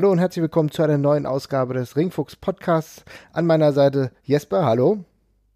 Hallo 0.00 0.12
und 0.12 0.18
herzlich 0.18 0.40
willkommen 0.40 0.70
zu 0.70 0.82
einer 0.82 0.96
neuen 0.96 1.26
Ausgabe 1.26 1.74
des 1.74 1.94
Ringfuchs 1.94 2.34
Podcasts. 2.34 3.04
An 3.34 3.44
meiner 3.44 3.74
Seite 3.74 4.12
Jesper, 4.24 4.64
hallo. 4.64 5.04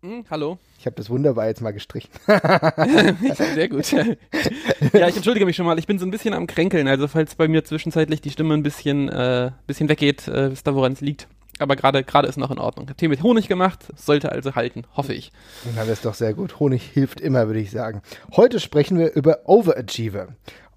Hm, 0.02 0.26
hallo. 0.28 0.58
Ich 0.78 0.84
habe 0.84 0.96
das 0.96 1.08
wunderbar 1.08 1.46
jetzt 1.46 1.62
mal 1.62 1.70
gestrichen. 1.70 2.10
Sehr 3.54 3.70
gut. 3.70 3.90
ja, 4.92 5.08
ich 5.08 5.16
entschuldige 5.16 5.46
mich 5.46 5.56
schon 5.56 5.64
mal. 5.64 5.78
Ich 5.78 5.86
bin 5.86 5.98
so 5.98 6.04
ein 6.04 6.10
bisschen 6.10 6.34
am 6.34 6.46
Kränkeln. 6.46 6.88
Also 6.88 7.08
falls 7.08 7.36
bei 7.36 7.48
mir 7.48 7.64
zwischenzeitlich 7.64 8.20
die 8.20 8.28
Stimme 8.28 8.52
ein 8.52 8.62
bisschen, 8.62 9.08
äh, 9.08 9.50
bisschen 9.66 9.88
weggeht, 9.88 10.28
äh, 10.28 10.50
wisst 10.50 10.68
ihr, 10.68 10.74
woran 10.74 10.92
es 10.92 11.00
liegt. 11.00 11.26
Aber 11.58 11.74
gerade 11.74 12.04
gerade 12.04 12.28
ist 12.28 12.36
noch 12.36 12.50
in 12.50 12.58
Ordnung. 12.58 12.84
Ich 12.84 12.90
habe 12.90 12.96
Tee 12.98 13.08
mit 13.08 13.22
Honig 13.22 13.48
gemacht, 13.48 13.86
sollte 13.96 14.30
also 14.30 14.54
halten, 14.56 14.82
hoffe 14.94 15.14
ich. 15.14 15.32
Na, 15.74 15.82
das 15.82 15.92
ist 15.92 16.04
doch 16.04 16.14
sehr 16.14 16.34
gut. 16.34 16.60
Honig 16.60 16.82
hilft 16.82 17.20
immer, 17.20 17.46
würde 17.46 17.60
ich 17.60 17.70
sagen. 17.70 18.02
Heute 18.36 18.60
sprechen 18.60 18.98
wir 18.98 19.14
über 19.14 19.40
Overachiever. 19.44 20.28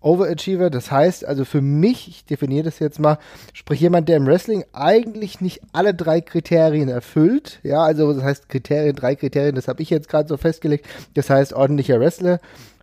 Overachiever, 0.07 0.70
das 0.70 0.91
heißt 0.91 1.25
also 1.25 1.45
für 1.45 1.61
mich, 1.61 2.07
ich 2.07 2.25
definiere 2.25 2.63
das 2.63 2.79
jetzt 2.79 2.99
mal, 2.99 3.20
sprich 3.53 3.81
jemand, 3.81 4.09
der 4.09 4.17
im 4.17 4.25
Wrestling 4.25 4.63
eigentlich 4.73 5.41
nicht 5.41 5.61
alle 5.73 5.93
drei 5.93 6.21
Kriterien 6.21 6.89
erfüllt. 6.89 7.59
Ja, 7.63 7.81
also 7.81 8.13
das 8.13 8.23
heißt 8.23 8.49
Kriterien, 8.49 8.95
drei 8.95 9.16
Kriterien, 9.16 9.55
das 9.55 9.67
habe 9.67 9.81
ich 9.81 9.89
jetzt 9.89 10.09
gerade 10.09 10.27
so 10.27 10.38
festgelegt. 10.38 10.88
Das 11.13 11.30
heißt 11.30 11.53
ordentlicher 11.53 11.99
Wrestler, 11.99 12.39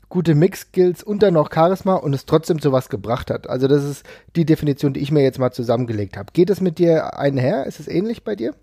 gute 0.08 0.34
Mix-Skills 0.34 1.02
und 1.02 1.22
dann 1.22 1.34
noch 1.34 1.50
Charisma 1.52 1.94
und 1.94 2.14
es 2.14 2.26
trotzdem 2.26 2.60
zu 2.60 2.70
was 2.70 2.88
gebracht 2.88 3.30
hat. 3.30 3.48
Also 3.48 3.66
das 3.66 3.82
ist 3.84 4.06
die 4.36 4.44
Definition, 4.44 4.92
die 4.92 5.00
ich 5.00 5.10
mir 5.10 5.22
jetzt 5.22 5.38
mal 5.38 5.50
zusammengelegt 5.50 6.16
habe. 6.16 6.30
Geht 6.32 6.50
das 6.50 6.60
mit 6.60 6.78
dir 6.78 7.18
einher? 7.18 7.66
Ist 7.66 7.80
es 7.80 7.88
ähnlich 7.88 8.22
bei 8.22 8.36
dir? 8.36 8.54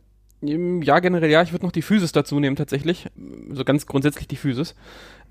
Ja, 0.43 0.99
generell 0.99 1.29
ja. 1.29 1.41
Ich 1.43 1.51
würde 1.51 1.65
noch 1.65 1.71
die 1.71 1.83
Physis 1.83 2.11
dazu 2.11 2.39
nehmen 2.39 2.55
tatsächlich. 2.55 3.07
So 3.51 3.63
ganz 3.63 3.85
grundsätzlich 3.85 4.27
die 4.27 4.37
Physis. 4.37 4.75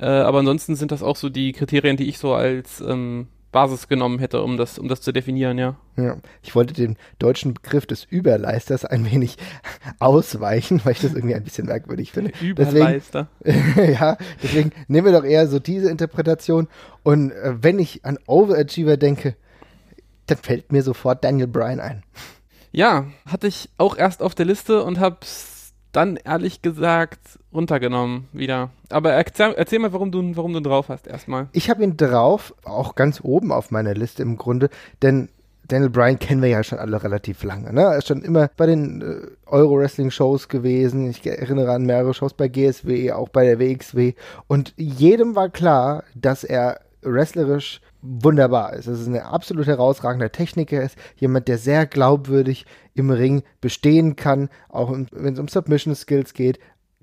Äh, 0.01 0.07
aber 0.07 0.39
ansonsten 0.39 0.77
sind 0.77 0.93
das 0.93 1.03
auch 1.03 1.17
so 1.17 1.29
die 1.29 1.53
Kriterien, 1.53 1.97
die 1.97 2.09
ich 2.09 2.19
so 2.19 2.33
als 2.33 2.81
ähm, 2.81 3.29
Basis 3.53 3.89
genommen 3.89 4.19
hätte, 4.19 4.43
um 4.43 4.57
das, 4.57 4.79
um 4.79 4.89
das 4.89 5.03
zu 5.03 5.13
definieren, 5.13 5.59
ja. 5.59 5.77
Ja, 5.97 6.17
ich 6.43 6.55
wollte 6.55 6.73
den 6.73 6.97
deutschen 7.19 7.53
Begriff 7.53 7.85
des 7.85 8.05
Überleisters 8.05 8.85
ein 8.85 9.11
wenig 9.11 9.37
ausweichen, 9.99 10.81
weil 10.85 10.93
ich 10.93 11.01
das 11.01 11.15
irgendwie 11.15 11.35
ein 11.35 11.45
bisschen 11.45 11.67
merkwürdig 11.67 12.13
finde. 12.13 12.33
Überleister. 12.41 13.29
Deswegen, 13.45 13.93
ja, 14.01 14.17
deswegen 14.43 14.73
nehmen 14.89 15.07
wir 15.07 15.21
doch 15.21 15.27
eher 15.27 15.47
so 15.49 15.59
diese 15.59 15.91
Interpretation. 15.91 16.69
Und 17.03 17.33
äh, 17.33 17.55
wenn 17.61 17.79
ich 17.79 18.05
an 18.05 18.19
Overachiever 18.27 18.97
denke, 18.97 19.37
dann 20.27 20.39
fällt 20.39 20.73
mir 20.73 20.83
sofort 20.83 21.25
Daniel 21.25 21.49
Bryan 21.49 21.81
ein. 21.81 22.05
Ja, 22.73 23.07
hatte 23.27 23.49
ich 23.49 23.69
auch 23.77 23.99
erst 23.99 24.23
auf 24.23 24.35
der 24.35 24.47
Liste 24.47 24.85
und 24.85 25.01
hab's 25.01 25.75
dann 25.93 26.17
ehrlich 26.17 26.63
gesagt 26.63 27.40
runtergenommen 27.53 28.29
wieder. 28.33 28.71
Aber 28.89 29.13
erzähl, 29.13 29.55
erzähl 29.57 29.79
mal, 29.79 29.93
warum 29.93 30.11
du, 30.13 30.37
warum 30.37 30.53
du 30.53 30.61
drauf 30.61 30.89
hast 30.89 31.07
erstmal. 31.07 31.49
Ich 31.53 31.71
habe 31.71 31.83
ihn 31.83 31.97
drauf, 31.97 32.55
auch 32.65 32.95
ganz 32.95 33.21
oben 33.23 33.53
auf 33.53 33.71
meiner 33.71 33.95
Liste 33.95 34.23
im 34.23 34.37
Grunde, 34.37 34.71
denn 35.03 35.29
Daniel 35.71 35.91
Bryan 35.91 36.19
kennen 36.19 36.43
wir 36.43 36.49
ja 36.49 36.65
schon 36.65 36.79
alle 36.79 37.03
relativ 37.03 37.45
lange. 37.45 37.73
Ne? 37.73 37.83
Er 37.83 37.99
ist 37.99 38.09
schon 38.09 38.23
immer 38.23 38.51
bei 38.57 38.67
den 38.67 39.03
äh, 39.03 39.27
Euro-Wrestling-Shows 39.47 40.49
gewesen. 40.49 41.09
Ich 41.09 41.25
erinnere 41.25 41.73
an 41.73 41.87
mehrere 41.87 42.13
Shows 42.13 42.35
bei 42.35 42.49
GSW, 42.49 43.13
auch 43.13 43.29
bei 43.29 43.45
der 43.45 43.61
WXW. 43.61 44.15
Und 44.49 44.75
jedem 44.77 45.37
war 45.37 45.49
klar, 45.49 46.03
dass 46.17 46.43
er 46.43 46.81
wrestlerisch 47.03 47.81
wunderbar 48.03 48.73
ist. 48.73 48.87
Es 48.87 49.01
ist 49.01 49.09
eine 49.09 49.27
absolut 49.27 49.67
herausragende 49.67 50.31
Techniker 50.31 50.83
ist, 50.83 50.97
jemand, 51.17 51.49
der 51.49 51.59
sehr 51.59 51.87
glaubwürdig 51.87 52.67
im 52.95 53.11
Ring 53.11 53.43
bestehen 53.61 54.17
kann, 54.17 54.49
auch 54.69 54.91
wenn 54.91 55.35
es 55.35 55.39
um 55.39 55.49
Submission 55.49 55.95
Skills 55.95 56.35
geht. 56.35 56.59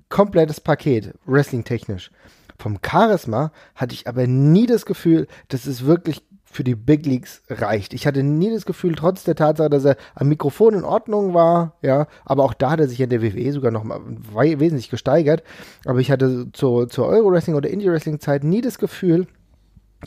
Komplettes 0.08 0.60
Paket, 0.60 1.14
wrestling-technisch. 1.26 2.10
Vom 2.58 2.78
Charisma 2.84 3.52
hatte 3.74 3.94
ich 3.94 4.08
aber 4.08 4.26
nie 4.26 4.66
das 4.66 4.84
Gefühl, 4.84 5.28
dass 5.48 5.66
es 5.66 5.84
wirklich 5.84 6.22
für 6.50 6.64
die 6.64 6.74
Big 6.74 7.04
Leagues 7.06 7.42
reicht. 7.48 7.92
Ich 7.92 8.06
hatte 8.06 8.22
nie 8.22 8.50
das 8.50 8.64
Gefühl, 8.64 8.94
trotz 8.94 9.22
der 9.22 9.36
Tatsache, 9.36 9.70
dass 9.70 9.84
er 9.84 9.96
am 10.14 10.28
Mikrofon 10.28 10.74
in 10.74 10.84
Ordnung 10.84 11.34
war, 11.34 11.74
ja, 11.82 12.06
aber 12.24 12.44
auch 12.44 12.54
da 12.54 12.70
hat 12.70 12.80
er 12.80 12.88
sich 12.88 13.00
in 13.00 13.10
der 13.10 13.22
WWE 13.22 13.52
sogar 13.52 13.70
noch 13.70 13.84
mal 13.84 14.00
wesentlich 14.34 14.90
gesteigert. 14.90 15.42
Aber 15.84 16.00
ich 16.00 16.10
hatte 16.10 16.48
zur, 16.52 16.88
zur 16.88 17.06
Euro-Wrestling 17.06 17.54
oder 17.54 17.70
Indie-Wrestling-Zeit 17.70 18.44
nie 18.44 18.62
das 18.62 18.78
Gefühl, 18.78 19.26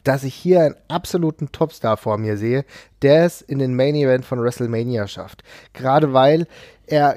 dass 0.04 0.24
ich 0.24 0.34
hier 0.34 0.62
einen 0.62 0.76
absoluten 0.88 1.52
Topstar 1.52 1.98
vor 1.98 2.18
mir 2.18 2.38
sehe, 2.38 2.66
der 3.02 3.26
es 3.26 3.42
in 3.42 3.60
den 3.60 3.76
Main 3.76 3.96
Event 3.96 4.26
von 4.26 4.42
WrestleMania 4.42 5.08
schafft. 5.08 5.44
Gerade 5.74 6.14
weil 6.14 6.48
er 6.88 7.16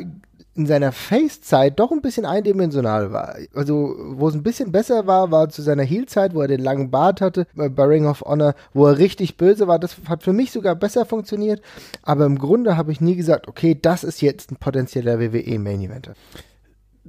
in 0.56 0.66
seiner 0.66 0.92
Face-Zeit 0.92 1.78
doch 1.78 1.90
ein 1.90 2.02
bisschen 2.02 2.24
eindimensional 2.24 3.12
war. 3.12 3.36
Also, 3.54 3.96
wo 3.98 4.28
es 4.28 4.34
ein 4.34 4.42
bisschen 4.42 4.72
besser 4.72 5.06
war, 5.06 5.30
war 5.30 5.48
zu 5.48 5.62
seiner 5.62 5.82
Heel-Zeit, 5.82 6.34
wo 6.34 6.42
er 6.42 6.48
den 6.48 6.62
langen 6.62 6.90
Bart 6.90 7.20
hatte, 7.20 7.46
äh, 7.56 7.68
bei 7.68 7.84
Ring 7.84 8.06
of 8.06 8.22
Honor, 8.22 8.54
wo 8.72 8.86
er 8.86 8.98
richtig 8.98 9.36
böse 9.36 9.66
war. 9.66 9.78
Das 9.78 9.96
hat 10.08 10.22
für 10.22 10.32
mich 10.32 10.52
sogar 10.52 10.74
besser 10.74 11.06
funktioniert. 11.06 11.60
Aber 12.02 12.26
im 12.26 12.38
Grunde 12.38 12.76
habe 12.76 12.92
ich 12.92 13.00
nie 13.00 13.16
gesagt, 13.16 13.48
okay, 13.48 13.76
das 13.80 14.04
ist 14.04 14.22
jetzt 14.22 14.52
ein 14.52 14.56
potenzieller 14.56 15.18
WWE-Main-Eventer 15.20 16.14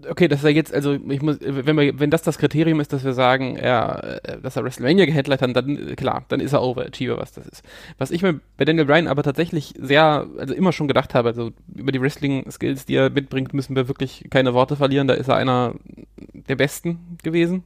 okay, 0.10 0.28
dass 0.28 0.44
er 0.44 0.50
jetzt, 0.52 0.74
also 0.74 0.94
ich 0.94 1.22
muss, 1.22 1.38
wenn 1.42 1.78
wir, 1.78 2.00
wenn 2.00 2.10
das 2.10 2.22
das 2.22 2.38
Kriterium 2.38 2.80
ist, 2.80 2.92
dass 2.94 3.04
wir 3.04 3.14
sagen, 3.14 3.56
er, 3.56 4.20
äh, 4.24 4.42
dass 4.42 4.56
er 4.56 4.64
WrestleMania 4.64 5.06
gehandelt 5.06 5.42
hat, 5.42 5.56
dann 5.56 5.96
klar, 5.96 6.26
dann 6.28 6.40
ist 6.40 6.54
er 6.54 6.62
Overachiever, 6.62 7.18
was 7.18 7.34
das 7.34 7.48
ist. 7.48 7.64
Was 7.98 8.12
ich 8.12 8.22
mir 8.22 8.40
bei 8.58 8.66
Daniel 8.66 8.86
Bryan 8.86 9.08
aber 9.08 9.24
tatsächlich 9.24 9.74
sehr, 9.80 10.28
also 10.38 10.54
immer 10.54 10.74
schon 10.74 10.88
gedacht 10.88 11.14
habe, 11.14 11.30
also 11.30 11.52
über 11.74 11.92
die 11.92 12.02
Wrestling-Skills, 12.02 12.86
die 12.86 12.96
er 12.96 13.10
mitbringt, 13.10 13.54
müssen 13.54 13.76
wir 13.76 13.88
wirklich 13.88 14.26
keine 14.30 14.54
Worte 14.54 14.76
verlieren. 14.76 15.08
Da 15.08 15.14
ist 15.14 15.30
er 15.30 15.36
einer 15.36 15.76
der 16.34 16.56
Besten 16.56 17.18
gewesen 17.24 17.64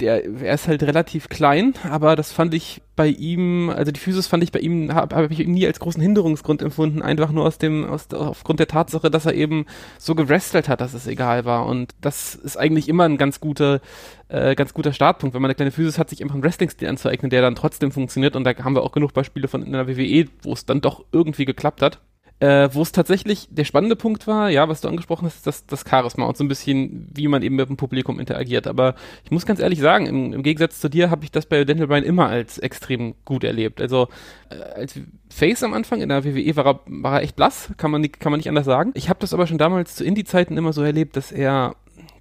der, 0.00 0.24
er 0.24 0.54
ist 0.54 0.68
halt 0.68 0.82
relativ 0.82 1.28
klein, 1.28 1.74
aber 1.90 2.16
das 2.16 2.30
fand 2.30 2.52
ich 2.52 2.82
bei 2.96 3.08
ihm, 3.08 3.70
also 3.70 3.92
die 3.92 4.00
Physis 4.00 4.26
fand 4.26 4.42
ich 4.42 4.52
bei 4.52 4.58
ihm, 4.58 4.92
habe 4.94 5.16
hab 5.16 5.30
ich 5.30 5.46
nie 5.46 5.66
als 5.66 5.80
großen 5.80 6.02
Hinderungsgrund 6.02 6.60
empfunden, 6.60 7.00
einfach 7.02 7.30
nur 7.30 7.44
aus 7.44 7.58
dem, 7.58 7.84
aus, 7.84 8.12
aufgrund 8.12 8.60
der 8.60 8.68
Tatsache, 8.68 9.10
dass 9.10 9.26
er 9.26 9.34
eben 9.34 9.64
so 9.98 10.14
gewrestelt 10.14 10.68
hat, 10.68 10.80
dass 10.80 10.92
es 10.92 11.06
egal 11.06 11.44
war. 11.44 11.66
Und 11.66 11.94
das 12.00 12.34
ist 12.34 12.56
eigentlich 12.58 12.88
immer 12.88 13.04
ein 13.04 13.16
ganz 13.16 13.40
guter, 13.40 13.80
äh, 14.28 14.54
ganz 14.54 14.74
guter 14.74 14.92
Startpunkt, 14.92 15.34
wenn 15.34 15.42
man 15.42 15.50
eine 15.50 15.54
kleine 15.54 15.72
Physis 15.72 15.98
hat, 15.98 16.10
sich 16.10 16.22
einfach 16.22 16.34
einen 16.34 16.44
Wrestling-Stil 16.44 16.88
anzueignen, 16.88 17.30
der 17.30 17.42
dann 17.42 17.54
trotzdem 17.54 17.90
funktioniert. 17.90 18.36
Und 18.36 18.44
da 18.44 18.54
haben 18.56 18.74
wir 18.74 18.82
auch 18.82 18.92
genug 18.92 19.14
Beispiele 19.14 19.48
von 19.48 19.62
in 19.62 19.72
der 19.72 19.88
WWE, 19.88 20.26
wo 20.42 20.52
es 20.52 20.66
dann 20.66 20.80
doch 20.80 21.04
irgendwie 21.12 21.44
geklappt 21.46 21.80
hat. 21.82 22.00
Äh, 22.38 22.68
Wo 22.72 22.82
es 22.82 22.92
tatsächlich 22.92 23.48
der 23.50 23.64
spannende 23.64 23.96
Punkt 23.96 24.26
war, 24.26 24.50
ja, 24.50 24.68
was 24.68 24.82
du 24.82 24.88
angesprochen 24.88 25.24
hast, 25.24 25.36
ist 25.36 25.46
das, 25.46 25.66
das 25.66 25.84
Charisma 25.88 26.26
und 26.26 26.36
so 26.36 26.44
ein 26.44 26.48
bisschen, 26.48 27.08
wie 27.14 27.28
man 27.28 27.42
eben 27.42 27.56
mit 27.56 27.68
dem 27.68 27.78
Publikum 27.78 28.20
interagiert. 28.20 28.66
Aber 28.66 28.94
ich 29.24 29.30
muss 29.30 29.46
ganz 29.46 29.58
ehrlich 29.58 29.80
sagen, 29.80 30.04
im, 30.04 30.34
im 30.34 30.42
Gegensatz 30.42 30.78
zu 30.80 30.90
dir 30.90 31.10
habe 31.10 31.24
ich 31.24 31.30
das 31.30 31.46
bei 31.46 31.64
Daniel 31.64 31.86
Bryan 31.86 32.04
immer 32.04 32.28
als 32.28 32.58
extrem 32.58 33.14
gut 33.24 33.42
erlebt. 33.42 33.80
Also 33.80 34.08
äh, 34.50 34.56
als 34.56 35.00
Face 35.30 35.62
am 35.62 35.72
Anfang 35.72 36.02
in 36.02 36.10
der 36.10 36.24
WWE 36.24 36.56
war 36.56 36.66
er, 36.66 36.80
war 36.86 37.12
er 37.14 37.22
echt 37.22 37.36
blass, 37.36 37.70
kann 37.78 37.90
man, 37.90 38.02
kann 38.12 38.32
man 38.32 38.38
nicht 38.38 38.50
anders 38.50 38.66
sagen. 38.66 38.90
Ich 38.94 39.08
habe 39.08 39.20
das 39.20 39.32
aber 39.32 39.46
schon 39.46 39.58
damals 39.58 39.96
zu 39.96 40.04
Indie-Zeiten 40.04 40.58
immer 40.58 40.74
so 40.74 40.82
erlebt, 40.82 41.16
dass 41.16 41.32
er 41.32 41.74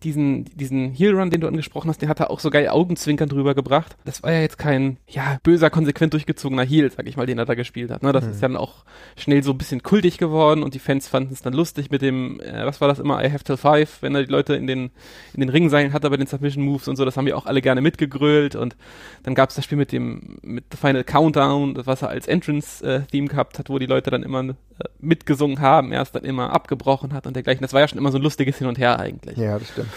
diesen, 0.05 0.45
diesen 0.55 0.91
Heel-Run, 0.91 1.31
den 1.31 1.41
du 1.41 1.47
angesprochen 1.47 1.89
hast, 1.89 2.01
den 2.01 2.09
hat 2.09 2.19
er 2.19 2.29
auch 2.29 2.39
so 2.39 2.51
geil 2.51 2.69
Augenzwinkern 2.69 3.27
drüber 3.27 3.55
gebracht. 3.55 3.97
Das 4.05 4.21
war 4.23 4.31
ja 4.31 4.41
jetzt 4.41 4.57
kein, 4.57 4.97
ja, 5.09 5.37
böser, 5.43 5.69
konsequent 5.69 6.13
durchgezogener 6.13 6.63
Heel, 6.63 6.91
sag 6.91 7.07
ich 7.07 7.17
mal, 7.17 7.25
den 7.25 7.39
er 7.39 7.45
da 7.45 7.55
gespielt 7.55 7.91
hat. 7.91 8.03
Ne? 8.03 8.13
Das 8.13 8.23
mhm. 8.23 8.31
ist 8.31 8.43
dann 8.43 8.55
auch 8.55 8.85
schnell 9.17 9.43
so 9.43 9.51
ein 9.51 9.57
bisschen 9.57 9.81
kultig 9.81 10.17
geworden 10.17 10.63
und 10.63 10.75
die 10.75 10.79
Fans 10.79 11.07
fanden 11.07 11.33
es 11.33 11.41
dann 11.41 11.53
lustig 11.53 11.89
mit 11.89 12.03
dem, 12.03 12.39
äh, 12.39 12.65
was 12.65 12.79
war 12.81 12.87
das 12.87 12.99
immer, 12.99 13.23
I 13.23 13.31
have 13.31 13.43
till 13.43 13.57
five, 13.57 14.01
wenn 14.01 14.13
er 14.13 14.23
die 14.23 14.31
Leute 14.31 14.55
in 14.55 14.67
den, 14.67 14.91
in 15.33 15.41
den 15.41 15.49
Ringseilen 15.49 15.91
hatte 15.91 16.09
bei 16.09 16.17
den 16.17 16.27
Submission 16.27 16.63
Moves 16.63 16.87
und 16.87 16.95
so, 16.95 17.03
das 17.03 17.17
haben 17.17 17.25
wir 17.25 17.35
auch 17.35 17.47
alle 17.47 17.61
gerne 17.61 17.81
mitgegrölt 17.81 18.55
und 18.55 18.75
dann 19.23 19.33
gab 19.33 19.49
es 19.49 19.55
das 19.55 19.65
Spiel 19.65 19.77
mit 19.77 19.91
dem, 19.91 20.37
mit 20.43 20.65
The 20.71 20.77
Final 20.77 21.03
Countdown, 21.03 21.85
was 21.85 22.03
er 22.03 22.09
als 22.09 22.27
Entrance-Theme 22.27 23.25
äh, 23.25 23.29
gehabt 23.29 23.57
hat, 23.57 23.69
wo 23.69 23.79
die 23.79 23.87
Leute 23.87 24.11
dann 24.11 24.21
immer 24.21 24.41
äh, 24.43 24.53
mitgesungen 24.99 25.59
haben, 25.61 25.91
erst 25.91 26.15
dann 26.15 26.23
immer 26.23 26.51
abgebrochen 26.51 27.13
hat 27.13 27.25
und 27.25 27.35
dergleichen. 27.35 27.61
Das 27.61 27.73
war 27.73 27.81
ja 27.81 27.87
schon 27.87 27.97
immer 27.97 28.11
so 28.11 28.19
ein 28.19 28.21
lustiges 28.21 28.57
Hin 28.57 28.67
und 28.67 28.77
Her 28.77 28.99
eigentlich. 28.99 29.37
Ja, 29.37 29.57
das 29.57 29.69
stimmt. 29.69 29.89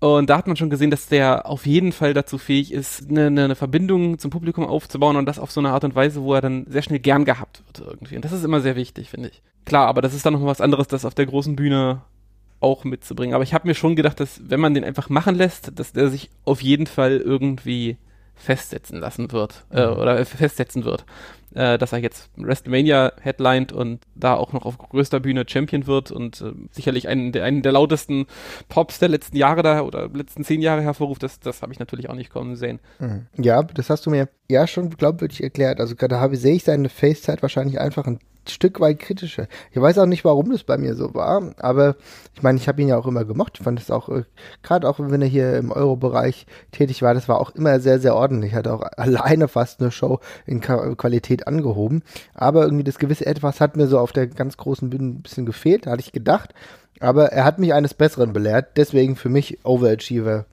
Und 0.00 0.30
da 0.30 0.38
hat 0.38 0.46
man 0.46 0.56
schon 0.56 0.70
gesehen, 0.70 0.90
dass 0.90 1.08
der 1.08 1.46
auf 1.46 1.66
jeden 1.66 1.92
Fall 1.92 2.14
dazu 2.14 2.38
fähig 2.38 2.72
ist, 2.72 3.10
eine, 3.10 3.26
eine, 3.26 3.54
Verbindung 3.54 4.18
zum 4.18 4.30
Publikum 4.30 4.64
aufzubauen 4.64 5.16
und 5.16 5.26
das 5.26 5.38
auf 5.38 5.50
so 5.50 5.60
eine 5.60 5.70
Art 5.70 5.84
und 5.84 5.94
Weise, 5.94 6.22
wo 6.22 6.32
er 6.32 6.40
dann 6.40 6.64
sehr 6.68 6.80
schnell 6.80 7.00
gern 7.00 7.26
gehabt 7.26 7.62
wird 7.66 7.86
irgendwie. 7.86 8.16
Und 8.16 8.24
das 8.24 8.32
ist 8.32 8.42
immer 8.42 8.62
sehr 8.62 8.76
wichtig, 8.76 9.10
finde 9.10 9.28
ich. 9.28 9.42
Klar, 9.66 9.88
aber 9.88 10.00
das 10.00 10.14
ist 10.14 10.24
dann 10.24 10.32
noch 10.32 10.44
was 10.46 10.62
anderes, 10.62 10.88
das 10.88 11.04
auf 11.04 11.14
der 11.14 11.26
großen 11.26 11.54
Bühne 11.54 12.00
auch 12.60 12.84
mitzubringen. 12.84 13.34
Aber 13.34 13.44
ich 13.44 13.52
habe 13.52 13.68
mir 13.68 13.74
schon 13.74 13.94
gedacht, 13.94 14.20
dass 14.20 14.40
wenn 14.48 14.60
man 14.60 14.72
den 14.72 14.84
einfach 14.84 15.10
machen 15.10 15.34
lässt, 15.34 15.78
dass 15.78 15.92
der 15.92 16.08
sich 16.08 16.30
auf 16.46 16.62
jeden 16.62 16.86
Fall 16.86 17.18
irgendwie 17.18 17.98
festsetzen 18.40 18.98
lassen 18.98 19.32
wird 19.32 19.64
äh, 19.70 19.86
mhm. 19.86 19.92
oder 19.98 20.24
festsetzen 20.24 20.84
wird 20.84 21.04
äh, 21.54 21.78
dass 21.78 21.92
er 21.92 21.98
jetzt 21.98 22.30
WrestleMania 22.36 23.12
headlined 23.20 23.72
und 23.72 24.00
da 24.14 24.34
auch 24.34 24.52
noch 24.52 24.64
auf 24.64 24.78
größter 24.78 25.20
Bühne 25.20 25.44
Champion 25.46 25.86
wird 25.86 26.10
und 26.10 26.40
äh, 26.40 26.52
sicherlich 26.70 27.08
einen 27.08 27.32
der, 27.32 27.44
einen 27.44 27.62
der 27.62 27.72
lautesten 27.72 28.26
Pops 28.68 28.98
der 28.98 29.08
letzten 29.08 29.36
Jahre 29.36 29.62
da 29.62 29.82
oder 29.82 30.08
letzten 30.08 30.44
zehn 30.44 30.62
Jahre 30.62 30.82
hervorruft, 30.82 31.22
das, 31.22 31.40
das 31.40 31.62
habe 31.62 31.72
ich 31.72 31.78
natürlich 31.78 32.08
auch 32.08 32.14
nicht 32.14 32.30
kommen 32.30 32.56
sehen. 32.56 32.80
Mhm. 32.98 33.26
Ja, 33.36 33.62
das 33.62 33.90
hast 33.90 34.06
du 34.06 34.10
mir 34.10 34.28
ja 34.48 34.66
schon 34.66 34.90
glaubwürdig 34.90 35.42
erklärt. 35.42 35.80
Also 35.80 35.96
gerade 35.96 36.20
habe 36.20 36.36
sehe 36.36 36.54
ich 36.54 36.64
seine 36.64 36.88
Facezeit 36.88 37.42
wahrscheinlich 37.42 37.80
einfach 37.80 38.06
ein 38.06 38.20
Stück 38.48 38.80
weit 38.80 38.98
kritischer. 38.98 39.46
Ich 39.70 39.80
weiß 39.80 39.98
auch 39.98 40.06
nicht, 40.06 40.24
warum 40.24 40.50
das 40.50 40.64
bei 40.64 40.78
mir 40.78 40.94
so 40.94 41.14
war, 41.14 41.54
aber 41.58 41.96
ich 42.34 42.42
meine, 42.42 42.58
ich 42.58 42.68
habe 42.68 42.80
ihn 42.80 42.88
ja 42.88 42.96
auch 42.96 43.06
immer 43.06 43.24
gemocht. 43.24 43.58
Ich 43.58 43.64
fand 43.64 43.80
es 43.80 43.90
auch, 43.90 44.08
äh, 44.08 44.24
gerade 44.62 44.88
auch 44.88 44.98
wenn 44.98 45.22
er 45.22 45.28
hier 45.28 45.56
im 45.56 45.70
Euro-Bereich 45.70 46.46
tätig 46.72 47.02
war, 47.02 47.14
das 47.14 47.28
war 47.28 47.40
auch 47.40 47.50
immer 47.50 47.80
sehr, 47.80 47.98
sehr 47.98 48.14
ordentlich. 48.14 48.54
Hat 48.54 48.66
auch 48.68 48.82
alleine 48.96 49.48
fast 49.48 49.80
eine 49.80 49.90
Show 49.90 50.20
in 50.46 50.60
Qualität 50.60 51.46
angehoben. 51.46 52.02
Aber 52.34 52.64
irgendwie 52.64 52.84
das 52.84 52.98
gewisse 52.98 53.26
Etwas 53.26 53.60
hat 53.60 53.76
mir 53.76 53.86
so 53.86 53.98
auf 53.98 54.12
der 54.12 54.26
ganz 54.26 54.56
großen 54.56 54.90
Bühne 54.90 55.04
ein 55.04 55.22
bisschen 55.22 55.46
gefehlt, 55.46 55.86
hatte 55.86 56.00
ich 56.00 56.12
gedacht. 56.12 56.54
Aber 57.00 57.26
er 57.32 57.44
hat 57.44 57.58
mich 57.58 57.74
eines 57.74 57.94
Besseren 57.94 58.32
belehrt. 58.32 58.76
Deswegen 58.76 59.16
für 59.16 59.28
mich 59.28 59.64
Overachiever 59.64 60.46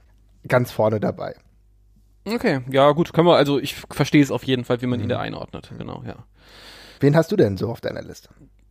ganz 0.47 0.71
vorne 0.71 0.99
dabei. 0.99 1.35
Okay, 2.25 2.61
ja 2.69 2.91
gut, 2.91 3.13
können 3.13 3.27
wir, 3.27 3.35
also 3.35 3.57
ich 3.57 3.75
verstehe 3.75 4.21
es 4.21 4.31
auf 4.31 4.43
jeden 4.43 4.65
Fall, 4.65 4.81
wie 4.81 4.87
man 4.87 4.99
mhm. 4.99 5.05
ihn 5.05 5.09
da 5.09 5.19
einordnet. 5.19 5.71
Genau, 5.77 6.03
ja. 6.05 6.15
Wen 6.99 7.15
hast 7.15 7.31
du 7.31 7.35
denn 7.35 7.57
so 7.57 7.69
auf 7.69 7.81
deiner 7.81 8.01
Liste? 8.01 8.29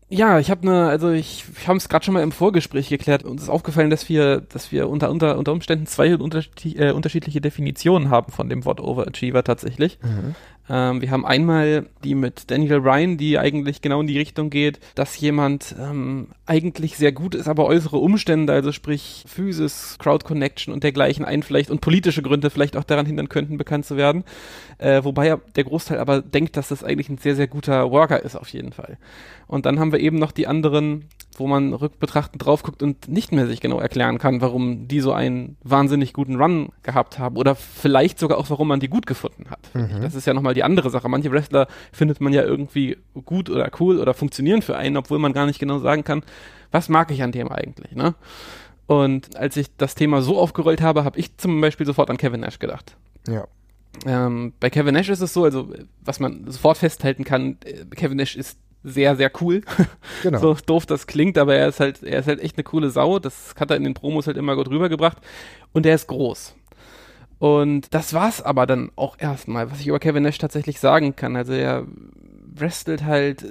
Ja, 0.09 0.39
ich 0.39 0.53
habe 0.53 0.63
eine, 0.63 0.89
also 0.89 1.11
ich, 1.11 1.45
ich 1.59 1.67
habe 1.67 1.79
es 1.79 1.89
gerade 1.89 2.05
schon 2.05 2.15
mal 2.15 2.23
im 2.23 2.31
Vorgespräch 2.31 2.89
geklärt. 2.89 3.25
Uns 3.25 3.43
ist 3.43 3.49
aufgefallen, 3.49 3.91
dass 3.91 4.09
wir, 4.09 4.41
dass 4.41 4.71
wir 4.71 4.89
unter 4.89 5.11
unter 5.11 5.37
unter 5.37 5.51
Umständen 5.51 5.87
zwei 5.87 6.17
unterschiedliche, 6.17 6.79
äh, 6.79 6.93
unterschiedliche 6.93 7.41
Definitionen 7.41 8.09
haben 8.09 8.31
von 8.31 8.49
dem 8.49 8.65
Wort 8.65 8.81
Overachiever 8.81 9.43
tatsächlich. 9.43 9.99
Mhm. 10.03 10.37
Ähm, 10.69 11.01
wir 11.01 11.11
haben 11.11 11.25
einmal 11.25 11.87
die 12.05 12.15
mit 12.15 12.51
Daniel 12.51 12.79
Ryan, 12.79 13.17
die 13.17 13.39
eigentlich 13.39 13.83
genau 13.83 14.01
in 14.01 14.07
die 14.07 14.19
Richtung 14.19 14.51
geht, 14.51 14.81
dass 14.95 15.19
jemand 15.19 15.75
ähm, 15.79 16.29
eigentlich 16.47 16.97
sehr 16.97 17.13
gut 17.13 17.35
ist, 17.35 17.49
aber 17.49 17.67
äußere 17.67 17.99
Umstände, 17.99 18.53
also 18.53 18.73
sprich 18.73 19.25
Physis, 19.27 19.97
Crowd 19.99 20.25
Connection 20.25 20.73
und 20.73 20.83
dergleichen 20.83 21.25
einflecht 21.25 21.71
und 21.71 21.81
politische 21.81 22.23
Gründe 22.23 22.51
vielleicht 22.51 22.77
auch 22.77 22.85
daran 22.85 23.07
hindern 23.07 23.29
könnten, 23.29 23.59
bekannt 23.59 23.87
zu 23.87 23.97
werden. 23.97 24.25
Äh, 24.79 25.05
wobei 25.05 25.29
er, 25.29 25.41
der 25.55 25.65
Großteil 25.65 25.99
aber 25.99 26.23
denkt, 26.23 26.57
dass 26.57 26.69
das 26.69 26.85
eigentlich 26.85 27.09
ein 27.09 27.19
sehr, 27.19 27.37
sehr 27.37 27.47
guter 27.47 27.91
Worker 27.91 28.23
ist 28.23 28.37
auf 28.37 28.49
jeden 28.49 28.73
Fall. 28.73 28.99
Und 29.47 29.67
dann 29.67 29.79
haben 29.79 29.93
wir 29.93 30.01
eben 30.01 30.19
noch 30.19 30.33
die 30.33 30.47
anderen 30.47 31.05
wo 31.41 31.47
man 31.47 31.73
rückbetrachtend 31.73 32.45
drauf 32.45 32.63
guckt 32.63 32.83
und 32.83 33.09
nicht 33.09 33.33
mehr 33.33 33.47
sich 33.47 33.61
genau 33.61 33.79
erklären 33.79 34.19
kann, 34.19 34.41
warum 34.41 34.89
die 34.89 35.01
so 35.01 35.13
einen 35.13 35.57
wahnsinnig 35.63 36.13
guten 36.13 36.37
Run 36.37 36.71
gehabt 36.83 37.19
haben 37.19 37.37
oder 37.37 37.55
vielleicht 37.55 38.19
sogar 38.19 38.39
auch, 38.39 38.51
warum 38.51 38.69
man 38.69 38.81
die 38.81 38.89
gut 38.89 39.07
gefunden 39.07 39.51
hat. 39.51 39.61
Mhm. 39.75 40.01
Das 40.03 40.15
ist 40.15 40.27
ja 40.27 40.35
nochmal 40.35 40.55
die 40.55 40.65
andere 40.65 40.91
Sache. 40.91 41.09
Manche 41.09 41.31
Wrestler 41.31 41.67
findet 41.93 42.21
man 42.21 42.33
ja 42.33 42.43
irgendwie 42.43 42.97
gut 43.25 43.51
oder 43.51 43.71
cool 43.81 43.99
oder 43.99 44.15
funktionieren 44.15 44.63
für 44.63 44.77
einen, 44.77 44.97
obwohl 44.97 45.19
man 45.19 45.33
gar 45.33 45.47
nicht 45.47 45.59
genau 45.59 45.79
sagen 45.79 46.05
kann, 46.05 46.23
was 46.71 46.89
mag 46.89 47.11
ich 47.11 47.23
an 47.23 47.33
dem 47.33 47.49
eigentlich, 47.51 47.93
ne? 47.93 48.15
Und 48.87 49.37
als 49.37 49.57
ich 49.57 49.77
das 49.77 49.97
Thema 49.97 50.23
so 50.23 50.39
aufgerollt 50.39 50.81
habe, 50.81 51.05
habe 51.05 51.19
ich 51.19 51.37
zum 51.39 51.61
Beispiel 51.61 51.87
sofort 51.87 52.09
an 52.09 52.19
Kevin 52.19 52.41
Nash 52.41 52.61
gedacht. 52.61 52.97
Ja. 53.29 53.47
Ähm, 54.05 54.53
bei 54.61 54.71
Kevin 54.71 54.95
Nash 54.95 55.09
ist 55.09 55.21
es 55.21 55.33
so, 55.33 55.45
also 55.45 55.73
was 56.05 56.21
man 56.21 56.49
sofort 56.51 56.79
festhalten 56.79 57.25
kann, 57.25 57.57
äh, 57.65 57.85
Kevin 57.95 58.19
Nash 58.19 58.37
ist 58.37 58.59
sehr, 58.87 59.17
sehr 59.17 59.31
cool. 59.41 59.63
Genau. 60.23 60.39
so 60.39 60.55
doof 60.55 60.87
das 60.87 61.07
klingt, 61.07 61.37
aber 61.37 61.55
er 61.55 61.69
ist 61.69 61.79
halt, 61.79 62.03
er 62.03 62.21
ist 62.21 62.27
halt 62.27 62.41
echt 62.41 62.57
eine 62.57 62.65
coole 62.65 62.89
Sau. 62.91 63.19
Das 63.19 63.55
hat 63.61 63.71
er 63.71 63.77
in 63.77 63.85
den 63.85 63.93
Promos 63.93 64.27
halt 64.27 64.37
immer 64.37 64.57
gut 64.57 64.71
rübergebracht. 64.71 65.19
Und 65.73 65.85
er 65.85 65.95
ist 65.95 66.07
groß. 66.07 66.55
Und 67.39 67.93
das 67.93 68.15
war's 68.15 68.41
aber 68.41 68.67
dann 68.67 68.91
auch 68.97 69.17
erstmal, 69.19 69.71
was 69.71 69.81
ich 69.81 69.89
über 69.89 69.99
Kevin 69.99 70.23
Nash 70.23 70.39
tatsächlich 70.39 70.81
sagen 70.81 71.17
kann. 71.17 71.37
Also 71.37 71.53
er 71.53 71.87
wrestelt 72.55 73.05
halt 73.05 73.45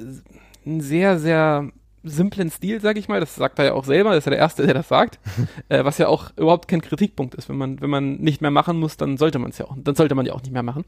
einen 0.66 0.82
sehr, 0.82 1.20
sehr 1.20 1.70
simplen 2.04 2.50
Stil, 2.50 2.82
sag 2.82 2.98
ich 2.98 3.08
mal. 3.08 3.20
Das 3.20 3.36
sagt 3.36 3.60
er 3.60 3.66
ja 3.66 3.74
auch 3.74 3.86
selber. 3.86 4.10
Das 4.12 4.20
ist 4.20 4.26
ja 4.26 4.32
der 4.32 4.40
Erste, 4.40 4.66
der 4.66 4.74
das 4.74 4.88
sagt. 4.88 5.20
äh, 5.70 5.86
was 5.86 5.98
ja 6.00 6.08
auch 6.08 6.32
überhaupt 6.36 6.68
kein 6.68 6.82
Kritikpunkt 6.82 7.36
ist. 7.36 7.48
Wenn 7.48 7.58
man, 7.58 7.80
wenn 7.80 7.90
man 7.90 8.16
nicht 8.16 8.42
mehr 8.42 8.52
machen 8.52 8.80
muss, 8.80 8.98
dann 8.98 9.18
sollte 9.18 9.38
man 9.40 9.52
es 9.52 9.60
ja 9.60 9.66
auch, 9.66 9.76
dann 9.78 9.96
sollte 9.96 10.16
man 10.16 10.26
ja 10.26 10.34
auch 10.34 10.42
nicht 10.42 10.54
mehr 10.54 10.64
machen. 10.64 10.84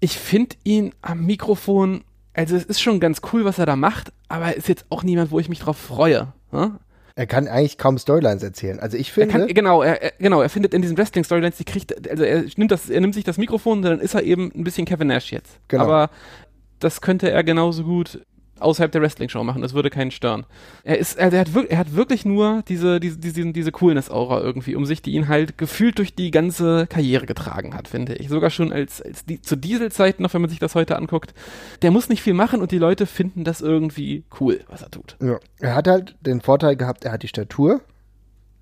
Ich 0.00 0.18
finde 0.18 0.56
ihn 0.64 0.92
am 1.00 1.24
Mikrofon 1.24 2.02
also 2.38 2.54
es 2.54 2.64
ist 2.64 2.80
schon 2.80 3.00
ganz 3.00 3.20
cool, 3.32 3.44
was 3.44 3.58
er 3.58 3.66
da 3.66 3.74
macht, 3.74 4.12
aber 4.28 4.46
er 4.46 4.56
ist 4.56 4.68
jetzt 4.68 4.86
auch 4.90 5.02
niemand, 5.02 5.32
wo 5.32 5.40
ich 5.40 5.48
mich 5.48 5.58
drauf 5.58 5.76
freue. 5.76 6.32
Hm? 6.52 6.78
Er 7.16 7.26
kann 7.26 7.48
eigentlich 7.48 7.78
kaum 7.78 7.98
Storylines 7.98 8.44
erzählen. 8.44 8.78
Also 8.78 8.96
ich 8.96 9.10
finde. 9.10 9.34
Er 9.34 9.40
kann, 9.40 9.48
genau, 9.48 9.82
er, 9.82 10.00
er, 10.00 10.12
genau, 10.20 10.40
er 10.40 10.48
findet 10.48 10.72
in 10.72 10.80
diesen 10.80 10.96
Wrestling-Storylines, 10.96 11.56
die 11.56 11.64
kriegt, 11.64 12.08
also 12.08 12.22
er 12.22 12.44
nimmt 12.54 12.70
das, 12.70 12.88
er 12.88 13.00
nimmt 13.00 13.14
sich 13.14 13.24
das 13.24 13.38
Mikrofon, 13.38 13.82
dann 13.82 13.98
ist 13.98 14.14
er 14.14 14.22
eben 14.22 14.52
ein 14.54 14.62
bisschen 14.62 14.86
Kevin 14.86 15.08
Nash 15.08 15.32
jetzt. 15.32 15.58
Genau. 15.66 15.82
Aber 15.82 16.10
das 16.78 17.00
könnte 17.00 17.28
er 17.28 17.42
genauso 17.42 17.82
gut 17.82 18.24
außerhalb 18.60 18.92
der 18.92 19.02
Wrestling-Show 19.02 19.42
machen. 19.44 19.62
Das 19.62 19.74
würde 19.74 19.90
keinen 19.90 20.10
stören. 20.10 20.46
Er 20.84 20.98
ist, 20.98 21.18
er, 21.18 21.32
er, 21.32 21.40
hat, 21.40 21.54
wirklich, 21.54 21.72
er 21.72 21.78
hat 21.78 21.94
wirklich 21.94 22.24
nur 22.24 22.62
diese, 22.68 23.00
diese, 23.00 23.18
diese, 23.18 23.52
diese 23.52 23.72
Coolness-Aura 23.72 24.40
irgendwie 24.40 24.74
um 24.74 24.86
sich, 24.86 25.02
die 25.02 25.12
ihn 25.12 25.28
halt 25.28 25.58
gefühlt 25.58 25.98
durch 25.98 26.14
die 26.14 26.30
ganze 26.30 26.86
Karriere 26.86 27.26
getragen 27.26 27.74
hat, 27.74 27.88
finde 27.88 28.14
ich. 28.14 28.28
Sogar 28.28 28.50
schon 28.50 28.72
als, 28.72 29.02
als 29.02 29.24
die, 29.24 29.40
zu 29.40 29.56
Dieselzeiten 29.56 30.22
noch, 30.22 30.34
wenn 30.34 30.40
man 30.40 30.50
sich 30.50 30.58
das 30.58 30.74
heute 30.74 30.96
anguckt. 30.96 31.34
Der 31.82 31.90
muss 31.90 32.08
nicht 32.08 32.22
viel 32.22 32.34
machen 32.34 32.60
und 32.60 32.70
die 32.70 32.78
Leute 32.78 33.06
finden 33.06 33.44
das 33.44 33.60
irgendwie 33.60 34.24
cool, 34.40 34.60
was 34.68 34.82
er 34.82 34.90
tut. 34.90 35.16
Ja. 35.20 35.38
Er 35.60 35.74
hat 35.74 35.88
halt 35.88 36.16
den 36.20 36.40
Vorteil 36.40 36.76
gehabt, 36.76 37.04
er 37.04 37.12
hat 37.12 37.22
die 37.22 37.28
Statur 37.28 37.80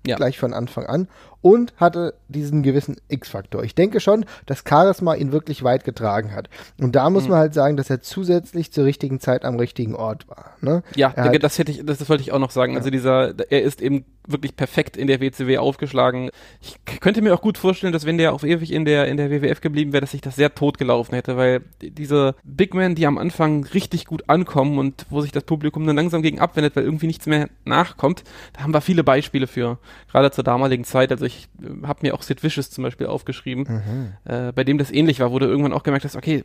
ja. 0.05 0.15
gleich 0.15 0.37
von 0.39 0.53
Anfang 0.53 0.85
an 0.85 1.07
und 1.41 1.73
hatte 1.77 2.13
diesen 2.27 2.63
gewissen 2.63 2.97
X-Faktor. 3.07 3.63
Ich 3.63 3.75
denke 3.75 3.99
schon, 3.99 4.25
dass 4.45 4.63
Charisma 4.67 5.15
ihn 5.15 5.31
wirklich 5.31 5.63
weit 5.63 5.83
getragen 5.83 6.33
hat. 6.33 6.49
Und 6.79 6.95
da 6.95 7.09
muss 7.09 7.23
mhm. 7.23 7.31
man 7.31 7.39
halt 7.39 7.53
sagen, 7.53 7.77
dass 7.77 7.89
er 7.89 8.01
zusätzlich 8.01 8.71
zur 8.71 8.85
richtigen 8.85 9.19
Zeit 9.19 9.45
am 9.45 9.57
richtigen 9.57 9.95
Ort 9.95 10.27
war. 10.27 10.51
Ne? 10.61 10.83
Ja, 10.95 11.09
denke, 11.09 11.39
das 11.39 11.57
hätte 11.57 11.71
ich, 11.71 11.85
das, 11.85 11.99
das 11.99 12.09
wollte 12.09 12.21
ich 12.21 12.31
auch 12.31 12.39
noch 12.39 12.51
sagen. 12.51 12.73
Ja. 12.73 12.79
Also 12.79 12.89
dieser, 12.89 13.33
er 13.49 13.61
ist 13.61 13.81
eben 13.81 14.05
wirklich 14.27 14.55
perfekt 14.55 14.97
in 14.97 15.07
der 15.07 15.21
WCW 15.21 15.57
aufgeschlagen. 15.57 16.29
Ich 16.61 16.77
könnte 16.99 17.21
mir 17.21 17.33
auch 17.33 17.41
gut 17.41 17.57
vorstellen, 17.57 17.93
dass 17.93 18.05
wenn 18.05 18.17
der 18.17 18.33
auf 18.33 18.43
ewig 18.43 18.71
in 18.71 18.85
der 18.85 19.07
in 19.07 19.17
der 19.17 19.31
WWF 19.31 19.61
geblieben 19.61 19.93
wäre, 19.93 20.01
dass 20.01 20.11
sich 20.11 20.21
das 20.21 20.35
sehr 20.35 20.53
tot 20.53 20.77
gelaufen 20.77 21.15
hätte, 21.15 21.37
weil 21.37 21.61
diese 21.81 22.35
Big 22.43 22.73
Men, 22.73 22.95
die 22.95 23.07
am 23.07 23.17
Anfang 23.17 23.63
richtig 23.63 24.05
gut 24.05 24.29
ankommen 24.29 24.77
und 24.77 25.05
wo 25.09 25.21
sich 25.21 25.31
das 25.31 25.43
Publikum 25.43 25.87
dann 25.87 25.95
langsam 25.95 26.21
gegen 26.21 26.39
abwendet, 26.39 26.75
weil 26.75 26.83
irgendwie 26.83 27.07
nichts 27.07 27.25
mehr 27.25 27.49
nachkommt, 27.65 28.23
da 28.53 28.63
haben 28.63 28.73
wir 28.73 28.81
viele 28.81 29.03
Beispiele 29.03 29.47
für, 29.47 29.79
gerade 30.11 30.31
zur 30.31 30.43
damaligen 30.43 30.83
Zeit. 30.83 31.11
Also 31.11 31.25
ich 31.27 31.47
äh, 31.61 31.85
habe 31.85 31.99
mir 32.01 32.15
auch 32.15 32.21
Sid 32.21 32.43
Vicious 32.43 32.71
zum 32.71 32.83
Beispiel 32.83 33.07
aufgeschrieben, 33.07 33.63
mhm. 33.63 34.31
äh, 34.31 34.51
bei 34.51 34.63
dem 34.63 34.77
das 34.77 34.91
ähnlich 34.91 35.19
war, 35.19 35.31
wo 35.31 35.39
du 35.39 35.45
irgendwann 35.45 35.73
auch 35.73 35.83
gemerkt 35.83 36.05
hast, 36.05 36.15
okay, 36.15 36.43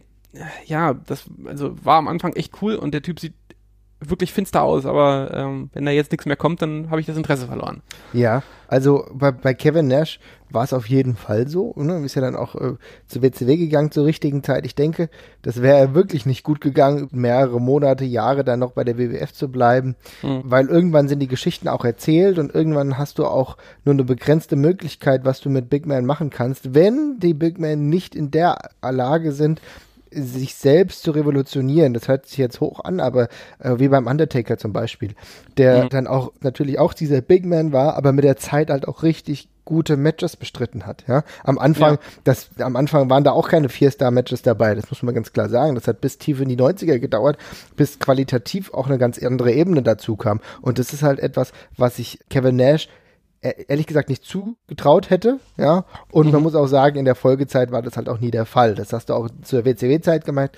ja, 0.64 0.94
das 0.94 1.24
also 1.44 1.76
war 1.84 1.98
am 1.98 2.08
Anfang 2.08 2.32
echt 2.34 2.62
cool 2.62 2.76
und 2.76 2.92
der 2.94 3.02
Typ 3.02 3.20
sieht 3.20 3.34
wirklich 4.08 4.32
finster 4.32 4.62
aus, 4.62 4.86
aber 4.86 5.30
ähm, 5.34 5.70
wenn 5.72 5.84
da 5.84 5.90
jetzt 5.90 6.12
nichts 6.12 6.26
mehr 6.26 6.36
kommt, 6.36 6.62
dann 6.62 6.90
habe 6.90 7.00
ich 7.00 7.06
das 7.06 7.16
Interesse 7.16 7.46
verloren. 7.46 7.82
Ja, 8.12 8.42
also 8.68 9.06
bei, 9.12 9.32
bei 9.32 9.52
Kevin 9.54 9.88
Nash 9.88 10.18
war 10.50 10.64
es 10.64 10.72
auf 10.72 10.88
jeden 10.88 11.16
Fall 11.16 11.48
so. 11.48 11.74
Ne? 11.76 12.04
Ist 12.04 12.14
ja 12.14 12.22
dann 12.22 12.36
auch 12.36 12.54
äh, 12.54 12.74
zur 13.06 13.22
WCW 13.22 13.56
gegangen 13.56 13.90
zur 13.90 14.06
richtigen 14.06 14.42
Zeit. 14.42 14.64
Ich 14.64 14.74
denke, 14.74 15.10
das 15.42 15.60
wäre 15.60 15.94
wirklich 15.94 16.26
nicht 16.26 16.42
gut 16.42 16.60
gegangen, 16.60 17.08
mehrere 17.12 17.60
Monate, 17.60 18.04
Jahre 18.04 18.44
dann 18.44 18.60
noch 18.60 18.72
bei 18.72 18.84
der 18.84 18.98
WWF 18.98 19.32
zu 19.32 19.50
bleiben, 19.50 19.96
mhm. 20.22 20.42
weil 20.44 20.68
irgendwann 20.68 21.08
sind 21.08 21.20
die 21.20 21.28
Geschichten 21.28 21.68
auch 21.68 21.84
erzählt 21.84 22.38
und 22.38 22.54
irgendwann 22.54 22.98
hast 22.98 23.18
du 23.18 23.26
auch 23.26 23.56
nur 23.84 23.94
eine 23.94 24.04
begrenzte 24.04 24.56
Möglichkeit, 24.56 25.24
was 25.24 25.40
du 25.40 25.50
mit 25.50 25.68
Big 25.68 25.86
Man 25.86 26.06
machen 26.06 26.30
kannst, 26.30 26.74
wenn 26.74 27.18
die 27.18 27.34
Big 27.34 27.58
Men 27.58 27.88
nicht 27.88 28.14
in 28.14 28.30
der 28.30 28.56
Lage 28.82 29.32
sind, 29.32 29.60
sich 30.14 30.54
selbst 30.54 31.02
zu 31.02 31.10
revolutionieren. 31.10 31.94
Das 31.94 32.08
hört 32.08 32.26
sich 32.26 32.38
jetzt 32.38 32.60
hoch 32.60 32.80
an, 32.84 33.00
aber 33.00 33.28
äh, 33.58 33.78
wie 33.78 33.88
beim 33.88 34.06
Undertaker 34.06 34.58
zum 34.58 34.72
Beispiel, 34.72 35.14
der 35.56 35.84
mhm. 35.84 35.88
dann 35.90 36.06
auch 36.06 36.32
natürlich 36.40 36.78
auch 36.78 36.94
dieser 36.94 37.20
Big 37.20 37.44
Man 37.44 37.72
war, 37.72 37.96
aber 37.96 38.12
mit 38.12 38.24
der 38.24 38.36
Zeit 38.36 38.70
halt 38.70 38.86
auch 38.88 39.02
richtig 39.02 39.48
gute 39.64 39.96
Matches 39.96 40.36
bestritten 40.36 40.86
hat. 40.86 41.04
Ja, 41.06 41.22
am 41.44 41.58
Anfang, 41.58 41.94
ja. 41.94 42.00
das, 42.24 42.50
am 42.58 42.76
Anfang 42.76 43.08
waren 43.10 43.24
da 43.24 43.32
auch 43.32 43.48
keine 43.48 43.68
Vier-Star-Matches 43.68 44.42
dabei. 44.42 44.74
Das 44.74 44.90
muss 44.90 45.02
man 45.02 45.14
ganz 45.14 45.32
klar 45.32 45.48
sagen. 45.48 45.74
Das 45.74 45.86
hat 45.86 46.00
bis 46.00 46.18
tief 46.18 46.40
in 46.40 46.48
die 46.48 46.56
90er 46.56 46.98
gedauert, 46.98 47.38
bis 47.76 47.98
qualitativ 47.98 48.74
auch 48.74 48.88
eine 48.88 48.98
ganz 48.98 49.22
andere 49.22 49.52
Ebene 49.52 49.82
dazu 49.82 50.16
kam. 50.16 50.40
Und 50.60 50.78
das 50.78 50.92
ist 50.92 51.02
halt 51.02 51.20
etwas, 51.20 51.52
was 51.76 51.96
sich 51.96 52.18
Kevin 52.28 52.56
Nash 52.56 52.88
ehrlich 53.42 53.86
gesagt 53.86 54.08
nicht 54.08 54.24
zugetraut 54.24 55.10
hätte, 55.10 55.40
ja. 55.56 55.84
Und 56.10 56.26
mhm. 56.26 56.32
man 56.32 56.42
muss 56.44 56.54
auch 56.54 56.68
sagen, 56.68 56.96
in 56.96 57.04
der 57.04 57.16
Folgezeit 57.16 57.72
war 57.72 57.82
das 57.82 57.96
halt 57.96 58.08
auch 58.08 58.20
nie 58.20 58.30
der 58.30 58.46
Fall. 58.46 58.74
Das 58.74 58.92
hast 58.92 59.08
du 59.08 59.14
auch 59.14 59.28
zur 59.42 59.64
WCW-Zeit 59.64 60.24
gemeint. 60.24 60.52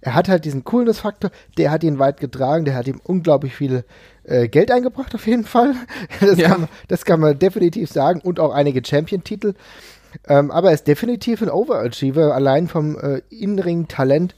Er 0.00 0.14
hat 0.14 0.28
halt 0.28 0.46
diesen 0.46 0.64
Coolness-Faktor, 0.64 1.30
der 1.58 1.70
hat 1.70 1.84
ihn 1.84 1.98
weit 1.98 2.18
getragen, 2.18 2.64
der 2.64 2.74
hat 2.74 2.88
ihm 2.88 3.00
unglaublich 3.04 3.54
viel 3.54 3.84
äh, 4.24 4.48
Geld 4.48 4.70
eingebracht, 4.70 5.14
auf 5.14 5.26
jeden 5.26 5.44
Fall. 5.44 5.74
Das, 6.20 6.38
ja. 6.38 6.48
kann 6.48 6.60
man, 6.62 6.68
das 6.88 7.04
kann 7.04 7.20
man 7.20 7.38
definitiv 7.38 7.90
sagen 7.90 8.20
und 8.20 8.40
auch 8.40 8.52
einige 8.52 8.84
Champion-Titel. 8.84 9.54
Ähm, 10.26 10.50
aber 10.50 10.68
er 10.68 10.74
ist 10.74 10.86
definitiv 10.86 11.42
ein 11.42 11.50
Overachiever, 11.50 12.34
allein 12.34 12.68
vom 12.68 12.98
äh, 12.98 13.22
inneren 13.30 13.86
Talent, 13.86 14.34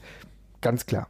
ganz 0.61 0.85
klar. 0.85 1.07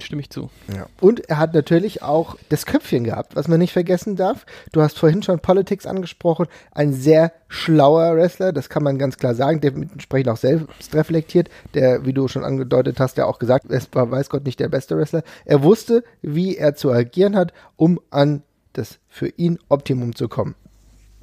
Stimme 0.00 0.22
ich 0.22 0.30
zu. 0.30 0.50
Ja. 0.74 0.86
Und 1.00 1.28
er 1.30 1.38
hat 1.38 1.54
natürlich 1.54 2.02
auch 2.02 2.36
das 2.48 2.66
Köpfchen 2.66 3.04
gehabt, 3.04 3.36
was 3.36 3.46
man 3.46 3.60
nicht 3.60 3.72
vergessen 3.72 4.16
darf. 4.16 4.44
Du 4.72 4.82
hast 4.82 4.98
vorhin 4.98 5.22
schon 5.22 5.38
Politics 5.38 5.86
angesprochen. 5.86 6.48
Ein 6.72 6.92
sehr 6.92 7.32
schlauer 7.48 8.16
Wrestler, 8.16 8.52
das 8.52 8.68
kann 8.68 8.82
man 8.82 8.98
ganz 8.98 9.18
klar 9.18 9.34
sagen, 9.36 9.60
dementsprechend 9.60 10.28
auch 10.30 10.36
selbst 10.36 10.94
reflektiert. 10.94 11.48
Der, 11.74 12.04
wie 12.04 12.12
du 12.12 12.26
schon 12.26 12.42
angedeutet 12.42 12.98
hast, 12.98 13.16
der 13.18 13.28
auch 13.28 13.38
gesagt, 13.38 13.66
es 13.70 13.88
war, 13.92 14.10
weiß 14.10 14.30
Gott, 14.30 14.44
nicht 14.44 14.58
der 14.58 14.68
beste 14.68 14.96
Wrestler. 14.96 15.22
Er 15.44 15.62
wusste, 15.62 16.02
wie 16.22 16.56
er 16.56 16.74
zu 16.74 16.90
agieren 16.90 17.36
hat, 17.36 17.52
um 17.76 18.00
an 18.10 18.42
das 18.72 18.98
für 19.08 19.28
ihn 19.28 19.58
Optimum 19.68 20.16
zu 20.16 20.28
kommen. 20.28 20.56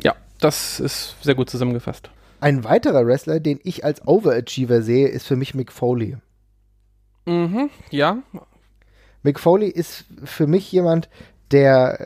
Ja, 0.02 0.16
das 0.40 0.80
ist 0.80 1.22
sehr 1.22 1.36
gut 1.36 1.50
zusammengefasst. 1.50 2.10
Ein 2.40 2.64
weiterer 2.64 3.06
Wrestler, 3.06 3.40
den 3.40 3.60
ich 3.64 3.84
als 3.84 4.08
Overachiever 4.08 4.82
sehe, 4.82 5.10
ist 5.10 5.28
für 5.28 5.36
mich 5.36 5.54
Mick 5.54 5.72
Foley. 5.72 6.18
Mhm, 7.26 7.70
ja, 7.92 8.24
Mick 9.24 9.40
Foley 9.40 9.70
ist 9.70 10.06
für 10.24 10.48
mich 10.48 10.72
jemand, 10.72 11.10
der 11.52 12.00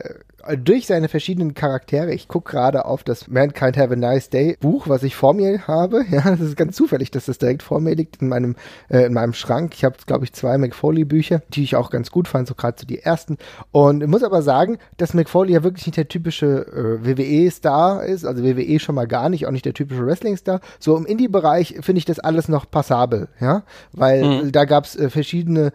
äh, 0.46 0.58
durch 0.58 0.86
seine 0.86 1.08
verschiedenen 1.08 1.54
Charaktere, 1.54 2.12
ich 2.12 2.28
gucke 2.28 2.52
gerade 2.52 2.84
auf 2.84 3.02
das 3.02 3.28
Mankind 3.28 3.76
Have 3.76 3.92
a 3.92 3.96
Nice 3.96 4.30
Day 4.30 4.56
Buch, 4.60 4.88
was 4.88 5.02
ich 5.02 5.16
vor 5.16 5.34
mir 5.34 5.66
habe. 5.66 6.04
Ja, 6.16 6.30
das 6.30 6.40
ist 6.40 6.56
ganz 6.56 6.76
zufällig, 6.76 7.10
dass 7.10 7.26
das 7.26 7.36
direkt 7.38 7.62
vor 7.62 7.80
mir 7.80 7.94
liegt 7.94 8.22
in 8.22 8.28
meinem, 8.28 8.54
äh, 8.88 9.04
in 9.04 9.12
meinem 9.12 9.34
Schrank. 9.34 9.74
Ich 9.74 9.84
habe, 9.84 9.96
glaube 10.06 10.24
ich, 10.24 10.32
zwei 10.32 10.56
McFoley 10.56 11.04
Bücher, 11.04 11.42
die 11.50 11.62
ich 11.64 11.76
auch 11.76 11.90
ganz 11.90 12.10
gut 12.10 12.28
fand, 12.28 12.48
so 12.48 12.54
gerade 12.54 12.76
so 12.78 12.86
die 12.86 13.00
ersten. 13.00 13.36
Und 13.72 14.06
muss 14.06 14.22
aber 14.22 14.40
sagen, 14.40 14.78
dass 14.96 15.14
McFoley 15.14 15.52
ja 15.52 15.62
wirklich 15.62 15.86
nicht 15.86 15.96
der 15.96 16.08
typische 16.08 16.46
äh, 16.46 17.04
WWE-Star 17.04 18.04
ist, 18.04 18.24
also 18.24 18.44
WWE 18.44 18.78
schon 18.78 18.94
mal 18.94 19.06
gar 19.06 19.28
nicht, 19.28 19.46
auch 19.46 19.50
nicht 19.50 19.64
der 19.64 19.74
typische 19.74 20.06
Wrestling-Star. 20.06 20.60
So 20.78 20.96
im 20.96 21.04
Indie-Bereich 21.06 21.76
finde 21.80 21.98
ich 21.98 22.04
das 22.04 22.20
alles 22.20 22.48
noch 22.48 22.70
passabel, 22.70 23.28
ja, 23.40 23.64
weil 23.92 24.44
mhm. 24.44 24.52
da 24.52 24.64
gab 24.64 24.84
es 24.84 24.96
äh, 24.96 25.10
verschiedene 25.10 25.72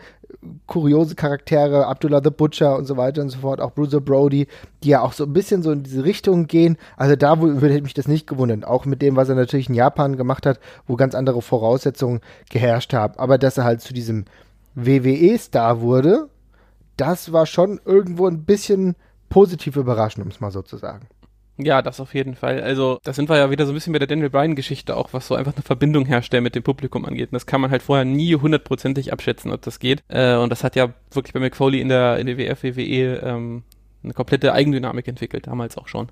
kuriose 0.67 1.15
Charaktere, 1.15 1.87
Abdullah 1.87 2.21
the 2.23 2.29
Butcher 2.29 2.77
und 2.77 2.85
so 2.85 2.97
weiter 2.97 3.21
und 3.21 3.29
so 3.29 3.39
fort, 3.39 3.61
auch 3.61 3.71
Bruiser 3.71 4.01
Brody, 4.01 4.47
die 4.83 4.89
ja 4.89 5.01
auch 5.01 5.13
so 5.13 5.25
ein 5.25 5.33
bisschen 5.33 5.63
so 5.63 5.71
in 5.71 5.83
diese 5.83 6.03
Richtung 6.03 6.47
gehen. 6.47 6.77
Also 6.97 7.15
da 7.15 7.41
würde 7.41 7.81
mich 7.81 7.93
das 7.93 8.07
nicht 8.07 8.27
gewundert. 8.27 8.65
Auch 8.65 8.85
mit 8.85 9.01
dem, 9.01 9.15
was 9.15 9.29
er 9.29 9.35
natürlich 9.35 9.69
in 9.69 9.75
Japan 9.75 10.17
gemacht 10.17 10.45
hat, 10.45 10.59
wo 10.87 10.95
ganz 10.95 11.15
andere 11.15 11.41
Voraussetzungen 11.41 12.21
geherrscht 12.49 12.93
haben. 12.93 13.15
Aber 13.17 13.37
dass 13.37 13.57
er 13.57 13.63
halt 13.63 13.81
zu 13.81 13.93
diesem 13.93 14.25
WWE-Star 14.75 15.81
wurde, 15.81 16.29
das 16.97 17.31
war 17.31 17.45
schon 17.45 17.79
irgendwo 17.85 18.27
ein 18.27 18.43
bisschen 18.43 18.95
positiv 19.29 19.75
überraschend, 19.75 20.25
um 20.25 20.31
es 20.31 20.39
mal 20.39 20.51
so 20.51 20.61
zu 20.61 20.77
sagen. 20.77 21.07
Ja, 21.57 21.81
das 21.81 21.99
auf 21.99 22.13
jeden 22.13 22.35
Fall. 22.35 22.61
Also, 22.61 22.99
da 23.03 23.13
sind 23.13 23.29
wir 23.29 23.37
ja 23.37 23.51
wieder 23.51 23.65
so 23.65 23.71
ein 23.71 23.75
bisschen 23.75 23.93
bei 23.93 23.99
der 23.99 24.07
Daniel 24.07 24.29
Bryan-Geschichte 24.29 24.95
auch, 24.95 25.13
was 25.13 25.27
so 25.27 25.35
einfach 25.35 25.53
eine 25.53 25.63
Verbindung 25.63 26.05
herstellen 26.05 26.43
mit 26.43 26.55
dem 26.55 26.63
Publikum 26.63 27.05
angeht. 27.05 27.29
Und 27.29 27.33
das 27.33 27.45
kann 27.45 27.61
man 27.61 27.71
halt 27.71 27.83
vorher 27.83 28.05
nie 28.05 28.35
hundertprozentig 28.35 29.13
abschätzen, 29.13 29.51
ob 29.51 29.61
das 29.61 29.79
geht. 29.79 30.03
Äh, 30.07 30.35
und 30.35 30.49
das 30.49 30.63
hat 30.63 30.75
ja 30.75 30.93
wirklich 31.11 31.33
bei 31.33 31.39
McFoley 31.39 31.81
in 31.81 31.89
der, 31.89 32.17
in 32.17 32.27
der 32.27 32.37
WF, 32.37 32.63
WWE 32.63 33.21
ähm, 33.23 33.63
eine 34.03 34.13
komplette 34.13 34.53
Eigendynamik 34.53 35.07
entwickelt, 35.07 35.47
damals 35.47 35.77
auch 35.77 35.87
schon. 35.87 36.09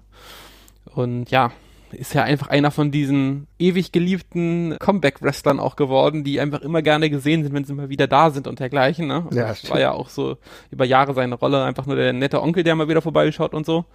Und 0.93 1.31
ja, 1.31 1.51
ist 1.91 2.13
ja 2.13 2.23
einfach 2.23 2.49
einer 2.49 2.69
von 2.69 2.91
diesen 2.91 3.47
ewig 3.57 3.91
geliebten 3.91 4.77
Comeback-Wrestlern 4.79 5.59
auch 5.59 5.75
geworden, 5.75 6.23
die 6.23 6.39
einfach 6.39 6.61
immer 6.61 6.83
gerne 6.83 7.09
gesehen 7.09 7.43
sind, 7.43 7.53
wenn 7.53 7.63
sie 7.63 7.73
mal 7.73 7.89
wieder 7.89 8.05
da 8.05 8.29
sind 8.29 8.47
und 8.47 8.59
dergleichen. 8.59 9.07
Ne? 9.07 9.25
ja, 9.31 9.47
das 9.47 9.67
war 9.71 9.79
ja 9.79 9.91
auch 9.91 10.09
so 10.09 10.37
über 10.69 10.85
Jahre 10.85 11.15
seine 11.15 11.35
Rolle, 11.35 11.63
einfach 11.63 11.87
nur 11.87 11.95
der 11.95 12.13
nette 12.13 12.43
Onkel, 12.43 12.63
der 12.63 12.75
mal 12.75 12.89
wieder 12.89 13.01
vorbeigeschaut 13.01 13.55
und 13.55 13.65
so 13.65 13.85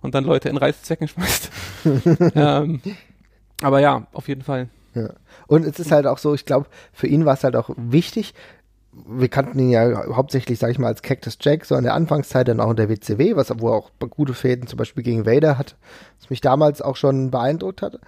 und 0.00 0.14
dann 0.14 0.24
Leute 0.24 0.48
in 0.48 0.56
Reißzwecken 0.56 1.08
schmeißt. 1.08 1.50
ähm, 2.34 2.80
aber 3.62 3.80
ja, 3.80 4.06
auf 4.12 4.28
jeden 4.28 4.42
Fall. 4.42 4.68
Ja. 4.94 5.10
Und 5.46 5.64
es 5.64 5.78
ist 5.78 5.92
halt 5.92 6.06
auch 6.06 6.18
so, 6.18 6.34
ich 6.34 6.44
glaube, 6.44 6.66
für 6.92 7.06
ihn 7.06 7.24
war 7.24 7.34
es 7.34 7.44
halt 7.44 7.56
auch 7.56 7.70
wichtig, 7.76 8.34
wir 9.06 9.28
kannten 9.28 9.58
ihn 9.58 9.70
ja 9.70 10.06
hauptsächlich, 10.14 10.58
sag 10.58 10.70
ich 10.70 10.78
mal, 10.78 10.88
als 10.88 11.02
Cactus 11.02 11.38
Jack, 11.40 11.64
so 11.64 11.76
in 11.76 11.84
der 11.84 11.94
Anfangszeit 11.94 12.48
dann 12.48 12.60
auch 12.60 12.70
in 12.70 12.76
der 12.76 12.88
WCW, 12.88 13.36
was 13.36 13.52
wo 13.58 13.68
er 13.68 13.74
auch 13.74 13.90
gute 14.10 14.34
Fäden 14.34 14.66
zum 14.66 14.76
Beispiel 14.76 15.02
gegen 15.02 15.26
Vader 15.26 15.58
hat, 15.58 15.76
was 16.18 16.30
mich 16.30 16.40
damals 16.40 16.82
auch 16.82 16.96
schon 16.96 17.30
beeindruckt 17.30 17.82
hat. 17.82 18.00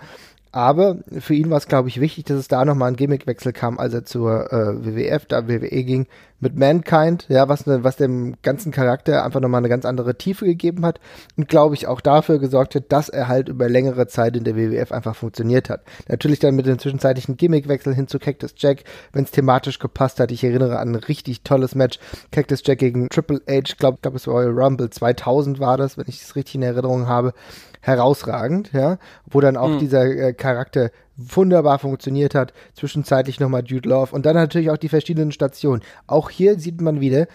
Aber 0.53 0.97
für 1.19 1.35
ihn 1.35 1.49
war 1.51 1.59
es, 1.59 1.69
glaube 1.69 1.89
ich, 1.89 2.01
wichtig, 2.01 2.25
dass 2.25 2.39
es 2.39 2.49
da 2.49 2.65
nochmal 2.65 2.89
ein 2.89 2.97
Gimmickwechsel 2.97 3.53
kam, 3.53 3.79
als 3.79 3.95
er 3.95 4.05
zur 4.05 4.53
äh, 4.53 4.85
WWF, 4.85 5.27
da 5.27 5.47
WWE 5.47 5.85
ging, 5.85 6.07
mit 6.41 6.57
Mankind, 6.57 7.27
ja, 7.29 7.49
was, 7.49 7.67
ne, 7.67 7.85
was 7.85 7.97
dem 7.97 8.35
ganzen 8.43 8.73
Charakter 8.73 9.25
einfach 9.25 9.41
nochmal 9.41 9.59
eine 9.59 9.69
ganz 9.69 9.85
andere 9.85 10.17
Tiefe 10.17 10.47
gegeben 10.47 10.85
hat 10.85 10.99
und, 11.37 11.49
glaube 11.49 11.75
ich, 11.75 11.87
auch 11.87 12.01
dafür 12.01 12.39
gesorgt 12.39 12.75
hat, 12.75 12.85
dass 12.89 13.09
er 13.11 13.29
halt 13.29 13.49
über 13.49 13.69
längere 13.69 14.07
Zeit 14.07 14.37
in 14.37 14.45
der 14.45 14.57
WWF 14.57 14.91
einfach 14.91 15.15
funktioniert 15.15 15.71
hat. 15.71 15.83
Natürlich 16.09 16.39
dann 16.39 16.57
mit 16.57 16.67
dem 16.67 16.79
zwischenzeitlichen 16.79 17.37
Gimmickwechsel 17.37 17.95
hin 17.95 18.09
zu 18.09 18.19
Cactus 18.19 18.55
Jack, 18.57 18.85
wenn 19.13 19.25
es 19.25 19.31
thematisch 19.31 19.79
gepasst 19.79 20.19
hat. 20.19 20.33
Ich 20.33 20.43
erinnere 20.43 20.79
an 20.79 20.93
ein 20.93 20.97
richtig 20.97 21.43
tolles 21.43 21.75
Match, 21.75 21.99
Cactus 22.33 22.63
Jack 22.65 22.79
gegen 22.79 23.09
Triple 23.09 23.43
H, 23.49 23.75
glaube, 23.79 23.99
glaub, 24.03 24.15
es 24.15 24.27
war 24.27 24.35
Royal 24.35 24.59
Rumble 24.59 24.91
2000 24.91 25.61
war 25.61 25.77
das, 25.77 25.99
wenn 25.99 26.07
ich 26.09 26.23
es 26.23 26.35
richtig 26.35 26.57
in 26.57 26.63
Erinnerung 26.63 27.07
habe 27.07 27.35
herausragend, 27.81 28.73
ja, 28.73 28.99
wo 29.27 29.41
dann 29.41 29.57
auch 29.57 29.71
mhm. 29.71 29.79
dieser 29.79 30.05
äh, 30.05 30.33
Charakter 30.33 30.91
wunderbar 31.17 31.79
funktioniert 31.79 32.35
hat, 32.35 32.53
zwischenzeitlich 32.75 33.41
nochmal 33.41 33.65
Jude 33.65 33.89
Love 33.89 34.15
und 34.15 34.27
dann 34.27 34.37
natürlich 34.37 34.71
auch 34.71 34.79
die 34.79 34.89
verschiedenen 34.89 35.33
Stationen. 35.33 35.83
Auch 36.07 36.31
hier 36.31 36.59
sieht 36.59 36.81
man 36.81 37.01
wieder, 37.01 37.27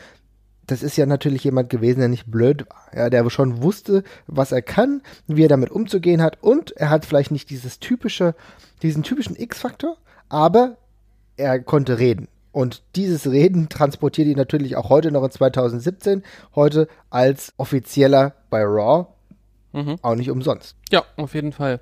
das 0.68 0.82
ist 0.82 0.98
ja 0.98 1.06
natürlich 1.06 1.44
jemand 1.44 1.70
gewesen, 1.70 2.00
der 2.00 2.10
nicht 2.10 2.30
blöd 2.30 2.66
war, 2.70 2.98
ja, 2.98 3.10
der 3.10 3.30
schon 3.30 3.62
wusste, 3.62 4.04
was 4.28 4.52
er 4.52 4.62
kann, 4.62 5.02
wie 5.28 5.44
er 5.44 5.50
damit 5.50 5.70
umzugehen 5.70 6.22
hat 6.22 6.42
und 6.42 6.72
er 6.72 6.90
hat 6.90 7.06
vielleicht 7.06 7.32
nicht 7.32 7.50
dieses 7.50 7.80
typische, 7.80 8.36
diesen 8.82 9.04
typischen 9.04 9.36
X-Faktor, 9.36 9.98
aber 10.30 10.78
er 11.38 11.60
konnte 11.60 12.00
reden. 12.00 12.28
Und 12.52 12.84
dieses 12.96 13.30
Reden 13.30 13.70
transportiert 13.70 14.28
ihn 14.28 14.38
natürlich 14.38 14.76
auch 14.78 14.90
heute 14.90 15.12
noch 15.12 15.24
in 15.24 15.32
2017, 15.32 16.24
heute 16.56 16.88
als 17.10 17.54
offizieller 17.58 18.34
bei 18.50 18.64
Raw 18.64 19.08
Mhm. 19.76 19.98
Auch 20.02 20.16
nicht 20.16 20.30
umsonst. 20.30 20.78
Ja, 20.90 21.04
auf 21.18 21.34
jeden 21.34 21.52
Fall. 21.52 21.82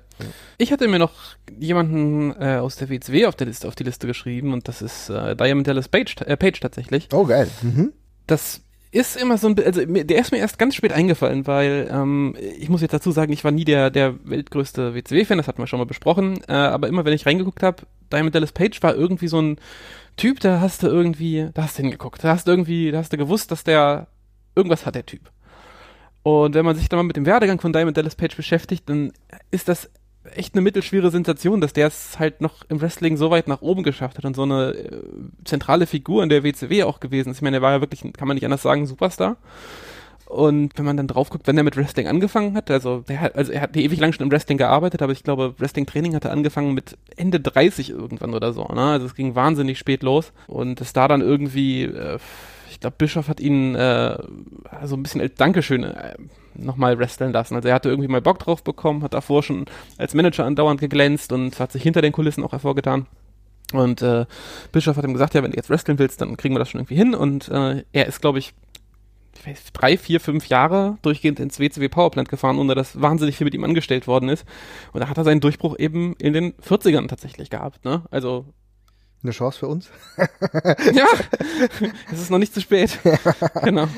Ich 0.58 0.72
hatte 0.72 0.88
mir 0.88 0.98
noch 0.98 1.12
jemanden 1.56 2.32
äh, 2.40 2.56
aus 2.56 2.74
der 2.74 2.90
WCW 2.90 3.26
auf, 3.26 3.36
der 3.36 3.46
Liste, 3.46 3.68
auf 3.68 3.76
die 3.76 3.84
Liste 3.84 4.08
geschrieben 4.08 4.52
und 4.52 4.66
das 4.66 4.82
ist 4.82 5.10
äh, 5.10 5.36
Diamond 5.36 5.68
Dallas 5.68 5.88
Page, 5.88 6.16
äh, 6.22 6.36
Page 6.36 6.58
tatsächlich. 6.58 7.08
Oh, 7.12 7.24
geil. 7.24 7.48
Mhm. 7.62 7.92
Das 8.26 8.62
ist 8.90 9.16
immer 9.16 9.38
so 9.38 9.48
ein 9.48 9.58
also 9.64 9.84
der 9.84 10.20
ist 10.20 10.32
mir 10.32 10.38
erst 10.38 10.58
ganz 10.58 10.74
spät 10.74 10.92
eingefallen, 10.92 11.46
weil 11.46 11.88
ähm, 11.90 12.36
ich 12.58 12.68
muss 12.68 12.80
jetzt 12.80 12.94
dazu 12.94 13.12
sagen, 13.12 13.32
ich 13.32 13.44
war 13.44 13.50
nie 13.50 13.64
der 13.64 13.90
der 13.90 14.14
weltgrößte 14.24 14.94
WCW-Fan, 14.94 15.38
das 15.38 15.46
hatten 15.46 15.62
wir 15.62 15.66
schon 15.66 15.78
mal 15.78 15.86
besprochen, 15.86 16.40
äh, 16.48 16.52
aber 16.52 16.88
immer 16.88 17.04
wenn 17.04 17.12
ich 17.12 17.26
reingeguckt 17.26 17.62
habe, 17.62 17.82
Diamond 18.12 18.34
Dallas 18.34 18.52
Page 18.52 18.82
war 18.82 18.94
irgendwie 18.94 19.28
so 19.28 19.40
ein 19.40 19.58
Typ, 20.16 20.40
da 20.40 20.60
hast 20.60 20.82
du 20.82 20.86
irgendwie, 20.86 21.48
da 21.54 21.64
hast 21.64 21.78
du 21.78 21.82
hingeguckt, 21.82 22.22
da 22.22 22.28
hast 22.30 22.46
du 22.46 22.52
irgendwie, 22.52 22.92
da 22.92 22.98
hast 22.98 23.12
du 23.12 23.16
gewusst, 23.16 23.50
dass 23.50 23.64
der 23.64 24.06
irgendwas 24.54 24.86
hat 24.86 24.94
der 24.94 25.06
Typ. 25.06 25.30
Und 26.24 26.54
wenn 26.54 26.64
man 26.64 26.74
sich 26.74 26.88
dann 26.88 26.98
mal 26.98 27.04
mit 27.04 27.16
dem 27.16 27.26
Werdegang 27.26 27.60
von 27.60 27.72
Diamond 27.72 27.96
Dallas 27.96 28.16
Page 28.16 28.34
beschäftigt, 28.34 28.88
dann 28.88 29.12
ist 29.50 29.68
das 29.68 29.90
echt 30.34 30.54
eine 30.54 30.62
mittelschwere 30.62 31.10
Sensation, 31.10 31.60
dass 31.60 31.74
der 31.74 31.88
es 31.88 32.18
halt 32.18 32.40
noch 32.40 32.64
im 32.70 32.80
Wrestling 32.80 33.18
so 33.18 33.30
weit 33.30 33.46
nach 33.46 33.60
oben 33.60 33.82
geschafft 33.82 34.16
hat 34.16 34.24
und 34.24 34.34
so 34.34 34.42
eine 34.42 34.70
äh, 34.70 35.02
zentrale 35.44 35.86
Figur 35.86 36.22
in 36.22 36.30
der 36.30 36.42
WCW 36.42 36.84
auch 36.84 36.98
gewesen 36.98 37.30
ist. 37.30 37.36
Ich 37.36 37.42
meine, 37.42 37.58
er 37.58 37.62
war 37.62 37.72
ja 37.72 37.80
wirklich, 37.82 38.00
kann 38.14 38.26
man 38.26 38.36
nicht 38.36 38.44
anders 38.44 38.62
sagen, 38.62 38.86
Superstar. 38.86 39.36
Und 40.24 40.78
wenn 40.78 40.86
man 40.86 40.96
dann 40.96 41.08
drauf 41.08 41.28
guckt, 41.28 41.46
wenn 41.46 41.58
er 41.58 41.62
mit 41.62 41.76
Wrestling 41.76 42.08
angefangen 42.08 42.56
hat, 42.56 42.70
also 42.70 43.00
der 43.00 43.20
hat, 43.20 43.36
also 43.36 43.52
er 43.52 43.60
hat 43.60 43.76
ewig 43.76 44.00
lang 44.00 44.14
schon 44.14 44.24
im 44.24 44.32
Wrestling 44.32 44.56
gearbeitet, 44.56 45.02
aber 45.02 45.12
ich 45.12 45.22
glaube, 45.22 45.54
Wrestling-Training 45.58 46.14
hat 46.14 46.24
er 46.24 46.32
angefangen 46.32 46.72
mit 46.72 46.96
Ende 47.16 47.38
30 47.40 47.90
irgendwann 47.90 48.32
oder 48.32 48.54
so, 48.54 48.64
ne? 48.64 48.84
Also 48.84 49.04
es 49.04 49.14
ging 49.14 49.34
wahnsinnig 49.34 49.78
spät 49.78 50.02
los. 50.02 50.32
Und 50.46 50.80
es 50.80 50.94
da 50.94 51.06
dann 51.06 51.20
irgendwie, 51.20 51.82
äh, 51.82 52.18
ich 52.70 52.80
glaube, 52.80 52.96
Bischof 52.98 53.28
hat 53.28 53.40
ihn 53.40 53.74
äh, 53.74 54.16
so 54.84 54.96
ein 54.96 55.02
bisschen 55.02 55.20
als 55.20 55.34
Dankeschön 55.34 55.84
äh, 55.84 56.14
nochmal 56.54 56.98
wresteln 56.98 57.32
lassen. 57.32 57.54
Also 57.54 57.68
er 57.68 57.74
hatte 57.74 57.88
irgendwie 57.88 58.08
mal 58.08 58.20
Bock 58.20 58.38
drauf 58.38 58.62
bekommen, 58.62 59.02
hat 59.02 59.14
davor 59.14 59.42
schon 59.42 59.66
als 59.98 60.14
Manager 60.14 60.44
andauernd 60.44 60.80
geglänzt 60.80 61.32
und 61.32 61.58
hat 61.58 61.72
sich 61.72 61.82
hinter 61.82 62.02
den 62.02 62.12
Kulissen 62.12 62.44
auch 62.44 62.52
hervorgetan. 62.52 63.06
Und 63.72 64.02
äh, 64.02 64.26
Bischof 64.72 64.96
hat 64.96 65.04
ihm 65.04 65.14
gesagt, 65.14 65.34
ja, 65.34 65.42
wenn 65.42 65.50
du 65.50 65.56
jetzt 65.56 65.70
wresteln 65.70 65.98
willst, 65.98 66.20
dann 66.20 66.36
kriegen 66.36 66.54
wir 66.54 66.58
das 66.58 66.68
schon 66.68 66.80
irgendwie 66.80 66.96
hin. 66.96 67.14
Und 67.14 67.48
äh, 67.48 67.84
er 67.92 68.06
ist, 68.06 68.20
glaube 68.20 68.38
ich, 68.38 68.54
drei, 69.72 69.96
vier, 69.96 70.20
fünf 70.20 70.48
Jahre 70.48 70.98
durchgehend 71.02 71.40
ins 71.40 71.58
WCW 71.58 71.88
Powerplant 71.88 72.28
gefahren, 72.28 72.58
ohne 72.58 72.74
dass 72.74 73.00
wahnsinnig 73.00 73.36
viel 73.36 73.46
mit 73.46 73.54
ihm 73.54 73.64
angestellt 73.64 74.06
worden 74.06 74.28
ist. 74.28 74.44
Und 74.92 75.00
da 75.00 75.08
hat 75.08 75.18
er 75.18 75.24
seinen 75.24 75.40
Durchbruch 75.40 75.76
eben 75.78 76.14
in 76.18 76.32
den 76.32 76.52
40ern 76.54 77.08
tatsächlich 77.08 77.50
gehabt. 77.50 77.84
Ne? 77.84 78.02
Also 78.10 78.46
eine 79.24 79.32
Chance 79.32 79.58
für 79.58 79.68
uns. 79.68 79.88
ja, 80.94 81.06
es 82.12 82.20
ist 82.20 82.30
noch 82.30 82.38
nicht 82.38 82.54
zu 82.54 82.60
spät. 82.60 82.98
genau. 83.62 83.88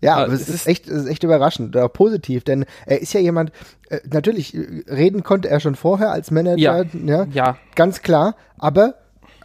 Ja, 0.00 0.16
aber 0.16 0.32
es, 0.32 0.42
es 0.42 0.48
ist 0.48 0.66
echt, 0.66 0.88
es 0.88 1.02
ist 1.04 1.08
echt 1.08 1.24
überraschend, 1.24 1.76
oder 1.76 1.88
positiv, 1.88 2.44
denn 2.44 2.64
er 2.86 3.02
ist 3.02 3.12
ja 3.12 3.20
jemand, 3.20 3.52
äh, 3.90 4.00
natürlich, 4.10 4.54
äh, 4.54 4.84
reden 4.88 5.22
konnte 5.22 5.50
er 5.50 5.60
schon 5.60 5.74
vorher 5.74 6.10
als 6.10 6.30
Manager, 6.30 6.56
ja, 6.56 6.84
ja, 7.04 7.26
ja. 7.32 7.58
ganz 7.74 8.00
klar, 8.00 8.34
aber 8.56 8.94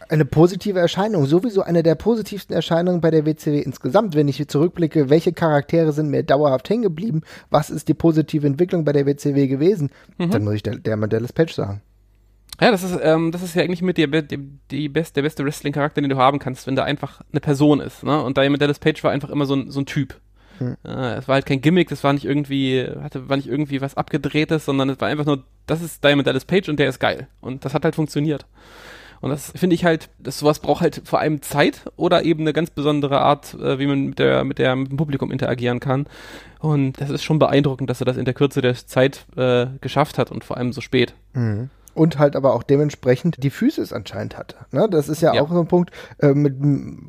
eine 0.08 0.24
positive 0.24 0.78
Erscheinung, 0.78 1.26
sowieso 1.26 1.62
eine 1.62 1.82
der 1.82 1.94
positivsten 1.94 2.54
Erscheinungen 2.54 3.00
bei 3.00 3.10
der 3.10 3.26
WCW 3.26 3.58
insgesamt, 3.60 4.14
wenn 4.14 4.28
ich 4.28 4.46
zurückblicke, 4.48 5.10
welche 5.10 5.32
Charaktere 5.32 5.92
sind 5.92 6.10
mir 6.10 6.22
dauerhaft 6.22 6.70
hängen 6.70 6.82
geblieben, 6.82 7.22
was 7.50 7.70
ist 7.70 7.88
die 7.88 7.94
positive 7.94 8.46
Entwicklung 8.46 8.84
bei 8.84 8.92
der 8.92 9.06
WCW 9.06 9.48
gewesen, 9.48 9.90
mhm. 10.18 10.30
dann 10.30 10.44
muss 10.44 10.54
ich 10.54 10.62
der, 10.62 10.76
der 10.76 10.96
Dallas 10.96 11.32
Patch 11.32 11.54
sagen. 11.54 11.82
Ja, 12.60 12.70
das 12.70 12.82
ist, 12.82 12.98
ähm, 13.02 13.32
das 13.32 13.42
ist 13.42 13.54
ja 13.54 13.62
eigentlich 13.62 13.82
mit 13.82 13.98
der, 13.98 14.06
die, 14.22 14.38
die 14.70 14.88
best, 14.88 15.16
der 15.16 15.22
beste 15.22 15.44
Wrestling-Charakter, 15.44 16.00
den 16.00 16.10
du 16.10 16.16
haben 16.16 16.38
kannst, 16.38 16.66
wenn 16.66 16.76
der 16.76 16.84
einfach 16.84 17.20
eine 17.30 17.40
Person 17.40 17.80
ist. 17.80 18.02
Ne? 18.02 18.22
Und 18.22 18.36
Diamond 18.36 18.62
Dallas 18.62 18.78
Page 18.78 19.02
war 19.04 19.10
einfach 19.10 19.30
immer 19.30 19.46
so 19.46 19.54
ein, 19.54 19.70
so 19.70 19.80
ein 19.80 19.86
Typ. 19.86 20.16
Hm. 20.58 20.76
Äh, 20.84 21.16
es 21.16 21.28
war 21.28 21.34
halt 21.34 21.46
kein 21.46 21.60
Gimmick, 21.60 21.88
das 21.88 22.02
war 22.02 22.12
nicht 22.12 22.24
irgendwie, 22.24 22.86
hatte, 23.02 23.28
war 23.28 23.36
nicht 23.36 23.48
irgendwie 23.48 23.80
was 23.80 23.96
abgedrehtes, 23.96 24.64
sondern 24.64 24.88
es 24.88 25.00
war 25.00 25.08
einfach 25.08 25.26
nur, 25.26 25.44
das 25.66 25.82
ist 25.82 26.02
Diamond 26.02 26.26
Dallas 26.26 26.46
Page 26.46 26.68
und 26.68 26.78
der 26.78 26.88
ist 26.88 26.98
geil. 26.98 27.28
Und 27.40 27.64
das 27.64 27.74
hat 27.74 27.84
halt 27.84 27.94
funktioniert. 27.94 28.46
Und 29.20 29.30
das 29.30 29.52
finde 29.56 29.74
ich 29.74 29.84
halt, 29.84 30.10
das 30.18 30.38
sowas 30.38 30.58
braucht 30.58 30.82
halt 30.82 31.02
vor 31.04 31.20
allem 31.20 31.42
Zeit 31.42 31.82
oder 31.96 32.24
eben 32.24 32.42
eine 32.42 32.52
ganz 32.52 32.70
besondere 32.70 33.20
Art, 33.20 33.54
äh, 33.54 33.78
wie 33.78 33.86
man 33.86 34.06
mit 34.06 34.18
der, 34.18 34.44
mit 34.44 34.58
der, 34.58 34.76
mit 34.76 34.90
dem 34.90 34.96
Publikum 34.96 35.32
interagieren 35.32 35.80
kann. 35.80 36.06
Und 36.58 37.00
das 37.00 37.10
ist 37.10 37.24
schon 37.24 37.38
beeindruckend, 37.38 37.88
dass 37.88 38.00
er 38.00 38.04
das 38.04 38.16
in 38.16 38.24
der 38.24 38.34
Kürze 38.34 38.60
der 38.60 38.74
Zeit 38.74 39.26
äh, 39.36 39.66
geschafft 39.80 40.18
hat 40.18 40.30
und 40.30 40.44
vor 40.44 40.56
allem 40.56 40.72
so 40.72 40.80
spät. 40.80 41.14
Mhm. 41.32 41.70
Und 41.96 42.18
halt 42.18 42.36
aber 42.36 42.52
auch 42.52 42.62
dementsprechend 42.62 43.42
die 43.42 43.50
Physis 43.50 43.92
anscheinend 43.92 44.36
hatte. 44.36 44.56
Ne? 44.70 44.86
Das 44.90 45.08
ist 45.08 45.22
ja, 45.22 45.34
ja, 45.34 45.42
auch 45.42 45.50
so 45.50 45.60
ein 45.60 45.66
Punkt 45.66 45.90
äh, 46.18 46.34
mit 46.34 46.54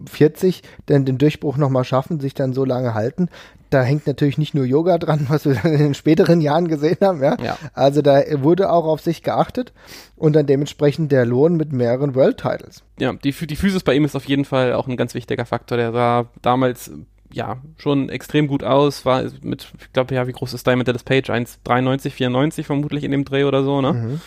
40, 0.09 0.63
denn 0.87 1.03
den 1.03 1.17
Durchbruch 1.17 1.57
nochmal 1.57 1.83
schaffen, 1.83 2.19
sich 2.19 2.33
dann 2.33 2.53
so 2.53 2.63
lange 2.63 2.93
halten. 2.93 3.29
Da 3.69 3.83
hängt 3.83 4.07
natürlich 4.07 4.37
nicht 4.37 4.55
nur 4.55 4.63
Yoga 4.63 4.97
dran, 4.97 5.25
was 5.27 5.45
wir 5.45 5.55
dann 5.55 5.73
in 5.73 5.79
den 5.79 5.93
späteren 5.93 6.39
Jahren 6.39 6.69
gesehen 6.69 6.97
haben. 7.01 7.21
Ja? 7.21 7.35
ja. 7.43 7.57
Also 7.73 8.01
da 8.01 8.21
wurde 8.41 8.71
auch 8.71 8.85
auf 8.85 9.01
sich 9.01 9.23
geachtet 9.23 9.73
und 10.15 10.33
dann 10.37 10.45
dementsprechend 10.45 11.11
der 11.11 11.25
Lohn 11.25 11.57
mit 11.57 11.73
mehreren 11.73 12.15
World 12.15 12.37
Titles. 12.37 12.81
Ja, 12.97 13.11
die, 13.11 13.33
die 13.33 13.55
Physis 13.57 13.83
bei 13.83 13.93
ihm 13.93 14.05
ist 14.05 14.15
auf 14.15 14.25
jeden 14.25 14.45
Fall 14.45 14.73
auch 14.73 14.87
ein 14.87 14.95
ganz 14.95 15.13
wichtiger 15.15 15.45
Faktor. 15.45 15.77
Der 15.77 15.91
sah 15.91 16.27
damals 16.41 16.91
ja, 17.29 17.57
schon 17.77 18.07
extrem 18.07 18.47
gut 18.47 18.63
aus, 18.63 19.03
war 19.03 19.23
mit, 19.41 19.67
ich 19.81 19.91
glaube, 19.91 20.15
ja, 20.15 20.27
wie 20.27 20.31
groß 20.31 20.53
ist 20.53 20.65
Diamond 20.65 20.87
Dallas 20.87 21.03
Page? 21.03 21.29
1,93, 21.29 22.09
94 22.09 22.65
vermutlich 22.65 23.03
in 23.03 23.11
dem 23.11 23.25
Dreh 23.25 23.43
oder 23.43 23.63
so, 23.65 23.81
ne? 23.81 23.91
Mhm 23.91 24.21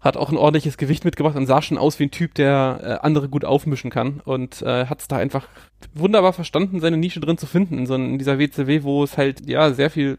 hat 0.00 0.16
auch 0.16 0.30
ein 0.30 0.36
ordentliches 0.36 0.76
Gewicht 0.76 1.04
mitgebracht 1.04 1.36
und 1.36 1.46
sah 1.46 1.60
schon 1.60 1.78
aus 1.78 1.98
wie 1.98 2.04
ein 2.04 2.10
Typ, 2.10 2.34
der 2.34 2.80
äh, 2.82 3.06
andere 3.06 3.28
gut 3.28 3.44
aufmischen 3.44 3.90
kann 3.90 4.20
und 4.24 4.62
äh, 4.62 4.86
hat 4.86 5.00
es 5.00 5.08
da 5.08 5.16
einfach 5.16 5.48
wunderbar 5.94 6.32
verstanden, 6.32 6.80
seine 6.80 6.96
Nische 6.96 7.20
drin 7.20 7.38
zu 7.38 7.46
finden 7.46 7.78
in, 7.78 7.86
so 7.86 7.94
in 7.94 8.18
dieser 8.18 8.38
WCW, 8.38 8.82
wo 8.84 9.02
es 9.02 9.18
halt 9.18 9.48
ja 9.48 9.72
sehr 9.72 9.90
viel 9.90 10.18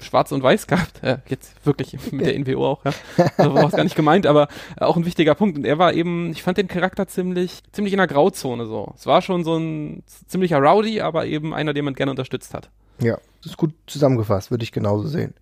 Schwarz 0.00 0.32
und 0.32 0.42
Weiß 0.42 0.66
gab. 0.66 0.88
Äh, 1.02 1.18
jetzt 1.26 1.66
wirklich 1.66 2.12
mit 2.12 2.24
der 2.24 2.38
NWO 2.38 2.64
auch, 2.64 2.84
ja. 2.84 2.92
Also 3.36 3.54
war 3.54 3.64
es 3.64 3.72
gar 3.72 3.82
nicht 3.82 3.96
gemeint, 3.96 4.24
aber 4.24 4.46
äh, 4.78 4.84
auch 4.84 4.96
ein 4.96 5.04
wichtiger 5.04 5.34
Punkt. 5.34 5.58
Und 5.58 5.64
er 5.64 5.78
war 5.78 5.92
eben, 5.94 6.30
ich 6.30 6.44
fand 6.44 6.58
den 6.58 6.68
Charakter 6.68 7.08
ziemlich, 7.08 7.60
ziemlich 7.72 7.92
in 7.92 7.96
der 7.96 8.06
Grauzone 8.06 8.66
so. 8.66 8.92
Es 8.94 9.04
war 9.06 9.20
schon 9.20 9.42
so 9.42 9.56
ein 9.56 10.04
ziemlicher 10.28 10.58
Rowdy, 10.58 11.00
aber 11.00 11.26
eben 11.26 11.52
einer, 11.52 11.72
den 11.72 11.84
man 11.84 11.94
gerne 11.94 12.12
unterstützt 12.12 12.54
hat. 12.54 12.70
Ja, 13.00 13.18
das 13.42 13.52
ist 13.52 13.56
gut 13.56 13.74
zusammengefasst, 13.88 14.52
würde 14.52 14.62
ich 14.62 14.70
genauso 14.70 15.08
sehen. 15.08 15.34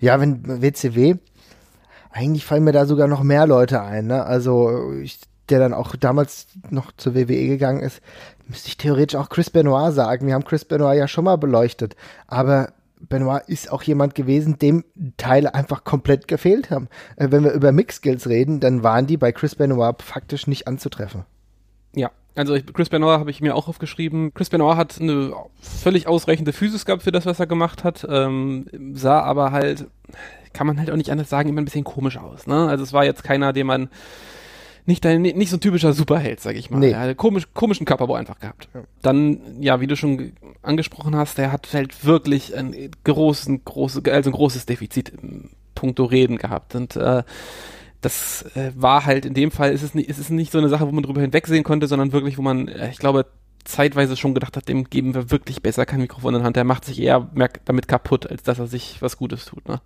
Ja, 0.00 0.20
wenn 0.20 0.60
WCW 0.60 1.16
eigentlich 2.16 2.44
fallen 2.44 2.64
mir 2.64 2.72
da 2.72 2.86
sogar 2.86 3.08
noch 3.08 3.22
mehr 3.22 3.46
Leute 3.46 3.82
ein, 3.82 4.06
ne? 4.06 4.24
Also, 4.24 4.92
ich, 5.02 5.20
der 5.48 5.60
dann 5.60 5.74
auch 5.74 5.94
damals 5.96 6.46
noch 6.70 6.92
zur 6.96 7.14
WWE 7.14 7.46
gegangen 7.46 7.80
ist, 7.80 8.00
müsste 8.48 8.68
ich 8.68 8.76
theoretisch 8.76 9.18
auch 9.18 9.28
Chris 9.28 9.50
Benoit 9.50 9.92
sagen. 9.92 10.26
Wir 10.26 10.34
haben 10.34 10.44
Chris 10.44 10.64
Benoit 10.64 10.96
ja 10.96 11.08
schon 11.08 11.24
mal 11.24 11.36
beleuchtet. 11.36 11.96
Aber 12.26 12.72
Benoit 13.00 13.42
ist 13.48 13.70
auch 13.70 13.82
jemand 13.82 14.14
gewesen, 14.14 14.58
dem 14.58 14.84
Teile 15.16 15.54
einfach 15.54 15.84
komplett 15.84 16.28
gefehlt 16.28 16.70
haben. 16.70 16.88
Äh, 17.16 17.28
wenn 17.30 17.44
wir 17.44 17.52
über 17.52 17.72
Mix-Skills 17.72 18.28
reden, 18.28 18.60
dann 18.60 18.82
waren 18.82 19.06
die 19.06 19.16
bei 19.16 19.32
Chris 19.32 19.54
Benoit 19.54 20.02
faktisch 20.02 20.46
nicht 20.46 20.66
anzutreffen. 20.66 21.24
Ja, 21.94 22.10
also 22.34 22.54
ich, 22.54 22.66
Chris 22.66 22.88
Benoit 22.88 23.18
habe 23.18 23.30
ich 23.30 23.40
mir 23.40 23.54
auch 23.54 23.68
aufgeschrieben. 23.68 24.32
Chris 24.34 24.50
Benoit 24.50 24.76
hat 24.76 25.00
eine 25.00 25.32
völlig 25.60 26.06
ausreichende 26.06 26.52
Physis 26.52 26.84
gehabt 26.84 27.02
für 27.02 27.12
das, 27.12 27.26
was 27.26 27.40
er 27.40 27.46
gemacht 27.46 27.84
hat, 27.84 28.06
ähm, 28.08 28.66
sah 28.92 29.20
aber 29.20 29.52
halt 29.52 29.86
kann 30.52 30.66
man 30.66 30.78
halt 30.78 30.90
auch 30.90 30.96
nicht 30.96 31.10
anders 31.10 31.28
sagen, 31.28 31.48
immer 31.48 31.60
ein 31.60 31.66
bisschen 31.66 31.84
komisch 31.84 32.16
aus. 32.16 32.46
Ne? 32.46 32.68
Also 32.68 32.82
es 32.82 32.92
war 32.92 33.04
jetzt 33.04 33.22
keiner, 33.22 33.52
den 33.52 33.66
man 33.66 33.88
nicht, 34.86 35.04
ein, 35.04 35.22
nicht 35.22 35.50
so 35.50 35.56
ein 35.56 35.60
typischer 35.60 35.92
Superheld, 35.92 36.40
sag 36.40 36.54
ich 36.54 36.70
mal. 36.70 36.78
Nee. 36.78 36.92
Er 36.92 37.00
hat 37.00 37.16
komisch, 37.16 37.48
komischen 37.52 37.86
Körperbau 37.86 38.14
einfach 38.14 38.38
gehabt. 38.38 38.68
Ja. 38.72 38.84
Dann, 39.02 39.60
ja, 39.60 39.80
wie 39.80 39.88
du 39.88 39.96
schon 39.96 40.32
angesprochen 40.62 41.16
hast, 41.16 41.38
der 41.38 41.50
hat 41.50 41.68
halt 41.72 42.04
wirklich 42.04 42.56
ein 42.56 42.90
großen, 43.04 43.64
großes, 43.64 44.04
also 44.06 44.30
ein 44.30 44.34
großes 44.34 44.64
Defizit 44.64 45.12
im 45.20 45.50
Punkto 45.74 46.04
Reden 46.04 46.38
gehabt. 46.38 46.76
Und 46.76 46.94
äh, 46.96 47.24
das 48.00 48.44
äh, 48.54 48.70
war 48.76 49.04
halt 49.04 49.26
in 49.26 49.34
dem 49.34 49.50
Fall, 49.50 49.72
ist 49.72 49.82
es, 49.82 49.94
nicht, 49.94 50.08
ist 50.08 50.18
es 50.18 50.30
nicht 50.30 50.52
so 50.52 50.58
eine 50.58 50.68
Sache, 50.68 50.86
wo 50.86 50.92
man 50.92 51.02
drüber 51.02 51.20
hinwegsehen 51.20 51.64
konnte, 51.64 51.88
sondern 51.88 52.12
wirklich, 52.12 52.38
wo 52.38 52.42
man, 52.42 52.68
äh, 52.68 52.90
ich 52.90 52.98
glaube, 52.98 53.26
zeitweise 53.64 54.16
schon 54.16 54.34
gedacht 54.34 54.56
hat, 54.56 54.68
dem 54.68 54.84
geben 54.84 55.14
wir 55.14 55.32
wirklich 55.32 55.62
besser 55.62 55.84
kein 55.84 56.00
Mikrofon 56.00 56.34
in 56.34 56.40
der 56.40 56.46
Hand. 56.46 56.54
Der 56.54 56.62
macht 56.62 56.84
sich 56.84 57.00
eher 57.00 57.28
damit 57.64 57.88
kaputt, 57.88 58.30
als 58.30 58.44
dass 58.44 58.60
er 58.60 58.68
sich 58.68 59.02
was 59.02 59.16
Gutes 59.16 59.44
tut. 59.46 59.68
Ne? 59.68 59.80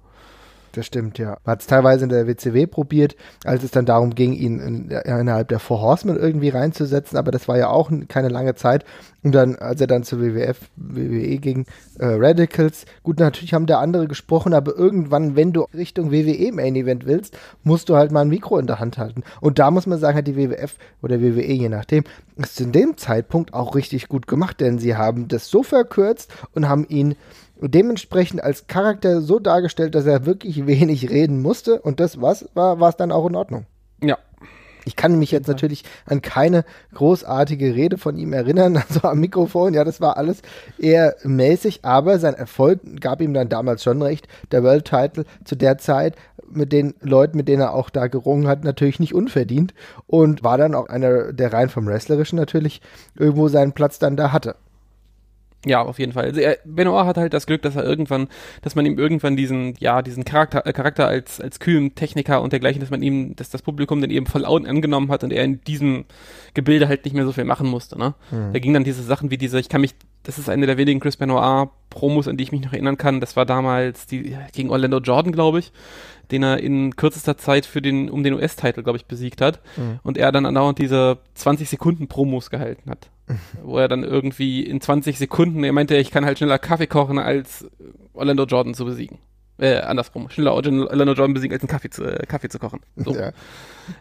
Das 0.73 0.87
stimmt, 0.87 1.19
ja. 1.19 1.39
Man 1.45 1.53
hat 1.53 1.61
es 1.63 1.67
teilweise 1.67 2.05
in 2.05 2.11
der 2.11 2.29
WCW 2.29 2.67
probiert, 2.67 3.17
als 3.45 3.65
es 3.65 3.73
dann 3.73 3.87
darum 3.87 4.15
ging, 4.15 4.33
ihn 4.33 4.61
in, 4.61 4.91
innerhalb 4.91 5.49
der 5.49 5.59
Four 5.59 5.81
Horsemen 5.81 6.17
irgendwie 6.17 6.51
reinzusetzen, 6.51 7.19
aber 7.19 7.33
das 7.33 7.49
war 7.49 7.59
ja 7.59 7.69
auch 7.71 7.91
keine 8.09 8.29
lange 8.29 8.55
Zeit. 8.55 8.85
Und 9.23 9.35
dann, 9.35 9.57
als 9.57 9.81
er 9.81 9.89
dann 9.89 10.05
zur 10.05 10.21
WWF, 10.21 10.59
WWE 10.77 11.39
ging, 11.39 11.67
äh, 11.99 12.07
Radicals, 12.07 12.87
gut, 13.03 13.19
natürlich 13.19 13.53
haben 13.53 13.67
da 13.67 13.81
andere 13.81 14.07
gesprochen, 14.07 14.55
aber 14.55 14.77
irgendwann, 14.77 15.35
wenn 15.35 15.53
du 15.53 15.67
Richtung 15.75 16.13
WWE 16.13 16.53
Main 16.53 16.77
Event 16.77 17.05
willst, 17.05 17.37
musst 17.65 17.89
du 17.89 17.97
halt 17.97 18.13
mal 18.13 18.23
ein 18.23 18.29
Mikro 18.29 18.59
in 18.59 18.67
der 18.67 18.79
Hand 18.79 18.97
halten. 18.97 19.25
Und 19.41 19.59
da 19.59 19.71
muss 19.71 19.87
man 19.87 19.99
sagen, 19.99 20.17
hat 20.17 20.27
die 20.27 20.37
WWF 20.37 20.77
oder 21.03 21.21
WWE, 21.21 21.53
je 21.53 21.69
nachdem, 21.69 22.05
ist 22.37 22.61
in 22.61 22.73
dem 22.73 22.97
Zeitpunkt 22.97 23.53
auch 23.53 23.75
richtig 23.75 24.09
gut 24.09 24.27
gemacht, 24.27 24.61
denn 24.61 24.79
sie 24.79 24.97
haben 24.97 25.29
das 25.29 25.49
so 25.49 25.63
verkürzt 25.63 26.33
und 26.55 26.69
haben 26.69 26.87
ihn 26.89 27.17
und 27.61 27.75
dementsprechend 27.75 28.43
als 28.43 28.67
Charakter 28.67 29.21
so 29.21 29.39
dargestellt, 29.39 29.95
dass 29.95 30.07
er 30.07 30.27
wirklich 30.27 30.67
wenig 30.67 31.11
reden 31.11 31.43
musste 31.43 31.81
und 31.81 32.01
das 32.01 32.21
was 32.21 32.49
war, 32.55 32.81
war 32.81 32.89
es 32.89 32.97
dann 32.97 33.13
auch 33.13 33.27
in 33.29 33.37
Ordnung. 33.37 33.67
Ja. 34.03 34.19
Ich 34.87 34.97
kann 34.97 35.19
mich 35.19 35.31
jetzt 35.31 35.47
natürlich 35.47 35.85
an 36.07 36.23
keine 36.23 36.65
großartige 36.95 37.75
Rede 37.75 37.99
von 37.99 38.17
ihm 38.17 38.33
erinnern, 38.33 38.77
also 38.89 39.07
am 39.07 39.21
Mikrofon, 39.21 39.75
ja, 39.75 39.85
das 39.85 40.01
war 40.01 40.17
alles 40.17 40.41
eher 40.79 41.17
mäßig, 41.23 41.81
aber 41.85 42.19
sein 42.19 42.35
Erfolg 42.35 42.81
gab 43.01 43.21
ihm 43.21 43.35
dann 43.35 43.51
damals 43.51 43.83
schon 43.83 44.01
recht. 44.01 44.27
Der 44.53 44.63
World 44.63 44.87
Title 44.87 45.25
zu 45.45 45.55
der 45.55 45.77
Zeit 45.79 46.17
mit 46.53 46.73
den 46.73 46.95
Leuten, 47.01 47.37
mit 47.37 47.47
denen 47.47 47.63
er 47.63 47.75
auch 47.75 47.91
da 47.91 48.07
gerungen 48.09 48.49
hat, 48.49 48.65
natürlich 48.65 48.99
nicht 48.99 49.15
unverdient 49.15 49.75
und 50.07 50.43
war 50.43 50.59
dann 50.59 50.75
auch 50.75 50.89
einer 50.89 51.33
der 51.33 51.53
rein 51.53 51.69
vom 51.69 51.87
Wrestlerischen 51.87 52.39
natürlich 52.39 52.81
irgendwo 53.17 53.49
seinen 53.49 53.73
Platz 53.73 53.99
dann 53.99 54.17
da 54.17 54.33
hatte. 54.33 54.57
Ja, 55.67 55.83
auf 55.83 55.99
jeden 55.99 56.13
Fall. 56.13 56.25
Also 56.25 56.41
er, 56.41 56.57
Benoit 56.65 57.05
hat 57.05 57.19
halt 57.19 57.35
das 57.35 57.47
Glück, 57.47 57.61
dass 57.61 57.77
er 57.77 57.85
irgendwann, 57.85 58.29
dass 58.63 58.75
man 58.75 58.87
ihm 58.87 58.99
irgendwann 58.99 59.37
diesen, 59.37 59.75
ja, 59.79 60.01
diesen 60.01 60.25
Charakter, 60.25 60.67
äh, 60.67 60.73
Charakter 60.73 61.07
als, 61.07 61.39
als 61.39 61.61
kühlen 61.61 61.95
Techniker 61.95 62.41
und 62.41 62.53
dergleichen, 62.53 62.81
dass 62.81 62.91
man 62.91 63.03
ihm, 63.03 63.37
dass 63.37 63.51
das 63.51 63.61
Publikum 63.61 64.01
den 64.01 64.11
eben 64.11 64.27
voll 64.27 64.47
angenommen 64.47 65.11
hat 65.11 65.23
und 65.23 65.33
er 65.33 65.45
in 65.45 65.61
diesem 65.65 66.07
Gebilde 66.55 66.89
halt 66.89 67.05
nicht 67.05 67.15
mehr 67.15 67.27
so 67.27 67.33
viel 67.33 67.45
machen 67.45 67.69
musste, 67.69 67.99
ne? 67.99 68.15
Mhm. 68.31 68.55
Da 68.55 68.59
ging 68.59 68.73
dann 68.73 68.85
diese 68.85 69.03
Sachen 69.03 69.31
wie 69.31 69.37
diese, 69.37 69.61
ich 69.61 69.69
kann 69.69 69.83
mich, 69.83 69.95
das 70.23 70.39
ist 70.39 70.49
eine 70.49 70.67
der 70.67 70.79
wenigen 70.79 71.01
Chris 71.01 71.19
Benoit 71.19 71.69
Promos, 71.91 72.27
an 72.27 72.39
die 72.39 72.45
ich 72.45 72.53
mich 72.53 72.63
noch 72.63 72.73
erinnern 72.73 72.97
kann. 72.97 73.21
Das 73.21 73.37
war 73.37 73.45
damals 73.45 74.07
die, 74.07 74.37
gegen 74.53 74.71
Orlando 74.71 74.99
Jordan, 74.99 75.33
glaube 75.33 75.59
ich, 75.59 75.73
den 76.33 76.43
er 76.43 76.59
in 76.61 76.97
kürzester 76.97 77.37
Zeit 77.37 77.67
für 77.67 77.83
den, 77.83 78.11
um 78.11 78.23
den 78.23 78.35
US-Titel, 78.35 78.83
glaube 78.83 78.99
ich, 78.99 79.07
besiegt 79.07 79.41
hat. 79.41 79.61
Mhm. 79.77 80.01
Und 80.03 80.19
er 80.19 80.33
dann 80.33 80.47
andauernd 80.47 80.79
diese 80.79 81.19
20 81.35 81.69
Sekunden 81.69 82.09
Promos 82.09 82.51
gehalten 82.51 82.91
hat 82.91 83.11
wo 83.63 83.79
er 83.79 83.89
dann 83.89 84.05
irgendwie 84.05 84.65
in 84.65 84.81
20 84.81 85.19
Sekunden, 85.19 85.65
er 85.65 85.73
meinte, 85.73 85.97
ich 85.97 86.11
kann 86.11 86.25
halt 86.25 86.39
schneller 86.39 86.59
Kaffee 86.59 86.87
kochen, 86.87 87.19
als 87.19 87.67
Orlando 88.13 88.45
Jordan 88.45 88.75
zu 88.75 88.85
besiegen. 88.85 89.19
Äh, 89.59 89.81
andersrum, 89.81 90.31
schneller 90.31 90.55
Orlando 90.55 91.13
Jordan 91.13 91.35
besiegen, 91.35 91.53
als 91.53 91.63
einen 91.63 91.69
Kaffee 91.69 91.91
zu, 91.91 92.05
äh, 92.05 92.25
Kaffee 92.27 92.49
zu 92.49 92.59
kochen. 92.59 92.81
So. 92.97 93.15
Ja. 93.15 93.33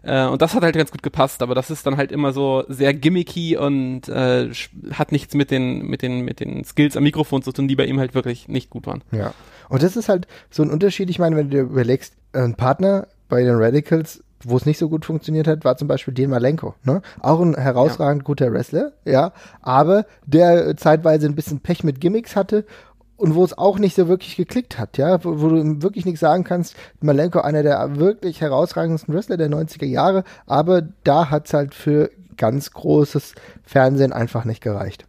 Äh, 0.04 0.30
und 0.30 0.42
das 0.42 0.54
hat 0.54 0.64
halt 0.64 0.76
ganz 0.76 0.90
gut 0.90 1.04
gepasst, 1.04 1.42
aber 1.42 1.54
das 1.54 1.70
ist 1.70 1.86
dann 1.86 1.98
halt 1.98 2.14
immer 2.14 2.32
so 2.32 2.64
sehr 2.70 2.94
gimmicky 2.94 3.58
und 3.58 4.08
äh, 4.08 4.50
hat 4.94 5.12
nichts 5.12 5.34
mit 5.34 5.52
den, 5.52 5.86
mit, 5.86 6.02
den, 6.02 6.22
mit 6.22 6.40
den 6.40 6.64
Skills 6.64 6.96
am 6.96 7.04
Mikrofon 7.04 7.42
zu 7.42 7.52
tun, 7.52 7.68
die 7.68 7.76
bei 7.76 7.86
ihm 7.86 8.00
halt 8.00 8.16
wirklich 8.16 8.48
nicht 8.48 8.70
gut 8.70 8.88
waren. 8.88 9.04
Ja. 9.12 9.34
Und 9.68 9.84
das 9.84 9.98
ist 9.98 10.08
halt 10.08 10.28
so 10.50 10.64
ein 10.64 10.70
Unterschied, 10.70 11.10
ich 11.10 11.20
meine, 11.20 11.36
wenn 11.36 11.50
du 11.50 11.58
dir 11.58 11.64
überlegst, 11.64 12.16
ein 12.34 12.56
Partner 12.56 13.08
bei 13.28 13.44
den 13.44 13.56
Radicals 13.56 14.24
wo 14.44 14.58
es 14.58 14.66
nicht 14.66 14.78
so 14.78 14.90
gut 14.90 15.06
funktioniert 15.06 15.48
hat, 15.48 15.66
war 15.66 15.78
zum 15.78 15.88
Beispiel 15.88 16.14
Dean 16.14 16.30
Malenko. 16.30 16.76
Ne? 16.84 17.02
Auch 17.20 17.42
ein 17.42 17.56
herausragend 17.56 18.24
ja. 18.24 18.26
guter 18.26 18.54
Wrestler, 18.54 18.94
ja, 19.06 19.34
aber 19.62 20.06
der 20.26 20.78
zeitweise 20.78 21.28
ein 21.28 21.36
bisschen 21.36 21.60
Pech 21.60 21.84
mit 21.84 22.00
Gimmicks 22.00 22.36
hatte 22.36 22.66
und 23.18 23.36
wo 23.36 23.44
es 23.44 23.58
auch 23.58 23.80
nicht 23.80 23.96
so 23.96 24.08
wirklich 24.08 24.38
geklickt 24.38 24.80
hat, 24.80 24.98
ja, 24.98 25.24
wo, 25.24 25.42
wo 25.42 25.50
du 25.50 25.82
wirklich 25.82 26.06
nichts 26.06 26.22
sagen 26.22 26.44
kannst, 26.44 26.76
Malenko 27.02 27.40
einer 27.40 27.64
der 27.64 27.98
wirklich 27.98 28.42
herausragendsten 28.42 29.14
Wrestler 29.14 29.38
der 29.38 29.50
90er 29.50 29.86
Jahre, 29.86 30.24
aber 30.46 30.84
da 31.04 31.30
hat 31.30 31.48
es 31.48 31.54
halt 31.54 31.74
für 31.74 32.12
ganz 32.38 32.72
großes 32.72 33.36
Fernsehen 33.64 34.14
einfach 34.14 34.46
nicht 34.46 34.62
gereicht. 34.62 35.06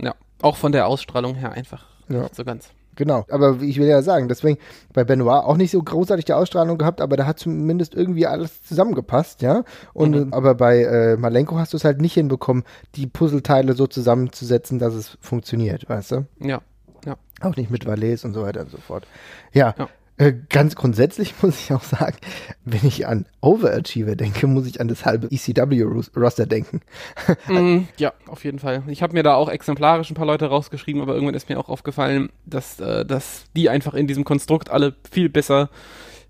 Ja, 0.00 0.14
auch 0.42 0.56
von 0.56 0.72
der 0.72 0.86
Ausstrahlung 0.86 1.34
her 1.34 1.52
einfach 1.52 1.86
ja. 2.08 2.22
nicht 2.22 2.34
so 2.34 2.44
ganz. 2.44 2.70
Genau, 2.96 3.26
aber 3.30 3.58
ich 3.60 3.78
will 3.78 3.86
ja 3.86 4.00
sagen, 4.00 4.26
deswegen 4.26 4.58
bei 4.94 5.04
Benoit 5.04 5.44
auch 5.44 5.56
nicht 5.56 5.70
so 5.70 5.82
großartig 5.82 6.24
die 6.24 6.32
Ausstrahlung 6.32 6.78
gehabt, 6.78 7.02
aber 7.02 7.16
da 7.16 7.26
hat 7.26 7.38
zumindest 7.38 7.94
irgendwie 7.94 8.26
alles 8.26 8.62
zusammengepasst, 8.64 9.42
ja. 9.42 9.64
Und 9.92 10.16
mhm. 10.16 10.32
aber 10.32 10.54
bei 10.54 10.82
äh, 10.82 11.16
Malenko 11.16 11.58
hast 11.58 11.74
du 11.74 11.76
es 11.76 11.84
halt 11.84 12.00
nicht 12.00 12.14
hinbekommen, 12.14 12.64
die 12.94 13.06
Puzzleteile 13.06 13.74
so 13.74 13.86
zusammenzusetzen, 13.86 14.78
dass 14.78 14.94
es 14.94 15.18
funktioniert, 15.20 15.88
weißt 15.88 16.12
du? 16.12 16.26
Ja, 16.40 16.62
ja. 17.04 17.16
Auch 17.42 17.54
nicht 17.56 17.70
mit 17.70 17.86
Valets 17.86 18.24
und 18.24 18.32
so 18.32 18.42
weiter 18.42 18.62
und 18.62 18.70
so 18.70 18.78
fort. 18.78 19.06
Ja, 19.52 19.74
ja. 19.78 19.88
Äh, 20.18 20.32
ganz 20.48 20.76
grundsätzlich 20.76 21.34
muss 21.42 21.60
ich 21.60 21.72
auch 21.72 21.82
sagen, 21.82 22.16
wenn 22.64 22.86
ich 22.86 23.06
an 23.06 23.26
Overachiever 23.40 24.16
denke, 24.16 24.46
muss 24.46 24.66
ich 24.66 24.80
an 24.80 24.88
das 24.88 25.04
halbe 25.04 25.28
ECW-Roster 25.30 26.46
denken. 26.46 26.80
mm, 27.48 27.88
ja, 27.98 28.12
auf 28.26 28.44
jeden 28.44 28.58
Fall. 28.58 28.82
Ich 28.86 29.02
habe 29.02 29.12
mir 29.12 29.22
da 29.22 29.34
auch 29.34 29.48
exemplarisch 29.48 30.10
ein 30.10 30.14
paar 30.14 30.26
Leute 30.26 30.46
rausgeschrieben, 30.46 31.02
aber 31.02 31.14
irgendwann 31.14 31.34
ist 31.34 31.48
mir 31.48 31.58
auch 31.58 31.68
aufgefallen, 31.68 32.30
dass, 32.46 32.80
äh, 32.80 33.04
dass 33.04 33.44
die 33.54 33.68
einfach 33.68 33.94
in 33.94 34.06
diesem 34.06 34.24
Konstrukt 34.24 34.70
alle 34.70 34.94
viel 35.10 35.28
besser 35.28 35.68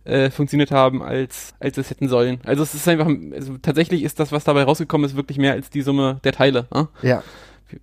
äh, 0.05 0.31
funktioniert 0.31 0.70
haben, 0.70 1.03
als, 1.03 1.55
als 1.61 1.79
es 1.79 1.90
hätten 1.90 2.09
sollen. 2.09 2.40
Also 2.44 2.62
es 2.62 2.75
ist 2.75 2.88
einfach, 2.88 3.09
also 3.33 3.59
tatsächlich 3.59 4.03
ist 4.03 4.18
das, 4.20 4.33
was 4.33 4.44
dabei 4.44 4.64
rausgekommen 4.64 5.05
ist, 5.05 5.16
wirklich 5.16 5.38
mehr 5.38 5.53
als 5.53 5.70
die 5.70 5.83
Summe 5.83 6.20
der 6.25 6.33
Teile. 6.33 6.66
Äh? 6.72 6.85
Ja 7.09 7.22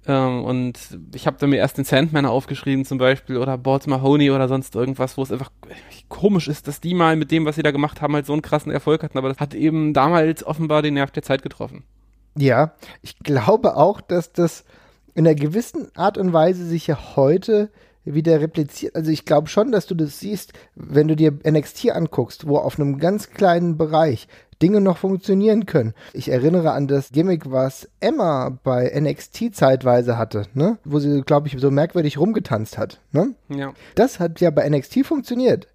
Ähm, 0.08 0.44
und 0.44 0.80
ich 1.14 1.28
habe 1.28 1.38
da 1.40 1.48
mir 1.48 1.58
erst 1.58 1.78
den 1.78 1.86
Sandman 1.86 2.26
aufgeschrieben 2.26 2.86
zum 2.86 2.98
Beispiel 2.98 3.38
oder 3.38 3.58
Balls 3.58 3.88
Mahoney 3.88 4.32
oder 4.32 4.48
sonst 4.48 4.76
irgendwas, 4.76 5.18
wo 5.18 5.24
es 5.24 5.32
einfach 5.32 5.52
komisch 6.10 6.48
ist, 6.48 6.68
dass 6.68 6.82
die 6.82 6.94
mal 6.94 7.16
mit 7.16 7.32
dem, 7.32 7.46
was 7.46 7.56
sie 7.56 7.64
da 7.64 7.72
gemacht 7.72 8.02
haben, 8.02 8.14
halt 8.14 8.26
so 8.26 8.34
einen 8.34 8.42
krassen 8.42 8.72
Erfolg 8.72 9.04
hatten. 9.04 9.18
Aber 9.18 9.30
das 9.30 9.40
hat 9.40 9.54
eben 9.54 9.94
damals 9.94 10.46
offenbar 10.46 10.82
den 10.82 10.96
Nerv 10.96 11.12
der 11.12 11.24
Zeit 11.24 11.42
getroffen. 11.42 11.84
Ja, 12.38 12.74
ich 13.02 13.20
glaube 13.20 13.76
auch, 13.76 14.02
dass 14.02 14.34
das 14.34 14.66
in 15.14 15.28
einer 15.28 15.36
gewissen 15.36 15.96
Art 15.96 16.18
und 16.18 16.34
Weise 16.34 16.66
sich 16.66 16.88
ja 16.88 17.16
heute 17.16 17.70
wieder 18.06 18.42
repliziert. 18.42 18.96
Also 18.96 19.12
ich 19.12 19.26
glaube 19.26 19.48
schon, 19.48 19.72
dass 19.72 19.86
du 19.86 19.96
das 19.96 20.20
siehst, 20.20 20.54
wenn 20.76 21.08
du 21.08 21.16
dir 21.16 21.32
NXT 21.48 21.92
anguckst, 21.92 22.48
wo 22.48 22.58
auf 22.58 22.80
einem 22.80 22.98
ganz 22.98 23.30
kleinen 23.30 23.78
Bereich 23.78 24.28
Dinge 24.64 24.80
noch 24.80 24.98
funktionieren 24.98 25.66
können. 25.66 25.94
Ich 26.14 26.30
erinnere 26.30 26.72
an 26.72 26.88
das 26.88 27.12
Gimmick, 27.12 27.52
was 27.52 27.90
Emma 28.00 28.58
bei 28.64 28.90
NXT 28.98 29.54
zeitweise 29.54 30.18
hatte, 30.18 30.44
ne? 30.54 30.78
Wo 30.86 31.00
sie, 31.00 31.22
glaube 31.22 31.50
ich, 31.50 31.58
so 31.60 31.70
merkwürdig 31.70 32.18
rumgetanzt 32.18 32.78
hat, 32.78 33.02
ne? 33.12 33.36
Ja. 33.50 33.74
Das 33.96 34.22
hat 34.22 34.40
ja 34.40 34.52
bei 34.52 34.68
NXT 34.70 35.06
funktioniert 35.06 35.68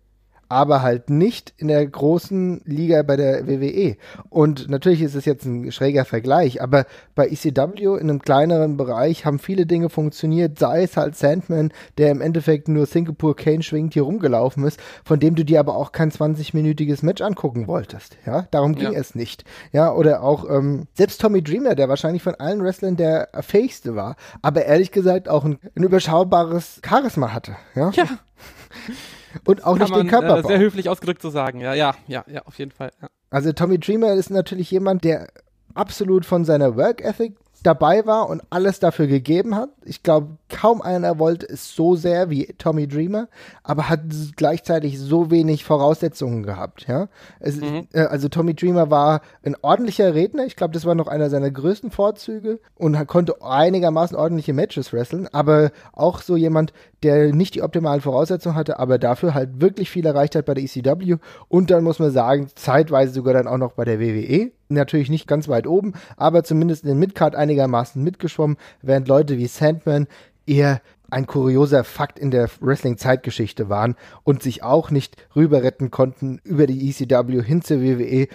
aber 0.49 0.83
halt 0.83 1.11
nicht 1.11 1.53
in 1.59 1.69
der 1.69 1.87
großen 1.87 2.63
Liga 2.65 3.03
bei 3.03 3.17
der 3.17 3.47
WWE. 3.47 3.97
Und 4.31 4.69
natürlich 4.69 5.03
ist 5.03 5.15
es 5.15 5.25
jetzt 5.25 5.45
ein 5.45 5.71
schräger 5.73 6.05
Vergleich, 6.05 6.63
aber 6.63 6.87
bei 7.15 7.29
ECW 7.29 7.99
in 7.99 8.09
einem 8.09 8.23
kleineren 8.23 8.77
Bereich 8.77 9.27
haben 9.27 9.39
viele 9.39 9.67
Dinge 9.67 9.91
funktioniert, 9.91 10.59
sei 10.59 10.85
es 10.85 10.97
halt 10.97 11.17
Sandman, 11.17 11.73
der 11.99 12.11
im 12.11 12.21
Endeffekt 12.21 12.69
nur 12.69 12.87
Singapore 12.87 13.35
Kane 13.35 13.63
schwingend 13.63 13.95
hier 13.95 14.05
rumgelaufen 14.05 14.65
ist, 14.65 14.81
von 15.05 15.21
dem 15.21 15.35
du 15.35 15.45
dir 15.45 15.61
aber 15.61 15.77
auch 15.77 15.93
kein 15.93 16.11
20-minütiges 16.11 17.05
Match 17.05 17.21
angucken 17.21 17.67
wolltest. 17.67 18.17
Ja, 18.25 18.47
darum 18.51 18.75
ging 18.75 18.93
ja. 18.93 18.99
es 18.99 19.15
nicht. 19.15 19.45
Ja, 19.73 19.93
oder 19.93 20.23
auch 20.23 20.49
ähm, 20.49 20.87
selbst 20.95 21.21
Tommy 21.21 21.43
Dreamer, 21.43 21.75
der 21.75 21.89
wahrscheinlich 21.89 22.23
von 22.23 22.35
allen 22.37 22.63
Wrestlern 22.63 22.97
der 22.97 23.29
fähigste 23.41 23.95
war, 23.95 24.17
aber 24.41 24.65
ehrlich 24.65 24.93
gesagt 24.93 25.29
auch 25.29 25.45
ein, 25.45 25.59
ein 25.77 25.83
überschaubares 25.83 26.81
Charisma 26.87 27.33
hatte. 27.33 27.57
Ja. 27.75 27.91
ja. 27.91 28.07
Und 29.45 29.65
auch 29.65 29.79
nicht 29.79 29.91
man, 29.91 30.01
den 30.01 30.09
Körper. 30.09 30.39
Äh, 30.39 30.43
sehr 30.47 30.59
höflich 30.59 30.89
ausgedrückt 30.89 31.23
zu 31.23 31.31
sagen, 31.31 31.61
ja, 31.61 31.75
ja, 31.75 31.95
ja, 32.07 32.25
ja, 32.27 32.43
auf 32.43 32.59
jeden 32.59 32.71
Fall. 32.71 32.91
Ja. 33.01 33.09
Also 33.31 33.53
Tommy 33.53 33.79
Dreamer 33.79 34.15
ist 34.15 34.31
natürlich 34.31 34.71
jemand, 34.71 35.05
der 35.05 35.29
absolut 35.75 36.25
von 36.25 36.45
seiner 36.45 36.77
Work 36.77 37.03
Ethic 37.03 37.37
dabei 37.63 38.07
war 38.07 38.29
und 38.29 38.43
alles 38.51 38.81
dafür 38.81 39.07
gegeben 39.07 39.55
hat. 39.55 39.71
Ich 39.85 40.03
glaube, 40.03 40.37
kaum 40.49 40.81
einer 40.81 41.19
wollte 41.19 41.47
es 41.49 41.75
so 41.75 41.97
sehr 41.97 42.31
wie 42.31 42.47
Tommy 42.59 42.87
Dreamer, 42.87 43.29
aber 43.63 43.89
hat 43.89 44.01
gleichzeitig 44.37 44.99
so 44.99 45.31
wenig 45.31 45.65
Voraussetzungen 45.65 46.43
gehabt. 46.43 46.87
Ja, 46.89 47.09
es, 47.41 47.57
mhm. 47.57 47.89
äh, 47.93 48.01
also 48.01 48.29
Tommy 48.29 48.55
Dreamer 48.55 48.91
war 48.91 49.23
ein 49.43 49.57
ordentlicher 49.63 50.15
Redner. 50.15 50.45
Ich 50.47 50.57
glaube, 50.57 50.75
das 50.75 50.85
war 50.85 50.95
noch 50.95 51.09
einer 51.09 51.31
seiner 51.31 51.51
größten 51.51 51.91
Vorzüge 51.91 52.61
und 52.77 53.07
konnte 53.07 53.43
einigermaßen 53.43 54.17
ordentliche 54.17 54.53
Matches 54.53 54.93
wresteln, 54.93 55.29
aber 55.33 55.71
auch 55.93 56.23
so 56.23 56.37
jemand, 56.37 56.73
der 57.03 57.35
nicht 57.35 57.55
die 57.55 57.63
optimalen 57.63 58.01
Voraussetzungen 58.01 58.57
hatte, 58.57 58.79
aber 58.79 58.99
dafür 58.99 59.35
halt 59.35 59.61
wirklich 59.61 59.91
viel 59.91 60.07
erreicht 60.07 60.35
hat 60.35 60.47
bei 60.47 60.55
der 60.55 60.65
ECW 60.65 61.17
und 61.49 61.71
dann 61.71 61.85
muss 61.85 61.99
man 61.99 62.11
sagen, 62.11 62.49
zeitweise 62.55 63.13
sogar 63.13 63.35
dann 63.35 63.47
auch 63.47 63.59
noch 63.59 63.73
bei 63.73 63.85
der 63.85 64.01
WWE. 64.01 64.53
Natürlich 64.69 65.11
nicht 65.11 65.27
ganz 65.27 65.49
weit 65.49 65.67
oben, 65.67 65.95
aber 66.17 66.45
zumindest 66.45 66.85
in 66.85 66.91
den 66.91 66.99
Midcard 66.99 67.35
einigermaßen 67.35 68.03
mitgeschwommen, 68.03 68.59
während 68.83 69.09
Leute 69.09 69.39
wie 69.39 69.47
Sandman 69.47 70.07
eher 70.47 70.81
ein 71.11 71.27
kurioser 71.27 71.85
Fakt 71.85 72.19
in 72.19 72.31
der 72.31 72.51
Wrestling-Zeitgeschichte 72.61 73.69
waren 73.69 73.97
und 74.25 74.43
sich 74.43 74.63
auch 74.63 74.91
nicht 74.91 75.17
rüber 75.35 75.63
retten 75.63 75.91
konnten 75.91 76.41
über 76.45 76.67
die 76.67 76.91
ECW 76.91 77.43
hin 77.43 77.63
zur 77.63 77.81
WWE, 77.81 78.29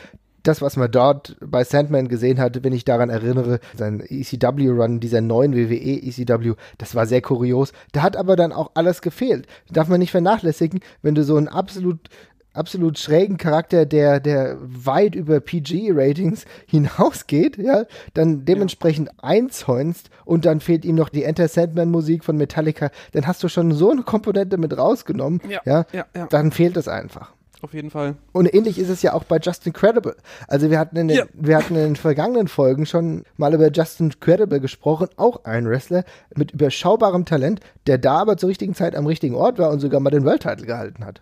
das, 0.43 0.61
was 0.61 0.75
man 0.75 0.91
dort 0.91 1.37
bei 1.39 1.63
Sandman 1.63 2.09
gesehen 2.09 2.39
hatte, 2.39 2.63
wenn 2.63 2.73
ich 2.73 2.83
daran 2.83 3.09
erinnere, 3.09 3.59
sein 3.75 4.01
ECW-Run, 4.05 4.99
dieser 4.99 5.21
neuen 5.21 5.55
WWE 5.55 5.75
ECW, 5.75 6.55
das 6.77 6.95
war 6.95 7.05
sehr 7.05 7.21
kurios. 7.21 7.71
Da 7.93 8.01
hat 8.01 8.17
aber 8.17 8.35
dann 8.35 8.51
auch 8.51 8.71
alles 8.73 9.01
gefehlt. 9.01 9.47
Darf 9.71 9.87
man 9.87 9.99
nicht 9.99 10.11
vernachlässigen, 10.11 10.81
wenn 11.01 11.15
du 11.15 11.23
so 11.23 11.37
einen 11.37 11.47
absolut 11.47 12.09
absolut 12.53 12.97
schrägen 12.97 13.37
Charakter, 13.37 13.85
der, 13.85 14.19
der 14.19 14.57
weit 14.61 15.15
über 15.15 15.39
PG-Ratings 15.39 16.45
hinausgeht, 16.67 17.57
ja, 17.57 17.85
dann 18.13 18.45
dementsprechend 18.45 19.09
ja. 19.09 19.13
einzäunst 19.21 20.09
und 20.25 20.45
dann 20.45 20.59
fehlt 20.59 20.85
ihm 20.85 20.95
noch 20.95 21.09
die 21.09 21.23
Enter 21.23 21.47
Sandman-Musik 21.47 22.23
von 22.23 22.37
Metallica, 22.37 22.91
dann 23.11 23.27
hast 23.27 23.43
du 23.43 23.47
schon 23.47 23.71
so 23.71 23.91
eine 23.91 24.03
Komponente 24.03 24.57
mit 24.57 24.77
rausgenommen, 24.77 25.41
ja, 25.49 25.61
ja, 25.65 25.85
ja, 25.91 26.05
ja. 26.15 26.27
dann 26.27 26.51
fehlt 26.51 26.77
es 26.77 26.87
einfach 26.87 27.33
auf 27.63 27.73
jeden 27.73 27.89
Fall. 27.89 28.15
Und 28.33 28.53
ähnlich 28.53 28.77
ist 28.77 28.89
es 28.89 29.01
ja 29.01 29.13
auch 29.13 29.23
bei 29.23 29.37
Justin 29.41 29.73
Credible. 29.73 30.15
Also 30.47 30.69
wir 30.69 30.77
hatten 30.77 30.97
in 30.97 31.07
den, 31.07 31.17
ja. 31.17 31.25
wir 31.33 31.57
hatten 31.57 31.75
in 31.75 31.81
den 31.81 31.95
vergangenen 31.95 32.47
Folgen 32.47 32.85
schon 32.85 33.23
mal 33.37 33.53
über 33.53 33.71
Justin 33.71 34.19
Credible 34.19 34.59
gesprochen, 34.59 35.07
auch 35.15 35.45
ein 35.45 35.67
Wrestler 35.67 36.03
mit 36.35 36.51
überschaubarem 36.51 37.25
Talent, 37.25 37.61
der 37.87 37.97
da 37.97 38.19
aber 38.19 38.37
zur 38.37 38.49
richtigen 38.49 38.75
Zeit 38.75 38.95
am 38.95 39.07
richtigen 39.07 39.35
Ort 39.35 39.57
war 39.57 39.71
und 39.71 39.79
sogar 39.79 39.99
mal 39.99 40.09
den 40.09 40.25
World 40.25 40.41
Title 40.41 40.65
gehalten 40.65 41.05
hat. 41.05 41.21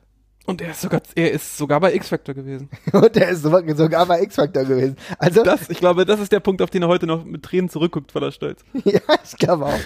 Und 0.51 0.61
er 0.61 0.71
ist 0.71 0.81
sogar, 0.81 1.01
er 1.15 1.31
ist 1.31 1.57
sogar 1.57 1.79
bei 1.79 1.93
X-Factor 1.93 2.35
gewesen. 2.35 2.69
und 2.91 3.15
er 3.15 3.29
ist 3.29 3.41
sogar 3.41 4.05
bei 4.05 4.21
X-Factor 4.21 4.65
gewesen. 4.65 4.97
Also 5.17 5.43
das, 5.43 5.69
ich 5.69 5.79
glaube, 5.79 6.05
das 6.05 6.19
ist 6.19 6.29
der 6.33 6.41
Punkt, 6.41 6.61
auf 6.61 6.69
den 6.69 6.81
er 6.81 6.89
heute 6.89 7.07
noch 7.07 7.23
mit 7.23 7.43
Tränen 7.43 7.69
zurückguckt, 7.69 8.11
voller 8.11 8.33
Stolz. 8.33 8.59
ja, 8.83 8.99
ich 9.23 9.37
glaube 9.37 9.67
auch. 9.67 9.79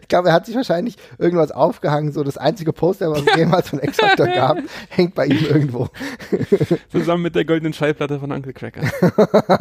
ich 0.00 0.06
glaube, 0.06 0.28
er 0.28 0.34
hat 0.34 0.46
sich 0.46 0.54
wahrscheinlich 0.54 0.96
irgendwas 1.18 1.50
aufgehangen, 1.50 2.12
so 2.12 2.22
das 2.22 2.38
einzige 2.38 2.72
Poster, 2.72 3.10
was 3.10 3.22
es 3.22 3.26
jemals 3.36 3.68
von 3.68 3.80
X-Factor 3.80 4.28
gab, 4.28 4.58
hängt 4.90 5.16
bei 5.16 5.26
ihm 5.26 5.44
irgendwo. 5.44 5.88
Zusammen 6.92 7.24
mit 7.24 7.34
der 7.34 7.44
goldenen 7.44 7.72
Schallplatte 7.72 8.20
von 8.20 8.30
Uncle 8.30 8.52
Cracker. 8.52 8.82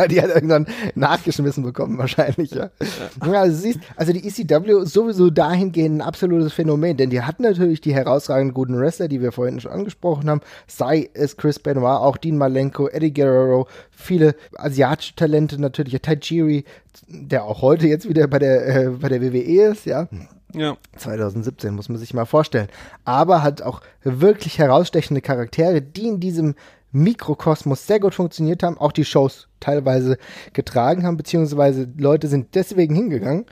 die 0.10 0.22
hat 0.22 0.30
irgendwann 0.30 0.68
nachgeschmissen 0.94 1.64
bekommen, 1.64 1.98
wahrscheinlich, 1.98 2.52
ja. 2.52 2.70
ja. 2.80 3.32
also, 3.32 3.58
siehst, 3.58 3.80
also 3.96 4.14
die 4.14 4.28
ECW 4.28 4.84
ist 4.84 4.94
sowieso 4.94 5.32
dahingehend 5.32 5.98
ein 5.98 6.02
absolutes 6.02 6.54
Phänomen, 6.54 6.98
denn 6.98 7.10
die 7.10 7.24
hatten 7.24 7.42
natürlich 7.42 7.82
die 7.82 7.96
herausragenden 7.96 8.54
guten 8.54 8.80
Wrestler, 8.80 9.08
die 9.08 9.22
wir 9.22 9.32
vorhin 9.32 9.60
schon 9.60 9.72
angesprochen 9.72 10.19
angesprochen 10.20 10.30
haben, 10.30 10.42
sei 10.68 11.10
es 11.14 11.38
Chris 11.38 11.60
Benoit, 11.60 12.00
auch 12.00 12.18
Dean 12.18 12.38
Malenko, 12.38 12.88
Eddie 12.88 13.14
Guerrero, 13.14 13.68
viele 13.92 14.36
asiatische 14.56 15.16
Talente 15.16 15.60
natürlich, 15.60 16.00
Tajiri, 16.02 16.66
der 17.08 17.46
auch 17.46 17.62
heute 17.62 17.88
jetzt 17.88 18.08
wieder 18.08 18.28
bei 18.28 18.40
der, 18.40 18.68
äh, 18.68 18.90
bei 18.90 19.10
der 19.10 19.22
WWE 19.22 19.72
ist, 19.72 19.86
ja. 19.86 20.08
Ja. 20.54 20.78
2017 20.98 21.76
muss 21.76 21.90
man 21.90 22.00
sich 22.00 22.14
mal 22.16 22.26
vorstellen. 22.26 22.70
Aber 23.06 23.44
hat 23.44 23.62
auch 23.62 23.82
wirklich 24.04 24.58
herausstechende 24.58 25.22
Charaktere, 25.22 25.80
die 25.80 26.08
in 26.08 26.20
diesem 26.20 26.56
Mikrokosmos 26.92 27.86
sehr 27.86 28.00
gut 28.00 28.16
funktioniert 28.16 28.64
haben, 28.64 28.80
auch 28.80 28.92
die 28.92 29.06
Shows 29.06 29.48
teilweise 29.60 30.18
getragen 30.54 31.04
haben, 31.04 31.18
beziehungsweise 31.18 31.88
Leute 31.98 32.28
sind 32.28 32.56
deswegen 32.56 32.96
hingegangen, 32.96 33.46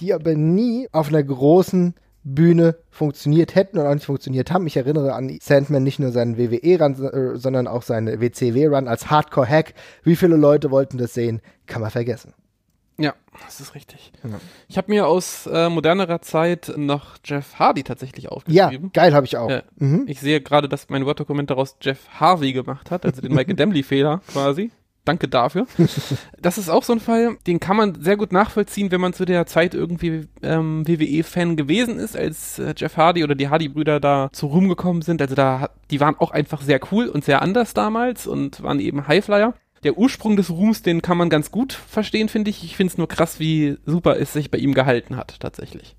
die 0.00 0.14
aber 0.14 0.34
nie 0.34 0.88
auf 0.90 1.08
einer 1.08 1.22
großen 1.22 1.94
Bühne 2.24 2.76
funktioniert 2.90 3.54
hätten 3.54 3.78
oder 3.78 3.90
auch 3.90 3.94
nicht 3.94 4.06
funktioniert 4.06 4.50
haben. 4.50 4.66
Ich 4.66 4.76
erinnere 4.76 5.14
an 5.14 5.36
Sandman 5.40 5.82
nicht 5.82 5.98
nur 5.98 6.12
seinen 6.12 6.38
WWE-Run, 6.38 7.04
äh, 7.04 7.36
sondern 7.36 7.66
auch 7.66 7.82
seinen 7.82 8.20
WCW-Run 8.20 8.88
als 8.88 9.10
Hardcore-Hack. 9.10 9.74
Wie 10.04 10.16
viele 10.16 10.36
Leute 10.36 10.70
wollten 10.70 10.98
das 10.98 11.14
sehen? 11.14 11.40
Kann 11.66 11.82
man 11.82 11.90
vergessen. 11.90 12.34
Ja, 12.98 13.14
das 13.44 13.60
ist 13.60 13.74
richtig. 13.74 14.12
Ja. 14.22 14.38
Ich 14.68 14.76
habe 14.76 14.92
mir 14.92 15.06
aus 15.06 15.46
äh, 15.46 15.68
modernerer 15.68 16.20
Zeit 16.20 16.72
noch 16.76 17.16
Jeff 17.24 17.58
Hardy 17.58 17.82
tatsächlich 17.82 18.28
aufgeschrieben. 18.28 18.90
Ja, 18.94 19.02
geil 19.02 19.14
habe 19.14 19.26
ich 19.26 19.36
auch. 19.36 19.50
Äh, 19.50 19.62
mhm. 19.76 20.04
Ich 20.06 20.20
sehe 20.20 20.40
gerade, 20.40 20.68
dass 20.68 20.88
mein 20.90 21.06
Word-Dokument 21.06 21.50
daraus 21.50 21.76
Jeff 21.80 22.06
Harvey 22.10 22.52
gemacht 22.52 22.90
hat, 22.90 23.04
also 23.04 23.20
den 23.22 23.34
Michael 23.34 23.56
Demley-Fehler 23.56 24.20
quasi. 24.28 24.70
Danke 25.04 25.26
dafür. 25.28 25.66
das 26.40 26.58
ist 26.58 26.68
auch 26.68 26.84
so 26.84 26.92
ein 26.92 27.00
Fall, 27.00 27.36
den 27.46 27.58
kann 27.58 27.76
man 27.76 28.00
sehr 28.00 28.16
gut 28.16 28.32
nachvollziehen, 28.32 28.90
wenn 28.92 29.00
man 29.00 29.12
zu 29.12 29.24
der 29.24 29.46
Zeit 29.46 29.74
irgendwie 29.74 30.28
ähm, 30.42 30.86
WWE-Fan 30.86 31.56
gewesen 31.56 31.98
ist, 31.98 32.16
als 32.16 32.58
äh, 32.58 32.74
Jeff 32.76 32.96
Hardy 32.96 33.24
oder 33.24 33.34
die 33.34 33.48
Hardy-Brüder 33.48 33.98
da 33.98 34.30
zu 34.32 34.46
Ruhm 34.46 34.68
gekommen 34.68 35.02
sind. 35.02 35.20
Also 35.20 35.34
da, 35.34 35.70
die 35.90 36.00
waren 36.00 36.16
auch 36.16 36.30
einfach 36.30 36.62
sehr 36.62 36.80
cool 36.92 37.08
und 37.08 37.24
sehr 37.24 37.42
anders 37.42 37.74
damals 37.74 38.26
und 38.26 38.62
waren 38.62 38.78
eben 38.78 39.08
Highflyer. 39.08 39.54
Der 39.82 39.98
Ursprung 39.98 40.36
des 40.36 40.50
Ruhms, 40.50 40.82
den 40.82 41.02
kann 41.02 41.18
man 41.18 41.28
ganz 41.28 41.50
gut 41.50 41.72
verstehen, 41.72 42.28
finde 42.28 42.50
ich. 42.50 42.62
Ich 42.62 42.76
finde 42.76 42.92
es 42.92 42.98
nur 42.98 43.08
krass, 43.08 43.40
wie 43.40 43.78
super 43.84 44.20
es 44.20 44.32
sich 44.32 44.52
bei 44.52 44.58
ihm 44.58 44.74
gehalten 44.74 45.16
hat, 45.16 45.40
tatsächlich 45.40 45.96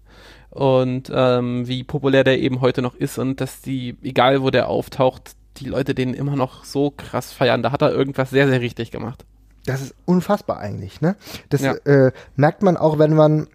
und 0.54 1.12
ähm, 1.14 1.68
wie 1.68 1.84
populär 1.84 2.24
der 2.24 2.40
eben 2.40 2.62
heute 2.62 2.84
noch 2.84 2.94
ist 2.94 3.18
und 3.18 3.42
dass 3.42 3.62
die, 3.62 3.98
egal 4.04 4.44
wo 4.44 4.52
der 4.52 4.70
auftaucht, 4.70 5.32
die 5.58 5.66
Leute 5.66 5.94
den 5.94 6.14
immer 6.14 6.36
noch 6.36 6.66
so 6.66 6.92
krass 6.92 7.32
feiern. 7.32 7.64
Da 7.64 7.72
hat 7.72 7.82
er 7.82 7.92
irgendwas 7.92 8.30
sehr, 8.30 8.48
sehr 8.48 8.62
richtig 8.62 8.92
gemacht. 8.92 9.26
Das 9.66 9.82
ist 9.82 9.96
unfassbar 10.06 10.60
eigentlich, 10.60 11.00
ne? 11.02 11.16
Das 11.50 11.62
ja. 11.62 11.74
äh, 11.86 12.12
merkt 12.36 12.64
man 12.64 12.76
auch, 12.76 13.00
wenn 13.00 13.14
man 13.14 13.48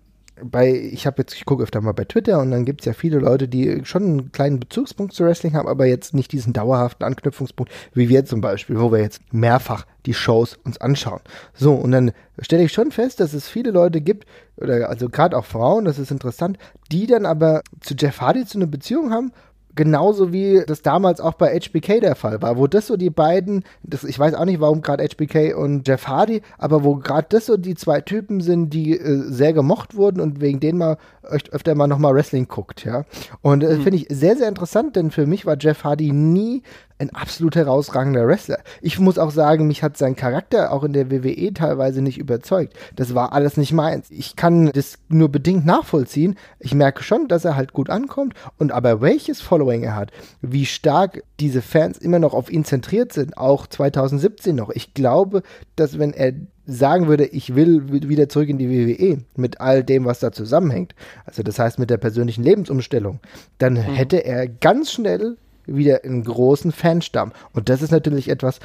bei, 0.43 0.73
ich 0.73 1.07
habe 1.07 1.23
jetzt, 1.23 1.35
ich 1.35 1.45
gucke 1.45 1.63
öfter 1.63 1.81
mal 1.81 1.93
bei 1.93 2.05
Twitter 2.05 2.41
und 2.41 2.51
dann 2.51 2.65
gibt 2.65 2.83
es 2.83 2.87
ja 2.87 2.93
viele 2.93 3.19
Leute, 3.19 3.49
die 3.49 3.85
schon 3.85 4.03
einen 4.05 4.33
kleinen 4.33 4.61
Bezugspunkt 4.61 5.13
zu 5.13 5.25
Wrestling 5.25 5.55
haben, 5.55 5.69
aber 5.69 5.87
jetzt 5.87 6.15
nicht 6.15 6.33
diesen 6.33 6.53
dauerhaften 6.53 7.05
Anknüpfungspunkt, 7.05 7.73
wie 7.93 8.09
wir 8.09 8.25
zum 8.25 8.41
Beispiel, 8.41 8.79
wo 8.79 8.93
wir 8.93 9.01
jetzt 9.01 9.21
mehrfach 9.33 9.87
die 10.07 10.15
Shows 10.15 10.59
uns 10.65 10.79
anschauen. 10.81 11.21
So, 11.55 11.75
und 11.75 11.93
dann 11.93 12.13
stelle 12.41 12.63
ich 12.63 12.73
schon 12.73 12.93
fest, 12.93 13.21
dass 13.21 13.35
es 13.35 13.49
viele 13.49 13.71
Leute 13.71 14.01
gibt, 14.01 14.27
oder 14.57 14.89
also 14.89 15.09
gerade 15.09 15.37
auch 15.37 15.45
Frauen, 15.45 15.85
das 15.85 15.99
ist 15.99 16.11
interessant, 16.11 16.59
die 16.91 17.07
dann 17.07 17.27
aber 17.27 17.63
zu 17.81 17.95
Jeff 17.95 18.21
Hardy 18.21 18.45
zu 18.45 18.59
einer 18.59 18.67
Beziehung 18.67 19.13
haben 19.13 19.33
genauso 19.79 20.33
wie 20.33 20.65
das 20.67 20.83
damals 20.83 21.21
auch 21.21 21.35
bei 21.35 21.57
HBK 21.57 22.01
der 22.01 22.17
Fall 22.17 22.43
war, 22.43 22.59
wo 22.59 22.67
das 22.67 22.89
so 22.89 22.97
die 22.97 23.11
beiden, 23.11 23.63
das, 23.85 24.03
ich 24.03 24.19
weiß 24.19 24.35
auch 24.35 24.45
nicht, 24.45 24.59
warum 24.61 24.83
gerade 24.83 25.05
HBK 25.05 25.55
und 25.55 25.87
Jeff 25.87 26.09
Hardy, 26.09 26.43
aber 26.59 26.83
wo 26.83 26.97
gerade 26.97 27.29
das 27.31 27.47
so 27.47 27.57
die 27.57 27.77
zwei 27.77 28.01
Typen 28.01 28.41
sind, 28.41 28.71
die 28.71 28.99
äh, 28.99 29.23
sehr 29.29 29.53
gemocht 29.53 29.95
wurden 29.95 30.21
und 30.21 30.41
wegen 30.41 30.59
denen 30.59 30.79
man 30.79 30.97
öfter 31.23 31.77
mal 31.77 31.87
nochmal 31.87 32.13
Wrestling 32.13 32.49
guckt, 32.49 32.85
ja. 32.85 33.05
Und 33.41 33.63
äh, 33.63 33.77
mhm. 33.77 33.83
finde 33.83 33.99
ich 33.99 34.07
sehr, 34.11 34.37
sehr 34.37 34.49
interessant, 34.49 34.97
denn 34.97 35.13
für 35.13 35.27
mich 35.27 35.47
war 35.47 35.57
Jeff 35.57 35.85
Hardy 35.85 36.11
nie 36.11 36.65
ein 36.99 37.11
absolut 37.11 37.57
herausragender 37.57 38.27
Wrestler. 38.27 38.59
Ich 38.83 38.99
muss 38.99 39.19
auch 39.19 39.31
sagen, 39.31 39.67
mich 39.67 39.83
hat 39.83 39.97
sein 39.97 40.17
Charakter 40.17 40.73
auch 40.73 40.83
in 40.83 40.93
der 40.93 41.11
WWE 41.11 41.53
teilweise 41.55 42.03
nicht 42.03 42.19
überzeugt. 42.19 42.75
Das 42.97 43.15
war 43.15 43.33
alles 43.33 43.57
nicht 43.57 43.73
meins. 43.73 44.11
Ich 44.11 44.37
kann 44.37 44.71
das 44.73 44.99
nur 45.09 45.29
bedingt 45.29 45.65
nachvollziehen. 45.65 46.37
Ich 46.59 46.75
merke 46.75 47.03
schon, 47.03 47.29
dass 47.29 47.45
er 47.45 47.57
halt 47.57 47.73
gut 47.73 47.91
ankommt 47.91 48.35
und 48.59 48.73
aber 48.73 49.01
welches 49.01 49.41
Following 49.41 49.83
er 49.83 49.95
hat, 49.95 50.11
wie 50.43 50.67
stark 50.67 51.23
diese 51.41 51.63
Fans 51.63 51.99
immer 51.99 52.19
noch 52.19 52.35
auf 52.35 52.51
ihn 52.51 52.65
zentriert 52.65 53.13
sind, 53.13 53.39
auch 53.39 53.67
2017 53.67 54.57
noch. 54.57 54.71
Ich 54.71 54.95
glaube, 54.95 55.43
dass 55.77 55.99
wenn 55.99 56.13
er 56.13 56.33
sagen 56.67 57.09
würde, 57.09 57.25
ich 57.25 57.55
will 57.55 58.09
wieder 58.09 58.29
zurück 58.29 58.49
in 58.51 58.59
die 58.59 58.69
WWE 58.69 59.23
mit 59.37 59.61
all 59.61 59.83
dem, 59.83 60.05
was 60.05 60.21
da 60.21 60.33
zusammenhängt, 60.33 60.95
also 61.25 61.43
das 61.43 61.59
heißt 61.59 61.79
mit 61.79 61.89
der 61.89 61.97
persönlichen 61.97 62.45
Lebensumstellung, 62.45 63.21
dann 63.57 63.75
mhm. 63.75 63.79
hätte 63.79 64.25
er 64.25 64.47
ganz 64.47 64.93
schnell 64.93 65.39
wieder 65.69 66.05
einen 66.05 66.25
großen 66.25 66.73
Fanstamm. 66.73 67.33
Und 67.53 67.69
das 67.69 67.83
ist 67.83 67.91
natürlich 67.91 68.29
etwas, 68.29 68.61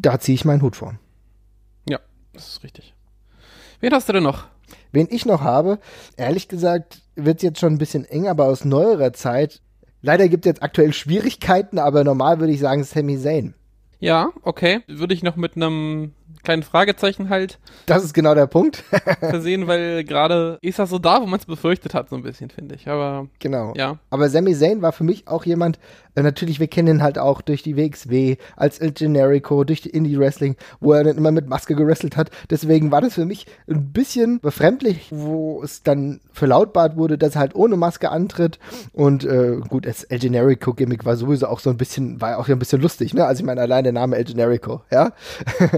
da 0.00 0.18
ziehe 0.20 0.34
ich 0.34 0.44
meinen 0.44 0.62
Hut 0.62 0.76
vor. 0.76 0.94
Ja, 1.88 1.98
das 2.32 2.48
ist 2.48 2.64
richtig. 2.64 2.94
Wen 3.80 3.92
hast 3.92 4.08
du 4.08 4.12
denn 4.12 4.22
noch? 4.22 4.46
Wen 4.92 5.08
ich 5.10 5.26
noch 5.26 5.40
habe, 5.40 5.78
ehrlich 6.16 6.48
gesagt, 6.48 7.02
wird 7.14 7.38
es 7.38 7.42
jetzt 7.42 7.60
schon 7.60 7.74
ein 7.74 7.78
bisschen 7.78 8.04
eng, 8.04 8.28
aber 8.28 8.46
aus 8.46 8.64
neuerer 8.64 9.12
Zeit. 9.12 9.60
Leider 10.02 10.28
gibt 10.28 10.46
es 10.46 10.50
jetzt 10.50 10.62
aktuell 10.62 10.92
Schwierigkeiten, 10.92 11.78
aber 11.78 12.04
normal 12.04 12.40
würde 12.40 12.52
ich 12.52 12.60
sagen 12.60 12.84
Sami 12.84 13.18
Zayn. 13.18 13.54
Ja, 13.98 14.30
okay. 14.42 14.80
Würde 14.86 15.14
ich 15.14 15.22
noch 15.22 15.36
mit 15.36 15.56
einem 15.56 16.12
kleinen 16.42 16.62
Fragezeichen 16.62 17.28
halt. 17.28 17.58
Das 17.86 18.04
ist 18.04 18.14
genau 18.14 18.34
der 18.34 18.46
Punkt. 18.46 18.84
versehen, 19.20 19.66
weil 19.66 20.04
gerade 20.04 20.58
ist 20.62 20.78
das 20.78 20.90
so 20.90 20.98
da, 20.98 21.20
wo 21.20 21.26
man 21.26 21.38
es 21.38 21.46
befürchtet 21.46 21.94
hat, 21.94 22.08
so 22.08 22.16
ein 22.16 22.22
bisschen, 22.22 22.50
finde 22.50 22.74
ich. 22.74 22.88
Aber 22.88 23.28
genau. 23.38 23.72
Ja. 23.76 23.98
Aber 24.10 24.28
Sami 24.28 24.54
Zayn 24.54 24.82
war 24.82 24.92
für 24.92 25.04
mich 25.04 25.28
auch 25.28 25.44
jemand, 25.44 25.78
äh, 26.18 26.22
natürlich, 26.22 26.58
wir 26.58 26.66
kennen 26.66 26.96
ihn 26.96 27.02
halt 27.02 27.18
auch 27.18 27.40
durch 27.40 27.62
die 27.62 27.76
WXW, 27.76 28.36
als 28.56 28.78
El 28.78 28.92
Generico, 28.92 29.64
durch 29.64 29.82
die 29.82 29.90
Indie-Wrestling, 29.90 30.56
wo 30.80 30.92
er 30.92 31.04
dann 31.04 31.16
immer 31.16 31.30
mit 31.30 31.48
Maske 31.48 31.74
gewrestelt 31.74 32.16
hat. 32.16 32.30
Deswegen 32.50 32.90
war 32.90 33.00
das 33.00 33.14
für 33.14 33.24
mich 33.24 33.46
ein 33.68 33.92
bisschen 33.92 34.40
befremdlich, 34.40 35.08
wo 35.10 35.62
es 35.62 35.82
dann 35.82 36.20
verlautbart 36.32 36.96
wurde, 36.96 37.18
dass 37.18 37.36
er 37.36 37.40
halt 37.40 37.54
ohne 37.54 37.76
Maske 37.76 38.10
antritt. 38.10 38.58
Und 38.92 39.24
äh, 39.24 39.58
gut, 39.68 39.86
das 39.86 40.04
El 40.04 40.18
Generico-Gimmick 40.18 41.04
war 41.04 41.16
sowieso 41.16 41.46
auch 41.46 41.60
so 41.60 41.70
ein 41.70 41.76
bisschen, 41.76 42.20
war 42.20 42.38
auch 42.38 42.48
ein 42.48 42.58
bisschen 42.58 42.80
lustig, 42.80 43.14
ne? 43.14 43.24
Also 43.24 43.40
ich 43.40 43.46
meine, 43.46 43.60
allein 43.60 43.84
der 43.84 43.92
Name 43.92 44.16
El 44.16 44.24
Generico, 44.24 44.82
ja. 44.90 45.12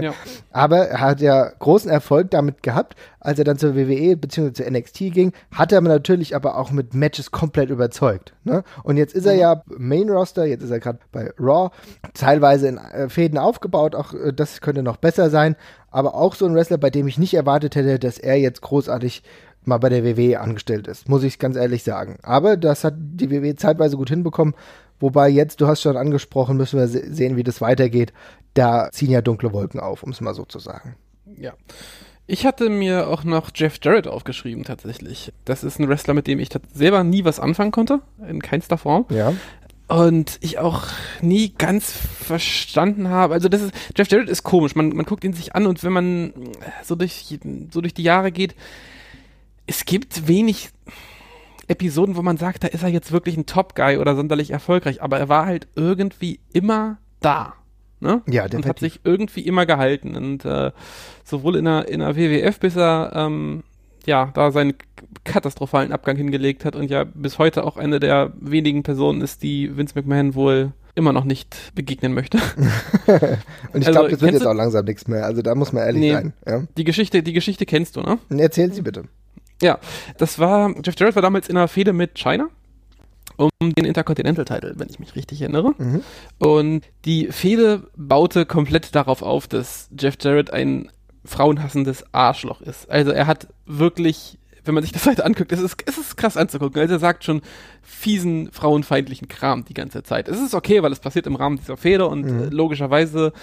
ja. 0.01 0.13
Aber 0.61 0.89
er 0.89 0.99
hat 0.99 1.21
ja 1.21 1.49
großen 1.57 1.89
Erfolg 1.89 2.29
damit 2.29 2.61
gehabt, 2.61 2.95
als 3.19 3.39
er 3.39 3.45
dann 3.45 3.57
zur 3.57 3.75
WWE 3.75 4.15
bzw. 4.15 4.53
zur 4.53 4.69
NXT 4.69 4.97
ging, 5.11 5.33
hat 5.51 5.71
er 5.71 5.81
natürlich 5.81 6.35
aber 6.35 6.55
auch 6.55 6.69
mit 6.69 6.93
Matches 6.93 7.31
komplett 7.31 7.71
überzeugt. 7.71 8.33
Ne? 8.43 8.63
Und 8.83 8.97
jetzt 8.97 9.15
ist 9.15 9.25
er 9.25 9.33
mhm. 9.33 9.39
ja 9.39 9.63
Main 9.75 10.07
Roster, 10.07 10.45
jetzt 10.45 10.61
ist 10.61 10.69
er 10.69 10.79
gerade 10.79 10.99
bei 11.11 11.31
Raw, 11.39 11.71
teilweise 12.13 12.67
in 12.67 12.77
äh, 12.77 13.09
Fäden 13.09 13.39
aufgebaut, 13.39 13.95
auch 13.95 14.13
äh, 14.13 14.33
das 14.33 14.61
könnte 14.61 14.83
noch 14.83 14.97
besser 14.97 15.31
sein, 15.31 15.55
aber 15.89 16.13
auch 16.13 16.35
so 16.35 16.45
ein 16.45 16.53
Wrestler, 16.53 16.77
bei 16.77 16.91
dem 16.91 17.07
ich 17.07 17.17
nicht 17.17 17.33
erwartet 17.33 17.75
hätte, 17.75 17.97
dass 17.97 18.19
er 18.19 18.35
jetzt 18.35 18.61
großartig 18.61 19.23
mal 19.63 19.79
bei 19.79 19.89
der 19.89 20.05
WWE 20.05 20.39
angestellt 20.39 20.87
ist, 20.87 21.09
muss 21.09 21.23
ich 21.23 21.39
ganz 21.39 21.55
ehrlich 21.55 21.81
sagen. 21.81 22.19
Aber 22.21 22.55
das 22.55 22.83
hat 22.83 22.93
die 22.97 23.31
WWE 23.31 23.55
zeitweise 23.55 23.97
gut 23.97 24.09
hinbekommen. 24.09 24.53
Wobei 25.01 25.29
jetzt, 25.29 25.59
du 25.59 25.67
hast 25.67 25.81
schon 25.81 25.97
angesprochen, 25.97 26.57
müssen 26.57 26.79
wir 26.79 26.87
sehen, 26.87 27.35
wie 27.35 27.43
das 27.43 27.59
weitergeht. 27.59 28.13
Da 28.53 28.89
ziehen 28.91 29.11
ja 29.11 29.21
dunkle 29.21 29.51
Wolken 29.51 29.79
auf, 29.79 30.03
um 30.03 30.11
es 30.11 30.21
mal 30.21 30.33
so 30.33 30.45
zu 30.45 30.59
sagen. 30.59 30.95
Ja. 31.37 31.53
Ich 32.27 32.45
hatte 32.45 32.69
mir 32.69 33.07
auch 33.07 33.23
noch 33.23 33.49
Jeff 33.53 33.79
Jarrett 33.81 34.07
aufgeschrieben, 34.07 34.63
tatsächlich. 34.63 35.33
Das 35.43 35.63
ist 35.63 35.79
ein 35.79 35.89
Wrestler, 35.89 36.13
mit 36.13 36.27
dem 36.27 36.39
ich 36.39 36.49
selber 36.73 37.03
nie 37.03 37.25
was 37.25 37.39
anfangen 37.39 37.71
konnte, 37.71 38.01
in 38.25 38.41
keinster 38.41 38.77
Form. 38.77 39.05
Ja. 39.09 39.33
Und 39.87 40.37
ich 40.39 40.59
auch 40.59 40.83
nie 41.21 41.53
ganz 41.57 41.91
verstanden 41.91 43.09
habe. 43.09 43.33
Also, 43.33 43.49
das 43.49 43.61
ist, 43.61 43.73
Jeff 43.97 44.09
Jarrett 44.09 44.29
ist 44.29 44.43
komisch. 44.43 44.75
Man, 44.75 44.89
man 44.89 45.05
guckt 45.05 45.25
ihn 45.25 45.33
sich 45.33 45.55
an 45.55 45.65
und 45.65 45.83
wenn 45.83 45.91
man 45.91 46.33
so 46.83 46.95
durch, 46.95 47.37
so 47.73 47.81
durch 47.81 47.93
die 47.93 48.03
Jahre 48.03 48.31
geht, 48.31 48.55
es 49.67 49.83
gibt 49.83 50.27
wenig 50.27 50.69
Episoden, 51.71 52.15
wo 52.15 52.21
man 52.21 52.37
sagt, 52.37 52.63
da 52.63 52.67
ist 52.67 52.83
er 52.83 52.89
jetzt 52.89 53.11
wirklich 53.11 53.37
ein 53.37 53.45
Top-Guy 53.45 53.97
oder 53.97 54.15
sonderlich 54.15 54.51
erfolgreich, 54.51 55.01
aber 55.01 55.19
er 55.19 55.29
war 55.29 55.45
halt 55.45 55.67
irgendwie 55.75 56.39
immer 56.53 56.97
da. 57.21 57.53
Ne? 57.99 58.21
Ja, 58.27 58.43
definitiv. 58.43 58.55
Und 58.55 58.65
hat 58.65 58.79
sich 58.79 58.99
irgendwie 59.03 59.41
immer 59.41 59.65
gehalten. 59.65 60.15
Und 60.15 60.43
äh, 60.43 60.71
sowohl 61.23 61.55
in 61.55 61.65
der, 61.65 61.87
in 61.87 61.99
der 61.99 62.15
WWF, 62.15 62.59
bis 62.59 62.75
er 62.75 63.11
ähm, 63.15 63.63
ja 64.05 64.31
da 64.33 64.51
seinen 64.51 64.73
katastrophalen 65.23 65.91
Abgang 65.91 66.17
hingelegt 66.17 66.65
hat 66.65 66.75
und 66.75 66.89
ja 66.89 67.03
bis 67.03 67.37
heute 67.37 67.63
auch 67.63 67.77
eine 67.77 67.99
der 67.99 68.33
wenigen 68.39 68.83
Personen 68.83 69.21
ist, 69.21 69.43
die 69.43 69.77
Vince 69.77 69.93
McMahon 69.95 70.33
wohl 70.35 70.73
immer 70.95 71.13
noch 71.13 71.23
nicht 71.23 71.71
begegnen 71.75 72.13
möchte. 72.13 72.37
und 73.07 73.81
ich 73.81 73.87
also, 73.87 73.91
glaube, 73.91 74.09
das 74.09 74.21
wird 74.21 74.33
jetzt 74.33 74.47
auch 74.47 74.53
langsam 74.53 74.85
nichts 74.85 75.07
mehr. 75.07 75.25
Also 75.25 75.41
da 75.41 75.55
muss 75.55 75.71
man 75.71 75.83
ehrlich 75.83 76.01
nee, 76.01 76.11
sein. 76.11 76.33
Ja? 76.45 76.63
Die 76.75 76.83
Geschichte, 76.83 77.23
die 77.23 77.33
Geschichte 77.33 77.65
kennst 77.65 77.95
du, 77.95 78.01
ne? 78.01 78.17
Erzähl 78.29 78.73
sie 78.73 78.81
bitte. 78.81 79.03
Ja, 79.61 79.79
das 80.17 80.39
war, 80.39 80.73
Jeff 80.83 80.95
Jarrett 80.97 81.15
war 81.15 81.21
damals 81.21 81.47
in 81.47 81.57
einer 81.57 81.67
Fehde 81.67 81.93
mit 81.93 82.15
China 82.15 82.49
um 83.37 83.73
den 83.73 83.85
Intercontinental 83.85 84.45
Title, 84.45 84.73
wenn 84.77 84.89
ich 84.89 84.99
mich 84.99 85.15
richtig 85.15 85.41
erinnere. 85.41 85.73
Mhm. 85.77 86.03
Und 86.37 86.85
die 87.05 87.27
Fehde 87.27 87.87
baute 87.95 88.45
komplett 88.45 88.93
darauf 88.95 89.21
auf, 89.21 89.47
dass 89.47 89.89
Jeff 89.97 90.15
Jarrett 90.21 90.51
ein 90.51 90.91
frauenhassendes 91.25 92.03
Arschloch 92.11 92.61
ist. 92.61 92.89
Also 92.89 93.11
er 93.11 93.27
hat 93.27 93.47
wirklich, 93.65 94.37
wenn 94.63 94.73
man 94.73 94.83
sich 94.83 94.91
das 94.91 95.05
heute 95.07 95.25
anguckt, 95.25 95.51
es 95.51 95.59
ist, 95.59 95.83
es 95.85 95.97
ist 95.97 96.17
krass 96.17 96.37
anzugucken. 96.37 96.81
Also 96.81 96.95
er 96.95 96.99
sagt 96.99 97.23
schon 97.23 97.41
fiesen, 97.81 98.51
frauenfeindlichen 98.51 99.27
Kram 99.27 99.65
die 99.65 99.73
ganze 99.73 100.03
Zeit. 100.03 100.27
Es 100.27 100.39
ist 100.39 100.53
okay, 100.53 100.83
weil 100.83 100.91
es 100.91 100.99
passiert 100.99 101.27
im 101.27 101.35
Rahmen 101.35 101.57
dieser 101.57 101.77
Fehde 101.77 102.07
und 102.07 102.25
mhm. 102.25 102.43
äh, 102.43 102.45
logischerweise 102.47 103.33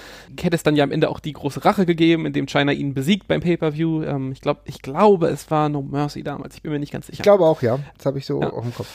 hätte 0.40 0.56
es 0.56 0.62
dann 0.62 0.76
ja 0.76 0.84
am 0.84 0.92
Ende 0.92 1.08
auch 1.08 1.20
die 1.20 1.32
große 1.32 1.64
Rache 1.64 1.86
gegeben, 1.86 2.26
indem 2.26 2.46
China 2.46 2.72
ihn 2.72 2.94
besiegt 2.94 3.28
beim 3.28 3.40
Pay-Per-View. 3.40 4.02
Ähm, 4.02 4.32
ich, 4.32 4.40
glaub, 4.40 4.62
ich 4.64 4.82
glaube, 4.82 5.28
es 5.28 5.50
war 5.50 5.68
No 5.68 5.82
Mercy 5.82 6.22
damals. 6.22 6.56
Ich 6.56 6.62
bin 6.62 6.72
mir 6.72 6.78
nicht 6.78 6.92
ganz 6.92 7.06
sicher. 7.06 7.20
Ich 7.20 7.22
glaube 7.22 7.44
auch, 7.44 7.62
ja. 7.62 7.78
Das 7.96 8.06
habe 8.06 8.18
ich 8.18 8.26
so 8.26 8.40
ja. 8.40 8.50
auf 8.50 8.62
dem 8.62 8.74
Kopf. 8.74 8.88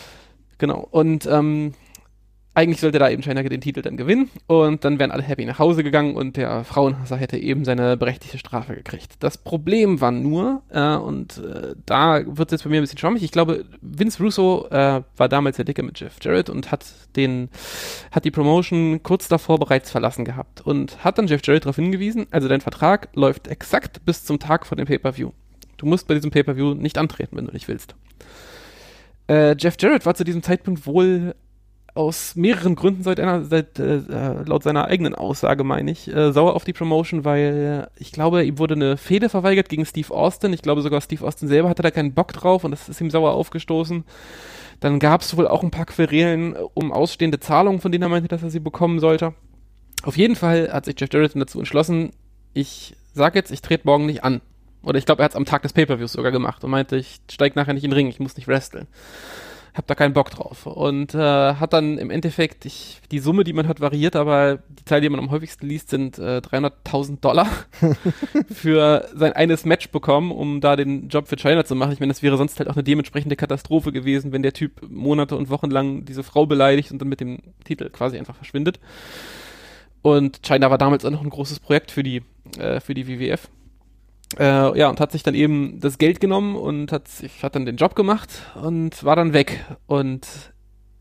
Genau. 0.57 0.87
Und 0.91 1.25
ähm, 1.25 1.73
eigentlich 2.55 2.81
sollte 2.81 2.99
da 2.99 3.09
eben 3.09 3.23
China 3.23 3.41
den 3.41 3.61
Titel 3.61 3.81
dann 3.81 3.97
gewinnen 3.97 4.29
und 4.45 4.85
dann 4.85 4.99
wären 4.99 5.11
alle 5.11 5.23
happy 5.23 5.45
nach 5.45 5.57
Hause 5.57 5.83
gegangen 5.83 6.15
und 6.15 6.37
der 6.37 6.63
Frauenhasser 6.63 7.17
hätte 7.17 7.37
eben 7.37 7.65
seine 7.65 7.97
berechtigte 7.97 8.37
Strafe 8.37 8.75
gekriegt. 8.75 9.13
Das 9.19 9.37
Problem 9.37 10.01
war 10.01 10.11
nur, 10.11 10.61
äh, 10.69 10.95
und 10.95 11.39
äh, 11.39 11.73
da 11.85 12.21
wird 12.25 12.49
es 12.49 12.57
jetzt 12.57 12.63
bei 12.63 12.69
mir 12.69 12.77
ein 12.77 12.83
bisschen 12.83 12.99
schwammig, 12.99 13.23
ich 13.23 13.31
glaube, 13.31 13.65
Vince 13.81 14.21
Russo 14.21 14.67
äh, 14.69 15.01
war 15.17 15.29
damals 15.29 15.55
der 15.55 15.65
Dicke 15.65 15.81
mit 15.81 15.99
Jeff 15.99 16.17
Jarrett 16.21 16.49
und 16.49 16.71
hat 16.71 16.85
den, 17.15 17.49
hat 18.11 18.25
die 18.25 18.31
Promotion 18.31 19.01
kurz 19.01 19.27
davor 19.27 19.57
bereits 19.57 19.89
verlassen 19.89 20.23
gehabt 20.23 20.61
und 20.61 21.03
hat 21.03 21.17
dann 21.17 21.27
Jeff 21.27 21.41
Jarrett 21.43 21.65
darauf 21.65 21.77
hingewiesen, 21.77 22.27
also 22.29 22.47
dein 22.47 22.61
Vertrag 22.61 23.09
läuft 23.15 23.47
exakt 23.47 24.05
bis 24.05 24.25
zum 24.25 24.37
Tag 24.37 24.67
vor 24.67 24.77
dem 24.77 24.85
Pay-Per-View. 24.85 25.31
Du 25.77 25.85
musst 25.87 26.07
bei 26.07 26.13
diesem 26.13 26.29
Pay-Per-View 26.29 26.75
nicht 26.75 26.99
antreten, 26.99 27.35
wenn 27.35 27.47
du 27.47 27.51
nicht 27.51 27.67
willst. 27.67 27.95
Äh, 29.27 29.55
Jeff 29.57 29.75
Jarrett 29.79 30.05
war 30.05 30.15
zu 30.15 30.23
diesem 30.23 30.43
Zeitpunkt 30.43 30.85
wohl 30.85 31.33
aus 31.95 32.35
mehreren 32.35 32.75
Gründen 32.75 33.03
seit 33.03 33.19
einer, 33.19 33.45
seit, 33.45 33.77
äh, 33.77 33.97
äh, 33.97 34.43
laut 34.45 34.63
seiner 34.63 34.85
eigenen 34.85 35.13
Aussage, 35.13 35.63
meine 35.63 35.91
ich, 35.91 36.07
äh, 36.07 36.31
sauer 36.31 36.55
auf 36.55 36.63
die 36.63 36.73
Promotion, 36.73 37.23
weil 37.23 37.87
ich 37.97 38.11
glaube, 38.11 38.43
ihm 38.43 38.57
wurde 38.57 38.73
eine 38.73 38.97
Fehde 38.97 39.29
verweigert 39.29 39.69
gegen 39.69 39.85
Steve 39.85 40.13
Austin. 40.13 40.53
Ich 40.53 40.63
glaube 40.63 40.81
sogar 40.81 41.01
Steve 41.01 41.25
Austin 41.25 41.47
selber 41.47 41.69
hatte 41.69 41.83
da 41.83 41.91
keinen 41.91 42.13
Bock 42.13 42.33
drauf 42.33 42.63
und 42.63 42.71
das 42.71 42.89
ist 42.89 42.99
ihm 42.99 43.11
sauer 43.11 43.33
aufgestoßen. 43.33 44.03
Dann 44.79 44.99
gab 44.99 45.21
es 45.21 45.37
wohl 45.37 45.47
auch 45.47 45.63
ein 45.63 45.71
paar 45.71 45.85
Querelen 45.85 46.55
um 46.73 46.91
ausstehende 46.91 47.39
Zahlungen, 47.39 47.79
von 47.79 47.91
denen 47.91 48.03
er 48.03 48.09
meinte, 48.09 48.27
dass 48.27 48.43
er 48.43 48.49
sie 48.49 48.59
bekommen 48.59 48.99
sollte. 48.99 49.33
Auf 50.03 50.17
jeden 50.17 50.35
Fall 50.35 50.69
hat 50.73 50.85
sich 50.85 50.99
Jeff 50.99 51.13
Jarrett 51.13 51.35
dazu 51.35 51.59
entschlossen, 51.59 52.11
ich 52.53 52.95
sag 53.13 53.35
jetzt, 53.35 53.51
ich 53.51 53.61
trete 53.61 53.85
morgen 53.85 54.05
nicht 54.05 54.23
an. 54.23 54.41
Oder 54.83 54.97
ich 54.97 55.05
glaube, 55.05 55.21
er 55.21 55.25
hat 55.25 55.31
es 55.31 55.37
am 55.37 55.45
Tag 55.45 55.61
des 55.61 55.73
Pay-Per-Views 55.73 56.11
sogar 56.11 56.31
gemacht 56.31 56.63
und 56.63 56.71
meinte, 56.71 56.97
ich 56.97 57.21
steig 57.31 57.55
nachher 57.55 57.73
nicht 57.73 57.85
in 57.85 57.91
den 57.91 57.95
Ring, 57.95 58.07
ich 58.07 58.19
muss 58.19 58.35
nicht 58.35 58.47
wresteln. 58.47 58.87
Hab 59.73 59.87
da 59.87 59.95
keinen 59.95 60.13
Bock 60.13 60.29
drauf. 60.29 60.67
Und 60.67 61.15
äh, 61.15 61.17
hat 61.55 61.73
dann 61.73 61.97
im 61.97 62.11
Endeffekt, 62.11 62.65
ich, 62.65 63.01
die 63.11 63.17
Summe, 63.17 63.43
die 63.43 63.53
man 63.53 63.67
hat, 63.67 63.81
variiert, 63.81 64.15
aber 64.15 64.59
die 64.69 64.85
Zahl, 64.85 65.01
die 65.01 65.09
man 65.09 65.19
am 65.19 65.31
häufigsten 65.31 65.67
liest, 65.67 65.89
sind 65.89 66.19
äh, 66.19 66.41
300.000 66.43 67.21
Dollar 67.21 67.47
für 68.53 69.09
sein 69.15 69.33
eines 69.33 69.65
Match 69.65 69.89
bekommen, 69.89 70.31
um 70.31 70.61
da 70.61 70.75
den 70.75 71.09
Job 71.09 71.27
für 71.27 71.37
China 71.37 71.65
zu 71.65 71.75
machen. 71.75 71.91
Ich 71.91 71.99
meine, 71.99 72.13
das 72.13 72.21
wäre 72.21 72.37
sonst 72.37 72.59
halt 72.59 72.69
auch 72.69 72.75
eine 72.75 72.83
dementsprechende 72.83 73.35
Katastrophe 73.35 73.91
gewesen, 73.91 74.31
wenn 74.31 74.43
der 74.43 74.53
Typ 74.53 74.81
Monate 74.87 75.35
und 75.35 75.49
Wochen 75.49 75.71
lang 75.71 76.05
diese 76.05 76.21
Frau 76.21 76.45
beleidigt 76.45 76.91
und 76.91 76.99
dann 77.01 77.09
mit 77.09 77.19
dem 77.19 77.39
Titel 77.63 77.89
quasi 77.89 78.17
einfach 78.17 78.35
verschwindet. 78.35 78.79
Und 80.03 80.43
China 80.43 80.69
war 80.69 80.77
damals 80.77 81.03
auch 81.03 81.11
noch 81.11 81.23
ein 81.23 81.29
großes 81.29 81.59
Projekt 81.59 81.89
für 81.89 82.03
die, 82.03 82.21
äh, 82.59 82.79
für 82.79 82.93
die 82.93 83.07
WWF. 83.07 83.49
Äh, 84.39 84.77
ja, 84.77 84.89
und 84.89 84.99
hat 84.99 85.11
sich 85.11 85.23
dann 85.23 85.35
eben 85.35 85.79
das 85.79 85.97
Geld 85.97 86.19
genommen 86.19 86.55
und 86.55 86.91
hat, 86.91 87.07
sich, 87.07 87.43
hat 87.43 87.55
dann 87.55 87.65
den 87.65 87.77
Job 87.77 87.95
gemacht 87.95 88.29
und 88.61 89.03
war 89.03 89.15
dann 89.15 89.33
weg. 89.33 89.65
Und 89.87 90.27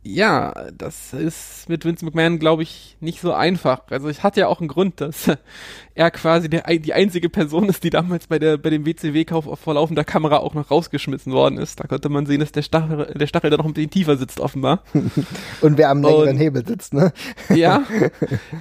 Ja, 0.05 0.53
das 0.77 1.13
ist 1.13 1.69
mit 1.69 1.85
Vince 1.85 2.05
McMahon, 2.05 2.41
glaube 2.41 2.65
ich, 2.65 2.97
nicht 2.99 3.21
so 3.21 3.33
einfach. 3.33 3.83
Also 3.91 4.09
es 4.09 4.25
hat 4.25 4.37
ja 4.37 4.49
auch 4.49 4.59
einen 4.59 4.67
Grund, 4.67 5.01
dass 5.01 5.31
er 5.95 6.11
quasi 6.11 6.51
der, 6.51 6.65
die 6.79 6.93
einzige 6.93 7.29
Person 7.29 7.69
ist, 7.69 7.85
die 7.85 7.91
damals 7.91 8.27
bei, 8.27 8.41
der, 8.41 8.57
bei 8.59 8.71
dem 8.71 8.85
WCW-Kauf 8.85 9.61
vor 9.61 9.75
laufender 9.75 10.03
Kamera 10.03 10.39
auch 10.39 10.55
noch 10.55 10.73
rausgeschmissen 10.73 11.33
worden 11.33 11.57
ist. 11.57 11.79
Da 11.79 11.87
konnte 11.87 12.09
man 12.09 12.27
sehen, 12.27 12.41
dass 12.41 12.51
der 12.51 12.63
Stachel, 12.63 13.15
der 13.15 13.27
Stachel 13.29 13.51
da 13.51 13.59
noch 13.59 13.65
ein 13.65 13.75
bisschen 13.75 13.91
tiefer 13.91 14.17
sitzt, 14.17 14.41
offenbar. 14.41 14.83
und 15.61 15.79
wer 15.79 15.91
am 15.91 16.03
längeren 16.03 16.31
und, 16.31 16.37
Hebel 16.37 16.67
sitzt, 16.67 16.95
ne? 16.95 17.13
ja. 17.55 17.85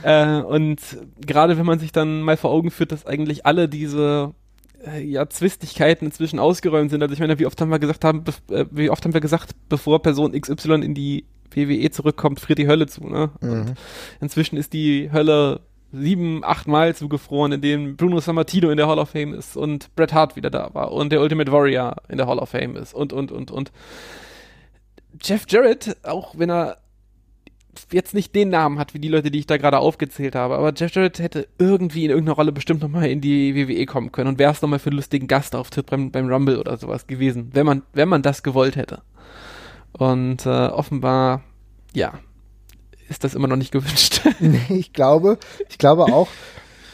äh, 0.04 0.42
und 0.42 0.80
gerade 1.26 1.58
wenn 1.58 1.66
man 1.66 1.80
sich 1.80 1.92
dann 1.92 2.22
mal 2.22 2.38
vor 2.38 2.52
Augen 2.52 2.70
führt, 2.70 2.92
dass 2.92 3.08
eigentlich 3.08 3.48
alle 3.48 3.68
diese 3.68 4.36
ja, 5.00 5.30
Zwistigkeiten 5.30 6.06
inzwischen 6.06 6.39
ausgeräumt 6.39 6.91
sind. 6.91 7.02
Also 7.02 7.13
ich 7.13 7.20
meine, 7.20 7.39
wie 7.39 7.46
oft 7.46 7.60
haben 7.62 7.70
wir 7.70 7.80
gesagt 7.80 8.04
haben, 8.04 8.24
äh, 8.50 8.65
wie 8.72 8.89
oft 8.89 9.04
haben 9.04 9.13
wir 9.13 9.22
gesagt, 9.22 9.52
bevor 9.70 10.02
Person 10.02 10.39
XY 10.39 10.84
in 10.84 10.94
die 10.94 11.26
WWE 11.54 11.91
zurückkommt, 11.91 12.39
friert 12.39 12.60
die 12.60 12.67
Hölle 12.67 12.88
zu, 12.88 13.08
ne? 13.08 13.30
Mhm. 13.41 13.74
inzwischen 14.22 14.58
ist 14.58 14.74
die 14.74 15.12
Hölle 15.12 15.62
sieben, 15.91 16.44
acht 16.44 16.67
Mal 16.67 16.96
zugefroren, 16.96 17.52
in 17.52 17.62
denen 17.62 17.98
Bruno 17.98 18.20
Sammartino 18.20 18.70
in 18.70 18.78
der 18.78 18.88
Hall 18.88 19.00
of 19.00 19.10
Fame 19.10 19.34
ist 19.34 19.58
und 19.58 19.94
Bret 19.96 20.13
Hart 20.13 20.36
wieder 20.36 20.50
da 20.50 20.74
war 20.74 20.91
und 20.94 21.12
der 21.12 21.22
Ultimate 21.22 21.52
Warrior 21.52 21.98
in 22.08 22.17
der 22.17 22.28
Hall 22.28 22.39
of 22.39 22.50
Fame 22.50 22.78
ist 22.78 22.94
und, 22.94 23.12
und, 23.12 23.32
und, 23.32 23.52
und. 23.52 23.72
Jeff 25.22 25.46
Jarrett, 25.50 25.98
auch 26.04 26.36
wenn 26.38 26.50
er 26.50 26.78
jetzt 27.92 28.14
nicht 28.14 28.36
den 28.36 28.50
Namen 28.50 28.80
hat, 28.80 28.94
wie 28.94 29.00
die 29.00 29.08
Leute, 29.08 29.32
die 29.32 29.40
ich 29.40 29.48
da 29.48 29.58
gerade 29.58 29.80
aufgezählt 29.80 30.36
habe, 30.36 30.56
aber 30.56 30.74
Jeff 30.76 30.94
Jarrett 30.94 31.20
hätte 31.20 31.48
irgendwie 31.58 32.06
in 32.06 32.12
irgendeiner 32.12 32.36
Rolle 32.36 32.52
bestimmt 32.52 32.82
nochmal 32.82 33.10
in 33.10 33.22
die 33.22 33.56
WWE 33.56 33.86
kommen 33.86 34.12
können 34.12 34.30
und 34.30 34.40
wäre 34.40 34.52
es 34.52 34.62
nochmal 34.62 34.80
für 34.80 34.90
einen 34.90 34.98
lustigen 34.98 35.28
Gastauftritt 35.28 35.90
beim, 35.90 36.12
beim 36.12 36.30
Rumble 36.30 36.60
oder 36.60 36.78
sowas 36.78 37.08
gewesen, 37.08 37.50
wenn 37.54 37.66
man, 37.66 37.84
wenn 37.94 38.10
man 38.10 38.22
das 38.22 38.44
gewollt 38.44 38.76
hätte. 38.76 39.02
Und 39.94 40.46
äh, 40.46 40.50
offenbar, 40.68 41.44
ja, 41.94 42.14
ist 43.10 43.24
das 43.24 43.36
immer 43.36 43.48
noch 43.48 43.58
nicht 43.58 43.72
gewünscht. 43.72 44.22
nee, 44.40 44.60
ich 44.70 44.94
glaube, 44.94 45.38
ich 45.70 45.78
glaube 45.78 46.06
auch, 46.06 46.28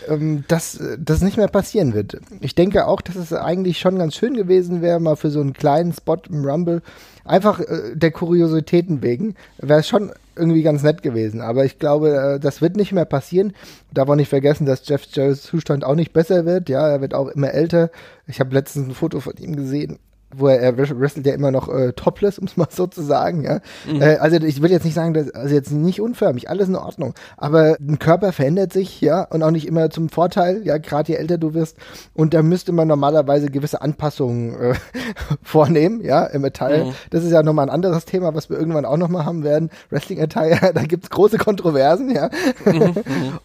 ähm, 0.08 0.44
dass 0.48 0.82
das 0.98 1.22
nicht 1.22 1.38
mehr 1.38 1.48
passieren 1.48 1.94
wird. 1.94 2.20
Ich 2.42 2.56
denke 2.56 2.88
auch, 2.88 3.02
dass 3.02 3.16
es 3.16 3.34
eigentlich 3.34 3.80
schon 3.80 3.98
ganz 3.98 4.16
schön 4.16 4.34
gewesen 4.34 4.82
wäre, 4.82 5.00
mal 5.00 5.16
für 5.16 5.30
so 5.30 5.42
einen 5.42 5.54
kleinen 5.54 5.94
Spot 5.94 6.18
im 6.30 6.46
Rumble, 6.46 6.82
einfach 7.24 7.60
äh, 7.60 7.96
der 7.96 8.12
Kuriositäten 8.12 9.02
wegen, 9.02 9.36
wäre 9.58 9.82
es 9.82 9.88
schon 9.88 10.12
irgendwie 10.38 10.64
ganz 10.64 10.84
nett 10.84 11.02
gewesen. 11.02 11.42
Aber 11.42 11.66
ich 11.66 11.80
glaube, 11.80 12.16
äh, 12.16 12.40
das 12.40 12.62
wird 12.62 12.78
nicht 12.78 12.92
mehr 12.92 13.06
passieren. 13.06 13.54
Darf 13.94 14.10
auch 14.10 14.16
nicht 14.16 14.30
vergessen, 14.30 14.66
dass 14.66 14.88
Jeff 14.88 15.06
Jarrett's 15.12 15.44
Zustand 15.44 15.84
auch 15.84 15.96
nicht 15.96 16.14
besser 16.14 16.46
wird. 16.46 16.70
Ja, 16.70 16.88
er 16.88 17.02
wird 17.02 17.14
auch 17.14 17.28
immer 17.28 17.52
älter. 17.52 17.90
Ich 18.28 18.40
habe 18.40 18.54
letztens 18.54 18.88
ein 18.88 18.94
Foto 18.94 19.20
von 19.20 19.36
ihm 19.38 19.56
gesehen 19.56 20.00
wo 20.36 20.48
er, 20.48 20.60
er 20.60 20.78
wrestelt 20.78 21.26
ja 21.26 21.34
immer 21.34 21.52
noch 21.52 21.70
äh, 21.70 21.94
topless, 21.94 22.40
um 22.40 22.48
es 22.48 22.58
mal 22.58 22.68
so 22.70 22.88
zu 22.88 23.02
sagen, 23.02 23.44
ja. 23.44 23.60
Mhm. 23.90 24.02
Äh, 24.02 24.18
also 24.18 24.38
ich 24.38 24.62
will 24.62 24.72
jetzt 24.72 24.84
nicht 24.84 24.94
sagen, 24.94 25.14
dass, 25.14 25.32
also 25.32 25.54
jetzt 25.54 25.72
nicht 25.72 26.02
unförmig, 26.02 26.50
alles 26.50 26.68
in 26.68 26.76
Ordnung. 26.76 27.14
Aber 27.38 27.78
ein 27.80 28.00
Körper 28.00 28.32
verändert 28.32 28.74
sich, 28.74 29.02
ja, 29.02 29.24
und 29.24 29.44
auch 29.44 29.52
nicht 29.52 29.68
immer 29.68 29.90
zum 29.90 30.10
Vorteil, 30.10 30.62
ja, 30.66 30.78
gerade 30.78 31.14
je 31.14 31.18
älter 31.18 31.38
du 31.38 31.54
wirst. 31.54 31.78
Und 32.14 32.34
da 32.34 32.42
müsste 32.42 32.72
man 32.72 32.88
normalerweise 32.88 33.48
gewisse 33.48 33.82
Anpassungen 33.82 34.54
äh, 34.60 34.74
vornehmen, 35.44 36.02
ja, 36.02 36.26
im 36.26 36.42
Metall. 36.42 36.86
Mhm. 36.86 36.94
Das 37.10 37.24
ist 37.24 37.32
ja 37.32 37.44
nochmal 37.44 37.68
ein 37.68 37.74
anderes 37.74 38.06
Thema, 38.06 38.36
was 38.36 38.50
wir 38.50 38.58
irgendwann 38.58 38.86
auch 38.86 38.98
nochmal 38.98 39.26
haben 39.26 39.44
werden. 39.44 39.70
Wrestling-Attire, 39.90 40.72
da 40.74 40.84
gibt's 40.84 41.10
große 41.10 41.38
Kontroversen, 41.38 42.14
ja. 42.14 42.30
Mhm. 42.66 42.96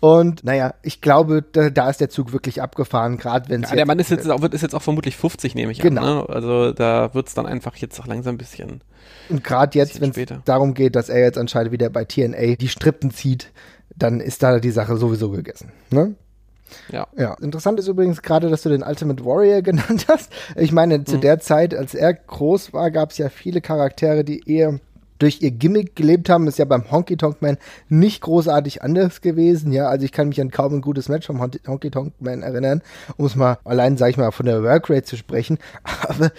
und 0.00 0.44
naja, 0.44 0.74
ich 0.82 1.00
glaube, 1.00 1.44
da, 1.52 1.70
da, 1.70 1.90
ist 1.90 2.00
der 2.00 2.08
Zug 2.08 2.32
wirklich 2.32 2.62
abgefahren, 2.62 3.18
gerade 3.18 3.48
wenn 3.48 3.62
es. 3.62 3.70
Ja, 3.70 3.76
der 3.76 3.86
Mann 3.86 3.98
ist 3.98 4.10
jetzt, 4.10 4.28
auch, 4.30 4.42
ist 4.42 4.62
jetzt 4.62 4.74
auch 4.74 4.82
vermutlich 4.82 5.16
50, 5.16 5.54
nehme 5.54 5.72
ich 5.72 5.80
genau. 5.80 6.02
an. 6.02 6.16
Ne? 6.16 6.28
Also 6.28 6.71
da 6.72 7.14
wird 7.14 7.28
es 7.28 7.34
dann 7.34 7.46
einfach 7.46 7.76
jetzt 7.76 8.00
auch 8.00 8.06
langsam 8.06 8.34
ein 8.34 8.38
bisschen. 8.38 8.82
Und 9.28 9.44
gerade 9.44 9.78
jetzt, 9.78 10.00
wenn 10.00 10.10
es 10.10 10.42
darum 10.44 10.74
geht, 10.74 10.96
dass 10.96 11.08
er 11.08 11.20
jetzt 11.20 11.38
anscheinend 11.38 11.72
wieder 11.72 11.90
bei 11.90 12.04
TNA 12.04 12.56
die 12.56 12.68
Strippen 12.68 13.10
zieht, 13.10 13.50
dann 13.96 14.20
ist 14.20 14.42
da 14.42 14.58
die 14.58 14.70
Sache 14.70 14.96
sowieso 14.96 15.30
gegessen. 15.30 15.72
Ne? 15.90 16.14
Ja. 16.90 17.06
ja. 17.16 17.34
Interessant 17.34 17.78
ist 17.78 17.88
übrigens 17.88 18.22
gerade, 18.22 18.48
dass 18.48 18.62
du 18.62 18.68
den 18.68 18.82
Ultimate 18.82 19.24
Warrior 19.24 19.62
genannt 19.62 20.06
hast. 20.08 20.32
Ich 20.56 20.72
meine, 20.72 20.98
mhm. 20.98 21.06
zu 21.06 21.18
der 21.18 21.38
Zeit, 21.40 21.74
als 21.74 21.94
er 21.94 22.14
groß 22.14 22.72
war, 22.72 22.90
gab 22.90 23.10
es 23.10 23.18
ja 23.18 23.28
viele 23.28 23.60
Charaktere, 23.60 24.24
die 24.24 24.48
eher 24.50 24.80
durch 25.22 25.40
ihr 25.40 25.52
Gimmick 25.52 25.94
gelebt 25.94 26.28
haben, 26.28 26.48
ist 26.48 26.58
ja 26.58 26.64
beim 26.64 26.90
Honky 26.90 27.16
Tonk 27.16 27.42
Man 27.42 27.56
nicht 27.88 28.22
großartig 28.22 28.82
anders 28.82 29.20
gewesen. 29.20 29.70
Ja, 29.72 29.86
also 29.86 30.04
ich 30.04 30.10
kann 30.10 30.28
mich 30.28 30.40
an 30.40 30.50
kaum 30.50 30.74
ein 30.74 30.80
gutes 30.80 31.08
Match 31.08 31.28
vom 31.28 31.40
Honky 31.40 31.90
Tonk 31.92 32.14
Man 32.18 32.42
erinnern, 32.42 32.82
um 33.16 33.26
es 33.26 33.36
mal 33.36 33.58
allein, 33.64 33.96
sag 33.96 34.10
ich 34.10 34.16
mal, 34.16 34.32
von 34.32 34.46
der 34.46 34.64
Workrate 34.64 35.04
zu 35.04 35.16
sprechen. 35.16 35.58
Aber 36.08 36.32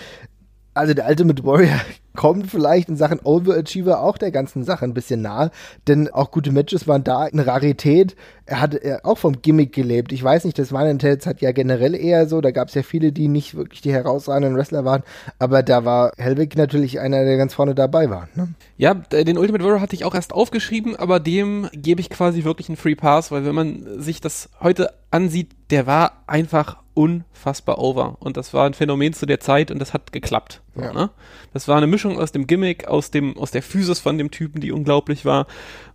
also 0.74 0.94
der 0.94 1.08
Ultimate 1.08 1.44
Warrior 1.44 1.80
kommt 2.16 2.50
vielleicht 2.50 2.90
in 2.90 2.96
Sachen 2.96 3.20
Overachiever 3.24 4.02
auch 4.02 4.18
der 4.18 4.32
ganzen 4.32 4.64
Sache 4.64 4.86
ein 4.86 4.94
bisschen 4.94 5.22
nahe, 5.22 5.50
denn 5.88 6.10
auch 6.10 6.30
gute 6.30 6.52
Matches 6.52 6.88
waren 6.88 7.04
da 7.04 7.22
eine 7.22 7.48
Rarität. 7.48 8.16
Er 8.46 8.62
hat 8.62 8.80
auch 9.04 9.18
vom 9.18 9.42
Gimmick 9.42 9.74
gelebt. 9.74 10.12
Ich 10.12 10.24
weiß 10.24 10.46
nicht, 10.46 10.60
das 10.60 10.72
war 10.72 10.88
in 10.88 11.00
Tales 11.00 11.26
hat 11.26 11.42
ja 11.42 11.52
generell 11.52 11.96
eher 11.96 12.28
so, 12.28 12.40
da 12.40 12.52
gab 12.52 12.68
es 12.68 12.76
ja 12.76 12.84
viele, 12.84 13.12
die 13.12 13.28
nicht 13.28 13.56
wirklich 13.56 13.82
die 13.82 13.92
herausragenden 13.92 14.56
Wrestler 14.56 14.86
waren, 14.86 15.04
aber 15.40 15.64
da 15.64 15.86
war 15.86 16.12
Helwig 16.18 16.56
natürlich 16.56 17.00
einer, 17.00 17.24
der 17.24 17.38
ganz 17.38 17.56
vorne 17.56 17.74
dabei 17.74 18.10
war. 18.10 18.28
Ne? 18.36 18.50
Ja, 18.78 18.94
den 18.94 19.38
Ultimate 19.38 19.64
Warrior 19.64 19.82
hatte 19.82 19.96
ich 19.96 20.06
auch 20.06 20.14
erst 20.14 20.34
aufgeschrieben, 20.34 20.96
aber 20.96 21.20
dem 21.20 21.68
gebe 21.74 22.02
ich 22.02 22.10
quasi 22.10 22.44
wirklich 22.44 22.70
einen 22.70 22.78
Free 22.78 22.96
Pass, 22.96 23.32
weil 23.32 23.46
wenn 23.46 23.56
man 23.56 24.02
sich 24.02 24.22
das 24.22 24.50
heute 24.60 24.92
ansieht, 25.10 25.52
der 25.72 25.88
war 25.88 26.24
einfach 26.28 26.78
unfassbar 26.94 27.80
over. 27.80 28.18
Und 28.20 28.38
das 28.38 28.54
war 28.54 28.66
ein 28.66 28.74
Phänomen 28.74 29.14
zu 29.14 29.26
der 29.26 29.40
Zeit 29.40 29.72
und 29.72 29.80
das 29.80 29.94
hat 29.94 30.12
geklappt. 30.12 30.62
Ja. 30.76 30.94
Ne? 30.94 31.10
Das 31.54 31.68
war 31.68 31.78
eine 31.78 31.88
Mischung 31.88 32.20
aus 32.20 32.32
dem 32.32 32.48
Gimmick, 32.48 32.88
aus 32.88 33.12
dem, 33.12 33.38
aus 33.38 33.52
der 33.52 33.62
Physis 33.62 34.00
von 34.00 34.18
dem 34.18 34.32
Typen, 34.32 34.60
die 34.60 34.72
unglaublich 34.72 35.26
war. 35.26 35.48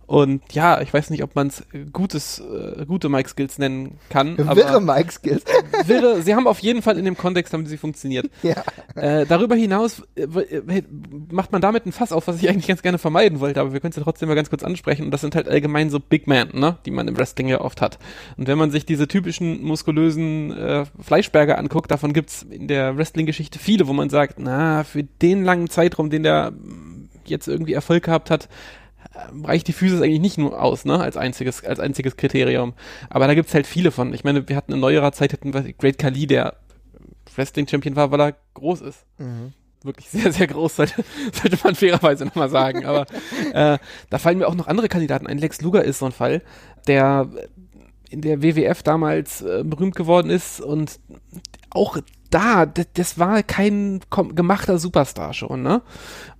Und 0.09 0.41
ja, 0.53 0.81
ich 0.81 0.91
weiß 0.91 1.11
nicht, 1.11 1.21
ob 1.21 1.35
man 1.35 1.49
es 1.49 1.63
gutes, 1.93 2.39
äh, 2.39 2.83
gute 2.87 3.09
Mike-Skills 3.09 3.59
nennen 3.59 3.99
kann. 4.09 4.39
Wirre 4.39 4.81
Mike-Skills. 4.81 5.43
wirre, 5.85 6.23
sie 6.23 6.33
haben 6.33 6.47
auf 6.47 6.57
jeden 6.61 6.81
Fall 6.81 6.97
in 6.97 7.05
dem 7.05 7.15
Kontext 7.15 7.53
haben 7.53 7.67
sie 7.67 7.77
funktioniert. 7.77 8.27
Ja. 8.41 8.63
Äh, 8.95 9.25
darüber 9.27 9.55
hinaus 9.55 10.01
äh, 10.15 10.23
äh, 10.23 10.83
macht 11.29 11.51
man 11.51 11.61
damit 11.61 11.85
ein 11.85 11.91
Fass 11.91 12.11
auf, 12.11 12.27
was 12.27 12.41
ich 12.41 12.49
eigentlich 12.49 12.67
ganz 12.67 12.81
gerne 12.81 12.97
vermeiden 12.97 13.41
wollte, 13.41 13.59
aber 13.59 13.73
wir 13.73 13.81
können 13.81 13.91
es 13.91 13.97
ja 13.97 14.03
trotzdem 14.03 14.29
mal 14.29 14.35
ganz 14.35 14.49
kurz 14.49 14.63
ansprechen. 14.63 15.03
Und 15.03 15.11
das 15.11 15.21
sind 15.21 15.35
halt 15.35 15.47
allgemein 15.47 15.89
so 15.89 15.99
Big 15.99 16.25
Men, 16.25 16.49
ne, 16.53 16.77
die 16.85 16.91
man 16.91 17.07
im 17.07 17.17
Wrestling 17.17 17.47
ja 17.47 17.61
oft 17.61 17.81
hat. 17.81 17.99
Und 18.37 18.47
wenn 18.47 18.57
man 18.57 18.71
sich 18.71 18.85
diese 18.85 19.07
typischen 19.07 19.61
muskulösen 19.61 20.51
äh, 20.57 20.85
Fleischberger 20.99 21.59
anguckt, 21.59 21.91
davon 21.91 22.13
gibt's 22.13 22.43
in 22.49 22.67
der 22.67 22.97
Wrestling-Geschichte 22.97 23.59
viele, 23.59 23.87
wo 23.87 23.93
man 23.93 24.09
sagt, 24.09 24.39
na, 24.39 24.83
für 24.85 25.03
den 25.03 25.43
langen 25.43 25.69
Zeitraum, 25.69 26.09
den 26.09 26.23
der 26.23 26.53
jetzt 27.25 27.47
irgendwie 27.47 27.73
Erfolg 27.73 28.03
gehabt 28.03 28.31
hat, 28.31 28.49
reicht 29.43 29.67
die 29.67 29.73
Physis 29.73 30.01
eigentlich 30.01 30.19
nicht 30.19 30.37
nur 30.37 30.61
aus, 30.61 30.85
ne, 30.85 30.99
als 30.99 31.17
einziges, 31.17 31.63
als 31.63 31.79
einziges 31.79 32.17
Kriterium. 32.17 32.73
Aber 33.09 33.27
da 33.27 33.33
gibt's 33.33 33.53
halt 33.53 33.67
viele 33.67 33.91
von. 33.91 34.13
Ich 34.13 34.23
meine, 34.23 34.47
wir 34.47 34.55
hatten 34.55 34.73
in 34.73 34.79
neuerer 34.79 35.11
Zeit 35.11 35.33
hatten 35.33 35.53
wir 35.53 35.73
Great 35.73 35.97
Khali, 35.97 36.27
der 36.27 36.55
Wrestling-Champion 37.35 37.95
war, 37.95 38.11
weil 38.11 38.21
er 38.21 38.35
groß 38.53 38.81
ist. 38.81 39.05
Mhm. 39.17 39.53
Wirklich 39.81 40.09
sehr, 40.09 40.31
sehr 40.33 40.47
groß, 40.47 40.75
sollte, 40.75 41.03
sollte 41.31 41.57
man 41.63 41.75
fairerweise 41.75 42.25
nochmal 42.25 42.49
sagen. 42.49 42.85
Aber 42.85 43.05
äh, 43.53 43.77
da 44.09 44.17
fallen 44.17 44.37
mir 44.37 44.47
auch 44.47 44.55
noch 44.55 44.67
andere 44.67 44.89
Kandidaten 44.89 45.27
ein. 45.27 45.37
Lex 45.37 45.61
Luger 45.61 45.83
ist 45.83 45.99
so 45.99 46.05
ein 46.05 46.11
Fall, 46.11 46.41
der 46.87 47.29
in 48.09 48.21
der 48.21 48.41
WWF 48.41 48.83
damals 48.83 49.41
äh, 49.41 49.63
berühmt 49.63 49.95
geworden 49.95 50.29
ist 50.29 50.59
und 50.59 50.99
auch 51.69 51.97
da, 52.31 52.65
das 52.65 53.17
war 53.17 53.43
kein 53.43 54.01
gemachter 54.09 54.77
Superstar 54.77 55.33
schon, 55.33 55.63
ne? 55.63 55.81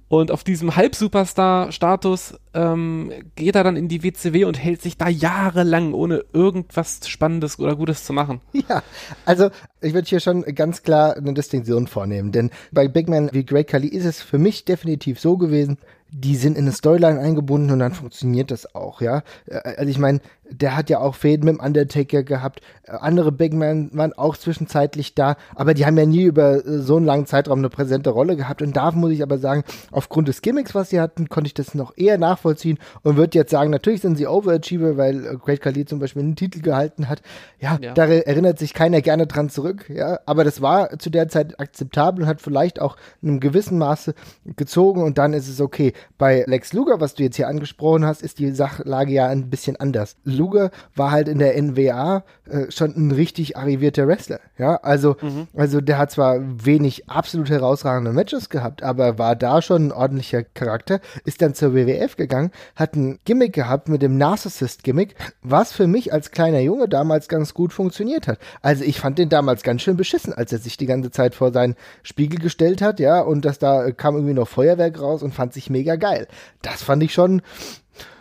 Und 0.10 0.32
auf 0.32 0.44
diesem 0.44 0.76
Halbsuperstar-Status 0.76 2.34
ähm, 2.56 3.12
geht 3.36 3.56
er 3.56 3.64
dann 3.64 3.78
in 3.78 3.88
die 3.88 4.04
WCW 4.04 4.44
und 4.46 4.58
hält 4.58 4.82
sich 4.82 4.98
da 4.98 5.08
jahrelang, 5.08 5.94
ohne 5.94 6.26
irgendwas 6.34 7.08
Spannendes 7.08 7.60
oder 7.60 7.76
Gutes 7.76 8.04
zu 8.04 8.12
machen. 8.12 8.42
Ja, 8.70 8.84
also 9.26 9.50
ich 9.82 9.94
würde 9.94 10.08
hier 10.08 10.20
schon 10.20 10.44
ganz 10.44 10.84
klar 10.84 11.16
eine 11.16 11.34
Distinktion 11.34 11.88
vornehmen, 11.88 12.32
denn 12.32 12.52
bei 12.72 12.88
Big 12.88 13.08
Man 13.08 13.30
wie 13.32 13.46
Great 13.46 13.68
Khali 13.68 13.88
ist 13.88 14.06
es 14.06 14.22
für 14.22 14.38
mich 14.38 14.66
definitiv 14.66 15.20
so 15.20 15.38
gewesen, 15.38 15.78
die 16.12 16.36
sind 16.36 16.58
in 16.58 16.66
eine 16.66 16.72
Storyline 16.72 17.20
eingebunden 17.20 17.72
und 17.72 17.80
dann 17.80 17.94
funktioniert 17.94 18.52
das 18.52 18.76
auch, 18.76 19.02
ja. 19.02 19.24
Äh, 19.46 19.76
also 19.78 19.90
ich 19.90 19.98
meine, 19.98 20.20
der 20.52 20.76
hat 20.76 20.90
ja 20.90 21.00
auch 21.00 21.16
Fäden 21.16 21.46
mit 21.46 21.56
dem 21.56 21.66
Undertaker 21.66 22.24
gehabt. 22.24 22.62
Äh, 22.84 22.92
andere 22.92 23.32
Big 23.32 23.54
Men 23.54 23.90
waren 23.94 24.14
auch 24.14 24.38
zwischenzeitlich 24.38 25.16
da, 25.16 25.36
aber 25.56 25.74
die 25.74 25.86
haben 25.86 25.98
ja 25.98 26.06
nie 26.06 26.24
über 26.24 26.66
äh, 26.66 26.80
so 26.80 26.98
einen 26.98 27.06
langen 27.06 27.26
Zeitraum 27.26 27.60
eine 27.60 27.70
präsente 27.70 28.10
Rolle 28.10 28.36
gehabt. 28.36 28.62
Und 28.62 28.76
da 28.76 28.92
muss 28.92 29.12
ich 29.12 29.24
aber 29.24 29.38
sagen, 29.38 29.64
aufgrund 29.92 30.28
des 30.28 30.42
Gimmicks, 30.42 30.76
was 30.76 30.90
sie 30.90 31.00
hatten, 31.00 31.30
konnte 31.30 31.48
ich 31.48 31.54
das 31.54 31.76
noch 31.76 31.94
eher 31.98 32.18
nachvollziehen 32.18 32.80
und 33.04 33.18
würde 33.18 33.38
jetzt 33.38 33.52
sagen, 33.52 33.70
natürlich 33.70 34.02
sind 34.02 34.18
sie 34.18 34.28
Overachiever, 34.28 34.98
weil 34.98 35.38
Great 35.38 35.62
Khali 35.62 35.86
zum 35.86 36.00
Beispiel 36.00 36.24
einen 36.24 36.36
Titel 36.36 36.62
gehalten 36.62 37.10
hat. 37.10 37.22
Ja, 37.60 37.78
ja, 37.82 37.94
da 37.94 38.06
erinnert 38.06 38.60
sich 38.60 38.74
keiner 38.74 39.02
gerne 39.02 39.28
dran 39.28 39.50
zurück, 39.50 39.90
ja. 39.90 40.20
Aber 40.26 40.44
das 40.44 40.62
war 40.62 40.98
zu 41.00 41.10
der 41.10 41.28
Zeit 41.28 41.60
akzeptabel 41.60 42.24
und 42.24 42.30
hat 42.30 42.42
vielleicht 42.42 42.82
auch 42.82 42.98
in 43.22 43.30
einem 43.30 43.40
gewissen 43.40 43.78
Maße 43.78 44.14
gezogen 44.56 45.04
und 45.04 45.18
dann 45.18 45.34
ist 45.34 45.48
es 45.48 45.62
okay. 45.62 45.94
Bei 46.18 46.44
Lex 46.48 46.74
Luger, 46.74 47.00
was 47.00 47.16
du 47.16 47.24
jetzt 47.24 47.36
hier 47.36 47.48
angesprochen 47.48 48.06
hast, 48.06 48.22
ist 48.22 48.40
die 48.40 48.52
Sachlage 48.52 49.12
ja 49.12 49.28
ein 49.28 49.50
bisschen 49.50 49.76
anders. 49.78 50.16
Luger 50.40 50.72
war 50.96 51.12
halt 51.12 51.28
in 51.28 51.38
der 51.38 51.62
NWA 51.62 52.24
äh, 52.50 52.72
schon 52.72 52.96
ein 52.96 53.12
richtig 53.12 53.58
arrivierter 53.58 54.08
Wrestler. 54.08 54.40
Ja, 54.58 54.78
also, 54.78 55.16
mhm. 55.22 55.48
also 55.56 55.82
der 55.82 55.98
hat 55.98 56.12
zwar 56.12 56.40
wenig 56.42 57.10
absolut 57.10 57.50
herausragende 57.50 58.12
Matches 58.12 58.50
gehabt, 58.50 58.82
aber 58.82 59.20
war 59.20 59.36
da 59.36 59.62
schon 59.62 59.88
ein 59.88 59.92
ordentlicher 59.92 60.44
Charakter, 60.44 61.00
ist 61.26 61.42
dann 61.42 61.54
zur 61.54 61.76
WWF 61.76 62.16
gegangen, 62.16 62.52
hat 62.76 62.96
ein 62.96 63.20
Gimmick 63.26 63.54
gehabt 63.54 63.90
mit 63.90 64.02
dem 64.02 64.18
Narcissist-Gimmick, 64.18 65.16
was 65.44 65.72
für 65.72 65.86
mich 65.86 66.12
als 66.12 66.32
kleiner 66.32 66.60
Junge 66.60 66.90
damals 66.90 67.28
ganz 67.28 67.54
gut 67.54 67.74
funktioniert 67.74 68.28
hat. 68.28 68.40
Also 68.62 68.84
ich 68.84 69.00
fand 69.00 69.20
den 69.20 69.30
damals 69.30 69.62
ganz 69.64 69.82
schön 69.82 69.98
beschissen, 69.98 70.34
als 70.34 70.52
er 70.52 70.60
sich 70.60 70.78
die 70.78 70.88
ganze 70.88 71.12
Zeit 71.12 71.36
vor 71.36 71.52
seinen 71.52 71.76
Spiegel 72.02 72.40
gestellt 72.40 72.82
hat, 72.82 73.00
ja, 73.00 73.22
und 73.22 73.46
das 73.46 73.60
da 73.60 73.92
kam 73.92 74.16
irgendwie 74.16 74.34
noch 74.34 74.48
Feuerwerk 74.48 75.00
raus 75.00 75.22
und 75.22 75.34
fand 75.34 75.54
sich 75.54 75.70
mega 75.70 75.98
geil. 75.98 76.28
Das 76.62 76.82
fand 76.82 77.04
ich 77.04 77.14
schon, 77.14 77.42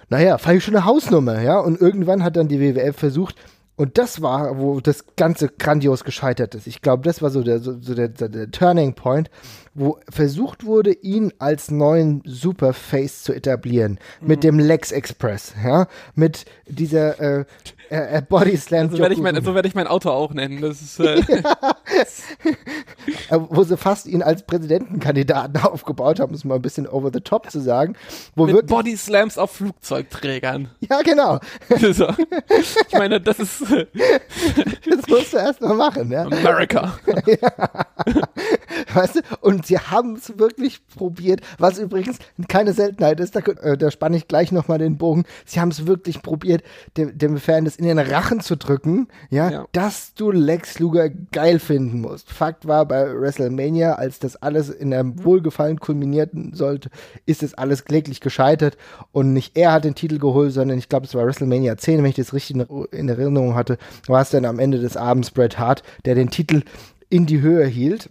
naja, 0.08 0.38
fand 0.38 0.58
ich 0.58 0.64
schon 0.64 0.76
eine 0.76 0.84
Hausnummer, 0.84 1.40
ja. 1.40 1.58
Und 1.58 1.80
irgendwann 1.80 2.22
hat 2.24 2.36
dann 2.36 2.48
die 2.48 2.60
WWF 2.60 2.96
versucht, 2.96 3.36
und 3.78 3.96
das 3.96 4.22
war, 4.22 4.58
wo 4.58 4.80
das 4.80 5.04
Ganze 5.14 5.48
grandios 5.48 6.02
gescheitert 6.02 6.56
ist. 6.56 6.66
Ich 6.66 6.82
glaube, 6.82 7.04
das 7.04 7.22
war 7.22 7.30
so 7.30 7.44
der, 7.44 7.60
so 7.60 7.72
der, 7.76 8.08
der, 8.08 8.28
der, 8.28 8.50
Turning 8.50 8.94
Point, 8.94 9.30
wo 9.72 10.00
versucht 10.10 10.66
wurde, 10.66 10.92
ihn 10.92 11.32
als 11.38 11.70
neuen 11.70 12.20
Superface 12.24 13.22
zu 13.22 13.32
etablieren. 13.32 14.00
Mhm. 14.20 14.26
Mit 14.26 14.42
dem 14.42 14.58
Lex 14.58 14.90
Express, 14.90 15.54
ja. 15.64 15.86
Mit 16.16 16.44
dieser 16.66 17.20
äh, 17.20 17.44
äh, 17.90 18.22
Body 18.22 18.56
Slam. 18.56 18.90
So 18.90 18.98
werde 18.98 19.14
ich, 19.14 19.20
mein, 19.20 19.42
so 19.42 19.54
werd 19.54 19.66
ich 19.66 19.74
mein 19.74 19.86
Auto 19.86 20.10
auch 20.10 20.32
nennen. 20.32 20.60
Das 20.60 20.80
ist, 20.80 21.00
äh 21.00 21.22
Äh, 23.30 23.38
wo 23.48 23.62
sie 23.64 23.76
fast 23.76 24.06
ihn 24.06 24.22
als 24.22 24.42
Präsidentenkandidaten 24.44 25.56
aufgebaut 25.62 26.20
haben, 26.20 26.30
um 26.30 26.34
es 26.34 26.44
mal 26.44 26.56
ein 26.56 26.62
bisschen 26.62 26.86
over 26.86 27.10
the 27.12 27.20
top 27.20 27.50
zu 27.50 27.60
sagen. 27.60 27.96
Wo 28.34 28.46
Mit 28.46 28.66
Body 28.66 28.96
Slams 28.96 29.38
auf 29.38 29.52
Flugzeugträgern. 29.52 30.70
Ja, 30.88 31.02
genau. 31.02 31.40
So. 31.92 32.08
Ich 32.88 32.92
meine, 32.92 33.20
das 33.20 33.38
ist. 33.38 33.62
das 33.62 35.06
musst 35.08 35.32
du 35.32 35.36
erst 35.36 35.60
mal 35.60 35.74
machen, 35.74 36.10
ja. 36.10 36.24
America. 36.24 36.98
ja. 37.26 37.86
Weißt 38.94 39.16
du? 39.16 39.20
Und 39.40 39.66
sie 39.66 39.78
haben 39.78 40.14
es 40.14 40.38
wirklich 40.38 40.86
probiert, 40.86 41.40
was 41.58 41.78
übrigens 41.78 42.18
keine 42.48 42.72
Seltenheit 42.72 43.20
ist. 43.20 43.36
Da, 43.36 43.40
äh, 43.40 43.76
da 43.76 43.90
spanne 43.90 44.16
ich 44.16 44.28
gleich 44.28 44.52
nochmal 44.52 44.78
den 44.78 44.98
Bogen. 44.98 45.24
Sie 45.44 45.60
haben 45.60 45.70
es 45.70 45.86
wirklich 45.86 46.22
probiert, 46.22 46.62
dem, 46.96 47.16
dem 47.16 47.38
Fan 47.38 47.64
das 47.64 47.76
in 47.76 47.84
den 47.84 47.98
Rachen 47.98 48.40
zu 48.40 48.56
drücken, 48.56 49.08
ja, 49.30 49.50
ja, 49.50 49.66
dass 49.72 50.14
du 50.14 50.30
Lex 50.30 50.78
Luger 50.78 51.08
geil 51.08 51.58
finden 51.58 52.00
musst. 52.00 52.32
Fakt 52.32 52.66
war, 52.66 52.86
bei 52.86 53.14
WrestleMania, 53.14 53.94
als 53.94 54.18
das 54.18 54.36
alles 54.36 54.70
in 54.70 54.92
einem 54.92 55.24
Wohlgefallen 55.24 55.80
kulminieren 55.80 56.52
sollte, 56.54 56.90
ist 57.26 57.42
es 57.42 57.54
alles 57.54 57.84
kläglich 57.84 58.20
gescheitert 58.20 58.76
und 59.12 59.32
nicht 59.32 59.56
er 59.56 59.72
hat 59.72 59.84
den 59.84 59.94
Titel 59.94 60.18
geholt, 60.18 60.52
sondern 60.52 60.78
ich 60.78 60.88
glaube, 60.88 61.06
es 61.06 61.14
war 61.14 61.26
WrestleMania 61.26 61.76
10, 61.76 61.98
wenn 62.02 62.10
ich 62.10 62.16
das 62.16 62.32
richtig 62.32 62.56
in 62.92 63.08
Erinnerung 63.08 63.54
hatte, 63.54 63.78
war 64.06 64.22
es 64.22 64.30
dann 64.30 64.44
am 64.44 64.58
Ende 64.58 64.78
des 64.78 64.96
Abends 64.96 65.30
Bret 65.30 65.58
Hart, 65.58 65.82
der 66.04 66.14
den 66.14 66.30
Titel 66.30 66.62
in 67.10 67.26
die 67.26 67.40
Höhe 67.40 67.66
hielt. 67.66 68.10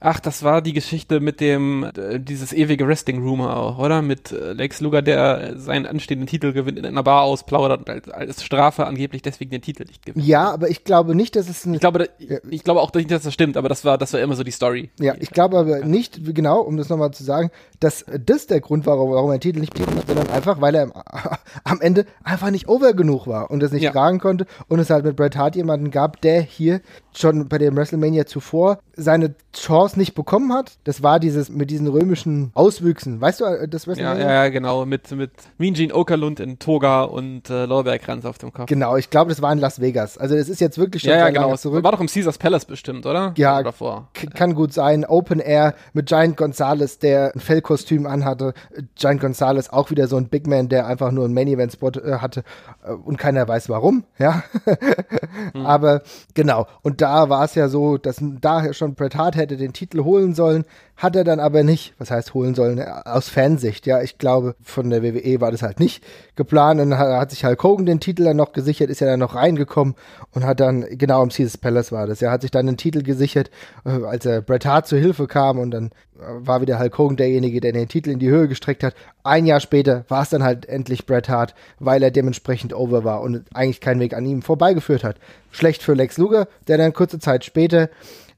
Ach, 0.00 0.20
das 0.20 0.42
war 0.42 0.62
die 0.62 0.72
Geschichte 0.72 1.20
mit 1.20 1.40
dem, 1.40 1.84
äh, 1.84 2.18
dieses 2.18 2.52
ewige 2.52 2.86
Wrestling-Rumor 2.86 3.56
auch, 3.56 3.78
oder? 3.78 4.02
Mit 4.02 4.32
äh, 4.32 4.52
Lex 4.52 4.80
Luger, 4.80 5.02
der 5.02 5.58
seinen 5.58 5.86
anstehenden 5.86 6.26
Titel 6.26 6.52
gewinnt, 6.52 6.78
in 6.78 6.86
einer 6.86 7.02
Bar 7.02 7.22
ausplaudert 7.22 7.80
und 7.80 7.90
als, 7.90 8.08
als 8.08 8.44
Strafe 8.44 8.86
angeblich 8.86 9.22
deswegen 9.22 9.50
den 9.50 9.62
Titel 9.62 9.84
nicht 9.84 10.04
gewinnt. 10.04 10.26
Ja, 10.26 10.50
aber 10.50 10.70
ich 10.70 10.84
glaube 10.84 11.14
nicht, 11.14 11.36
dass 11.36 11.48
es 11.48 11.64
ein. 11.64 11.74
Ich 11.74 11.80
glaube, 11.80 12.00
da, 12.00 12.04
ja. 12.18 12.38
ich 12.48 12.64
glaube 12.64 12.80
auch 12.80 12.92
nicht, 12.94 13.10
dass 13.10 13.22
das 13.22 13.32
stimmt, 13.32 13.56
aber 13.56 13.68
das 13.68 13.84
war, 13.84 13.98
das 13.98 14.12
war 14.12 14.20
immer 14.20 14.36
so 14.36 14.44
die 14.44 14.50
Story. 14.50 14.90
Ja, 15.00 15.14
ich 15.18 15.30
glaube 15.30 15.58
aber 15.58 15.80
ja. 15.80 15.86
nicht, 15.86 16.34
genau, 16.34 16.60
um 16.60 16.76
das 16.76 16.88
nochmal 16.88 17.12
zu 17.12 17.24
sagen, 17.24 17.50
dass 17.80 18.04
das 18.24 18.46
der 18.46 18.60
Grund 18.60 18.86
war, 18.86 18.98
warum 18.98 19.30
er 19.30 19.38
den 19.38 19.40
Titel 19.40 19.60
nicht 19.60 19.74
bekommen 19.74 19.98
hat, 19.98 20.06
sondern 20.06 20.30
einfach, 20.30 20.60
weil 20.60 20.74
er 20.74 20.82
im, 20.84 20.92
am 21.64 21.80
Ende 21.80 22.06
einfach 22.22 22.50
nicht 22.50 22.68
over 22.68 22.92
genug 22.94 23.26
war 23.26 23.50
und 23.50 23.62
es 23.62 23.72
nicht 23.72 23.82
ja. 23.82 23.92
tragen 23.92 24.18
konnte 24.18 24.46
und 24.68 24.78
es 24.78 24.90
halt 24.90 25.04
mit 25.04 25.16
Bret 25.16 25.36
Hart 25.36 25.56
jemanden 25.56 25.90
gab, 25.90 26.20
der 26.20 26.40
hier 26.42 26.80
schon 27.14 27.48
bei 27.48 27.58
dem 27.58 27.76
WrestleMania 27.76 28.26
zuvor 28.26 28.78
seine 28.94 29.34
Chance 29.54 29.98
nicht 29.98 30.14
bekommen 30.14 30.52
hat. 30.52 30.72
Das 30.84 31.02
war 31.02 31.20
dieses 31.20 31.50
mit 31.50 31.70
diesen 31.70 31.86
römischen 31.88 32.50
Auswüchsen. 32.54 33.20
Weißt 33.20 33.40
du, 33.40 33.44
äh, 33.44 33.68
das 33.68 33.86
WrestleMania? 33.86 34.24
Ja, 34.24 34.44
ja, 34.44 34.48
genau. 34.48 34.86
Mit, 34.86 35.10
mit 35.12 35.30
Mean 35.58 35.74
Gene 35.74 35.94
Okerlund 35.94 36.40
in 36.40 36.58
Toga 36.58 37.02
und 37.02 37.50
äh, 37.50 37.66
Lorbeerkranz 37.66 38.24
auf 38.24 38.38
dem 38.38 38.52
Kopf. 38.52 38.66
Genau, 38.66 38.96
ich 38.96 39.10
glaube, 39.10 39.30
das 39.30 39.42
war 39.42 39.52
in 39.52 39.58
Las 39.58 39.80
Vegas. 39.80 40.18
Also 40.18 40.36
das 40.36 40.48
ist 40.48 40.60
jetzt 40.60 40.78
wirklich 40.78 41.02
schon 41.02 41.10
ja, 41.12 41.18
ja, 41.18 41.30
genau. 41.30 41.56
zurück. 41.56 41.84
War 41.84 41.92
doch 41.92 42.00
im 42.00 42.06
Caesars 42.06 42.38
Palace 42.38 42.64
bestimmt, 42.64 43.06
oder? 43.06 43.34
Ja, 43.36 43.54
oder 43.56 43.64
davor. 43.64 44.08
kann 44.34 44.54
gut 44.54 44.72
sein. 44.72 45.04
Open 45.04 45.40
Air 45.40 45.74
mit 45.92 46.06
Giant 46.06 46.36
Gonzalez, 46.36 46.98
der 46.98 47.34
ein 47.34 47.40
Fellkostüm 47.40 48.06
anhatte. 48.06 48.54
Giant 48.96 49.20
Gonzalez 49.20 49.68
auch 49.68 49.90
wieder 49.90 50.06
so 50.06 50.16
ein 50.16 50.28
Big 50.28 50.46
Man, 50.46 50.68
der 50.68 50.86
einfach 50.86 51.10
nur 51.10 51.24
einen 51.24 51.34
Main-Event-Spot 51.34 51.90
äh, 51.90 52.18
hatte 52.18 52.44
äh, 52.84 52.92
und 52.92 53.18
keiner 53.18 53.46
weiß 53.46 53.68
warum, 53.68 54.04
ja. 54.18 54.42
hm. 55.52 55.66
Aber 55.66 56.02
genau. 56.34 56.66
Und 56.82 57.01
da 57.02 57.28
war 57.28 57.44
es 57.44 57.56
ja 57.56 57.68
so, 57.68 57.98
dass 57.98 58.22
daher 58.40 58.74
schon 58.74 58.94
Bret 58.94 59.16
Hart 59.16 59.34
hätte 59.34 59.56
den 59.56 59.72
Titel 59.72 60.04
holen 60.04 60.34
sollen, 60.34 60.64
hat 60.96 61.16
er 61.16 61.24
dann 61.24 61.40
aber 61.40 61.62
nicht. 61.64 61.94
Was 61.98 62.10
heißt 62.10 62.34
holen 62.34 62.54
sollen? 62.54 62.80
Aus 62.80 63.28
Fansicht, 63.28 63.86
ja. 63.86 64.02
Ich 64.02 64.18
glaube, 64.18 64.54
von 64.62 64.90
der 64.90 65.02
WWE 65.02 65.40
war 65.40 65.50
das 65.50 65.62
halt 65.62 65.80
nicht 65.80 66.04
geplant. 66.36 66.80
Und 66.80 66.96
hat 66.96 67.30
sich 67.30 67.44
Hulk 67.44 67.62
Hogan 67.62 67.86
den 67.86 68.00
Titel 68.00 68.24
dann 68.24 68.36
noch 68.36 68.52
gesichert, 68.52 68.90
ist 68.90 69.00
ja 69.00 69.06
dann 69.06 69.20
noch 69.20 69.34
reingekommen 69.34 69.94
und 70.32 70.44
hat 70.44 70.60
dann, 70.60 70.86
genau 70.90 71.22
im 71.22 71.30
Caesars 71.30 71.58
Palace 71.58 71.92
war 71.92 72.06
das, 72.06 72.22
er 72.22 72.30
hat 72.30 72.42
sich 72.42 72.50
dann 72.50 72.66
den 72.66 72.76
Titel 72.76 73.02
gesichert, 73.02 73.50
äh, 73.84 74.04
als 74.04 74.26
er 74.26 74.42
Bret 74.42 74.64
Hart 74.64 74.86
zur 74.86 74.98
Hilfe 74.98 75.26
kam 75.26 75.58
und 75.58 75.70
dann 75.72 75.86
äh, 75.86 76.46
war 76.46 76.60
wieder 76.60 76.78
Hulk 76.78 76.96
Hogan 76.98 77.16
derjenige, 77.16 77.60
der 77.60 77.72
den 77.72 77.88
Titel 77.88 78.10
in 78.10 78.18
die 78.18 78.30
Höhe 78.30 78.48
gestreckt 78.48 78.84
hat. 78.84 78.94
Ein 79.24 79.46
Jahr 79.46 79.60
später 79.60 80.04
war 80.08 80.22
es 80.22 80.30
dann 80.30 80.42
halt 80.42 80.66
endlich 80.66 81.06
Bret 81.06 81.28
Hart, 81.28 81.54
weil 81.78 82.02
er 82.02 82.10
dementsprechend 82.10 82.74
over 82.74 83.04
war 83.04 83.22
und 83.22 83.44
eigentlich 83.54 83.80
keinen 83.80 84.00
Weg 84.00 84.14
an 84.14 84.26
ihm 84.26 84.42
vorbeigeführt 84.42 85.04
hat. 85.04 85.16
Schlecht 85.50 85.82
für 85.82 85.94
Lex 85.94 86.16
Luger, 86.16 86.48
der 86.68 86.78
dann 86.78 86.92
kurze 86.92 87.18
Zeit 87.18 87.44
später 87.44 87.90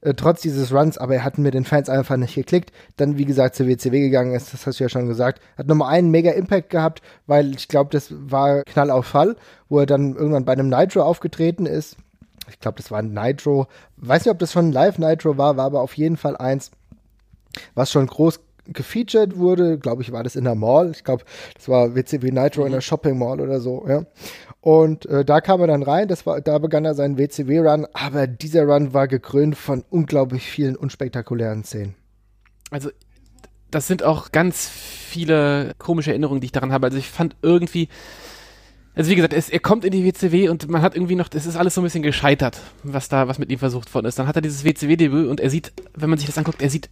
äh, 0.05 0.13
trotz 0.13 0.41
dieses 0.41 0.71
Runs, 0.71 0.97
aber 0.97 1.15
er 1.15 1.23
hat 1.23 1.37
mit 1.37 1.53
den 1.53 1.65
Fans 1.65 1.89
einfach 1.89 2.15
nicht 2.15 2.35
geklickt. 2.35 2.71
Dann, 2.95 3.17
wie 3.17 3.25
gesagt, 3.25 3.55
zur 3.55 3.67
WCW 3.67 3.99
gegangen 3.99 4.35
ist, 4.35 4.53
das 4.53 4.65
hast 4.65 4.79
du 4.79 4.83
ja 4.83 4.89
schon 4.89 5.07
gesagt. 5.07 5.41
Hat 5.57 5.67
nochmal 5.67 5.93
einen 5.93 6.11
mega 6.11 6.31
Impact 6.31 6.69
gehabt, 6.69 7.01
weil 7.25 7.55
ich 7.55 7.67
glaube, 7.67 7.89
das 7.91 8.09
war 8.11 8.63
Knall 8.63 8.91
auf 8.91 9.07
Fall, 9.07 9.35
wo 9.67 9.79
er 9.79 9.87
dann 9.87 10.15
irgendwann 10.15 10.45
bei 10.45 10.53
einem 10.53 10.69
Nitro 10.69 11.01
aufgetreten 11.01 11.65
ist. 11.65 11.97
Ich 12.49 12.59
glaube, 12.59 12.77
das 12.77 12.91
war 12.91 12.99
ein 12.99 13.13
Nitro. 13.13 13.67
Weiß 13.97 14.23
nicht, 14.25 14.31
ob 14.31 14.37
das 14.37 14.51
schon 14.51 14.69
ein 14.69 14.71
Live-Nitro 14.71 15.37
war, 15.37 15.57
war 15.57 15.65
aber 15.65 15.81
auf 15.81 15.95
jeden 15.97 16.17
Fall 16.17 16.37
eins, 16.37 16.69
was 17.73 17.91
schon 17.91 18.05
groß 18.05 18.39
gefeatured 18.67 19.37
wurde. 19.37 19.79
Glaube 19.79 20.01
ich, 20.03 20.11
war 20.11 20.23
das 20.23 20.35
in 20.35 20.43
der 20.43 20.55
Mall. 20.55 20.91
Ich 20.91 21.03
glaube, 21.03 21.23
das 21.55 21.67
war 21.67 21.95
WCW 21.95 22.31
Nitro 22.31 22.61
mhm. 22.61 22.67
in 22.67 22.73
der 22.73 22.81
Shopping 22.81 23.17
Mall 23.17 23.41
oder 23.41 23.59
so, 23.59 23.85
ja. 23.87 24.03
Und 24.65 25.05
äh, 25.05 25.23
da 25.23 25.41
kam 25.41 25.61
er 25.61 25.67
dann 25.67 25.83
rein, 25.83 26.07
das 26.07 26.25
war, 26.25 26.41
da 26.41 26.57
begann 26.57 26.85
er 26.85 26.95
seinen 26.95 27.19
WCW-Run, 27.19 27.85
aber 27.93 28.25
dieser 28.25 28.63
Run 28.63 28.95
war 28.95 29.07
gekrönt 29.07 29.55
von 29.55 29.85
unglaublich 29.91 30.41
vielen 30.41 30.75
unspektakulären 30.75 31.63
Szenen. 31.63 31.93
Also, 32.71 32.89
das 33.69 33.85
sind 33.85 34.01
auch 34.01 34.31
ganz 34.31 34.67
viele 34.67 35.75
komische 35.77 36.09
Erinnerungen, 36.09 36.41
die 36.41 36.45
ich 36.45 36.51
daran 36.51 36.71
habe. 36.71 36.87
Also 36.87 36.97
ich 36.97 37.11
fand 37.11 37.35
irgendwie, 37.43 37.89
also 38.95 39.11
wie 39.11 39.15
gesagt, 39.15 39.33
es, 39.33 39.51
er 39.51 39.59
kommt 39.59 39.85
in 39.85 39.91
die 39.91 40.03
WCW 40.03 40.49
und 40.49 40.67
man 40.67 40.81
hat 40.81 40.95
irgendwie 40.95 41.15
noch, 41.15 41.29
es 41.31 41.45
ist 41.45 41.57
alles 41.57 41.75
so 41.75 41.81
ein 41.81 41.83
bisschen 41.83 42.01
gescheitert, 42.01 42.59
was 42.81 43.07
da, 43.07 43.27
was 43.27 43.37
mit 43.37 43.51
ihm 43.51 43.59
versucht 43.59 43.93
worden 43.93 44.07
ist. 44.07 44.17
Dann 44.17 44.25
hat 44.27 44.35
er 44.35 44.41
dieses 44.41 44.63
WCW-Debüt 44.63 45.27
und 45.27 45.41
er 45.41 45.51
sieht, 45.51 45.73
wenn 45.93 46.09
man 46.09 46.17
sich 46.17 46.25
das 46.25 46.39
anguckt, 46.39 46.63
er 46.63 46.71
sieht 46.71 46.89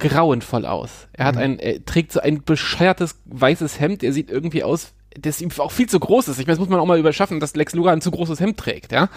grauenvoll 0.00 0.66
aus. 0.66 1.08
Er 1.14 1.24
hat 1.24 1.36
mhm. 1.36 1.40
ein, 1.40 1.58
er 1.60 1.82
trägt 1.82 2.12
so 2.12 2.20
ein 2.20 2.42
bescheuertes 2.42 3.22
weißes 3.24 3.80
Hemd, 3.80 4.02
er 4.02 4.12
sieht 4.12 4.30
irgendwie 4.30 4.62
aus 4.62 4.92
das 5.20 5.40
ihm 5.40 5.50
auch 5.58 5.72
viel 5.72 5.88
zu 5.88 6.00
groß 6.00 6.28
ist. 6.28 6.38
Ich 6.38 6.46
meine, 6.46 6.56
das 6.56 6.60
muss 6.60 6.68
man 6.68 6.80
auch 6.80 6.86
mal 6.86 6.98
überschaffen, 6.98 7.40
dass 7.40 7.56
Lex 7.56 7.74
Luger 7.74 7.92
ein 7.92 8.00
zu 8.00 8.10
großes 8.10 8.40
Hemd 8.40 8.58
trägt, 8.58 8.92
ja. 8.92 9.08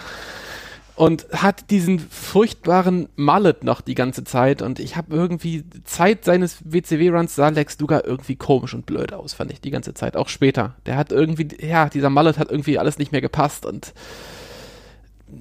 Und 0.96 1.26
hat 1.32 1.70
diesen 1.70 1.98
furchtbaren 1.98 3.08
Mallet 3.16 3.64
noch 3.64 3.80
die 3.80 3.94
ganze 3.94 4.22
Zeit. 4.24 4.60
Und 4.60 4.78
ich 4.78 4.96
habe 4.96 5.14
irgendwie, 5.14 5.64
Zeit 5.84 6.26
seines 6.26 6.58
WCW-Runs 6.64 7.34
sah 7.34 7.48
Lex 7.48 7.78
Luger 7.78 8.04
irgendwie 8.04 8.36
komisch 8.36 8.74
und 8.74 8.84
blöd 8.84 9.14
aus, 9.14 9.32
fand 9.32 9.50
ich 9.50 9.62
die 9.62 9.70
ganze 9.70 9.94
Zeit. 9.94 10.16
Auch 10.16 10.28
später. 10.28 10.74
Der 10.84 10.96
hat 10.96 11.10
irgendwie, 11.10 11.48
ja, 11.66 11.88
dieser 11.88 12.10
Mallet 12.10 12.38
hat 12.38 12.50
irgendwie 12.50 12.78
alles 12.78 12.98
nicht 12.98 13.12
mehr 13.12 13.22
gepasst 13.22 13.64
und 13.64 13.94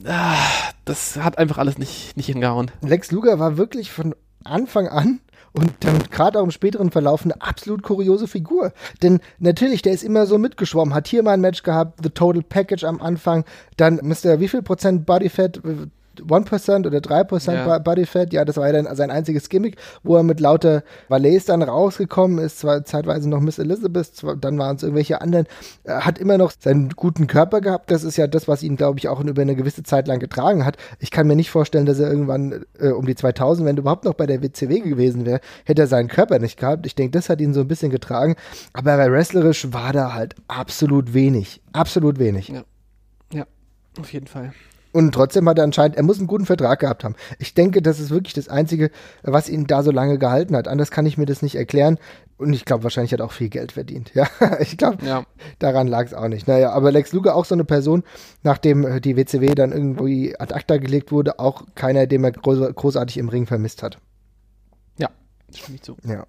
ah, 0.06 0.38
das 0.86 1.18
hat 1.18 1.38
einfach 1.38 1.58
alles 1.58 1.78
nicht, 1.78 2.16
nicht 2.16 2.28
hingehauen. 2.28 2.72
Lex 2.82 3.12
Luger 3.12 3.38
war 3.40 3.58
wirklich 3.58 3.92
von 3.92 4.16
Anfang 4.46 4.88
an 4.88 5.20
und 5.54 5.72
dann 5.82 6.00
gerade 6.12 6.40
auch 6.40 6.44
im 6.44 6.52
späteren 6.52 6.92
Verlauf 6.92 7.24
eine 7.24 7.42
absolut 7.42 7.84
kuriose 7.84 8.28
Figur. 8.28 8.74
Denn 9.02 9.20
natürlich, 9.40 9.82
der 9.82 9.94
ist 9.94 10.04
immer 10.04 10.26
so 10.26 10.38
mitgeschwommen, 10.38 10.94
hat 10.94 11.08
hier 11.08 11.24
mal 11.24 11.34
ein 11.34 11.42
Match 11.42 11.64
gehabt, 11.64 12.00
The 12.04 12.10
Total 12.10 12.42
Package 12.42 12.84
am 12.84 13.02
Anfang, 13.02 13.46
dann 13.78 14.00
Mr. 14.04 14.40
wie 14.40 14.48
viel 14.48 14.62
Prozent 14.62 15.06
Bodyfat 15.06 15.62
1% 16.22 16.88
oder 16.88 17.00
3% 17.00 17.54
ja. 17.54 17.80
Bodyfat, 17.80 18.34
ja, 18.34 18.46
das 18.46 18.58
war 18.58 18.68
ja 18.68 18.82
dann 18.82 18.96
sein 18.96 19.12
einziges 19.12 19.50
Gimmick, 19.50 19.78
wo 20.04 20.16
er 20.16 20.24
mit 20.24 20.40
lauter 20.40 20.84
Valets 21.08 21.46
dann 21.46 21.62
rausgekommen 21.62 22.40
ist, 22.40 22.60
zwar 22.60 22.84
zeitweise 22.86 23.30
noch 23.30 23.40
Miss 23.40 23.60
Elizabeth, 23.60 24.16
zwar, 24.16 24.36
dann 24.36 24.58
waren 24.58 24.76
es 24.76 24.84
irgendwelche 24.84 25.22
anderen, 25.22 25.48
er 25.84 26.06
hat 26.06 26.18
immer 26.20 26.38
noch 26.38 26.52
seinen 26.58 26.90
guten 26.90 27.28
Körper 27.28 27.62
gehabt, 27.62 27.92
das 27.92 28.04
ist 28.04 28.18
ja 28.18 28.28
das, 28.28 28.48
was 28.48 28.64
ihn, 28.64 28.76
glaube 28.76 29.00
ich, 29.00 29.08
auch 29.08 29.20
über 29.20 29.42
eine 29.42 29.56
gewisse 29.56 29.84
Zeit 29.84 30.08
lang 30.08 30.20
getragen 30.20 30.66
hat. 30.66 30.78
Ich 31.00 31.12
kann 31.12 31.28
mir 31.28 31.36
nicht 31.36 31.52
vorstellen, 31.52 31.86
dass 31.86 32.00
er 32.00 32.10
irgendwann 32.10 32.66
äh, 32.80 32.90
um 32.90 33.06
die 33.06 33.16
2000, 33.16 33.68
wenn 33.68 33.78
er 33.78 33.82
überhaupt 33.82 34.06
noch 34.06 34.14
bei 34.14 34.26
der 34.26 34.42
WCW 34.42 34.80
gewesen 34.80 35.26
wäre, 35.26 35.40
hätte 35.66 35.84
er 35.84 35.88
seinen 35.88 36.08
Körper 36.08 36.40
nicht 36.40 36.60
gehabt. 36.60 36.86
Ich 36.86 36.96
denke, 36.96 37.12
das 37.12 37.30
hat 37.30 37.42
ihn 37.42 37.54
so 37.54 37.62
ein 37.62 37.68
bisschen 37.68 37.92
getragen, 37.92 38.36
aber 38.74 38.98
wrestlerisch 38.98 39.72
war 39.72 39.94
da 39.94 40.14
halt 40.14 40.36
absolut 40.48 41.14
wenig, 41.14 41.62
absolut 41.74 42.20
wenig. 42.20 42.50
Ja. 42.50 42.64
Auf 44.00 44.14
jeden 44.14 44.28
Fall. 44.28 44.54
Und 44.92 45.12
trotzdem 45.14 45.48
hat 45.48 45.58
er 45.60 45.64
anscheinend, 45.66 45.98
er 45.98 46.04
muss 46.04 46.18
einen 46.18 46.28
guten 46.28 46.46
Vertrag 46.48 46.80
gehabt 46.80 47.04
haben. 47.04 47.16
Ich 47.38 47.54
denke, 47.54 47.82
das 47.82 48.00
ist 48.00 48.10
wirklich 48.10 48.34
das 48.34 48.50
Einzige, 48.50 48.90
was 49.22 49.48
ihn 49.48 49.68
da 49.68 49.84
so 49.84 49.92
lange 49.92 50.18
gehalten 50.18 50.56
hat. 50.56 50.68
Anders 50.68 50.90
kann 50.90 51.06
ich 51.06 51.18
mir 51.18 51.28
das 51.28 51.42
nicht 51.44 51.56
erklären. 51.56 52.00
Und 52.38 52.54
ich 52.54 52.66
glaube, 52.66 52.84
wahrscheinlich 52.84 53.12
hat 53.14 53.20
er 53.20 53.26
auch 53.26 53.32
viel 53.34 53.50
Geld 53.50 53.74
verdient. 53.74 54.12
Ja, 54.16 54.28
ich 54.60 54.78
glaube, 54.78 55.06
Ja. 55.06 55.26
daran 55.60 55.88
lag 55.88 56.06
es 56.06 56.14
auch 56.14 56.28
nicht. 56.28 56.48
Naja, 56.48 56.72
aber 56.72 56.92
Lex 56.92 57.14
Luger 57.14 57.36
auch 57.36 57.46
so 57.46 57.54
eine 57.54 57.66
Person, 57.66 58.04
nachdem 58.44 58.84
äh, 58.86 59.00
die 59.02 59.16
WCW 59.16 59.54
dann 59.56 59.72
irgendwie 59.72 60.40
ad 60.40 60.54
acta 60.56 60.78
gelegt 60.78 61.12
wurde, 61.12 61.38
auch 61.40 61.64
keiner, 61.76 62.08
den 62.08 62.24
er 62.24 62.32
groß, 62.32 62.74
großartig 62.74 63.18
im 63.18 63.30
Ring 63.30 63.46
vermisst 63.46 63.84
hat. 63.84 63.98
Ja, 64.98 65.10
stimme 65.54 65.76
ich 65.76 65.82
zu. 65.84 65.98
Ja. 66.04 66.26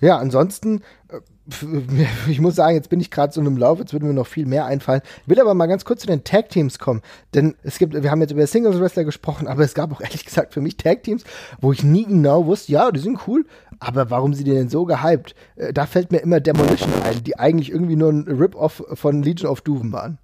Ja, 0.00 0.16
ansonsten, 0.18 0.82
äh, 1.08 1.18
ich 2.28 2.40
muss 2.40 2.56
sagen, 2.56 2.74
jetzt 2.76 2.90
bin 2.90 3.00
ich 3.00 3.10
gerade 3.10 3.32
so 3.32 3.40
in 3.40 3.46
einem 3.46 3.56
Lauf, 3.56 3.78
jetzt 3.78 3.92
würde 3.92 4.06
mir 4.06 4.12
noch 4.12 4.26
viel 4.26 4.46
mehr 4.46 4.66
einfallen. 4.66 5.00
Will 5.26 5.40
aber 5.40 5.54
mal 5.54 5.66
ganz 5.66 5.84
kurz 5.84 6.02
zu 6.02 6.06
den 6.06 6.24
Tag 6.24 6.50
Teams 6.50 6.78
kommen, 6.78 7.02
denn 7.34 7.54
es 7.62 7.78
gibt, 7.78 7.94
wir 7.94 8.10
haben 8.10 8.20
jetzt 8.20 8.32
über 8.32 8.46
Singles 8.46 8.78
Wrestler 8.78 9.04
gesprochen, 9.04 9.48
aber 9.48 9.62
es 9.62 9.74
gab 9.74 9.92
auch 9.92 10.00
ehrlich 10.02 10.24
gesagt 10.24 10.52
für 10.52 10.60
mich 10.60 10.76
Tag 10.76 11.02
Teams, 11.02 11.24
wo 11.60 11.72
ich 11.72 11.82
nie 11.82 12.04
genau 12.04 12.46
wusste, 12.46 12.72
ja, 12.72 12.90
die 12.90 13.00
sind 13.00 13.26
cool, 13.26 13.46
aber 13.80 14.10
warum 14.10 14.34
sind 14.34 14.46
die 14.46 14.52
denn 14.52 14.68
so 14.68 14.84
gehypt? 14.84 15.34
Äh, 15.56 15.72
Da 15.72 15.86
fällt 15.86 16.12
mir 16.12 16.18
immer 16.18 16.40
Demolition 16.40 16.92
ein, 17.04 17.24
die 17.24 17.38
eigentlich 17.38 17.70
irgendwie 17.70 17.96
nur 17.96 18.10
ein 18.10 18.26
Rip-Off 18.28 18.84
von 18.94 19.22
Legion 19.22 19.50
of 19.50 19.62
Doom 19.62 19.92
waren. 19.92 20.18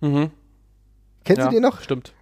Mhm. 0.00 0.30
Kennst 1.26 1.40
ja, 1.40 1.48
du 1.48 1.54
die 1.56 1.60
noch? 1.60 1.80
Stimmt. 1.82 2.12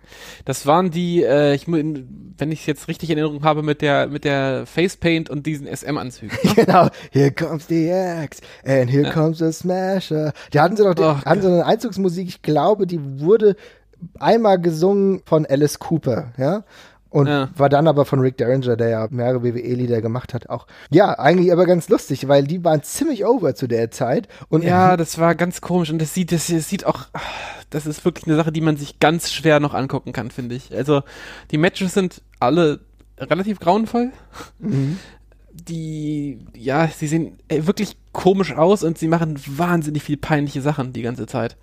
Das 0.44 0.66
waren 0.66 0.90
die, 0.90 1.22
äh, 1.22 1.54
ich, 1.54 1.66
wenn 1.68 2.50
ich 2.50 2.60
es 2.60 2.66
jetzt 2.66 2.88
richtig 2.88 3.10
in 3.10 3.18
Erinnerung 3.18 3.44
habe, 3.44 3.62
mit 3.62 3.82
der, 3.82 4.06
mit 4.08 4.24
der 4.24 4.66
Facepaint 4.66 5.30
und 5.30 5.46
diesen 5.46 5.66
SM-Anzügen. 5.66 6.36
Genau, 6.54 6.88
here 7.12 7.30
comes 7.30 7.66
the 7.68 7.90
axe 7.92 8.40
and 8.64 8.90
here 8.90 9.04
Ja. 9.04 9.12
comes 9.12 9.38
the 9.38 9.52
smasher. 9.52 10.32
Die 10.52 10.60
hatten 10.60 10.76
sie 10.76 10.82
doch, 10.84 10.94
die, 10.94 11.02
Oh, 11.02 11.16
hatten 11.24 11.42
so 11.42 11.48
eine 11.48 11.66
Einzugsmusik, 11.66 12.28
ich 12.28 12.42
glaube, 12.42 12.86
die 12.86 13.20
wurde 13.20 13.56
einmal 14.18 14.60
gesungen 14.60 15.22
von 15.24 15.46
Alice 15.46 15.78
Cooper, 15.78 16.32
ja. 16.36 16.64
Und 17.14 17.28
Ja. 17.28 17.48
war 17.56 17.68
dann 17.68 17.86
aber 17.86 18.04
von 18.06 18.18
Rick 18.18 18.38
Derringer, 18.38 18.76
der 18.76 18.88
ja 18.88 19.06
mehrere 19.08 19.44
WWE-Lieder 19.44 20.02
gemacht 20.02 20.34
hat, 20.34 20.50
auch. 20.50 20.66
Ja, 20.90 21.16
eigentlich 21.16 21.52
aber 21.52 21.64
ganz 21.64 21.88
lustig, 21.88 22.26
weil 22.26 22.42
die 22.42 22.64
waren 22.64 22.82
ziemlich 22.82 23.24
over 23.24 23.54
zu 23.54 23.68
der 23.68 23.92
Zeit. 23.92 24.26
Und 24.48 24.64
Ja, 24.64 24.96
das 24.96 25.16
war 25.20 25.36
ganz 25.36 25.60
komisch 25.60 25.90
und 25.90 26.00
das 26.02 26.12
sieht, 26.12 26.32
das, 26.32 26.48
das 26.48 26.68
sieht 26.68 26.84
auch, 26.84 27.06
das 27.70 27.86
ist 27.86 28.04
wirklich 28.04 28.26
eine 28.26 28.34
Sache, 28.34 28.50
die 28.50 28.60
man 28.60 28.76
sich 28.76 28.98
ganz 28.98 29.30
schwer 29.32 29.60
noch 29.60 29.74
angucken 29.74 30.12
kann, 30.12 30.32
finde 30.32 30.56
ich. 30.56 30.74
Also 30.74 31.02
die 31.52 31.58
Matches 31.58 31.94
sind 31.94 32.20
alle 32.40 32.80
relativ 33.16 33.60
grauenvoll. 33.60 34.10
Mhm. 34.58 34.98
Die, 35.52 36.44
ja, 36.56 36.88
sie 36.88 37.06
sehen 37.06 37.38
äh, 37.46 37.64
wirklich 37.64 37.96
komisch 38.14 38.52
aus 38.52 38.82
und 38.82 38.96
sie 38.96 39.08
machen 39.08 39.38
wahnsinnig 39.46 40.02
viel 40.02 40.16
peinliche 40.16 40.62
Sachen 40.62 40.94
die 40.94 41.02
ganze 41.02 41.26
Zeit. 41.26 41.56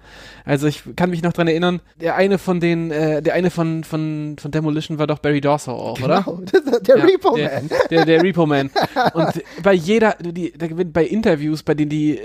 Also 0.46 0.68
ich 0.68 0.84
kann 0.96 1.10
mich 1.10 1.24
noch 1.24 1.34
dran 1.34 1.48
erinnern, 1.48 1.82
der 2.00 2.16
eine 2.16 2.38
von 2.38 2.60
den, 2.60 2.92
äh, 2.92 3.24
der 3.24 3.34
eine 3.34 3.50
von, 3.50 3.84
von, 3.84 4.36
von 4.40 4.52
Demolition 4.52 5.00
war 5.00 5.08
doch 5.08 5.20
Barry 5.20 5.42
Dorso 5.42 5.72
auch, 5.72 6.00
oder? 6.00 6.22
genau, 6.22 6.42
ist 6.44 6.88
der 6.88 6.98
Ja, 6.98 7.04
Repo 7.06 7.36
der, 7.36 7.52
Man. 7.54 7.70
Der, 7.90 8.06
der 8.06 8.22
Repo 8.22 8.46
Man. 8.46 8.70
Und 9.14 9.42
bei 9.64 9.74
jeder, 9.74 10.16
die, 10.20 10.54
bei 10.94 11.06
Interviews, 11.06 11.64
bei 11.64 11.74
denen 11.74 11.90
die, 11.90 12.20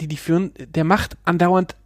die 0.00 0.08
die 0.08 0.16
führen, 0.16 0.52
der 0.74 0.84
macht 0.84 1.16
andauernd 1.24 1.76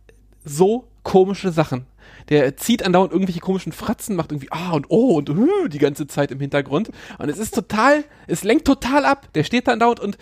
so 0.45 0.87
komische 1.03 1.51
Sachen. 1.51 1.87
Der 2.29 2.57
zieht 2.57 2.85
andauernd 2.85 3.13
irgendwelche 3.13 3.41
komischen 3.41 3.73
Fratzen, 3.73 4.17
macht 4.17 4.33
irgendwie 4.33 4.51
ah 4.51 4.73
und 4.73 4.87
oh 4.89 5.17
und 5.17 5.29
hu 5.29 5.69
die 5.69 5.79
ganze 5.79 6.07
Zeit 6.07 6.31
im 6.31 6.41
Hintergrund. 6.41 6.91
Und 7.19 7.29
es 7.29 7.39
ist 7.39 7.55
total, 7.55 8.05
es 8.27 8.45
lenkt 8.45 8.67
total 8.67 9.05
ab. 9.05 9.29
Der 9.35 9.45
steht 9.45 9.69
da 9.69 9.73
andauernd 9.73 10.01
und 10.01 10.19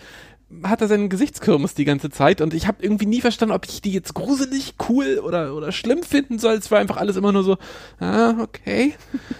hat 0.63 0.81
da 0.81 0.87
seinen 0.87 1.09
Gesichtskirmes 1.09 1.73
die 1.73 1.85
ganze 1.85 2.09
Zeit 2.09 2.41
und 2.41 2.53
ich 2.53 2.67
habe 2.67 2.83
irgendwie 2.83 3.05
nie 3.05 3.21
verstanden, 3.21 3.53
ob 3.53 3.65
ich 3.65 3.81
die 3.81 3.91
jetzt 3.91 4.13
gruselig, 4.13 4.75
cool 4.89 5.19
oder, 5.19 5.55
oder 5.55 5.71
schlimm 5.71 6.03
finden 6.03 6.39
soll. 6.39 6.55
Es 6.55 6.71
war 6.71 6.79
einfach 6.79 6.97
alles 6.97 7.15
immer 7.15 7.31
nur 7.31 7.43
so, 7.43 7.57
ah, 7.99 8.35
okay, 8.41 8.93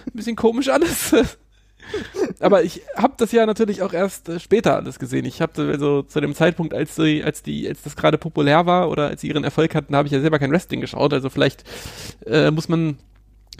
ein 0.06 0.12
bisschen 0.12 0.36
komisch 0.36 0.68
alles. 0.68 1.14
Aber 2.40 2.64
ich 2.64 2.82
habe 2.96 3.14
das 3.16 3.32
ja 3.32 3.46
natürlich 3.46 3.82
auch 3.82 3.92
erst 3.92 4.28
äh, 4.28 4.40
später 4.40 4.76
alles 4.76 4.98
gesehen. 4.98 5.24
Ich 5.24 5.40
habe 5.40 5.62
also 5.62 6.02
zu 6.02 6.20
dem 6.20 6.34
Zeitpunkt, 6.34 6.74
als 6.74 6.96
die, 6.96 7.22
als 7.22 7.42
die, 7.42 7.68
als 7.68 7.82
das 7.82 7.96
gerade 7.96 8.18
populär 8.18 8.66
war 8.66 8.90
oder 8.90 9.08
als 9.08 9.20
sie 9.20 9.28
ihren 9.28 9.44
Erfolg 9.44 9.74
hatten, 9.74 9.94
habe 9.94 10.08
ich 10.08 10.12
ja 10.12 10.20
selber 10.20 10.38
kein 10.38 10.50
Wrestling 10.50 10.80
geschaut. 10.80 11.12
Also 11.12 11.30
vielleicht 11.30 11.64
äh, 12.26 12.50
muss 12.50 12.68
man 12.68 12.98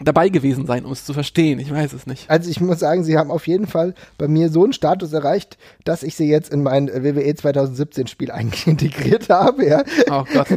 dabei 0.02 0.28
gewesen 0.28 0.66
sein, 0.66 0.84
um 0.84 0.92
es 0.92 1.04
zu 1.04 1.14
verstehen. 1.14 1.58
Ich 1.58 1.70
weiß 1.70 1.92
es 1.92 2.06
nicht. 2.06 2.28
Also 2.28 2.50
ich 2.50 2.60
muss 2.60 2.80
sagen, 2.80 3.04
sie 3.04 3.16
haben 3.16 3.30
auf 3.30 3.46
jeden 3.46 3.66
Fall 3.66 3.94
bei 4.18 4.28
mir 4.28 4.50
so 4.50 4.64
einen 4.64 4.72
Status 4.72 5.12
erreicht, 5.12 5.56
dass 5.84 6.02
ich 6.02 6.16
sie 6.16 6.28
jetzt 6.28 6.52
in 6.52 6.62
mein 6.62 6.88
WWE 6.88 7.34
2017 7.34 8.06
Spiel 8.06 8.30
eigentlich 8.30 8.66
integriert 8.66 9.28
habe, 9.30 9.66
ja. 9.66 9.82
Oh 10.10 10.24
Gott. 10.32 10.48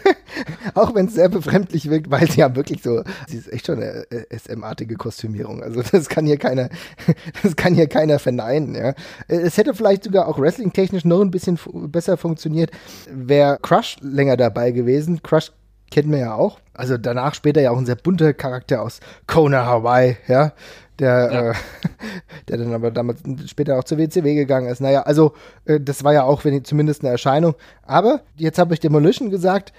Auch 0.74 0.94
wenn 0.94 1.06
es 1.06 1.14
sehr 1.14 1.28
befremdlich 1.28 1.90
wirkt, 1.90 2.10
weil 2.10 2.30
sie 2.30 2.42
haben 2.42 2.56
wirklich 2.56 2.82
so, 2.82 3.02
sie 3.28 3.38
ist 3.38 3.52
echt 3.52 3.66
schon 3.66 3.76
eine 3.76 4.06
äh, 4.10 4.36
SM-artige 4.36 4.96
Kostümierung. 4.96 5.62
Also 5.62 5.82
das 5.82 6.08
kann 6.08 6.26
hier 6.26 6.38
keiner, 6.38 6.68
das 7.42 7.56
kann 7.56 7.74
hier 7.74 7.88
keiner 7.88 8.18
verneinen, 8.18 8.74
ja. 8.74 8.94
Es 9.26 9.56
hätte 9.56 9.74
vielleicht 9.74 10.04
sogar 10.04 10.28
auch 10.28 10.38
wrestling-technisch 10.38 11.04
noch 11.04 11.20
ein 11.20 11.30
bisschen 11.30 11.58
besser 11.72 12.16
funktioniert, 12.16 12.70
wäre 13.10 13.58
Crush 13.60 13.96
länger 14.00 14.36
dabei 14.36 14.70
gewesen. 14.70 15.22
Crush 15.22 15.52
kennen 15.90 16.10
wir 16.12 16.18
ja 16.18 16.34
auch. 16.34 16.58
Also 16.74 16.96
danach 16.96 17.34
später 17.34 17.60
ja 17.60 17.70
auch 17.70 17.78
ein 17.78 17.86
sehr 17.86 17.96
bunter 17.96 18.32
Charakter 18.32 18.82
aus 18.82 19.00
Kona 19.26 19.66
Hawaii, 19.66 20.16
ja. 20.28 20.52
Der, 20.98 21.32
Ja. 21.32 21.50
äh, 21.50 21.54
der 22.48 22.58
dann 22.58 22.74
aber 22.74 22.90
damals 22.90 23.20
später 23.46 23.78
auch 23.78 23.84
zur 23.84 23.98
WCW 23.98 24.34
gegangen 24.34 24.68
ist. 24.68 24.80
Naja, 24.80 25.02
also 25.02 25.32
äh, 25.64 25.80
das 25.80 26.04
war 26.04 26.12
ja 26.12 26.24
auch 26.24 26.44
wenn, 26.44 26.64
zumindest 26.64 27.02
eine 27.02 27.10
Erscheinung. 27.10 27.54
Aber 27.82 28.20
jetzt 28.36 28.58
habe 28.58 28.74
ich 28.74 28.80
Demolition 28.80 29.30
gesagt, 29.30 29.72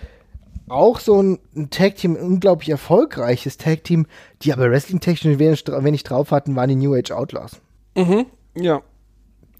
auch 0.68 1.00
so 1.00 1.22
ein, 1.22 1.40
ein 1.56 1.70
Tag-Team, 1.70 2.16
ein 2.16 2.22
unglaublich 2.22 2.70
erfolgreiches 2.70 3.58
Tag-Team, 3.58 4.06
die 4.42 4.54
aber 4.54 4.72
wrestling-technisch 4.72 5.38
wenig, 5.38 5.66
wenig 5.68 6.04
drauf 6.04 6.32
hatten, 6.32 6.56
waren 6.56 6.70
die 6.70 6.76
New 6.76 6.96
Age 6.96 7.12
Outlaws. 7.12 7.58
Mhm. 7.96 8.26
Ja. 8.56 8.82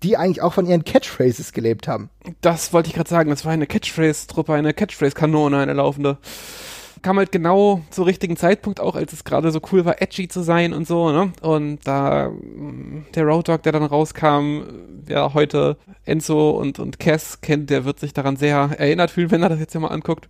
Die 0.04 0.18
eigentlich 0.18 0.42
auch 0.42 0.54
von 0.54 0.66
ihren 0.66 0.84
Catchphrases 0.84 1.54
gelebt 1.54 1.88
haben. 1.88 2.10
Das 2.42 2.74
wollte 2.74 2.90
ich 2.90 2.96
gerade 2.96 3.10
sagen. 3.10 3.30
Das 3.30 3.46
war 3.46 3.52
eine 3.52 3.68
Catchphrase-Truppe, 3.68 4.54
eine 4.54 4.74
Catchphrase-Kanone, 4.74 5.58
eine 5.58 5.74
laufende. 5.74 6.18
Kam 7.02 7.18
halt 7.18 7.32
genau 7.32 7.82
zur 7.90 8.06
richtigen 8.06 8.38
Zeitpunkt 8.38 8.80
auch, 8.80 8.96
als 8.96 9.12
es 9.14 9.24
gerade 9.24 9.52
so 9.52 9.60
cool 9.72 9.86
war, 9.86 10.02
edgy 10.02 10.28
zu 10.28 10.42
sein 10.42 10.72
und 10.72 10.88
so, 10.88 11.12
ne? 11.12 11.34
Und 11.42 11.80
da 11.88 12.30
mh, 12.30 13.06
der 13.16 13.24
Road 13.24 13.48
Dogg, 13.48 13.64
der 13.64 13.72
dann 13.72 13.84
rauskam, 13.84 14.62
wer 15.06 15.34
heute 15.34 15.78
Enzo 16.06 16.52
und, 16.52 16.78
und 16.78 17.00
Cass 17.00 17.42
kennt, 17.42 17.72
der 17.72 17.86
wird 17.86 18.00
sich 18.00 18.14
daran 18.14 18.38
sehr 18.38 18.70
erinnert 18.78 19.10
fühlen, 19.10 19.32
wenn 19.32 19.42
er 19.42 19.50
das 19.50 19.60
jetzt 19.60 19.74
ja 19.74 19.80
mal 19.80 19.88
anguckt. 19.88 20.28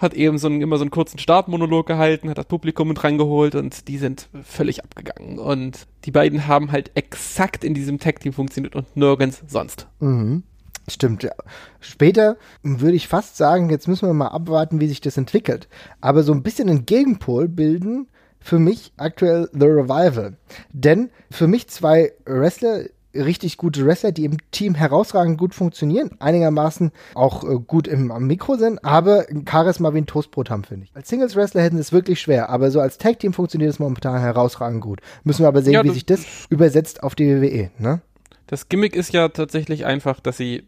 Hat 0.00 0.14
eben 0.14 0.38
so 0.38 0.48
einen, 0.48 0.62
immer 0.62 0.78
so 0.78 0.82
einen 0.82 0.90
kurzen 0.90 1.18
Startmonolog 1.18 1.86
gehalten, 1.86 2.30
hat 2.30 2.38
das 2.38 2.46
Publikum 2.46 2.88
mit 2.88 3.04
reingeholt 3.04 3.54
und 3.54 3.86
die 3.86 3.98
sind 3.98 4.28
völlig 4.42 4.82
abgegangen. 4.82 5.38
Und 5.38 5.86
die 6.04 6.10
beiden 6.10 6.46
haben 6.46 6.72
halt 6.72 6.90
exakt 6.94 7.64
in 7.64 7.74
diesem 7.74 7.98
Tag-Team 7.98 8.32
funktioniert 8.32 8.74
und 8.74 8.96
nirgends 8.96 9.42
sonst. 9.46 9.86
Mhm. 10.00 10.42
Stimmt, 10.88 11.22
ja. 11.22 11.32
Später 11.78 12.36
würde 12.62 12.96
ich 12.96 13.08
fast 13.08 13.36
sagen, 13.36 13.70
jetzt 13.70 13.86
müssen 13.86 14.08
wir 14.08 14.14
mal 14.14 14.28
abwarten, 14.28 14.80
wie 14.80 14.88
sich 14.88 15.00
das 15.00 15.16
entwickelt. 15.16 15.68
Aber 16.00 16.22
so 16.22 16.32
ein 16.32 16.42
bisschen 16.42 16.68
einen 16.68 16.86
Gegenpol 16.86 17.48
bilden 17.48 18.08
für 18.40 18.58
mich 18.58 18.92
aktuell 18.96 19.48
The 19.52 19.66
Revival. 19.66 20.36
Denn 20.72 21.10
für 21.30 21.46
mich 21.46 21.68
zwei 21.68 22.12
Wrestler, 22.24 22.84
richtig 23.14 23.56
gute 23.56 23.84
Wrestler, 23.84 24.12
die 24.12 24.24
im 24.24 24.36
Team 24.50 24.74
herausragend 24.74 25.38
gut 25.38 25.54
funktionieren, 25.54 26.10
einigermaßen 26.20 26.92
auch 27.14 27.44
äh, 27.44 27.58
gut 27.58 27.88
im, 27.88 28.10
am 28.10 28.26
Mikro 28.26 28.56
sind, 28.56 28.84
aber 28.84 29.26
ein 29.28 29.44
Charisma 29.48 29.92
wie 29.94 29.98
ein 29.98 30.06
Toastbrot 30.06 30.50
haben, 30.50 30.64
finde 30.64 30.86
ich. 30.86 30.94
Als 30.94 31.08
Singles-Wrestler 31.08 31.62
hätten 31.62 31.76
sie 31.76 31.82
es 31.82 31.92
wirklich 31.92 32.20
schwer, 32.20 32.50
aber 32.50 32.70
so 32.70 32.80
als 32.80 32.98
Tag-Team 32.98 33.32
funktioniert 33.32 33.70
es 33.70 33.78
momentan 33.78 34.20
herausragend 34.20 34.80
gut. 34.80 35.00
Müssen 35.24 35.42
wir 35.42 35.48
aber 35.48 35.62
sehen, 35.62 35.72
Ja, 35.72 35.84
wie 35.84 35.90
sich 35.90 36.06
das 36.06 36.24
übersetzt 36.48 37.02
auf 37.02 37.14
die 37.14 37.40
WWE, 37.40 37.70
ne? 37.78 38.00
Das 38.46 38.68
Gimmick 38.68 38.96
ist 38.96 39.12
ja 39.12 39.28
tatsächlich 39.28 39.84
einfach, 39.84 40.18
dass 40.18 40.36
sie 40.36 40.64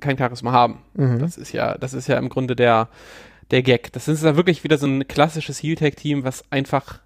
kein 0.00 0.16
Charisma 0.16 0.52
haben. 0.52 0.78
Mhm. 0.94 1.18
Das 1.18 1.36
ist 1.36 1.52
ja, 1.52 1.76
das 1.76 1.92
ist 1.92 2.06
ja 2.08 2.18
im 2.18 2.28
Grunde 2.28 2.56
der, 2.56 2.88
der 3.50 3.62
Gag. 3.62 3.92
Das 3.92 4.08
ist 4.08 4.22
ja 4.22 4.36
wirklich 4.36 4.64
wieder 4.64 4.78
so 4.78 4.86
ein 4.86 5.06
klassisches 5.06 5.62
Heel-Tag-Team, 5.62 6.24
was 6.24 6.44
einfach 6.50 7.00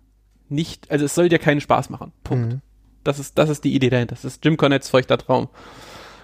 nicht, 0.49 0.91
also 0.91 1.05
es 1.05 1.15
soll 1.15 1.29
dir 1.29 1.39
keinen 1.39 1.61
Spaß 1.61 1.91
machen. 1.91 2.13
Punkt. 2.25 2.55
Mhm. 2.55 2.61
Das 3.05 3.19
ist, 3.19 3.39
das 3.39 3.49
ist 3.49 3.65
die 3.65 3.75
Idee 3.75 3.91
dahinter. 3.91 4.15
Das 4.15 4.25
ist 4.25 4.45
Jim 4.45 4.57
Cornettes 4.57 4.89
feuchter 4.89 5.19
Traum. 5.19 5.49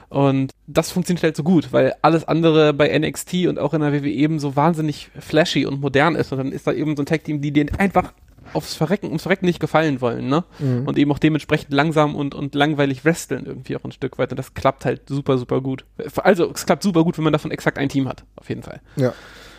Und 0.08 0.52
das 0.66 0.92
funktioniert 0.92 1.24
halt 1.24 1.36
so 1.36 1.42
gut, 1.42 1.72
weil 1.72 1.94
alles 2.02 2.26
andere 2.26 2.72
bei 2.72 2.96
NXT 2.96 3.46
und 3.46 3.58
auch 3.58 3.74
in 3.74 3.80
der 3.80 3.92
WWE 3.92 4.08
eben 4.08 4.38
so 4.38 4.54
wahnsinnig 4.54 5.10
flashy 5.18 5.66
und 5.66 5.80
modern 5.80 6.14
ist. 6.14 6.32
Und 6.32 6.38
dann 6.38 6.52
ist 6.52 6.66
da 6.66 6.72
eben 6.72 6.96
so 6.96 7.02
ein 7.02 7.06
Tag-Team, 7.06 7.40
die 7.40 7.52
denen 7.52 7.74
einfach 7.76 8.12
aufs 8.52 8.74
Verrecken, 8.74 9.06
ums 9.06 9.22
Verrecken 9.22 9.46
nicht 9.46 9.58
gefallen 9.58 10.00
wollen, 10.00 10.28
ne? 10.28 10.44
Mhm. 10.60 10.86
Und 10.86 10.98
eben 10.98 11.10
auch 11.10 11.18
dementsprechend 11.18 11.72
langsam 11.72 12.14
und, 12.14 12.34
und 12.34 12.54
langweilig 12.54 13.04
wresteln 13.04 13.44
irgendwie 13.46 13.76
auch 13.76 13.84
ein 13.84 13.92
Stück 13.92 14.18
weit. 14.18 14.30
Und 14.30 14.36
das 14.36 14.54
klappt 14.54 14.84
halt 14.84 15.08
super, 15.08 15.38
super 15.38 15.60
gut. 15.60 15.84
Also, 16.18 16.52
es 16.52 16.66
klappt 16.66 16.84
super 16.84 17.02
gut, 17.02 17.18
wenn 17.18 17.24
man 17.24 17.32
davon 17.32 17.50
exakt 17.50 17.76
ein 17.78 17.88
Team 17.88 18.08
hat, 18.08 18.24
auf 18.36 18.48
jeden 18.48 18.62
Fall. 18.62 18.80
Ja. 18.94 19.12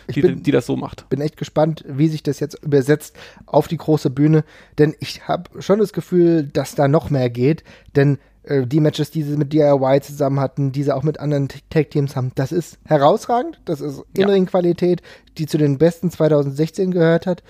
Ich 0.08 0.14
Die, 0.14 0.22
bin, 0.22 0.42
die 0.42 0.50
das 0.50 0.66
so 0.66 0.76
macht. 0.76 1.08
bin 1.08 1.20
echt 1.20 1.36
gespannt, 1.36 1.84
wie 1.86 2.08
sich 2.08 2.22
das 2.22 2.40
jetzt 2.40 2.62
übersetzt 2.64 3.14
auf 3.46 3.68
die 3.68 3.76
große 3.76 4.10
Bühne, 4.10 4.42
denn 4.78 4.94
ich 5.00 5.28
habe 5.28 5.62
schon 5.62 5.78
das 5.78 5.92
Gefühl, 5.92 6.44
dass 6.44 6.74
da 6.74 6.88
noch 6.88 7.10
mehr 7.10 7.30
geht, 7.30 7.62
denn 7.94 8.18
äh, 8.44 8.66
die 8.66 8.80
Matches, 8.80 9.10
die 9.10 9.22
sie 9.22 9.36
mit 9.36 9.52
DIY 9.52 10.00
zusammen 10.00 10.40
hatten, 10.40 10.72
die 10.72 10.82
sie 10.82 10.94
auch 10.94 11.02
mit 11.02 11.20
anderen 11.20 11.48
Tag-Teams 11.70 12.16
haben, 12.16 12.32
das 12.34 12.52
ist 12.52 12.78
herausragend, 12.84 13.60
das 13.66 13.80
ist 13.80 13.98
Ja. 14.16 14.24
Innenring-Qualität, 14.24 15.02
die 15.36 15.46
zu 15.46 15.58
den 15.58 15.78
besten 15.78 16.10
2016 16.10 16.90
gehört 16.90 17.26
hat. 17.26 17.42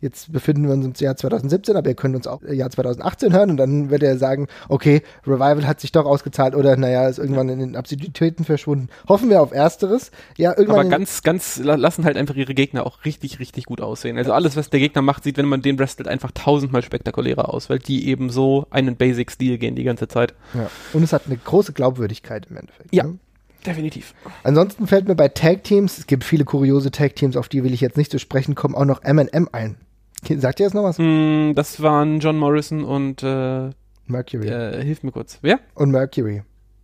Jetzt 0.00 0.32
befinden 0.32 0.66
wir 0.66 0.74
uns 0.74 0.84
im 0.84 0.92
Jahr 1.04 1.16
2017, 1.16 1.76
aber 1.76 1.88
ihr 1.88 1.94
könnt 1.94 2.16
uns 2.16 2.26
auch 2.26 2.42
im 2.42 2.54
Jahr 2.54 2.70
2018 2.70 3.32
hören 3.32 3.50
und 3.50 3.56
dann 3.56 3.90
wird 3.90 4.02
er 4.02 4.18
sagen, 4.18 4.46
okay, 4.68 5.02
Revival 5.26 5.66
hat 5.66 5.80
sich 5.80 5.92
doch 5.92 6.04
ausgezahlt 6.04 6.54
oder 6.54 6.76
naja, 6.76 7.08
ist 7.08 7.18
irgendwann 7.18 7.48
in 7.48 7.58
den 7.58 7.76
Absurditäten 7.76 8.44
verschwunden. 8.44 8.88
Hoffen 9.08 9.30
wir 9.30 9.40
auf 9.40 9.52
Ersteres. 9.52 10.10
Ja, 10.36 10.50
irgendwann. 10.56 10.80
Aber 10.80 10.88
ganz, 10.88 11.22
ganz, 11.22 11.58
lassen 11.58 12.04
halt 12.04 12.16
einfach 12.16 12.34
ihre 12.34 12.54
Gegner 12.54 12.86
auch 12.86 13.04
richtig, 13.04 13.38
richtig 13.38 13.64
gut 13.64 13.80
aussehen. 13.80 14.18
Also 14.18 14.32
alles, 14.32 14.56
was 14.56 14.70
der 14.70 14.80
Gegner 14.80 15.02
macht, 15.02 15.24
sieht, 15.24 15.38
wenn 15.38 15.46
man 15.46 15.62
den 15.62 15.78
wrestelt, 15.78 16.08
einfach 16.08 16.30
tausendmal 16.32 16.82
spektakulärer 16.82 17.52
aus, 17.52 17.70
weil 17.70 17.78
die 17.78 18.08
eben 18.08 18.30
so 18.30 18.66
einen 18.70 18.96
Basic-Stil 18.96 19.58
gehen 19.58 19.74
die 19.74 19.84
ganze 19.84 20.08
Zeit. 20.08 20.34
Ja. 20.54 20.68
Und 20.92 21.02
es 21.02 21.12
hat 21.12 21.22
eine 21.26 21.36
große 21.36 21.72
Glaubwürdigkeit 21.72 22.46
im 22.50 22.56
Endeffekt. 22.56 22.94
Ja. 22.94 23.04
Ne? 23.04 23.18
Definitiv. 23.66 24.14
Ansonsten 24.44 24.86
fällt 24.86 25.08
mir 25.08 25.16
bei 25.16 25.28
Tag 25.28 25.64
Teams, 25.64 25.98
es 25.98 26.06
gibt 26.06 26.22
viele 26.22 26.44
kuriose 26.44 26.92
Tag 26.92 27.16
Teams, 27.16 27.36
auf 27.36 27.48
die 27.48 27.64
will 27.64 27.74
ich 27.74 27.80
jetzt 27.80 27.96
nicht 27.96 28.12
zu 28.12 28.20
sprechen 28.20 28.54
kommen, 28.54 28.76
auch 28.76 28.84
noch 28.84 29.02
M&M 29.02 29.48
ein. 29.50 29.76
Sagt 30.22 30.60
ihr 30.60 30.66
jetzt 30.66 30.74
noch 30.74 30.82
was? 30.82 30.98
Mm, 30.98 31.52
das 31.54 31.82
waren 31.82 32.20
John 32.20 32.38
Morrison 32.38 32.84
und 32.84 33.22
äh, 33.22 33.70
Mercury. 34.06 34.48
Äh, 34.48 34.82
hilf 34.84 35.02
mir 35.02 35.12
kurz. 35.12 35.38
Wer? 35.42 35.60
Und 35.74 35.90
Mercury. 35.90 36.42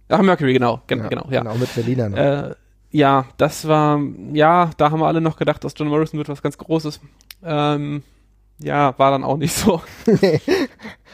Ach, 0.09 0.23
Mercury, 0.23 0.53
genau. 0.53 0.83
Gen 0.87 0.99
ja, 1.01 1.09
genau, 1.09 1.27
ja. 1.31 1.43
Genau, 1.43 1.55
mit 1.55 1.75
Berliner 1.75 2.09
noch. 2.09 2.19
Äh, 2.19 2.55
ja, 2.91 3.25
das 3.39 3.67
war, 3.67 3.99
ja, 4.33 4.71
da 4.77 4.91
haben 4.91 5.01
wir 5.01 5.07
alle 5.07 5.23
noch 5.23 5.37
gedacht, 5.37 5.65
aus 5.65 5.73
John 5.75 5.89
Morrison 5.89 6.19
wird 6.19 6.29
was 6.29 6.43
ganz 6.43 6.59
Großes. 6.59 7.01
Ähm, 7.43 8.03
ja, 8.59 8.97
war 8.99 9.11
dann 9.11 9.25
auch 9.25 9.39
nicht 9.39 9.55
so. 9.55 9.81
nee. 10.21 10.41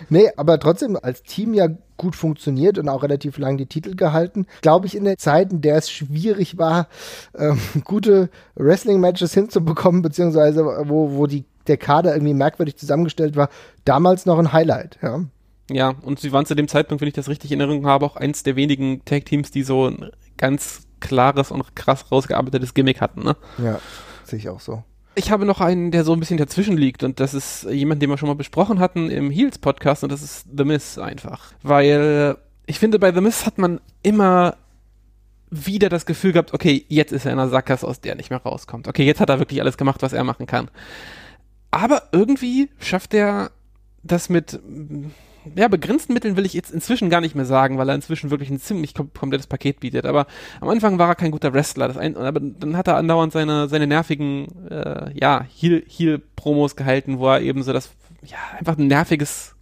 nee, 0.08 0.28
aber 0.36 0.58
trotzdem 0.58 0.98
als 1.00 1.22
Team 1.22 1.54
ja 1.54 1.68
gut 1.96 2.16
funktioniert 2.16 2.78
und 2.78 2.88
auch 2.88 3.02
relativ 3.02 3.38
lang 3.38 3.56
die 3.56 3.66
Titel 3.66 3.94
gehalten. 3.94 4.46
Glaube 4.60 4.86
ich, 4.86 4.96
in 4.96 5.04
der 5.04 5.18
Zeit, 5.18 5.52
in 5.52 5.60
der 5.60 5.76
es 5.76 5.90
schwierig 5.90 6.58
war, 6.58 6.88
ähm, 7.36 7.58
gute 7.84 8.28
Wrestling-Matches 8.56 9.32
hinzubekommen, 9.34 10.02
beziehungsweise 10.02 10.64
wo, 10.64 11.12
wo 11.12 11.26
die 11.26 11.44
der 11.68 11.76
Kader 11.76 12.14
irgendwie 12.14 12.34
merkwürdig 12.34 12.76
zusammengestellt 12.76 13.36
war, 13.36 13.48
damals 13.84 14.26
noch 14.26 14.38
ein 14.38 14.52
Highlight, 14.52 14.98
ja. 15.02 15.24
Ja, 15.70 15.94
und 16.02 16.18
sie 16.18 16.32
waren 16.32 16.46
zu 16.46 16.54
dem 16.54 16.68
Zeitpunkt, 16.68 17.02
wenn 17.02 17.08
ich 17.08 17.14
das 17.14 17.28
richtig 17.28 17.52
in 17.52 17.60
Erinnerung 17.60 17.86
habe, 17.86 18.06
auch 18.06 18.16
eins 18.16 18.42
der 18.42 18.56
wenigen 18.56 19.04
Tag-Teams, 19.04 19.50
die 19.50 19.62
so 19.62 19.86
ein 19.86 20.10
ganz 20.38 20.82
klares 21.00 21.50
und 21.50 21.76
krass 21.76 22.10
rausgearbeitetes 22.10 22.74
Gimmick 22.74 23.00
hatten, 23.00 23.22
ne? 23.22 23.36
Ja, 23.58 23.78
sehe 24.24 24.38
ich 24.38 24.48
auch 24.48 24.60
so. 24.60 24.82
Ich 25.14 25.30
habe 25.30 25.44
noch 25.44 25.60
einen, 25.60 25.90
der 25.90 26.04
so 26.04 26.12
ein 26.12 26.20
bisschen 26.20 26.38
dazwischen 26.38 26.76
liegt 26.76 27.02
und 27.02 27.20
das 27.20 27.34
ist 27.34 27.64
jemand, 27.64 28.00
den 28.00 28.08
wir 28.08 28.18
schon 28.18 28.28
mal 28.28 28.34
besprochen 28.34 28.78
hatten 28.78 29.10
im 29.10 29.30
Heels-Podcast 29.30 30.04
und 30.04 30.12
das 30.12 30.22
ist 30.22 30.46
The 30.56 30.64
Miz 30.64 30.96
einfach. 30.96 31.52
Weil 31.62 32.36
ich 32.66 32.78
finde, 32.78 32.98
bei 32.98 33.12
The 33.12 33.20
Miz 33.20 33.44
hat 33.44 33.58
man 33.58 33.80
immer 34.02 34.56
wieder 35.50 35.88
das 35.88 36.06
Gefühl 36.06 36.32
gehabt, 36.32 36.54
okay, 36.54 36.84
jetzt 36.88 37.12
ist 37.12 37.24
er 37.24 37.32
in 37.32 37.38
einer 37.38 37.48
Sackgasse, 37.48 37.86
aus 37.86 38.00
der 38.00 38.12
er 38.12 38.16
nicht 38.16 38.30
mehr 38.30 38.42
rauskommt. 38.42 38.88
Okay, 38.88 39.04
jetzt 39.04 39.20
hat 39.20 39.30
er 39.30 39.38
wirklich 39.38 39.60
alles 39.60 39.76
gemacht, 39.76 40.02
was 40.02 40.12
er 40.12 40.24
machen 40.24 40.46
kann. 40.46 40.68
Aber 41.70 42.02
irgendwie 42.12 42.70
schafft 42.78 43.14
er 43.14 43.50
das 44.02 44.28
mit 44.28 44.60
ja, 45.56 45.68
begrenzten 45.68 46.12
Mitteln 46.12 46.36
will 46.36 46.46
ich 46.46 46.52
jetzt 46.52 46.70
inzwischen 46.70 47.10
gar 47.10 47.20
nicht 47.20 47.34
mehr 47.34 47.44
sagen, 47.44 47.78
weil 47.78 47.88
er 47.88 47.94
inzwischen 47.94 48.30
wirklich 48.30 48.50
ein 48.50 48.60
ziemlich 48.60 48.94
kom 48.94 49.12
komplettes 49.12 49.46
Paket 49.46 49.80
bietet. 49.80 50.04
Aber 50.04 50.26
am 50.60 50.68
Anfang 50.68 50.98
war 50.98 51.08
er 51.08 51.14
kein 51.14 51.30
guter 51.30 51.52
Wrestler. 51.52 51.88
Das 51.88 51.96
ein, 51.96 52.16
aber 52.16 52.40
dann 52.40 52.76
hat 52.76 52.88
er 52.88 52.96
andauernd 52.96 53.32
seine, 53.32 53.68
seine 53.68 53.86
nervigen, 53.86 54.68
äh, 54.70 55.10
ja, 55.18 55.44
Heel-Promos 55.48 56.76
gehalten, 56.76 57.18
wo 57.18 57.28
er 57.28 57.40
eben 57.40 57.62
so 57.62 57.72
das, 57.72 57.90
ja, 58.24 58.38
einfach 58.58 58.76
ein 58.78 58.86
nerviges 58.86 59.54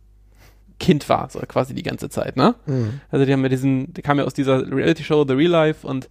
Kind 0.78 1.08
war, 1.08 1.30
so 1.30 1.40
quasi 1.40 1.74
die 1.74 1.82
ganze 1.82 2.10
Zeit, 2.10 2.36
ne? 2.36 2.54
Mhm. 2.66 3.00
Also 3.10 3.24
die 3.24 3.32
haben 3.32 3.42
ja 3.42 3.48
diesen, 3.48 3.94
der 3.94 4.02
kam 4.02 4.18
ja 4.18 4.24
aus 4.24 4.34
dieser 4.34 4.70
Reality-Show 4.70 5.24
The 5.26 5.32
Real 5.32 5.50
Life 5.50 5.86
und 5.86 6.08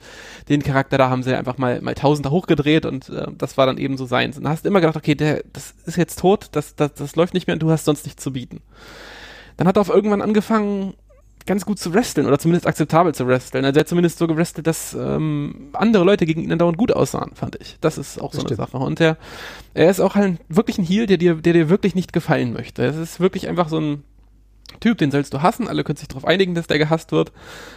den 0.50 0.64
Charakter 0.64 0.98
da 0.98 1.10
haben 1.10 1.22
sie 1.22 1.36
einfach 1.36 1.60
mal, 1.60 1.82
mal 1.82 1.94
Tausender 1.94 2.32
hochgedreht 2.32 2.86
und 2.86 3.10
äh, 3.10 3.28
das 3.38 3.58
war 3.58 3.68
dann 3.68 3.78
eben 3.78 3.96
so 3.96 4.06
seins. 4.06 4.38
Und 4.38 4.44
da 4.44 4.50
hast 4.50 4.66
du 4.66 4.70
immer 4.70 4.82
gedacht, 4.82 4.98
okay, 4.98 5.14
der, 5.14 5.44
das 5.54 5.76
ist 5.86 5.98
jetzt 5.98 6.20
tot, 6.20 6.48
das, 6.54 6.76
das, 6.76 6.94
das 6.96 7.16
läuft 7.16 7.36
nicht 7.36 7.46
mehr 7.46 7.54
und 7.54 7.62
du 7.62 7.70
hast 7.70 7.86
sonst 7.86 8.06
nichts 8.06 8.24
zu 8.24 8.34
bieten. 8.34 8.62
Dann 9.58 9.68
hat 9.68 9.78
er 9.78 9.82
auf 9.82 9.90
irgendwann 9.90 10.22
angefangen, 10.22 10.96
ganz 11.46 11.66
gut 11.66 11.80
zu 11.80 11.94
wresteln 11.94 12.26
oder 12.26 12.40
zumindest 12.40 12.66
akzeptabel 12.66 13.14
zu 13.14 13.28
wresteln. 13.28 13.66
Also 13.66 13.78
er 13.78 13.82
hat 13.82 13.88
zumindest 13.88 14.18
so 14.18 14.28
gewrestelt, 14.28 14.66
dass 14.66 14.96
ähm, 14.96 15.70
andere 15.74 16.04
Leute 16.04 16.26
gegen 16.26 16.42
ihn 16.42 16.58
dauernd 16.58 16.78
gut 16.78 16.92
aussahen, 16.92 17.36
fand 17.36 17.56
ich. 17.62 17.78
Das 17.82 17.98
ist 17.98 18.20
auch 18.20 18.32
das 18.32 18.42
so 18.42 18.48
stimmt. 18.48 18.60
eine 18.60 18.68
Sache. 18.68 18.78
Und 18.78 19.00
er, 19.00 19.18
er 19.74 19.90
ist 19.90 20.00
auch 20.00 20.16
halt 20.16 20.40
wirklich 20.50 20.78
ein 20.78 20.86
Heel, 20.86 21.06
der 21.06 21.18
dir, 21.18 21.36
der 21.36 21.54
dir 21.54 21.70
wirklich 21.70 21.94
nicht 21.94 22.14
gefallen 22.14 22.54
möchte. 22.54 22.84
Es 22.84 22.96
ist 22.96 23.20
wirklich 23.20 23.48
einfach 23.48 23.70
so 23.70 23.80
ein 23.80 24.04
Typ, 24.80 24.98
den 24.98 25.12
sollst 25.12 25.34
du 25.34 25.42
hassen, 25.42 25.68
alle 25.68 25.84
können 25.84 25.98
sich 25.98 26.08
darauf 26.08 26.26
einigen, 26.26 26.56
dass 26.56 26.68
der 26.68 26.78
gehasst 26.78 27.12
wird. 27.12 27.32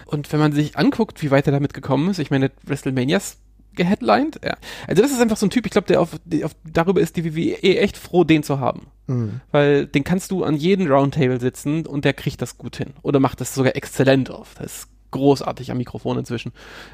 Und 0.07 0.33
wenn 0.33 0.41
man 0.41 0.53
sich 0.53 0.77
anguckt, 0.77 1.23
wie 1.23 1.31
weit 1.31 1.47
er 1.47 1.53
damit 1.53 1.75
gekommen 1.75 2.11
ist, 2.11 2.19
ich 2.19 2.31
meine, 2.31 2.51
WrestleManias 2.65 3.39
geheadlined, 3.75 4.41
ja. 4.45 4.57
Also 4.87 5.03
das 5.03 5.13
ist 5.13 5.21
einfach 5.21 5.37
so 5.37 5.47
ein 5.47 5.51
Typ, 5.51 5.65
ich 5.65 5.73
glaube, 5.73 5.87
der 5.87 6.01
auf, 6.01 6.19
auf, 6.43 6.57
darüber 6.65 7.01
ist 7.01 7.17
die 7.17 7.25
WWE 7.25 7.79
echt 7.79 7.97
froh, 7.97 8.25
den 8.25 8.43
zu 8.43 8.61
haben. 8.61 8.89
Mhm. 9.07 9.41
Weil 9.51 9.87
den 9.87 10.05
kannst 10.05 10.31
du 10.31 10.45
an 10.45 10.57
jedem 10.57 10.91
Roundtable 10.91 11.41
sitzen 11.41 11.87
und 11.87 12.05
der 12.05 12.13
kriegt 12.13 12.43
das 12.43 12.59
gut 12.59 12.77
hin. 12.77 12.93
Oder 13.03 13.21
macht 13.21 13.41
das 13.41 13.55
sogar 13.55 13.77
exzellent 13.77 14.31
auf. 14.31 14.55
Das 14.59 14.67
ist 14.67 14.89
großartig 15.11 15.71
am 15.71 15.79
Mikrofon 15.79 16.19
inzwischen. 16.19 16.53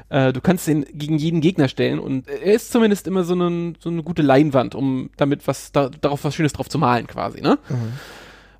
Äh, 0.09 0.31
du 0.31 0.41
kannst 0.41 0.67
ihn 0.67 0.85
gegen 0.93 1.17
jeden 1.17 1.41
Gegner 1.41 1.67
stellen 1.67 1.99
und 1.99 2.27
er 2.29 2.53
ist 2.53 2.71
zumindest 2.71 3.07
immer 3.07 3.23
so, 3.23 3.33
einen, 3.33 3.77
so 3.79 3.89
eine 3.89 4.03
gute 4.03 4.21
Leinwand, 4.21 4.75
um 4.75 5.09
damit 5.17 5.47
was 5.47 5.71
da, 5.71 5.89
darauf 5.89 6.23
was 6.23 6.35
Schönes 6.35 6.53
drauf 6.53 6.69
zu 6.69 6.77
malen, 6.77 7.07
quasi, 7.07 7.41
ne? 7.41 7.59
Mhm. 7.67 7.93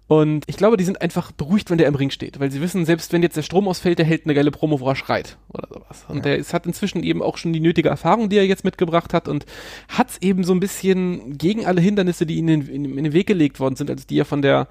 Und 0.07 0.43
ich 0.47 0.57
glaube, 0.57 0.77
die 0.77 0.83
sind 0.83 1.01
einfach 1.01 1.31
beruhigt, 1.31 1.71
wenn 1.71 1.79
der 1.79 1.87
im 1.87 1.95
Ring 1.95 2.11
steht, 2.11 2.39
weil 2.39 2.51
sie 2.51 2.61
wissen, 2.61 2.85
selbst 2.85 3.11
wenn 3.11 3.23
jetzt 3.23 3.37
der 3.37 3.41
Strom 3.41 3.67
ausfällt, 3.67 3.97
der 3.97 4.05
hält 4.05 4.25
eine 4.25 4.35
geile 4.35 4.51
Promo, 4.51 4.79
wo 4.79 4.87
er 4.87 4.95
schreit 4.95 5.37
oder 5.49 5.67
sowas. 5.67 6.05
Und 6.07 6.17
ja. 6.17 6.21
der 6.23 6.37
ist, 6.37 6.53
hat 6.53 6.67
inzwischen 6.67 7.01
eben 7.01 7.23
auch 7.23 7.37
schon 7.37 7.53
die 7.53 7.59
nötige 7.59 7.89
Erfahrung, 7.89 8.29
die 8.29 8.37
er 8.37 8.45
jetzt 8.45 8.63
mitgebracht 8.63 9.15
hat 9.15 9.27
und 9.27 9.47
hat 9.89 10.11
es 10.11 10.21
eben 10.21 10.43
so 10.43 10.53
ein 10.53 10.59
bisschen 10.59 11.39
gegen 11.39 11.65
alle 11.65 11.81
Hindernisse, 11.81 12.27
die 12.27 12.35
ihnen 12.35 12.61
in, 12.61 12.85
in, 12.85 12.97
in, 12.97 13.03
den 13.03 13.13
Weg 13.13 13.25
gelegt 13.25 13.59
worden 13.59 13.75
sind, 13.75 13.89
also 13.89 14.05
die 14.07 14.19
er 14.19 14.25
von 14.25 14.43
der, 14.43 14.67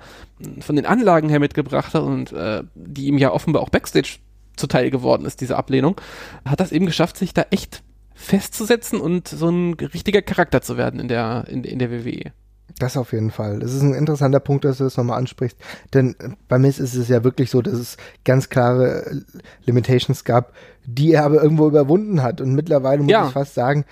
von 0.60 0.76
den 0.76 0.86
Anlagen 0.86 1.28
her 1.28 1.40
mitgebracht 1.40 1.94
hat 1.94 2.02
und 2.02 2.32
äh, 2.32 2.62
die 2.76 3.06
ihm 3.06 3.18
ja 3.18 3.32
offenbar 3.32 3.62
auch 3.62 3.70
Backstage 3.70 4.18
zuteil 4.54 4.90
geworden 4.90 5.26
ist, 5.26 5.40
diese 5.40 5.56
Ablehnung, 5.56 6.00
hat 6.44 6.60
das 6.60 6.70
eben 6.70 6.86
geschafft, 6.86 7.16
sich 7.16 7.34
da 7.34 7.44
echt 7.50 7.82
festzusetzen 8.14 9.00
und 9.00 9.26
so 9.26 9.48
ein 9.48 9.74
richtiger 9.74 10.22
Charakter 10.22 10.62
zu 10.62 10.76
werden 10.76 11.00
in 11.00 11.08
der, 11.08 11.46
in, 11.48 11.64
in 11.64 11.80
der 11.80 11.90
WWE. 11.90 12.32
Das 12.78 12.96
auf 12.96 13.12
jeden 13.12 13.30
Fall. 13.30 13.60
Das 13.60 13.72
ist 13.72 13.82
ein 13.82 13.94
interessanter 13.94 14.40
Punkt, 14.40 14.64
dass 14.64 14.78
du 14.78 14.84
das 14.84 14.96
nochmal 14.96 15.18
ansprichst. 15.18 15.56
Denn 15.92 16.16
bei 16.48 16.58
Miss 16.58 16.78
ist 16.78 16.94
es 16.94 17.08
ja 17.08 17.22
wirklich 17.22 17.50
so, 17.50 17.62
dass 17.62 17.74
es 17.74 17.96
ganz 18.24 18.48
klare 18.48 19.22
Limitations 19.64 20.24
gab, 20.24 20.52
die 20.84 21.12
er 21.12 21.24
aber 21.24 21.42
irgendwo 21.42 21.68
überwunden 21.68 22.22
hat. 22.22 22.40
Und 22.40 22.54
mittlerweile 22.54 23.02
muss 23.02 23.12
ja. 23.12 23.26
ich 23.26 23.32
fast 23.32 23.54
sagen, 23.54 23.84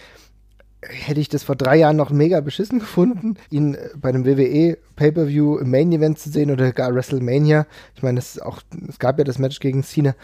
hätte 0.82 1.20
ich 1.20 1.28
das 1.28 1.44
vor 1.44 1.54
drei 1.54 1.76
Jahren 1.76 1.96
noch 1.96 2.10
mega 2.10 2.40
beschissen 2.40 2.80
gefunden, 2.80 3.36
ihn 3.50 3.76
bei 3.96 4.08
einem 4.08 4.26
WWE 4.26 4.78
Pay-Per-View 4.96 5.58
im 5.58 5.70
Main 5.70 5.92
Event 5.92 6.18
zu 6.18 6.28
sehen 6.30 6.50
oder 6.50 6.72
gar 6.72 6.92
WrestleMania. 6.92 7.66
Ich 7.94 8.02
meine, 8.02 8.18
es 8.18 8.40
auch, 8.40 8.62
es 8.88 8.98
gab 8.98 9.18
ja 9.18 9.24
das 9.24 9.38
Match 9.38 9.60
gegen 9.60 9.84
Cena. 9.84 10.14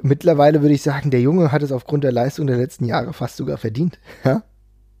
Mittlerweile 0.00 0.62
würde 0.62 0.74
ich 0.74 0.82
sagen, 0.82 1.10
der 1.10 1.20
Junge 1.20 1.50
hat 1.50 1.62
es 1.62 1.72
aufgrund 1.72 2.04
der 2.04 2.12
Leistung 2.12 2.46
der 2.46 2.58
letzten 2.58 2.84
Jahre 2.84 3.12
fast 3.12 3.36
sogar 3.36 3.56
verdient. 3.56 3.98
Ja. 4.22 4.42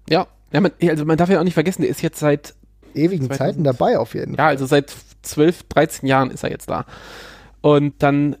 Ja, 0.08 0.26
ja, 0.54 0.60
man, 0.60 0.72
also 0.80 1.04
man 1.04 1.16
darf 1.16 1.28
ja 1.28 1.40
auch 1.40 1.44
nicht 1.44 1.54
vergessen, 1.54 1.82
der 1.82 1.90
ist 1.90 2.00
jetzt 2.00 2.20
seit 2.20 2.54
ewigen 2.94 3.26
2000, 3.26 3.38
Zeiten 3.38 3.64
dabei 3.64 3.98
auf 3.98 4.14
jeden 4.14 4.36
Fall. 4.36 4.44
Ja, 4.44 4.48
also 4.48 4.66
seit 4.66 4.94
12, 5.22 5.64
13 5.64 6.08
Jahren 6.08 6.30
ist 6.30 6.44
er 6.44 6.50
jetzt 6.50 6.70
da. 6.70 6.86
Und 7.60 7.94
dann, 7.98 8.36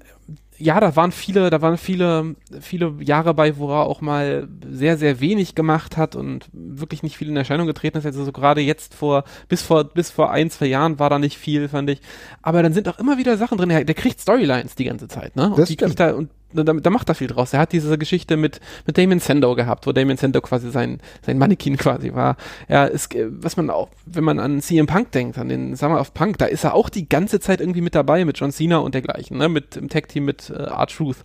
ja, 0.56 0.78
da 0.78 0.94
waren 0.94 1.10
viele, 1.10 1.50
da 1.50 1.60
waren 1.60 1.76
viele, 1.76 2.36
viele 2.60 2.94
Jahre 3.00 3.34
bei, 3.34 3.56
wo 3.56 3.68
er 3.68 3.86
auch 3.86 4.00
mal 4.00 4.46
sehr, 4.70 4.96
sehr 4.96 5.18
wenig 5.18 5.56
gemacht 5.56 5.96
hat 5.96 6.14
und 6.14 6.46
wirklich 6.52 7.02
nicht 7.02 7.16
viel 7.16 7.28
in 7.28 7.36
Erscheinung 7.36 7.66
getreten 7.66 7.98
ist. 7.98 8.06
Also 8.06 8.24
so 8.24 8.30
gerade 8.30 8.60
jetzt 8.60 8.94
vor, 8.94 9.24
bis 9.48 9.62
vor, 9.62 9.82
bis 9.82 10.10
vor 10.10 10.30
ein, 10.30 10.50
zwei 10.50 10.66
Jahren 10.66 11.00
war 11.00 11.10
da 11.10 11.18
nicht 11.18 11.36
viel, 11.36 11.68
fand 11.68 11.90
ich. 11.90 12.00
Aber 12.42 12.62
dann 12.62 12.72
sind 12.72 12.88
auch 12.88 13.00
immer 13.00 13.18
wieder 13.18 13.36
Sachen 13.36 13.58
drin. 13.58 13.70
Der, 13.70 13.84
der 13.84 13.94
kriegt 13.96 14.20
Storylines 14.20 14.76
die 14.76 14.84
ganze 14.84 15.08
Zeit, 15.08 15.34
ne? 15.34 15.50
Und 15.50 15.58
das 15.58 15.68
die 15.68 15.76
kriegt 15.76 15.98
er, 15.98 16.14
und 16.16 16.30
da, 16.54 16.72
da 16.72 16.90
macht 16.90 17.08
er 17.08 17.14
viel 17.14 17.26
draus. 17.26 17.52
Er 17.52 17.60
hat 17.60 17.72
diese 17.72 17.98
Geschichte 17.98 18.36
mit, 18.36 18.60
mit 18.86 18.96
Damien 18.96 19.20
Sandow 19.20 19.54
gehabt, 19.54 19.86
wo 19.86 19.92
Damien 19.92 20.16
Sandow 20.16 20.40
quasi 20.40 20.70
sein, 20.70 21.00
sein 21.22 21.38
Mannequin 21.38 21.76
quasi 21.76 22.14
war. 22.14 22.36
Er 22.68 22.90
ist, 22.90 23.14
was 23.14 23.56
man 23.56 23.70
auch, 23.70 23.88
wenn 24.06 24.24
man 24.24 24.38
an 24.38 24.60
CM 24.60 24.86
Punk 24.86 25.12
denkt, 25.12 25.38
an 25.38 25.48
den 25.48 25.76
Summer 25.76 26.00
of 26.00 26.14
Punk, 26.14 26.38
da 26.38 26.46
ist 26.46 26.64
er 26.64 26.74
auch 26.74 26.88
die 26.88 27.08
ganze 27.08 27.40
Zeit 27.40 27.60
irgendwie 27.60 27.80
mit 27.80 27.94
dabei, 27.94 28.24
mit 28.24 28.38
John 28.38 28.52
Cena 28.52 28.78
und 28.78 28.94
dergleichen, 28.94 29.38
ne, 29.38 29.48
mit 29.48 29.76
im 29.76 29.88
Tag-Team 29.88 30.24
mit 30.24 30.50
äh, 30.50 30.54
R-Truth. 30.54 31.24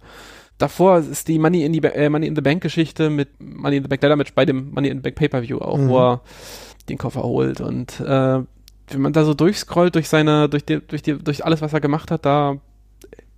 Davor 0.57 0.99
ist 0.99 1.27
die 1.27 1.39
Money 1.39 1.63
in, 1.63 1.71
die, 1.71 1.83
äh, 1.83 2.09
Money 2.09 2.27
in 2.27 2.35
the 2.35 2.41
Bank 2.41 2.61
Geschichte 2.61 3.09
mit 3.09 3.29
Money 3.39 3.77
in 3.77 3.83
the 3.83 3.87
Bank 3.87 4.01
Leather 4.01 4.17
Match 4.17 4.33
bei 4.33 4.45
dem 4.45 4.71
Money 4.71 4.89
in 4.89 4.97
the 4.97 5.01
Bank 5.01 5.15
Pay-Per-View 5.15 5.59
auch, 5.59 5.77
mhm. 5.77 5.89
wo 5.89 5.99
er 5.99 6.21
den 6.89 6.97
Koffer 6.97 7.23
holt 7.23 7.61
und 7.61 7.99
äh, 7.99 8.41
wenn 8.91 9.01
man 9.01 9.13
da 9.13 9.23
so 9.23 9.33
durchscrollt 9.33 9.95
durch 9.95 10.09
seine, 10.09 10.49
durch 10.49 10.65
die, 10.65 10.79
durch 10.79 11.01
die, 11.01 11.17
durch 11.17 11.45
alles, 11.45 11.61
was 11.61 11.73
er 11.73 11.79
gemacht 11.79 12.11
hat, 12.11 12.25
da 12.25 12.57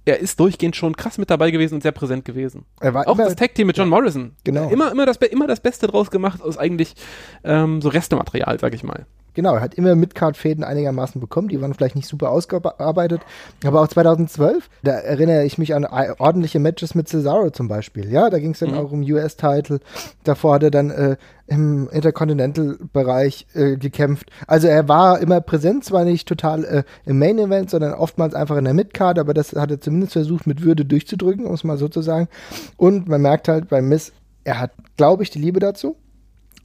er 0.06 0.20
ist 0.20 0.40
durchgehend 0.40 0.76
schon 0.76 0.96
krass 0.96 1.18
mit 1.18 1.30
dabei 1.30 1.52
gewesen 1.52 1.76
und 1.76 1.82
sehr 1.84 1.92
präsent 1.92 2.26
gewesen. 2.26 2.66
Er 2.80 2.94
war 2.94 3.08
auch 3.08 3.18
das 3.18 3.36
Tag-Team 3.36 3.68
mit 3.68 3.78
John 3.78 3.90
Morrison. 3.90 4.36
Genau. 4.44 4.70
Immer, 4.70 4.92
immer, 4.92 5.06
das, 5.06 5.18
immer 5.18 5.48
das 5.48 5.60
Beste 5.60 5.88
draus 5.88 6.10
gemacht 6.10 6.42
aus 6.42 6.58
eigentlich 6.58 6.96
ähm, 7.44 7.82
so 7.82 7.90
Restematerial, 7.90 8.60
sag 8.60 8.74
ich 8.74 8.84
mal. 8.84 9.06
Genau, 9.34 9.56
er 9.56 9.62
hat 9.62 9.76
immer 9.76 9.96
Midcard-Fäden 9.96 10.64
einigermaßen 10.64 11.22
bekommen, 11.22 11.48
die 11.48 11.62
waren 11.62 11.74
vielleicht 11.74 11.96
nicht 11.96 12.08
super 12.08 12.32
ausgearbeitet, 12.32 13.22
aber 13.64 13.82
auch 13.82 13.88
2012, 13.88 14.70
da 14.84 14.92
erinnere 14.92 15.46
ich 15.46 15.58
mich 15.58 15.74
an 15.74 15.86
ordentliche 15.86 16.60
Matches 16.60 16.96
mit 16.96 17.08
Cesaro 17.08 17.50
zum 17.52 17.70
Beispiel, 17.70 18.12
ja, 18.12 18.30
da 18.30 18.40
ging 18.40 18.52
es 18.52 18.60
dann 18.60 18.72
mhm. 18.72 18.78
auch 18.78 18.92
um 18.92 19.02
US-Title, 19.02 19.80
davor 20.26 20.56
hat 20.56 20.64
er 20.64 20.72
dann 20.72 20.92
äh, 20.92 21.16
im 21.48 21.88
Intercontinental-Bereich 21.90 23.48
äh, 23.54 23.78
gekämpft, 23.78 24.30
also 24.48 24.68
er 24.68 24.90
war 24.90 25.20
immer 25.20 25.40
präsent, 25.40 25.86
zwar 25.86 26.04
nicht 26.04 26.28
total 26.28 26.66
äh, 26.66 26.84
im 27.06 27.18
Main-Event, 27.18 27.70
sondern 27.70 27.94
oftmals 27.94 28.36
einfach 28.36 28.58
in 28.58 28.66
der 28.66 28.74
Midcard, 28.74 29.18
aber 29.18 29.34
das 29.34 29.54
hat 29.54 29.72
er 29.72 29.80
zumindest 29.80 30.12
versucht 30.14 30.46
mit 30.46 30.62
Würde 30.62 30.84
durchzudrücken, 30.84 31.46
um 31.46 31.54
es 31.54 31.64
mal 31.64 31.78
so 31.78 31.88
zu 31.88 32.02
sagen, 32.02 32.28
und 32.76 33.08
man 33.08 33.22
merkt 33.22 33.48
halt 33.48 33.70
beim 33.70 33.88
Miss, 33.88 34.12
er 34.44 34.60
hat, 34.60 34.72
glaube 34.98 35.24
ich, 35.24 35.30
die 35.30 35.40
Liebe 35.40 35.60
dazu. 35.60 35.96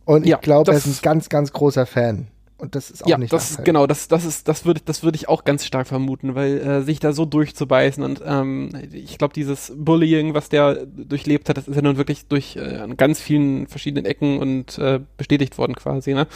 Und 0.07 0.25
ich 0.25 0.41
glaube, 0.41 0.71
er 0.71 0.79
ist 0.79 0.87
ein 0.87 0.97
ganz, 1.03 1.29
ganz 1.29 1.53
großer 1.53 1.85
Fan 1.85 2.29
und 2.59 2.75
das 2.75 2.91
ist 2.91 3.05
auch 3.05 3.09
ja, 3.09 3.19
nicht 3.19 3.33
das 3.33 3.63
genau, 3.65 3.87
das 3.87 4.09
das 4.09 4.25
ist 4.25 4.49
das 4.49 4.65
würde 4.65 4.81
das 4.85 5.03
würde 5.03 5.17
ich 5.17 5.29
auch 5.29 5.45
ganz 5.45 5.65
stark 5.65 5.87
vermuten, 5.87 6.35
weil 6.35 6.59
äh, 6.59 6.83
sich 6.83 7.01
da 7.01 7.13
so 7.13 7.27
durchzubeißen 7.27 8.03
und 8.03 8.23
ähm, 8.25 8.71
ich 8.93 9.19
glaube 9.19 9.35
dieses 9.35 9.73
Bullying, 9.77 10.33
was 10.33 10.49
der 10.49 10.87
durchlebt 10.87 11.49
hat, 11.49 11.59
das 11.59 11.69
ist 11.69 11.77
ja 11.77 11.83
nun 11.83 11.99
wirklich 11.99 12.27
durch 12.27 12.57
äh, 12.57 12.77
an 12.79 12.97
ganz 12.97 13.21
vielen 13.21 13.67
verschiedenen 13.67 14.07
Ecken 14.07 14.39
und 14.39 14.79
äh, 14.79 15.01
bestätigt 15.19 15.59
worden 15.59 15.75
quasi, 15.75 16.15
ne? 16.15 16.27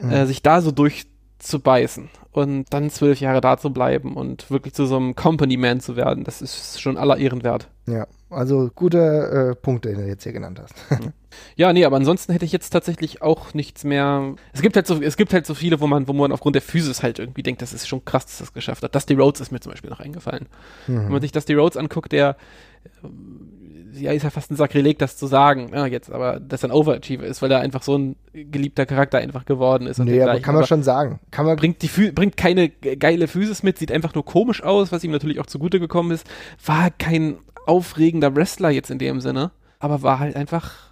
Mhm. 0.00 0.10
Äh, 0.10 0.26
sich 0.26 0.42
da 0.42 0.60
so 0.60 0.70
durchzubeißen 0.70 2.08
und 2.38 2.66
dann 2.70 2.90
zwölf 2.90 3.20
Jahre 3.20 3.40
da 3.40 3.58
zu 3.58 3.70
bleiben 3.70 4.16
und 4.16 4.50
wirklich 4.50 4.74
zu 4.74 4.86
so 4.86 4.96
einem 4.96 5.14
Company 5.14 5.56
Man 5.56 5.80
zu 5.80 5.96
werden, 5.96 6.24
das 6.24 6.40
ist 6.40 6.80
schon 6.80 6.96
aller 6.96 7.16
Ehren 7.16 7.42
wert. 7.42 7.68
Ja, 7.86 8.06
also 8.30 8.70
guter 8.74 9.50
äh, 9.50 9.54
Punkt, 9.54 9.84
den 9.84 9.96
du 9.96 10.06
jetzt 10.06 10.22
hier 10.22 10.32
genannt 10.32 10.60
hast. 10.62 10.74
ja, 11.56 11.72
nee, 11.72 11.84
aber 11.84 11.96
ansonsten 11.96 12.32
hätte 12.32 12.44
ich 12.44 12.52
jetzt 12.52 12.70
tatsächlich 12.70 13.22
auch 13.22 13.54
nichts 13.54 13.84
mehr. 13.84 14.34
Es 14.52 14.60
gibt 14.60 14.76
halt 14.76 14.86
so, 14.86 15.00
es 15.00 15.16
gibt 15.16 15.32
halt 15.32 15.46
so 15.46 15.54
viele, 15.54 15.80
wo 15.80 15.86
man, 15.86 16.06
wo 16.06 16.12
man 16.12 16.30
aufgrund 16.32 16.54
der 16.54 16.62
Physis 16.62 17.02
halt 17.02 17.18
irgendwie 17.18 17.42
denkt, 17.42 17.62
das 17.62 17.72
ist 17.72 17.88
schon 17.88 18.04
krass, 18.04 18.26
dass 18.26 18.38
das 18.38 18.52
geschafft 18.52 18.82
hat. 18.82 18.94
Dusty 18.94 19.14
Rhodes 19.14 19.40
ist 19.40 19.50
mir 19.50 19.60
zum 19.60 19.72
Beispiel 19.72 19.90
noch 19.90 20.00
eingefallen. 20.00 20.46
Mhm. 20.86 21.04
Wenn 21.04 21.12
man 21.12 21.20
sich 21.22 21.32
Dusty 21.32 21.54
Rhodes 21.54 21.76
anguckt, 21.76 22.12
der 22.12 22.36
ja, 24.00 24.12
ist 24.12 24.22
ja 24.22 24.30
fast 24.30 24.50
ein 24.50 24.56
Sakrileg, 24.56 24.98
das 24.98 25.16
zu 25.16 25.26
sagen, 25.26 25.70
ja, 25.72 25.86
jetzt, 25.86 26.10
aber 26.10 26.40
dass 26.40 26.62
er 26.62 26.70
ein 26.70 26.72
Overachiever 26.72 27.24
ist, 27.24 27.42
weil 27.42 27.50
er 27.50 27.60
einfach 27.60 27.82
so 27.82 27.96
ein 27.96 28.16
geliebter 28.32 28.86
Charakter 28.86 29.18
einfach 29.18 29.44
geworden 29.44 29.86
ist. 29.86 29.98
Nee, 29.98 30.22
aber 30.22 30.40
kann 30.40 30.54
man 30.54 30.62
aber 30.62 30.66
schon 30.66 30.82
sagen. 30.82 31.20
Kann 31.30 31.46
man 31.46 31.56
bringt, 31.56 31.82
die, 31.82 32.10
bringt 32.10 32.36
keine 32.36 32.68
geile 32.68 33.28
Physis 33.28 33.62
mit, 33.62 33.78
sieht 33.78 33.92
einfach 33.92 34.14
nur 34.14 34.24
komisch 34.24 34.62
aus, 34.62 34.92
was 34.92 35.04
ihm 35.04 35.10
natürlich 35.10 35.40
auch 35.40 35.46
zugute 35.46 35.80
gekommen 35.80 36.10
ist. 36.10 36.26
War 36.64 36.90
kein 36.90 37.38
aufregender 37.66 38.34
Wrestler 38.34 38.70
jetzt 38.70 38.90
in 38.90 38.98
dem 38.98 39.20
Sinne, 39.20 39.50
aber 39.78 40.02
war 40.02 40.18
halt 40.18 40.36
einfach 40.36 40.88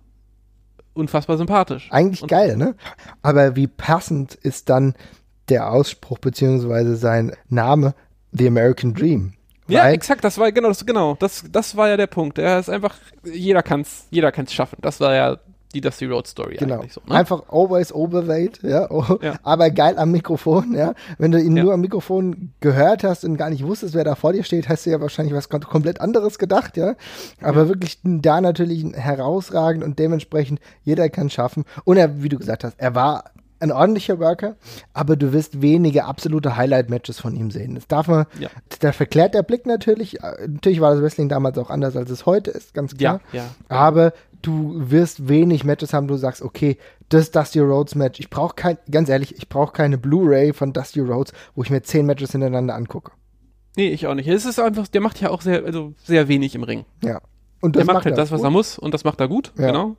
unfassbar 0.95 1.37
sympathisch. 1.37 1.89
Eigentlich 1.91 2.23
Und 2.23 2.29
geil, 2.29 2.57
ne? 2.57 2.75
Aber 3.23 3.57
wie 3.57 3.67
passend 3.67 4.35
ist 4.35 4.69
dann 4.69 4.95
der 5.49 5.71
Ausspruch 5.71 6.19
beziehungsweise 6.19 6.97
sein 6.97 7.33
Name 7.49 7.95
The 8.33 8.49
American 8.49 8.95
Dream? 8.95 9.35
Ja, 9.69 9.89
exakt, 9.91 10.25
das 10.25 10.39
war 10.39 10.53
genau, 10.53 10.69
das, 10.69 10.87
genau, 10.87 11.17
das, 11.19 11.45
das 11.51 11.77
war 11.77 11.89
ja 11.89 11.97
der 11.97 12.07
Punkt. 12.07 12.39
Er 12.39 12.59
ist 12.59 12.71
einfach, 12.71 12.95
jeder 13.25 13.63
kann's, 13.63 14.07
jeder 14.11 14.33
kann's 14.33 14.53
schaffen. 14.53 14.79
Das 14.81 15.01
war 15.01 15.15
ja 15.15 15.39
die 15.75 15.81
Dusty 15.81 16.07
Road 16.07 16.27
Story 16.27 16.57
genau. 16.57 16.77
eigentlich 16.77 16.93
so. 16.93 17.03
Ne? 17.07 17.15
Einfach 17.15 17.43
always 17.51 17.93
overweight, 17.93 18.63
ja? 18.63 18.91
Oh, 18.91 19.19
ja? 19.21 19.35
aber 19.43 19.71
geil 19.71 19.99
am 19.99 20.11
Mikrofon, 20.11 20.75
ja. 20.75 20.95
Wenn 21.19 21.33
du 21.33 21.41
ihn 21.41 21.57
ja. 21.57 21.65
nur 21.65 21.75
am 21.75 21.81
Mikrofon 21.81 22.53
gehört 22.61 23.05
hast 23.05 23.25
und 23.25 23.37
gar 23.37 23.51
nicht 23.51 23.65
wusstest, 23.65 23.95
wer 23.95 24.05
da 24.05 24.15
vor 24.15 24.33
dir 24.33 24.43
steht, 24.43 24.69
hast 24.69 24.87
du 24.87 24.91
ja 24.91 25.01
wahrscheinlich 25.01 25.35
was 25.35 25.49
komplett 25.49 26.01
anderes 26.01 26.39
gedacht, 26.39 26.77
ja. 26.77 26.95
Aber 27.43 27.63
ja. 27.63 27.69
wirklich 27.69 27.99
da 28.03 28.41
natürlich 28.41 28.85
herausragend 28.95 29.85
und 29.85 29.99
dementsprechend 29.99 30.61
jeder 30.83 31.09
kann 31.11 31.29
schaffen. 31.29 31.65
Und 31.85 31.97
er, 31.97 32.23
wie 32.23 32.29
du 32.29 32.39
gesagt 32.39 32.65
hast, 32.65 32.79
er 32.79 32.95
war 32.95 33.25
ein 33.61 33.73
ordentlicher 33.73 34.19
Worker, 34.19 34.57
aber 34.93 35.17
du 35.17 35.33
wirst 35.33 35.63
wenige 35.63 36.05
absolute 36.05 36.57
Highlight-Matches 36.57 37.21
von 37.21 37.35
ihm 37.35 37.51
sehen. 37.51 37.75
Das 37.75 37.87
darf 37.89 38.09
man, 38.09 38.27
ja. 38.39 38.49
da 38.81 38.93
verklärt 38.93 39.35
der 39.35 39.43
Blick 39.43 39.67
natürlich. 39.67 40.19
Natürlich 40.47 40.81
war 40.81 40.93
das 40.93 41.03
Wrestling 41.03 41.29
damals 41.29 41.57
auch 41.59 41.71
anders, 41.71 41.97
als 41.97 42.11
es 42.11 42.27
heute 42.27 42.51
ist, 42.51 42.75
ganz 42.75 42.97
klar. 42.97 43.21
Ja, 43.33 43.39
ja. 43.41 43.45
Aber 43.69 44.13
du 44.43 44.75
wirst 44.91 45.29
wenig 45.29 45.65
Matches 45.65 45.93
haben, 45.93 46.09
wo 46.09 46.15
du 46.15 46.19
sagst, 46.19 46.43
okay, 46.43 46.77
das 47.09 47.31
Dusty 47.31 47.61
Rhodes 47.61 47.95
Match. 47.95 48.21
Ich 48.21 48.31
brauche 48.31 48.55
kein, 48.55 48.79
ganz 48.91 49.09
ehrlich, 49.09 49.37
ich 49.37 49.49
brauche 49.49 49.73
keine 49.73 49.97
Blu-ray 49.97 50.53
von 50.53 50.73
Dusty 50.73 51.01
Rhodes, 51.01 51.33
wo 51.55 51.63
ich 51.63 51.71
mir 51.71 51.83
zehn 51.83 52.05
Matches 52.07 52.33
hintereinander 52.33 52.75
angucke. 52.75 53.13
Nee, 53.77 53.89
ich 53.89 54.07
auch 54.07 54.15
nicht. 54.15 54.29
Es 54.29 54.45
ist 54.45 54.59
einfach, 54.59 54.89
der 54.89 55.01
macht 55.01 55.21
ja 55.21 55.31
auch 55.31 55.43
sehr, 55.43 55.65
also 55.65 55.95
sehr 56.03 56.29
wenig 56.29 56.55
im 56.55 56.63
Ring. 56.63 56.85
Ja. 57.03 57.21
Und 57.61 57.77
der 57.77 57.85
macht 57.85 58.05
halt 58.05 58.19
das, 58.19 58.31
was 58.31 58.41
gut. 58.41 58.47
er 58.47 58.51
muss 58.51 58.79
und 58.79 58.93
das 58.93 59.05
macht 59.05 59.21
er 59.21 59.29
gut, 59.29 59.53
ja. 59.57 59.69
genau 59.69 59.97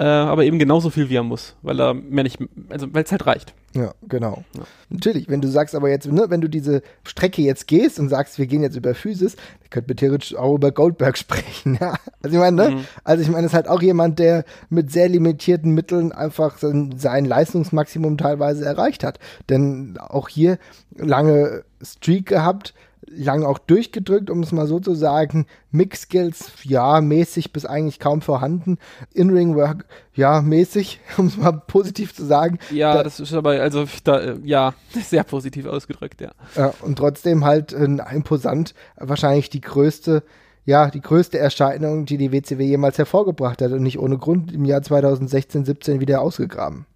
äh, 0.00 0.04
aber 0.04 0.44
eben 0.44 0.58
genauso 0.58 0.88
viel 0.88 1.10
wie 1.10 1.16
er 1.16 1.22
muss, 1.22 1.56
weil 1.60 1.78
er 1.78 1.92
mehr 1.92 2.24
nicht, 2.24 2.38
also 2.70 2.86
weil 2.94 3.04
es 3.04 3.12
halt 3.12 3.26
reicht. 3.26 3.52
Ja, 3.74 3.92
genau. 4.08 4.44
Ja. 4.56 4.62
Natürlich, 4.88 5.28
wenn 5.28 5.42
du 5.42 5.48
sagst 5.48 5.74
aber 5.74 5.90
jetzt, 5.90 6.10
ne, 6.10 6.24
wenn 6.28 6.40
du 6.40 6.48
diese 6.48 6.80
Strecke 7.04 7.42
jetzt 7.42 7.66
gehst 7.66 8.00
und 8.00 8.08
sagst, 8.08 8.38
wir 8.38 8.46
gehen 8.46 8.62
jetzt 8.62 8.76
über 8.76 8.94
Physis, 8.94 9.36
dann 9.36 9.68
könnte 9.68 9.90
man 9.90 9.98
theoretisch 9.98 10.34
auch 10.34 10.54
über 10.54 10.72
Goldberg 10.72 11.18
sprechen, 11.18 11.76
ja. 11.78 11.96
Also 12.22 12.34
ich 12.36 12.40
meine, 12.40 12.56
ne? 12.56 12.70
Mhm. 12.76 12.84
Also 13.04 13.22
ich 13.22 13.28
meine, 13.28 13.46
es 13.46 13.52
ist 13.52 13.56
halt 13.56 13.68
auch 13.68 13.82
jemand, 13.82 14.18
der 14.18 14.44
mit 14.70 14.90
sehr 14.90 15.10
limitierten 15.10 15.74
Mitteln 15.74 16.12
einfach 16.12 16.56
sein, 16.56 16.94
sein 16.96 17.26
Leistungsmaximum 17.26 18.16
teilweise 18.16 18.64
erreicht 18.64 19.04
hat. 19.04 19.18
Denn 19.50 19.98
auch 19.98 20.30
hier 20.30 20.56
lange 20.96 21.62
Streak 21.82 22.24
gehabt, 22.24 22.72
lang 23.10 23.42
auch 23.42 23.58
durchgedrückt, 23.58 24.30
um 24.30 24.42
es 24.42 24.52
mal 24.52 24.66
so 24.66 24.78
zu 24.78 24.94
sagen. 24.94 25.46
Mix-Skills, 25.72 26.52
ja, 26.62 27.00
mäßig 27.00 27.52
bis 27.52 27.66
eigentlich 27.66 27.98
kaum 27.98 28.22
vorhanden. 28.22 28.78
In-Ring-Work, 29.12 29.84
ja, 30.14 30.40
mäßig, 30.40 31.00
um 31.18 31.26
es 31.26 31.36
mal 31.36 31.52
positiv 31.52 32.14
zu 32.14 32.24
sagen. 32.24 32.58
Ja, 32.70 32.94
da, 32.94 33.02
das 33.02 33.20
ist 33.20 33.34
aber, 33.34 33.50
also, 33.50 33.84
da, 34.04 34.34
ja, 34.44 34.74
sehr 34.90 35.24
positiv 35.24 35.66
ausgedrückt, 35.66 36.20
ja. 36.20 36.30
ja 36.56 36.72
und 36.82 36.96
trotzdem 36.96 37.44
halt 37.44 37.72
äh, 37.72 37.84
imposant, 37.84 38.74
wahrscheinlich 38.96 39.50
die 39.50 39.60
größte 39.60 40.22
ja, 40.66 40.90
die 40.90 41.00
größte 41.00 41.38
Erscheinung, 41.38 42.04
die 42.04 42.18
die 42.18 42.32
WCW 42.32 42.64
jemals 42.64 42.98
hervorgebracht 42.98 43.62
hat 43.62 43.72
und 43.72 43.82
nicht 43.82 43.98
ohne 43.98 44.18
Grund 44.18 44.52
im 44.52 44.66
Jahr 44.66 44.82
2016, 44.82 45.64
17 45.64 46.00
wieder 46.00 46.20
ausgegraben. 46.20 46.86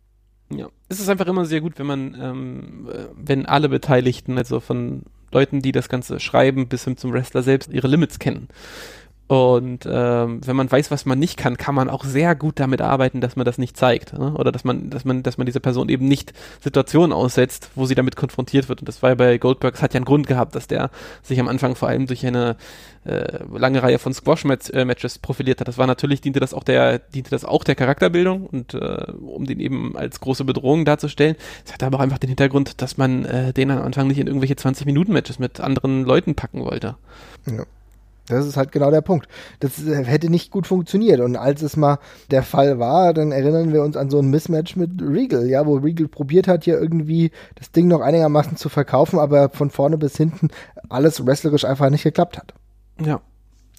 Ja, 0.50 0.68
es 0.88 1.00
ist 1.00 1.08
einfach 1.08 1.26
immer 1.26 1.46
sehr 1.46 1.60
gut, 1.60 1.78
wenn 1.78 1.86
man, 1.86 2.16
ähm, 2.20 2.88
äh, 2.92 3.06
wenn 3.16 3.46
alle 3.46 3.68
Beteiligten, 3.68 4.38
also 4.38 4.60
von 4.60 5.02
Leuten, 5.34 5.60
die 5.60 5.72
das 5.72 5.88
Ganze 5.88 6.20
schreiben, 6.20 6.68
bis 6.68 6.84
hin 6.84 6.96
zum 6.96 7.12
Wrestler 7.12 7.42
selbst, 7.42 7.70
ihre 7.72 7.88
Limits 7.88 8.18
kennen. 8.18 8.48
Und 9.26 9.88
ähm, 9.90 10.40
wenn 10.44 10.56
man 10.56 10.70
weiß, 10.70 10.90
was 10.90 11.06
man 11.06 11.18
nicht 11.18 11.38
kann, 11.38 11.56
kann 11.56 11.74
man 11.74 11.88
auch 11.88 12.04
sehr 12.04 12.34
gut 12.34 12.60
damit 12.60 12.82
arbeiten, 12.82 13.22
dass 13.22 13.36
man 13.36 13.46
das 13.46 13.56
nicht 13.56 13.74
zeigt. 13.74 14.12
Ne? 14.12 14.34
Oder 14.34 14.52
dass 14.52 14.64
man, 14.64 14.90
dass 14.90 15.06
man, 15.06 15.22
dass 15.22 15.38
man 15.38 15.46
dieser 15.46 15.60
Person 15.60 15.88
eben 15.88 16.06
nicht 16.06 16.34
Situationen 16.60 17.12
aussetzt, 17.12 17.70
wo 17.74 17.86
sie 17.86 17.94
damit 17.94 18.16
konfrontiert 18.16 18.68
wird. 18.68 18.80
Und 18.80 18.88
das 18.88 19.02
war 19.02 19.10
ja 19.10 19.14
bei 19.14 19.38
Goldberg, 19.38 19.76
es 19.76 19.82
hat 19.82 19.94
ja 19.94 19.98
einen 19.98 20.04
Grund 20.04 20.26
gehabt, 20.26 20.54
dass 20.54 20.66
der 20.66 20.90
sich 21.22 21.40
am 21.40 21.48
Anfang 21.48 21.74
vor 21.74 21.88
allem 21.88 22.06
durch 22.06 22.26
eine 22.26 22.56
äh, 23.06 23.38
lange 23.50 23.82
Reihe 23.82 23.98
von 23.98 24.12
Squash-Matches 24.12 25.18
profiliert 25.20 25.60
hat. 25.60 25.68
Das 25.68 25.78
war 25.78 25.86
natürlich, 25.86 26.20
diente 26.20 26.40
das 26.40 26.52
auch 26.52 26.62
der, 26.62 26.98
diente 26.98 27.30
das 27.30 27.46
auch 27.46 27.64
der 27.64 27.76
Charakterbildung 27.76 28.46
und 28.46 28.74
äh, 28.74 29.06
um 29.22 29.46
den 29.46 29.58
eben 29.58 29.96
als 29.96 30.20
große 30.20 30.44
Bedrohung 30.44 30.84
darzustellen. 30.84 31.36
Es 31.64 31.72
hat 31.72 31.82
aber 31.82 31.96
auch 31.96 32.02
einfach 32.02 32.18
den 32.18 32.28
Hintergrund, 32.28 32.82
dass 32.82 32.98
man 32.98 33.24
äh, 33.24 33.54
den 33.54 33.70
am 33.70 33.82
Anfang 33.82 34.06
nicht 34.06 34.18
in 34.18 34.26
irgendwelche 34.26 34.54
20-Minuten-Matches 34.54 35.38
mit 35.38 35.60
anderen 35.60 36.04
Leuten 36.04 36.34
packen 36.34 36.62
wollte. 36.62 36.96
Ja. 37.46 37.64
Das 38.26 38.46
ist 38.46 38.56
halt 38.56 38.72
genau 38.72 38.90
der 38.90 39.02
Punkt. 39.02 39.28
Das 39.60 39.84
äh, 39.84 40.04
hätte 40.04 40.30
nicht 40.30 40.50
gut 40.50 40.66
funktioniert. 40.66 41.20
Und 41.20 41.36
als 41.36 41.62
es 41.62 41.76
mal 41.76 41.98
der 42.30 42.42
Fall 42.42 42.78
war, 42.78 43.12
dann 43.12 43.32
erinnern 43.32 43.72
wir 43.72 43.82
uns 43.82 43.96
an 43.96 44.10
so 44.10 44.18
ein 44.18 44.30
Mismatch 44.30 44.76
mit 44.76 44.90
Regal, 45.02 45.46
ja, 45.46 45.66
wo 45.66 45.76
Regal 45.76 46.08
probiert 46.08 46.48
hat, 46.48 46.64
hier 46.64 46.80
irgendwie 46.80 47.30
das 47.56 47.70
Ding 47.70 47.88
noch 47.88 48.00
einigermaßen 48.00 48.56
zu 48.56 48.68
verkaufen, 48.68 49.18
aber 49.18 49.50
von 49.50 49.70
vorne 49.70 49.98
bis 49.98 50.16
hinten 50.16 50.48
alles 50.88 51.26
wrestlerisch 51.26 51.64
einfach 51.64 51.90
nicht 51.90 52.04
geklappt 52.04 52.38
hat. 52.38 52.54
Ja. 53.04 53.20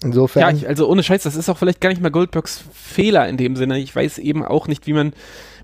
Insofern. 0.02 0.42
Ja, 0.42 0.50
ich, 0.50 0.68
also 0.68 0.88
ohne 0.88 1.02
Scheiß, 1.02 1.22
das 1.22 1.36
ist 1.36 1.48
auch 1.48 1.56
vielleicht 1.56 1.80
gar 1.80 1.88
nicht 1.88 2.02
mal 2.02 2.10
Goldbergs 2.10 2.62
Fehler 2.72 3.28
in 3.28 3.38
dem 3.38 3.56
Sinne. 3.56 3.78
Ich 3.78 3.96
weiß 3.96 4.18
eben 4.18 4.44
auch 4.44 4.68
nicht, 4.68 4.86
wie 4.86 4.92
man 4.92 5.14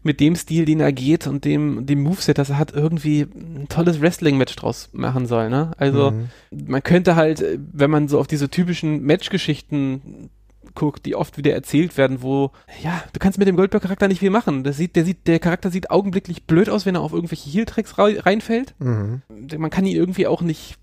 mit 0.03 0.21
dem 0.21 0.35
Stil, 0.35 0.65
den 0.65 0.81
er 0.81 0.93
geht 0.93 1.27
und 1.27 1.45
dem, 1.45 1.87
dem 1.87 2.03
Moveset, 2.03 2.39
das 2.39 2.51
er 2.51 2.59
hat, 2.59 2.73
irgendwie 2.73 3.23
ein 3.23 3.67
tolles 3.69 4.01
Wrestling-Match 4.01 4.57
draus 4.57 4.89
machen 4.93 5.27
soll. 5.27 5.49
Ne? 5.49 5.73
Also 5.77 6.11
mhm. 6.11 6.29
man 6.51 6.83
könnte 6.83 7.17
halt, 7.17 7.45
wenn 7.73 7.91
man 7.91 8.09
so 8.09 8.19
auf 8.19 8.27
diese 8.27 8.49
typischen 8.49 9.03
Match-Geschichten 9.03 10.31
guckt, 10.75 11.05
die 11.07 11.15
oft 11.15 11.37
wieder 11.37 11.53
erzählt 11.53 11.97
werden, 11.97 12.23
wo, 12.23 12.51
ja, 12.83 13.03
du 13.13 13.19
kannst 13.19 13.39
mit 13.39 13.47
dem 13.47 13.57
Goldberg-Charakter 13.57 14.09
nicht 14.09 14.21
viel 14.21 14.31
machen. 14.31 14.65
Das 14.65 14.77
sieht, 14.77 14.97
der 14.97 15.05
sieht, 15.05 15.27
der 15.27 15.39
Charakter 15.39 15.71
sieht 15.71 15.91
augenblicklich 15.91 16.45
blöd 16.45 16.69
aus, 16.71 16.87
wenn 16.87 16.95
er 16.95 17.03
auf 17.03 17.13
irgendwelche 17.13 17.51
Heel-Tracks 17.51 17.99
reinfällt. 17.99 18.75
Mhm. 18.79 19.23
Man 19.59 19.71
kann 19.71 19.87
ihn 19.87 19.97
irgendwie 19.97 20.27
auch 20.27 20.41
nicht 20.41 20.79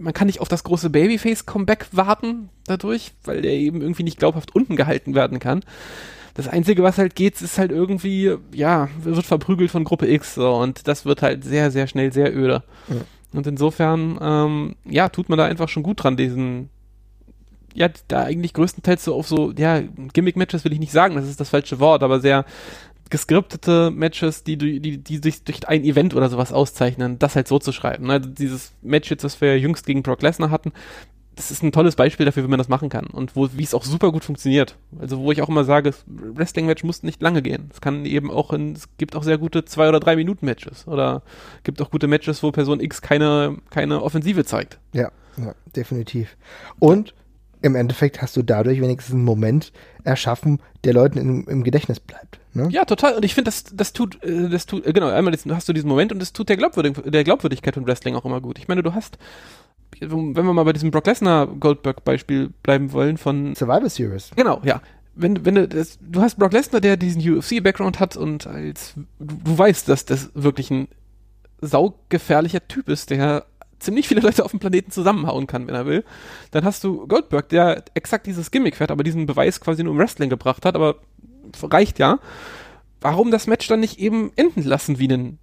man 0.00 0.14
kann 0.14 0.26
nicht 0.26 0.40
auf 0.40 0.48
das 0.48 0.64
große 0.64 0.88
Babyface-Comeback 0.90 1.88
warten 1.92 2.48
dadurch, 2.66 3.12
weil 3.24 3.42
der 3.42 3.52
eben 3.52 3.82
irgendwie 3.82 4.02
nicht 4.02 4.18
glaubhaft 4.18 4.54
unten 4.54 4.76
gehalten 4.76 5.14
werden 5.14 5.38
kann. 5.38 5.62
Das 6.40 6.48
Einzige, 6.48 6.82
was 6.82 6.96
halt 6.96 7.16
geht, 7.16 7.42
ist 7.42 7.58
halt 7.58 7.70
irgendwie, 7.70 8.34
ja, 8.54 8.88
wird 9.02 9.26
verprügelt 9.26 9.70
von 9.70 9.84
Gruppe 9.84 10.10
X 10.10 10.36
so 10.36 10.54
und 10.54 10.88
das 10.88 11.04
wird 11.04 11.20
halt 11.20 11.44
sehr, 11.44 11.70
sehr 11.70 11.86
schnell 11.86 12.14
sehr 12.14 12.34
öde. 12.34 12.62
Ja. 12.88 12.96
Und 13.34 13.46
insofern, 13.46 14.18
ähm, 14.22 14.74
ja, 14.86 15.10
tut 15.10 15.28
man 15.28 15.36
da 15.36 15.44
einfach 15.44 15.68
schon 15.68 15.82
gut 15.82 16.02
dran, 16.02 16.16
diesen, 16.16 16.70
ja, 17.74 17.90
da 18.08 18.22
eigentlich 18.22 18.54
größtenteils 18.54 19.04
so 19.04 19.14
auf 19.14 19.28
so, 19.28 19.52
ja, 19.52 19.82
Gimmick-Matches 20.14 20.64
will 20.64 20.72
ich 20.72 20.80
nicht 20.80 20.92
sagen, 20.92 21.14
das 21.14 21.28
ist 21.28 21.40
das 21.40 21.50
falsche 21.50 21.78
Wort, 21.78 22.02
aber 22.02 22.20
sehr 22.20 22.46
geskriptete 23.10 23.90
Matches, 23.90 24.42
die, 24.42 24.56
die, 24.56 24.96
die 24.96 25.16
sich 25.18 25.44
durch 25.44 25.68
ein 25.68 25.84
Event 25.84 26.14
oder 26.14 26.30
sowas 26.30 26.54
auszeichnen, 26.54 27.18
das 27.18 27.36
halt 27.36 27.48
so 27.48 27.58
zu 27.58 27.72
schreiben. 27.72 28.10
Also 28.10 28.30
dieses 28.30 28.72
Match 28.80 29.10
jetzt, 29.10 29.24
das 29.24 29.42
wir 29.42 29.58
jüngst 29.58 29.84
gegen 29.84 30.02
Brock 30.02 30.22
Lesnar 30.22 30.48
hatten, 30.48 30.72
das 31.36 31.50
ist 31.50 31.62
ein 31.62 31.72
tolles 31.72 31.96
Beispiel 31.96 32.26
dafür, 32.26 32.44
wie 32.44 32.48
man 32.48 32.58
das 32.58 32.68
machen 32.68 32.88
kann 32.88 33.06
und 33.06 33.36
wo, 33.36 33.48
wie 33.52 33.62
es 33.62 33.74
auch 33.74 33.84
super 33.84 34.12
gut 34.12 34.24
funktioniert. 34.24 34.76
Also 34.98 35.18
wo 35.18 35.32
ich 35.32 35.40
auch 35.42 35.48
immer 35.48 35.64
sage, 35.64 35.94
Wrestling-Match 36.06 36.84
muss 36.84 37.02
nicht 37.02 37.22
lange 37.22 37.40
gehen. 37.42 37.70
Es 37.72 37.80
kann 37.80 38.04
eben 38.04 38.30
auch 38.30 38.52
in, 38.52 38.72
es 38.72 38.88
gibt 38.98 39.16
auch 39.16 39.22
sehr 39.22 39.38
gute 39.38 39.64
zwei 39.64 39.88
oder 39.88 40.00
drei 40.00 40.16
Minuten 40.16 40.44
Matches 40.44 40.86
oder 40.86 41.22
gibt 41.64 41.80
auch 41.80 41.90
gute 41.90 42.08
Matches, 42.08 42.42
wo 42.42 42.50
Person 42.50 42.80
X 42.80 43.00
keine, 43.00 43.56
keine 43.70 44.02
Offensive 44.02 44.44
zeigt. 44.44 44.78
Ja, 44.92 45.10
ja 45.36 45.54
definitiv. 45.74 46.36
Und 46.78 47.14
im 47.62 47.74
Endeffekt 47.74 48.22
hast 48.22 48.36
du 48.36 48.42
dadurch 48.42 48.80
wenigstens 48.80 49.14
einen 49.14 49.24
Moment 49.24 49.72
erschaffen, 50.04 50.60
der 50.84 50.94
Leuten 50.94 51.18
im, 51.18 51.46
im 51.46 51.62
Gedächtnis 51.62 52.00
bleibt. 52.00 52.40
Ne? 52.54 52.68
Ja, 52.70 52.84
total. 52.84 53.14
Und 53.14 53.24
ich 53.24 53.34
finde, 53.34 53.50
das, 53.50 53.64
das 53.64 53.92
tut, 53.92 54.22
äh, 54.24 54.48
das 54.48 54.66
tut, 54.66 54.86
äh, 54.86 54.92
genau, 54.92 55.08
einmal 55.08 55.34
hast 55.50 55.68
du 55.68 55.72
diesen 55.72 55.88
Moment 55.88 56.12
und 56.12 56.20
das 56.20 56.32
tut 56.32 56.48
der, 56.48 56.56
Glaubwürdig 56.56 56.96
der 57.04 57.24
Glaubwürdigkeit 57.24 57.74
von 57.74 57.86
Wrestling 57.86 58.14
auch 58.14 58.24
immer 58.24 58.40
gut. 58.40 58.58
Ich 58.58 58.68
meine, 58.68 58.82
du 58.82 58.94
hast, 58.94 59.18
wenn 60.00 60.34
wir 60.34 60.52
mal 60.52 60.64
bei 60.64 60.72
diesem 60.72 60.90
Brock 60.90 61.06
Lesnar 61.06 61.46
Goldberg 61.46 62.04
Beispiel 62.04 62.50
bleiben 62.62 62.92
wollen 62.92 63.18
von 63.18 63.54
Survivor 63.54 63.88
Series. 63.88 64.30
Genau, 64.36 64.60
ja. 64.64 64.80
Wenn, 65.14 65.44
wenn 65.44 65.56
du 65.56 65.68
das, 65.68 65.98
du 66.00 66.22
hast 66.22 66.38
Brock 66.38 66.52
Lesnar, 66.52 66.80
der 66.80 66.96
diesen 66.96 67.20
UFC-Background 67.20 68.00
hat 68.00 68.16
und 68.16 68.46
als 68.46 68.94
du, 69.18 69.38
du 69.44 69.58
weißt, 69.58 69.88
dass 69.88 70.04
das 70.04 70.30
wirklich 70.34 70.70
ein 70.70 70.88
saugefährlicher 71.60 72.66
Typ 72.66 72.88
ist, 72.88 73.10
der 73.10 73.44
ziemlich 73.78 74.08
viele 74.08 74.20
Leute 74.20 74.44
auf 74.44 74.50
dem 74.52 74.60
Planeten 74.60 74.90
zusammenhauen 74.90 75.46
kann, 75.46 75.66
wenn 75.66 75.74
er 75.74 75.86
will. 75.86 76.04
Dann 76.50 76.64
hast 76.64 76.84
du 76.84 77.06
Goldberg, 77.06 77.48
der 77.48 77.84
exakt 77.94 78.26
dieses 78.26 78.50
Gimmick 78.50 78.76
fährt, 78.76 78.90
aber 78.90 79.02
diesen 79.02 79.26
Beweis 79.26 79.60
quasi 79.60 79.82
nur 79.82 79.94
im 79.94 79.98
Wrestling 79.98 80.30
gebracht 80.30 80.64
hat, 80.64 80.74
aber 80.74 80.96
reicht 81.62 81.98
ja. 81.98 82.18
Warum 83.00 83.30
das 83.30 83.46
Match 83.46 83.66
dann 83.66 83.80
nicht 83.80 83.98
eben 83.98 84.30
enden 84.36 84.62
lassen 84.62 84.98
wie 84.98 85.10
einen 85.10 85.38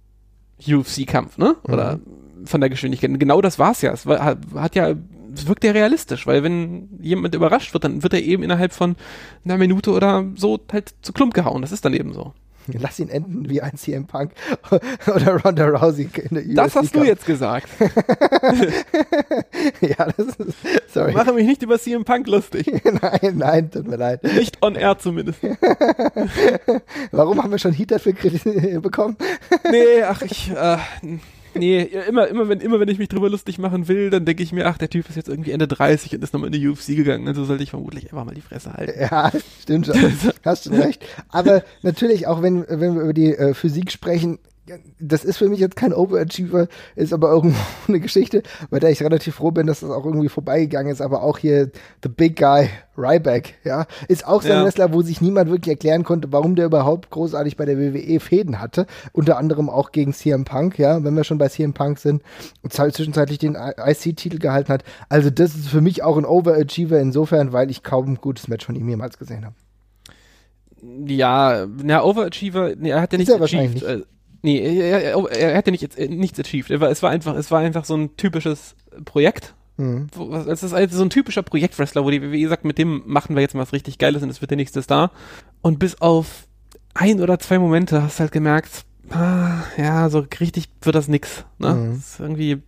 UFC-Kampf, 0.66 1.38
ne? 1.38 1.56
Oder 1.64 1.96
mhm. 1.96 2.27
Von 2.44 2.60
der 2.60 2.70
Geschwindigkeit. 2.70 3.18
Genau 3.18 3.40
das 3.40 3.58
war's 3.58 3.82
ja. 3.82 3.92
Es 3.92 4.06
war, 4.06 4.38
hat 4.54 4.74
ja, 4.74 4.94
es 5.34 5.46
wirkt 5.46 5.64
ja 5.64 5.72
realistisch, 5.72 6.26
weil 6.26 6.42
wenn 6.42 6.88
jemand 7.00 7.34
überrascht 7.34 7.72
wird, 7.72 7.84
dann 7.84 8.02
wird 8.02 8.14
er 8.14 8.22
eben 8.22 8.42
innerhalb 8.42 8.72
von 8.72 8.96
einer 9.44 9.58
Minute 9.58 9.90
oder 9.90 10.24
so 10.34 10.58
halt 10.72 10.94
zu 11.02 11.12
Klump 11.12 11.34
gehauen. 11.34 11.62
Das 11.62 11.72
ist 11.72 11.84
dann 11.84 11.94
eben 11.94 12.12
so. 12.12 12.32
Lass 12.72 12.98
ihn 12.98 13.08
enden 13.08 13.48
wie 13.48 13.62
ein 13.62 13.76
CM 13.76 14.06
Punk 14.06 14.32
oder 15.06 15.42
Ronda 15.42 15.66
Rousey 15.68 16.10
in 16.30 16.34
der 16.34 16.44
UFC. 16.44 16.54
Das 16.54 16.76
hast 16.76 16.94
du 16.94 17.02
jetzt 17.02 17.24
gesagt. 17.24 17.68
ja, 19.80 20.06
das 20.16 20.26
ist, 20.26 20.56
sorry. 20.92 21.10
Ich 21.10 21.16
mache 21.16 21.32
mich 21.32 21.46
nicht 21.46 21.62
über 21.62 21.78
CM 21.78 22.04
Punk 22.04 22.26
lustig. 22.26 22.66
nein, 22.84 23.36
nein, 23.36 23.70
tut 23.70 23.86
mir 23.86 23.96
leid. 23.96 24.22
Nicht 24.22 24.62
on 24.62 24.74
air 24.74 24.98
zumindest. 24.98 25.40
Warum 27.10 27.42
haben 27.42 27.50
wir 27.50 27.58
schon 27.58 27.72
Heat 27.72 27.90
dafür 27.90 28.12
bekommen? 28.80 29.16
nee, 29.70 30.02
ach, 30.02 30.20
ich, 30.22 30.50
äh, 30.50 30.76
nee, 31.54 31.82
immer, 31.82 32.28
immer, 32.28 32.48
wenn, 32.48 32.60
immer 32.60 32.80
wenn 32.80 32.88
ich 32.88 32.98
mich 32.98 33.08
drüber 33.08 33.30
lustig 33.30 33.58
machen 33.58 33.88
will, 33.88 34.10
dann 34.10 34.24
denke 34.24 34.42
ich 34.42 34.52
mir, 34.52 34.66
ach, 34.66 34.78
der 34.78 34.90
Typ 34.90 35.08
ist 35.08 35.16
jetzt 35.16 35.28
irgendwie 35.28 35.52
Ende 35.52 35.68
30 35.68 36.14
und 36.14 36.24
ist 36.24 36.32
nochmal 36.32 36.52
in 36.52 36.60
die 36.60 36.68
UFC 36.68 36.88
gegangen. 36.88 37.26
Also 37.28 37.44
sollte 37.44 37.62
ich 37.62 37.70
vermutlich 37.70 38.04
einfach 38.04 38.24
mal 38.24 38.34
die 38.34 38.40
Fresse 38.40 38.72
halten. 38.72 38.98
Ja, 39.00 39.32
stimmt 39.62 39.86
schon. 39.86 39.96
Hast 40.44 40.66
du 40.66 40.70
recht. 40.70 41.04
Aber 41.28 41.62
natürlich, 41.82 42.26
auch 42.26 42.42
wenn, 42.42 42.64
wenn 42.68 42.94
wir 42.94 43.02
über 43.02 43.14
die 43.14 43.34
äh, 43.34 43.54
Physik 43.54 43.90
sprechen, 43.90 44.38
das 45.00 45.24
ist 45.24 45.36
für 45.36 45.48
mich 45.48 45.60
jetzt 45.60 45.76
kein 45.76 45.92
Overachiever, 45.92 46.68
ist 46.96 47.12
aber 47.12 47.30
irgendwo 47.30 47.58
eine 47.88 48.00
Geschichte, 48.00 48.42
bei 48.70 48.78
der 48.78 48.90
ich 48.90 49.02
relativ 49.02 49.36
froh 49.36 49.50
bin, 49.50 49.66
dass 49.66 49.80
das 49.80 49.90
auch 49.90 50.04
irgendwie 50.04 50.28
vorbeigegangen 50.28 50.92
ist. 50.92 51.00
Aber 51.00 51.22
auch 51.22 51.38
hier 51.38 51.70
The 52.02 52.08
Big 52.08 52.36
Guy, 52.36 52.68
Ryback, 52.96 53.54
ja, 53.64 53.86
ist 54.08 54.26
auch 54.26 54.42
so 54.42 54.48
ein 54.48 54.58
ja. 54.58 54.64
Wrestler, 54.64 54.92
wo 54.92 55.02
sich 55.02 55.20
niemand 55.20 55.50
wirklich 55.50 55.74
erklären 55.74 56.04
konnte, 56.04 56.32
warum 56.32 56.56
der 56.56 56.66
überhaupt 56.66 57.10
großartig 57.10 57.56
bei 57.56 57.64
der 57.64 57.78
WWE 57.78 58.20
Fäden 58.20 58.60
hatte. 58.60 58.86
Unter 59.12 59.38
anderem 59.38 59.70
auch 59.70 59.92
gegen 59.92 60.12
CM 60.12 60.44
Punk, 60.44 60.78
ja, 60.78 61.02
wenn 61.04 61.14
wir 61.14 61.24
schon 61.24 61.38
bei 61.38 61.48
CM 61.48 61.74
Punk 61.74 61.98
sind 61.98 62.22
und 62.62 62.72
zwischenzeitlich 62.72 63.38
den 63.38 63.56
IC-Titel 63.56 64.38
gehalten 64.38 64.72
hat. 64.72 64.84
Also 65.08 65.30
das 65.30 65.54
ist 65.54 65.68
für 65.68 65.80
mich 65.80 66.02
auch 66.02 66.16
ein 66.16 66.24
Overachiever 66.24 66.98
insofern, 66.98 67.52
weil 67.52 67.70
ich 67.70 67.82
kaum 67.82 68.12
ein 68.12 68.16
gutes 68.16 68.48
Match 68.48 68.66
von 68.66 68.74
ihm 68.74 68.88
jemals 68.88 69.18
gesehen 69.18 69.44
habe. 69.44 69.54
Ja, 71.06 71.66
na, 71.82 72.04
Overachiever, 72.04 72.74
nee, 72.76 72.90
er 72.90 73.00
hat 73.00 73.12
ja 73.12 73.18
nicht 73.18 73.30
achieved. 73.30 73.74
Nicht. 73.74 74.06
Nee, 74.42 74.58
er, 74.58 75.02
er, 75.02 75.30
er 75.30 75.54
hätte 75.56 75.70
nicht, 75.70 75.96
äh, 75.98 76.08
nichts 76.08 76.38
achieved. 76.38 76.70
Es 76.70 77.02
war 77.02 77.10
einfach, 77.10 77.34
es 77.34 77.50
war 77.50 77.60
einfach 77.60 77.84
so 77.84 77.96
ein 77.96 78.16
typisches 78.16 78.76
Projekt. 79.04 79.54
Mhm. 79.76 80.08
Es 80.48 80.62
ist 80.62 80.72
also 80.72 80.96
so 80.96 81.02
ein 81.04 81.10
typischer 81.10 81.42
Projektwrestler, 81.42 82.04
wo 82.04 82.10
die 82.10 82.22
WWE 82.22 82.48
sagt, 82.48 82.64
mit 82.64 82.78
dem 82.78 83.02
machen 83.06 83.36
wir 83.36 83.42
jetzt 83.42 83.54
mal 83.54 83.62
was 83.62 83.72
richtig 83.72 83.98
Geiles 83.98 84.22
und 84.22 84.30
es 84.30 84.40
wird 84.40 84.50
der 84.50 84.56
nächste 84.56 84.82
Star. 84.82 85.12
Und 85.62 85.78
bis 85.78 86.00
auf 86.00 86.48
ein 86.94 87.20
oder 87.20 87.38
zwei 87.38 87.58
Momente 87.58 88.02
hast 88.02 88.18
du 88.18 88.20
halt 88.22 88.32
gemerkt, 88.32 88.84
ah, 89.10 89.62
ja, 89.76 90.08
so 90.10 90.24
richtig 90.40 90.68
wird 90.82 90.96
das 90.96 91.08
nix. 91.08 91.44
Ne? 91.58 91.74
Mhm. 91.74 91.94
Das 91.94 91.98
ist 91.98 92.20
irgendwie, 92.20 92.62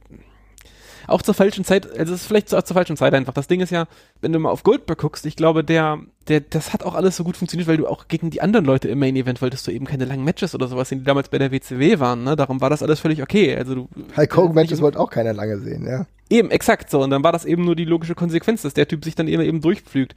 auch 1.10 1.22
zur 1.22 1.34
falschen 1.34 1.64
Zeit, 1.64 1.86
also 1.98 2.14
es 2.14 2.22
ist 2.22 2.26
vielleicht 2.26 2.48
zur, 2.48 2.64
zur 2.64 2.74
falschen 2.74 2.96
Zeit 2.96 3.14
einfach. 3.14 3.32
Das 3.32 3.48
Ding 3.48 3.60
ist 3.60 3.70
ja, 3.70 3.86
wenn 4.20 4.32
du 4.32 4.38
mal 4.38 4.50
auf 4.50 4.62
Goldberg 4.62 4.98
guckst, 4.98 5.26
ich 5.26 5.36
glaube, 5.36 5.64
der, 5.64 5.98
der, 6.28 6.40
das 6.40 6.72
hat 6.72 6.82
auch 6.82 6.94
alles 6.94 7.16
so 7.16 7.24
gut 7.24 7.36
funktioniert, 7.36 7.68
weil 7.68 7.76
du 7.76 7.86
auch 7.86 8.08
gegen 8.08 8.30
die 8.30 8.40
anderen 8.40 8.64
Leute 8.64 8.88
im 8.88 8.98
Main 8.98 9.16
Event 9.16 9.42
wolltest 9.42 9.66
du 9.66 9.70
eben 9.70 9.86
keine 9.86 10.04
langen 10.04 10.24
Matches 10.24 10.54
oder 10.54 10.68
sowas, 10.68 10.88
die 10.88 11.02
damals 11.02 11.28
bei 11.28 11.38
der 11.38 11.52
WCW 11.52 11.98
waren, 11.98 12.24
ne? 12.24 12.36
Darum 12.36 12.60
war 12.60 12.70
das 12.70 12.82
alles 12.82 13.00
völlig 13.00 13.22
okay. 13.22 13.56
Also 13.56 13.74
du. 13.74 13.88
Hulk 14.16 14.36
Hogan 14.36 14.54
Matches 14.54 14.80
wollte 14.80 14.98
auch 14.98 15.10
keiner 15.10 15.32
lange 15.32 15.58
sehen, 15.58 15.86
ja. 15.86 16.06
Eben, 16.28 16.50
exakt 16.50 16.90
so. 16.90 17.02
Und 17.02 17.10
dann 17.10 17.24
war 17.24 17.32
das 17.32 17.44
eben 17.44 17.64
nur 17.64 17.74
die 17.74 17.84
logische 17.84 18.14
Konsequenz, 18.14 18.62
dass 18.62 18.74
der 18.74 18.86
Typ 18.86 19.04
sich 19.04 19.16
dann 19.16 19.26
eben, 19.26 19.42
eben 19.42 19.60
durchpflügt. 19.60 20.14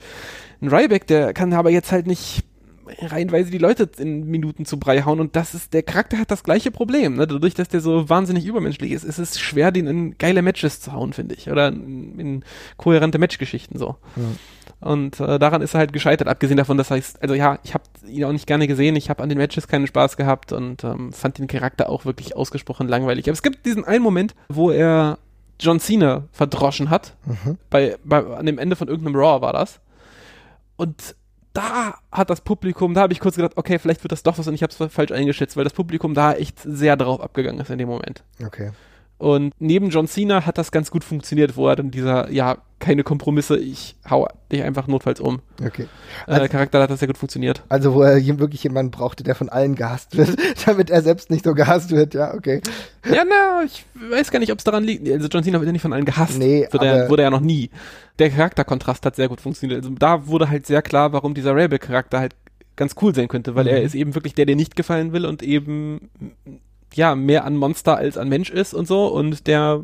Ein 0.61 0.67
Ryback, 0.67 1.07
der 1.07 1.33
kann 1.33 1.51
aber 1.53 1.71
jetzt 1.71 1.91
halt 1.91 2.05
nicht 2.05 2.43
reihenweise 2.99 3.51
die 3.51 3.57
Leute 3.57 3.89
in 3.97 4.25
Minuten 4.25 4.65
zu 4.65 4.79
Brei 4.79 5.01
hauen 5.03 5.19
und 5.19 5.35
das 5.35 5.53
ist, 5.53 5.73
der 5.73 5.83
Charakter 5.83 6.17
hat 6.17 6.31
das 6.31 6.43
gleiche 6.43 6.71
Problem, 6.71 7.15
ne? 7.15 7.27
Dadurch, 7.27 7.53
dass 7.53 7.69
der 7.69 7.81
so 7.81 8.09
wahnsinnig 8.09 8.45
übermenschlich 8.45 8.91
ist, 8.91 9.03
ist 9.03 9.19
es 9.19 9.39
schwer, 9.39 9.71
den 9.71 9.87
in 9.87 10.17
geile 10.17 10.41
Matches 10.41 10.81
zu 10.81 10.93
hauen, 10.93 11.13
finde 11.13 11.35
ich. 11.35 11.49
Oder 11.49 11.69
in, 11.69 12.19
in 12.19 12.45
kohärente 12.77 13.19
Matchgeschichten 13.19 13.77
so. 13.77 13.95
Ja. 14.15 14.23
Und 14.89 15.19
äh, 15.19 15.39
daran 15.39 15.61
ist 15.61 15.73
er 15.73 15.79
halt 15.79 15.93
gescheitert, 15.93 16.27
abgesehen 16.27 16.57
davon, 16.57 16.77
dass 16.77 16.91
heißt, 16.91 17.21
also 17.21 17.33
ja, 17.33 17.59
ich 17.63 17.73
habe 17.73 17.83
ihn 18.07 18.25
auch 18.25 18.31
nicht 18.31 18.47
gerne 18.47 18.67
gesehen, 18.67 18.95
ich 18.95 19.09
habe 19.09 19.23
an 19.23 19.29
den 19.29 19.37
Matches 19.37 19.67
keinen 19.67 19.87
Spaß 19.87 20.17
gehabt 20.17 20.51
und 20.51 20.83
ähm, 20.83 21.13
fand 21.13 21.37
den 21.37 21.47
Charakter 21.47 21.89
auch 21.89 22.05
wirklich 22.05 22.35
ausgesprochen 22.35 22.87
langweilig. 22.87 23.25
Aber 23.25 23.33
es 23.33 23.43
gibt 23.43 23.65
diesen 23.65 23.85
einen 23.85 24.03
Moment, 24.03 24.35
wo 24.49 24.71
er 24.71 25.19
John 25.59 25.79
Cena 25.79 26.23
verdroschen 26.31 26.89
hat, 26.89 27.15
mhm. 27.25 27.57
bei, 27.69 27.97
bei, 28.03 28.25
an 28.25 28.45
dem 28.45 28.59
Ende 28.59 28.75
von 28.75 28.87
irgendeinem 28.87 29.15
Raw 29.15 29.41
war 29.41 29.53
das. 29.53 29.79
Und 30.75 31.15
da 31.53 31.95
hat 32.11 32.29
das 32.29 32.41
Publikum, 32.41 32.93
da 32.93 33.01
habe 33.01 33.13
ich 33.13 33.19
kurz 33.19 33.35
gedacht, 33.35 33.53
okay, 33.55 33.77
vielleicht 33.79 34.03
wird 34.03 34.11
das 34.11 34.23
doch 34.23 34.37
was 34.37 34.47
und 34.47 34.55
ich 34.55 34.63
habe 34.63 34.73
es 34.77 34.93
falsch 34.93 35.11
eingeschätzt, 35.11 35.55
weil 35.55 35.63
das 35.63 35.73
Publikum 35.73 36.13
da 36.13 36.33
echt 36.33 36.59
sehr 36.59 36.97
drauf 36.97 37.21
abgegangen 37.21 37.61
ist 37.61 37.69
in 37.69 37.77
dem 37.77 37.89
Moment. 37.89 38.23
Okay. 38.43 38.71
Und 39.19 39.53
neben 39.59 39.89
John 39.89 40.07
Cena 40.07 40.45
hat 40.45 40.57
das 40.57 40.71
ganz 40.71 40.91
gut 40.91 41.03
funktioniert, 41.03 41.55
wo 41.55 41.67
er 41.67 41.75
dann 41.75 41.91
dieser, 41.91 42.29
ja, 42.31 42.57
keine 42.83 43.03
Kompromisse, 43.03 43.57
ich 43.57 43.95
hau 44.09 44.27
dich 44.51 44.61
einfach 44.61 44.87
notfalls 44.87 45.21
um. 45.21 45.39
Okay. 45.65 45.83
Äh, 46.27 46.31
also, 46.31 46.45
äh, 46.45 46.49
Charakter 46.49 46.81
hat 46.81 46.89
das 46.89 46.99
sehr 46.99 47.07
gut 47.07 47.17
funktioniert. 47.17 47.63
Also, 47.69 47.93
wo 47.93 48.01
er 48.01 48.15
wirklich 48.39 48.63
jemanden 48.63 48.91
brauchte, 48.91 49.23
der 49.23 49.35
von 49.35 49.47
allen 49.47 49.75
gehasst 49.75 50.17
wird, 50.17 50.35
damit 50.65 50.89
er 50.89 51.01
selbst 51.01 51.31
nicht 51.31 51.45
so 51.45 51.53
gehasst 51.53 51.91
wird, 51.91 52.13
ja, 52.13 52.33
okay. 52.33 52.61
Ja, 53.09 53.23
na, 53.27 53.63
ich 53.65 53.85
weiß 53.95 54.31
gar 54.31 54.39
nicht, 54.39 54.51
ob 54.51 54.57
es 54.57 54.65
daran 54.65 54.83
liegt. 54.83 55.09
Also, 55.09 55.29
John 55.29 55.43
Cena 55.43 55.59
wird 55.59 55.67
ja 55.67 55.71
nicht 55.71 55.81
von 55.81 55.93
allen 55.93 56.05
gehasst. 56.05 56.37
Nee, 56.37 56.67
wird 56.69 56.83
er, 56.83 57.09
wurde 57.09 57.21
er 57.21 57.27
ja 57.27 57.31
noch 57.31 57.39
nie. 57.39 57.69
Der 58.19 58.29
Charakterkontrast 58.29 59.05
hat 59.05 59.15
sehr 59.15 59.29
gut 59.29 59.39
funktioniert. 59.39 59.81
Also, 59.83 59.95
da 59.97 60.27
wurde 60.27 60.49
halt 60.49 60.67
sehr 60.67 60.81
klar, 60.81 61.13
warum 61.13 61.33
dieser 61.33 61.55
Rebel-Charakter 61.55 62.19
halt 62.19 62.35
ganz 62.75 62.95
cool 63.01 63.15
sein 63.15 63.29
könnte, 63.29 63.55
weil 63.55 63.65
mhm. 63.65 63.71
er 63.71 63.81
ist 63.83 63.95
eben 63.95 64.13
wirklich 64.13 64.33
der, 64.33 64.45
der 64.45 64.57
nicht 64.57 64.75
gefallen 64.75 65.13
will 65.13 65.25
und 65.25 65.41
eben 65.41 66.09
ja, 66.93 67.15
mehr 67.15 67.45
an 67.45 67.55
Monster 67.55 67.95
als 67.95 68.17
an 68.17 68.29
Mensch 68.29 68.49
ist 68.49 68.73
und 68.73 68.87
so 68.87 69.07
und 69.07 69.47
der 69.47 69.83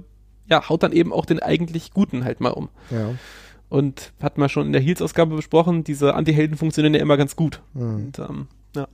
ja, 0.50 0.70
haut 0.70 0.84
dann 0.84 0.91
eben 0.91 1.14
auch 1.14 1.26
den 1.26 1.39
eigentlich 1.39 1.93
Guten 1.93 2.24
halt 2.26 2.41
mal 2.41 2.50
um. 2.50 2.70
Ja. 2.89 3.12
Und 3.70 4.14
hat 4.22 4.38
man 4.38 4.50
schon 4.50 4.66
in 4.66 4.74
der 4.74 4.82
Heels-Ausgabe 4.82 5.36
besprochen, 5.36 5.84
diese 5.84 6.16
Anti-Helden 6.16 6.58
funktionieren 6.58 6.95
ja 6.95 7.02
immer 7.02 7.18
ganz 7.18 7.36
gut. 7.36 7.62
Mhm. 7.74 7.95
Und, 7.95 8.20
ähm, 8.20 8.47
ja. 8.76 8.88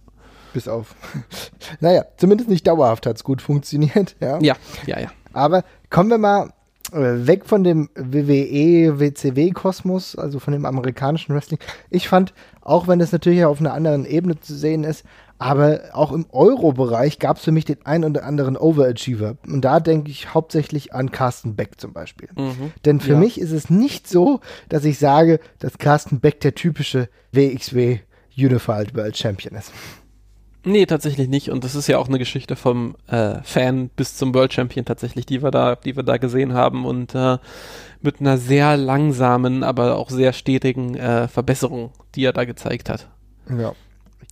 Bis 0.53 0.67
auf. 0.67 0.95
naja, 1.79 2.05
zumindest 2.17 2.49
nicht 2.49 2.67
dauerhaft 2.67 3.05
hat 3.05 3.15
es 3.15 3.23
gut 3.23 3.41
funktioniert. 3.41 4.15
Ja, 4.19 4.39
ja, 4.39 4.55
ja. 4.85 4.99
ja. 4.99 5.11
Aber 5.33 5.63
kommen 5.89 6.09
wir 6.09 6.17
mal 6.17 6.49
äh, 6.91 7.27
weg 7.27 7.45
von 7.45 7.63
dem 7.63 7.89
WWE, 7.95 8.99
WCW-Kosmos, 8.99 10.15
also 10.17 10.39
von 10.39 10.53
dem 10.53 10.65
amerikanischen 10.65 11.33
Wrestling. 11.33 11.59
Ich 11.89 12.07
fand, 12.07 12.33
auch 12.61 12.87
wenn 12.87 13.01
es 13.01 13.11
natürlich 13.11 13.43
auf 13.45 13.59
einer 13.59 13.73
anderen 13.73 14.05
Ebene 14.05 14.39
zu 14.39 14.55
sehen 14.55 14.83
ist, 14.83 15.03
aber 15.37 15.81
auch 15.93 16.11
im 16.11 16.25
Euro-Bereich 16.31 17.19
gab 17.19 17.37
es 17.37 17.43
für 17.43 17.51
mich 17.51 17.65
den 17.65 17.85
ein 17.85 18.05
oder 18.05 18.23
anderen 18.23 18.55
Overachiever. 18.55 19.35
Und 19.45 19.61
da 19.61 19.79
denke 19.79 20.09
ich 20.09 20.33
hauptsächlich 20.33 20.93
an 20.93 21.11
Carsten 21.11 21.55
Beck 21.55 21.79
zum 21.79 21.91
Beispiel. 21.91 22.29
Mhm. 22.37 22.71
Denn 22.85 22.99
für 23.01 23.13
ja. 23.13 23.19
mich 23.19 23.39
ist 23.39 23.51
es 23.51 23.69
nicht 23.69 24.07
so, 24.07 24.39
dass 24.69 24.85
ich 24.85 24.97
sage, 24.97 25.39
dass 25.59 25.77
Carsten 25.77 26.19
Beck 26.19 26.39
der 26.39 26.55
typische 26.55 27.09
WXW 27.33 27.99
Unified 28.37 28.95
World 28.95 29.17
Champion 29.17 29.55
ist. 29.55 29.71
Nee, 30.63 30.87
tatsächlich 30.87 31.27
nicht. 31.27 31.51
Und 31.51 31.63
das 31.63 31.75
ist 31.75 31.87
ja 31.87 31.99
auch 31.99 32.07
eine 32.07 32.17
Geschichte 32.17 32.55
vom 32.55 32.95
äh, 33.07 33.35
Fan 33.43 33.89
bis 33.89 34.17
zum 34.17 34.33
World 34.33 34.51
Champion 34.51 34.83
tatsächlich, 34.83 35.25
die 35.27 35.43
wir 35.43 35.51
da, 35.51 35.75
die 35.75 35.95
wir 35.95 36.03
da 36.03 36.17
gesehen 36.17 36.53
haben 36.53 36.85
und 36.85 37.13
äh, 37.13 37.37
mit 38.01 38.19
einer 38.19 38.37
sehr 38.37 38.75
langsamen, 38.75 39.63
aber 39.63 39.95
auch 39.95 40.09
sehr 40.09 40.33
stetigen 40.33 40.95
äh, 40.95 41.27
Verbesserung, 41.27 41.91
die 42.15 42.23
er 42.23 42.33
da 42.33 42.45
gezeigt 42.45 42.89
hat. 42.89 43.09
Ja. 43.47 43.73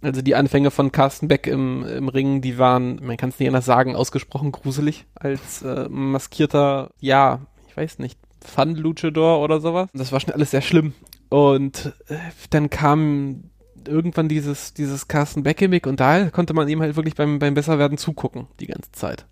Also 0.03 0.21
die 0.21 0.35
Anfänge 0.35 0.69
von 0.69 0.91
Carsten 0.91 1.27
Beck 1.27 1.47
im, 1.47 1.85
im 1.85 2.09
Ring, 2.09 2.41
die 2.41 2.57
waren, 2.57 2.99
man 3.01 3.17
kann 3.17 3.29
es 3.29 3.39
nicht 3.39 3.47
anders 3.47 3.65
sagen, 3.65 3.95
ausgesprochen 3.95 4.51
gruselig 4.51 5.05
als 5.15 5.61
äh, 5.61 5.87
maskierter, 5.89 6.91
ja, 6.99 7.39
ich 7.69 7.77
weiß 7.77 7.99
nicht, 7.99 8.19
Fun-Luchador 8.45 9.41
oder 9.41 9.61
sowas. 9.61 9.89
Das 9.93 10.11
war 10.11 10.19
schon 10.19 10.33
alles 10.33 10.51
sehr 10.51 10.61
schlimm. 10.61 10.93
Und 11.29 11.93
äh, 12.07 12.17
dann 12.49 12.69
kam 12.69 13.45
irgendwann 13.87 14.29
dieses, 14.29 14.73
dieses 14.73 15.07
Carsten 15.07 15.43
Beck-Gimmick 15.43 15.87
und 15.87 15.99
da 15.99 16.29
konnte 16.29 16.53
man 16.53 16.67
ihm 16.67 16.81
halt 16.81 16.95
wirklich 16.95 17.15
beim, 17.15 17.39
beim 17.39 17.53
Besserwerden 17.53 17.97
zugucken, 17.97 18.47
die 18.59 18.67
ganze 18.67 18.91
Zeit. 18.91 19.25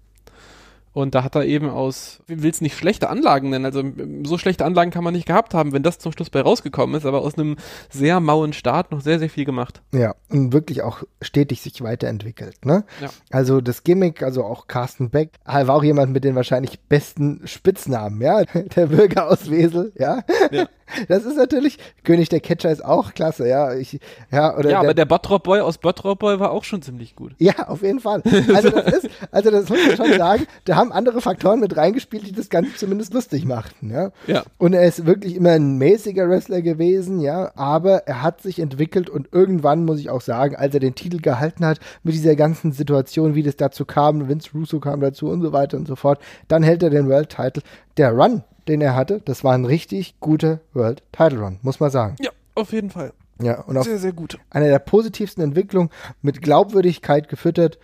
Und 0.93 1.15
da 1.15 1.23
hat 1.23 1.35
er 1.35 1.45
eben 1.45 1.69
aus, 1.69 2.21
will 2.27 2.49
es 2.49 2.59
nicht 2.59 2.77
schlechte 2.77 3.09
Anlagen 3.09 3.49
nennen, 3.49 3.65
also 3.65 3.83
so 4.23 4.37
schlechte 4.37 4.65
Anlagen 4.65 4.91
kann 4.91 5.03
man 5.03 5.13
nicht 5.13 5.25
gehabt 5.25 5.53
haben, 5.53 5.71
wenn 5.71 5.83
das 5.83 5.99
zum 5.99 6.11
Schluss 6.11 6.29
bei 6.29 6.41
rausgekommen 6.41 6.95
ist, 6.95 7.05
aber 7.05 7.21
aus 7.21 7.37
einem 7.37 7.55
sehr 7.89 8.19
mauen 8.19 8.51
Start 8.51 8.91
noch 8.91 9.01
sehr, 9.01 9.19
sehr 9.19 9.29
viel 9.29 9.45
gemacht. 9.45 9.81
Ja, 9.93 10.15
und 10.29 10.51
wirklich 10.51 10.81
auch 10.81 11.03
stetig 11.21 11.61
sich 11.61 11.81
weiterentwickelt, 11.81 12.65
ne? 12.65 12.83
Ja. 13.01 13.09
Also 13.29 13.61
das 13.61 13.83
Gimmick, 13.83 14.21
also 14.21 14.43
auch 14.43 14.67
Carsten 14.67 15.09
Beck, 15.09 15.31
war 15.45 15.69
auch 15.69 15.83
jemand 15.83 16.11
mit 16.11 16.23
den 16.23 16.35
wahrscheinlich 16.35 16.79
besten 16.81 17.41
Spitznamen, 17.45 18.21
ja? 18.21 18.43
Der 18.75 18.87
Bürger 18.87 19.29
aus 19.29 19.49
Wesel, 19.49 19.93
ja? 19.97 20.23
ja. 20.51 20.67
Das 21.07 21.23
ist 21.23 21.37
natürlich, 21.37 21.77
König 22.03 22.29
der 22.29 22.39
Catcher 22.39 22.71
ist 22.71 22.83
auch 22.83 23.13
klasse, 23.13 23.47
ja. 23.47 23.73
Ich, 23.73 23.99
ja, 24.31 24.57
oder 24.57 24.71
ja, 24.71 24.79
aber 24.79 24.93
der 24.93 25.05
Bottrop 25.05 25.43
Boy 25.43 25.61
aus 25.61 25.77
Bottrop 25.77 26.19
Boy 26.19 26.39
war 26.39 26.51
auch 26.51 26.63
schon 26.63 26.81
ziemlich 26.81 27.15
gut. 27.15 27.33
Ja, 27.37 27.67
auf 27.67 27.81
jeden 27.81 27.99
Fall. 27.99 28.21
Also 28.53 28.69
das 28.69 29.03
ist, 29.03 29.09
also 29.31 29.51
das 29.51 29.69
muss 29.69 29.79
man 29.87 29.95
schon 29.95 30.13
sagen, 30.17 30.45
da 30.65 30.75
haben 30.81 30.91
andere 30.91 31.21
Faktoren 31.21 31.59
mit 31.59 31.77
reingespielt, 31.77 32.27
die 32.27 32.31
das 32.31 32.49
Ganze 32.49 32.75
zumindest 32.75 33.13
lustig 33.13 33.45
machten, 33.45 33.89
ja. 33.89 34.11
ja. 34.27 34.43
Und 34.57 34.73
er 34.73 34.85
ist 34.85 35.05
wirklich 35.05 35.35
immer 35.35 35.51
ein 35.51 35.77
mäßiger 35.77 36.27
Wrestler 36.27 36.61
gewesen, 36.61 37.19
ja, 37.21 37.51
aber 37.55 38.07
er 38.07 38.21
hat 38.21 38.41
sich 38.41 38.59
entwickelt 38.59 39.09
und 39.09 39.29
irgendwann 39.31 39.85
muss 39.85 39.99
ich 39.99 40.09
auch 40.09 40.21
sagen, 40.21 40.55
als 40.55 40.73
er 40.73 40.79
den 40.79 40.95
Titel 40.95 41.21
gehalten 41.21 41.65
hat, 41.65 41.79
mit 42.03 42.13
dieser 42.13 42.35
ganzen 42.35 42.71
Situation, 42.71 43.35
wie 43.35 43.43
das 43.43 43.55
dazu 43.55 43.85
kam, 43.85 44.27
Vince 44.27 44.49
Russo 44.53 44.79
kam 44.79 44.99
dazu 44.99 45.29
und 45.29 45.41
so 45.41 45.53
weiter 45.53 45.77
und 45.77 45.87
so 45.87 45.95
fort, 45.95 46.19
dann 46.47 46.63
hält 46.63 46.83
er 46.83 46.89
den 46.89 47.07
World 47.07 47.29
Title. 47.29 47.63
Der 47.97 48.11
Run, 48.11 48.43
den 48.67 48.81
er 48.81 48.95
hatte, 48.95 49.21
das 49.23 49.43
war 49.43 49.53
ein 49.53 49.65
richtig 49.65 50.19
guter 50.19 50.59
World 50.73 51.03
Title 51.11 51.39
Run, 51.39 51.59
muss 51.61 51.79
man 51.79 51.91
sagen. 51.91 52.15
Ja, 52.19 52.31
auf 52.55 52.73
jeden 52.73 52.89
Fall. 52.89 53.13
Ja, 53.41 53.61
und 53.61 53.77
auch 53.77 53.83
sehr, 53.83 53.97
sehr 53.97 54.13
gut. 54.13 54.37
Eine 54.49 54.67
der 54.67 54.79
positivsten 54.79 55.43
Entwicklungen 55.43 55.89
mit 56.21 56.41
Glaubwürdigkeit 56.41 57.27
gefüttert. 57.27 57.79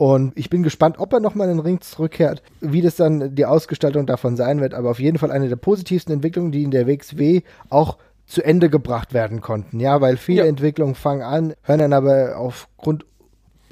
Und 0.00 0.32
ich 0.34 0.48
bin 0.48 0.62
gespannt, 0.62 0.98
ob 0.98 1.12
er 1.12 1.20
nochmal 1.20 1.50
in 1.50 1.58
den 1.58 1.62
Ring 1.62 1.82
zurückkehrt, 1.82 2.42
wie 2.62 2.80
das 2.80 2.96
dann 2.96 3.34
die 3.34 3.44
Ausgestaltung 3.44 4.06
davon 4.06 4.34
sein 4.34 4.62
wird. 4.62 4.72
Aber 4.72 4.92
auf 4.92 4.98
jeden 4.98 5.18
Fall 5.18 5.30
eine 5.30 5.50
der 5.50 5.56
positivsten 5.56 6.14
Entwicklungen, 6.14 6.52
die 6.52 6.62
in 6.62 6.70
der 6.70 6.86
WXW 6.86 7.42
auch 7.68 7.98
zu 8.24 8.42
Ende 8.42 8.70
gebracht 8.70 9.12
werden 9.12 9.42
konnten. 9.42 9.78
Ja, 9.78 10.00
weil 10.00 10.16
viele 10.16 10.44
ja. 10.44 10.48
Entwicklungen 10.48 10.94
fangen 10.94 11.20
an, 11.20 11.52
hören 11.64 11.80
dann 11.80 11.92
aber 11.92 12.38
aufgrund 12.38 13.04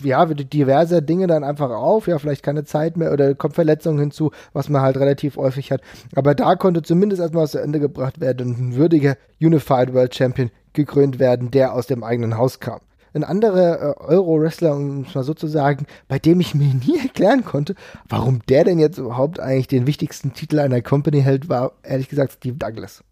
ja, 0.02 0.26
diverse 0.26 1.00
Dinge 1.00 1.28
dann 1.28 1.44
einfach 1.44 1.70
auf, 1.70 2.08
ja, 2.08 2.18
vielleicht 2.18 2.42
keine 2.42 2.64
Zeit 2.64 2.98
mehr 2.98 3.10
oder 3.10 3.34
kommt 3.34 3.54
Verletzungen 3.54 3.98
hinzu, 3.98 4.30
was 4.52 4.68
man 4.68 4.82
halt 4.82 4.98
relativ 4.98 5.38
häufig 5.38 5.72
hat. 5.72 5.80
Aber 6.14 6.34
da 6.34 6.56
konnte 6.56 6.82
zumindest 6.82 7.22
erstmal 7.22 7.44
was 7.44 7.52
zu 7.52 7.62
Ende 7.62 7.80
gebracht 7.80 8.20
werden 8.20 8.48
und 8.48 8.60
ein 8.60 8.76
würdiger 8.76 9.16
Unified 9.40 9.94
World 9.94 10.14
Champion 10.14 10.50
gekrönt 10.74 11.18
werden, 11.18 11.50
der 11.50 11.72
aus 11.72 11.86
dem 11.86 12.04
eigenen 12.04 12.36
Haus 12.36 12.60
kam. 12.60 12.80
Ein 13.14 13.24
anderer 13.24 13.80
äh, 13.80 14.00
Euro-Wrestler, 14.00 14.74
um 14.74 15.02
es 15.02 15.14
mal 15.14 15.24
so 15.24 15.34
zu 15.34 15.46
sagen, 15.46 15.86
bei 16.08 16.18
dem 16.18 16.40
ich 16.40 16.54
mir 16.54 16.74
nie 16.86 16.98
erklären 16.98 17.44
konnte, 17.44 17.74
warum 18.08 18.40
der 18.48 18.64
denn 18.64 18.78
jetzt 18.78 18.98
überhaupt 18.98 19.40
eigentlich 19.40 19.68
den 19.68 19.86
wichtigsten 19.86 20.32
Titel 20.32 20.58
einer 20.58 20.82
Company 20.82 21.22
hält, 21.22 21.48
war 21.48 21.72
ehrlich 21.82 22.08
gesagt 22.08 22.32
Steve 22.32 22.56
Douglas. 22.56 23.02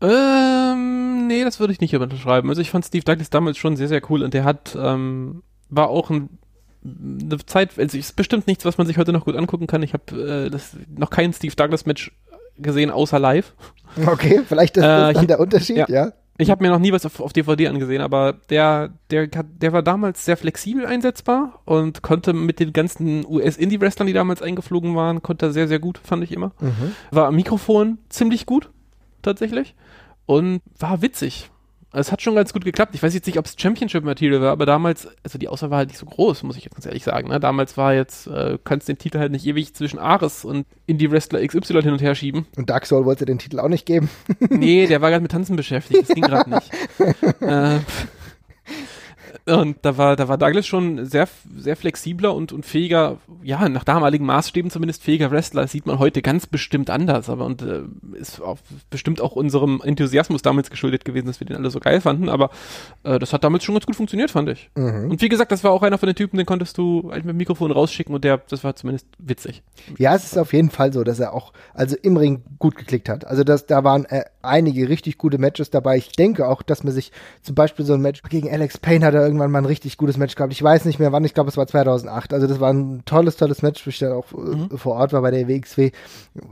Ähm, 0.00 1.28
nee, 1.28 1.44
das 1.44 1.60
würde 1.60 1.72
ich 1.72 1.80
nicht 1.80 1.94
unterschreiben. 1.94 2.48
Also 2.48 2.60
ich 2.60 2.70
fand 2.70 2.84
Steve 2.84 3.04
Douglas 3.04 3.30
damals 3.30 3.56
schon 3.56 3.76
sehr, 3.76 3.88
sehr 3.88 4.02
cool 4.10 4.22
und 4.22 4.34
der 4.34 4.44
hat 4.44 4.76
ähm, 4.76 5.42
war 5.72 5.88
auch 5.88 6.10
ein, 6.10 6.28
eine 6.84 7.38
Zeit, 7.46 7.78
also 7.78 7.96
ist 7.96 8.16
bestimmt 8.16 8.46
nichts, 8.46 8.64
was 8.64 8.78
man 8.78 8.86
sich 8.86 8.98
heute 8.98 9.12
noch 9.12 9.24
gut 9.24 9.36
angucken 9.36 9.66
kann. 9.66 9.82
Ich 9.82 9.94
habe 9.94 10.50
äh, 10.52 10.58
noch 10.98 11.10
kein 11.10 11.32
Steve 11.32 11.54
Douglas 11.54 11.86
Match 11.86 12.12
gesehen, 12.58 12.90
außer 12.90 13.18
live. 13.18 13.54
Okay, 14.06 14.42
vielleicht 14.46 14.76
ist 14.76 14.84
das 14.84 15.10
äh, 15.10 15.14
dann 15.14 15.26
der 15.26 15.40
Unterschied, 15.40 15.76
ja. 15.76 15.86
ja. 15.88 16.12
Ich 16.38 16.50
habe 16.50 16.64
mir 16.64 16.70
noch 16.70 16.78
nie 16.78 16.92
was 16.92 17.04
auf, 17.06 17.20
auf, 17.20 17.32
DVD 17.32 17.68
angesehen, 17.68 18.00
aber 18.00 18.32
der, 18.48 18.90
der, 19.10 19.26
der 19.26 19.72
war 19.72 19.82
damals 19.82 20.24
sehr 20.24 20.36
flexibel 20.36 20.86
einsetzbar 20.86 21.60
und 21.66 22.02
konnte 22.02 22.32
mit 22.32 22.58
den 22.58 22.72
ganzen 22.72 23.24
US-Indie-Wrestlern, 23.26 24.06
die 24.06 24.14
damals 24.14 24.40
eingeflogen 24.42 24.96
waren, 24.96 25.22
konnte 25.22 25.52
sehr, 25.52 25.68
sehr 25.68 25.78
gut, 25.78 26.00
fand 26.02 26.24
ich 26.24 26.32
immer. 26.32 26.52
Mhm. 26.60 26.96
War 27.10 27.26
am 27.28 27.36
Mikrofon 27.36 27.98
ziemlich 28.08 28.46
gut, 28.46 28.70
tatsächlich. 29.20 29.74
Und 30.26 30.62
war 30.78 31.02
witzig. 31.02 31.50
Es 31.94 32.10
hat 32.10 32.22
schon 32.22 32.34
ganz 32.34 32.52
gut 32.52 32.64
geklappt. 32.64 32.94
Ich 32.94 33.02
weiß 33.02 33.12
jetzt 33.12 33.26
nicht, 33.26 33.38
ob 33.38 33.44
es 33.44 33.54
Championship 33.58 34.02
Material 34.02 34.40
war, 34.40 34.52
aber 34.52 34.64
damals, 34.64 35.08
also 35.22 35.38
die 35.38 35.48
Auswahl 35.48 35.70
war 35.70 35.78
halt 35.78 35.88
nicht 35.88 35.98
so 35.98 36.06
groß, 36.06 36.42
muss 36.42 36.56
ich 36.56 36.64
jetzt 36.64 36.74
ganz 36.74 36.86
ehrlich 36.86 37.04
sagen. 37.04 37.28
Ne? 37.28 37.38
Damals 37.38 37.76
war 37.76 37.92
jetzt, 37.92 38.26
äh, 38.28 38.58
kannst 38.64 38.88
den 38.88 38.98
Titel 38.98 39.18
halt 39.18 39.32
nicht 39.32 39.46
ewig 39.46 39.74
zwischen 39.74 39.98
Ares 39.98 40.44
und 40.44 40.66
Indie 40.86 41.10
Wrestler 41.10 41.46
XY 41.46 41.82
hin 41.82 41.92
und 41.92 42.00
her 42.00 42.14
schieben. 42.14 42.46
Und 42.56 42.70
Dark 42.70 42.86
Soul 42.86 43.04
wollte 43.04 43.26
den 43.26 43.38
Titel 43.38 43.60
auch 43.60 43.68
nicht 43.68 43.84
geben. 43.84 44.08
nee, 44.48 44.86
der 44.88 45.02
war 45.02 45.10
gerade 45.10 45.22
mit 45.22 45.32
Tanzen 45.32 45.56
beschäftigt, 45.56 46.08
das 46.08 46.14
ging 46.14 46.24
gerade 46.24 46.50
nicht. 46.50 46.70
äh, 47.40 47.80
und 49.46 49.78
da 49.82 49.96
war, 49.98 50.16
da 50.16 50.28
war 50.28 50.38
Douglas 50.38 50.66
schon 50.66 51.04
sehr, 51.04 51.28
sehr 51.56 51.76
flexibler 51.76 52.34
und, 52.34 52.52
und 52.52 52.64
fähiger, 52.64 53.18
ja, 53.42 53.68
nach 53.68 53.84
damaligen 53.84 54.24
Maßstäben 54.24 54.70
zumindest 54.70 55.02
fähiger 55.02 55.30
Wrestler. 55.30 55.62
Das 55.62 55.72
sieht 55.72 55.86
man 55.86 55.98
heute 55.98 56.22
ganz 56.22 56.46
bestimmt 56.46 56.90
anders, 56.90 57.28
aber 57.28 57.46
und 57.46 57.62
äh, 57.62 57.82
ist 58.14 58.40
auch, 58.40 58.58
bestimmt 58.90 59.20
auch 59.20 59.32
unserem 59.32 59.80
Enthusiasmus 59.84 60.42
damals 60.42 60.70
geschuldet 60.70 61.04
gewesen, 61.04 61.26
dass 61.26 61.40
wir 61.40 61.46
den 61.46 61.56
alle 61.56 61.70
so 61.70 61.80
geil 61.80 62.00
fanden. 62.00 62.28
Aber 62.28 62.50
äh, 63.02 63.18
das 63.18 63.32
hat 63.32 63.42
damals 63.42 63.64
schon 63.64 63.74
ganz 63.74 63.86
gut 63.86 63.96
funktioniert, 63.96 64.30
fand 64.30 64.48
ich. 64.48 64.70
Mhm. 64.76 65.10
Und 65.10 65.20
wie 65.20 65.28
gesagt, 65.28 65.50
das 65.50 65.64
war 65.64 65.72
auch 65.72 65.82
einer 65.82 65.98
von 65.98 66.06
den 66.06 66.16
Typen, 66.16 66.36
den 66.36 66.46
konntest 66.46 66.78
du 66.78 67.10
halt 67.10 67.24
mit 67.24 67.34
dem 67.34 67.38
Mikrofon 67.38 67.72
rausschicken 67.72 68.14
und 68.14 68.24
der, 68.24 68.38
das 68.48 68.62
war 68.62 68.76
zumindest 68.76 69.06
witzig. 69.18 69.62
Ja, 69.98 70.14
es 70.14 70.24
ist 70.24 70.38
auf 70.38 70.52
jeden 70.52 70.70
Fall 70.70 70.92
so, 70.92 71.02
dass 71.04 71.18
er 71.18 71.32
auch, 71.32 71.52
also 71.74 71.96
im 72.02 72.16
Ring 72.16 72.42
gut 72.58 72.76
geklickt 72.76 73.08
hat. 73.08 73.26
Also 73.26 73.44
das, 73.44 73.66
da 73.66 73.82
waren 73.82 74.04
äh, 74.04 74.24
einige 74.42 74.88
richtig 74.88 75.18
gute 75.18 75.38
Matches 75.38 75.70
dabei. 75.70 75.96
Ich 75.96 76.12
denke 76.12 76.48
auch, 76.48 76.62
dass 76.62 76.84
man 76.84 76.92
sich 76.92 77.12
zum 77.42 77.54
Beispiel 77.54 77.84
so 77.84 77.94
ein 77.94 78.00
Match 78.00 78.22
gegen 78.22 78.50
Alex 78.50 78.78
Payne 78.78 79.04
hat 79.04 79.14
er 79.14 79.22
irgendwann 79.22 79.50
mal 79.50 79.58
ein 79.58 79.66
richtig 79.66 79.96
gutes 79.96 80.16
Match 80.16 80.34
gehabt. 80.34 80.52
Ich 80.52 80.62
weiß 80.62 80.84
nicht 80.84 80.98
mehr 80.98 81.12
wann, 81.12 81.24
ich 81.24 81.34
glaube 81.34 81.50
es 81.50 81.56
war 81.56 81.66
2008. 81.66 82.32
Also 82.32 82.46
das 82.46 82.60
war 82.60 82.72
ein 82.72 83.02
tolles, 83.04 83.36
tolles 83.36 83.62
Match, 83.62 83.86
wo 83.86 83.90
ich 83.90 83.98
dann 83.98 84.12
auch 84.12 84.32
äh, 84.32 84.36
mhm. 84.36 84.78
vor 84.78 84.96
Ort 84.96 85.12
war 85.12 85.22
bei 85.22 85.30
der 85.30 85.48
WXW. 85.48 85.90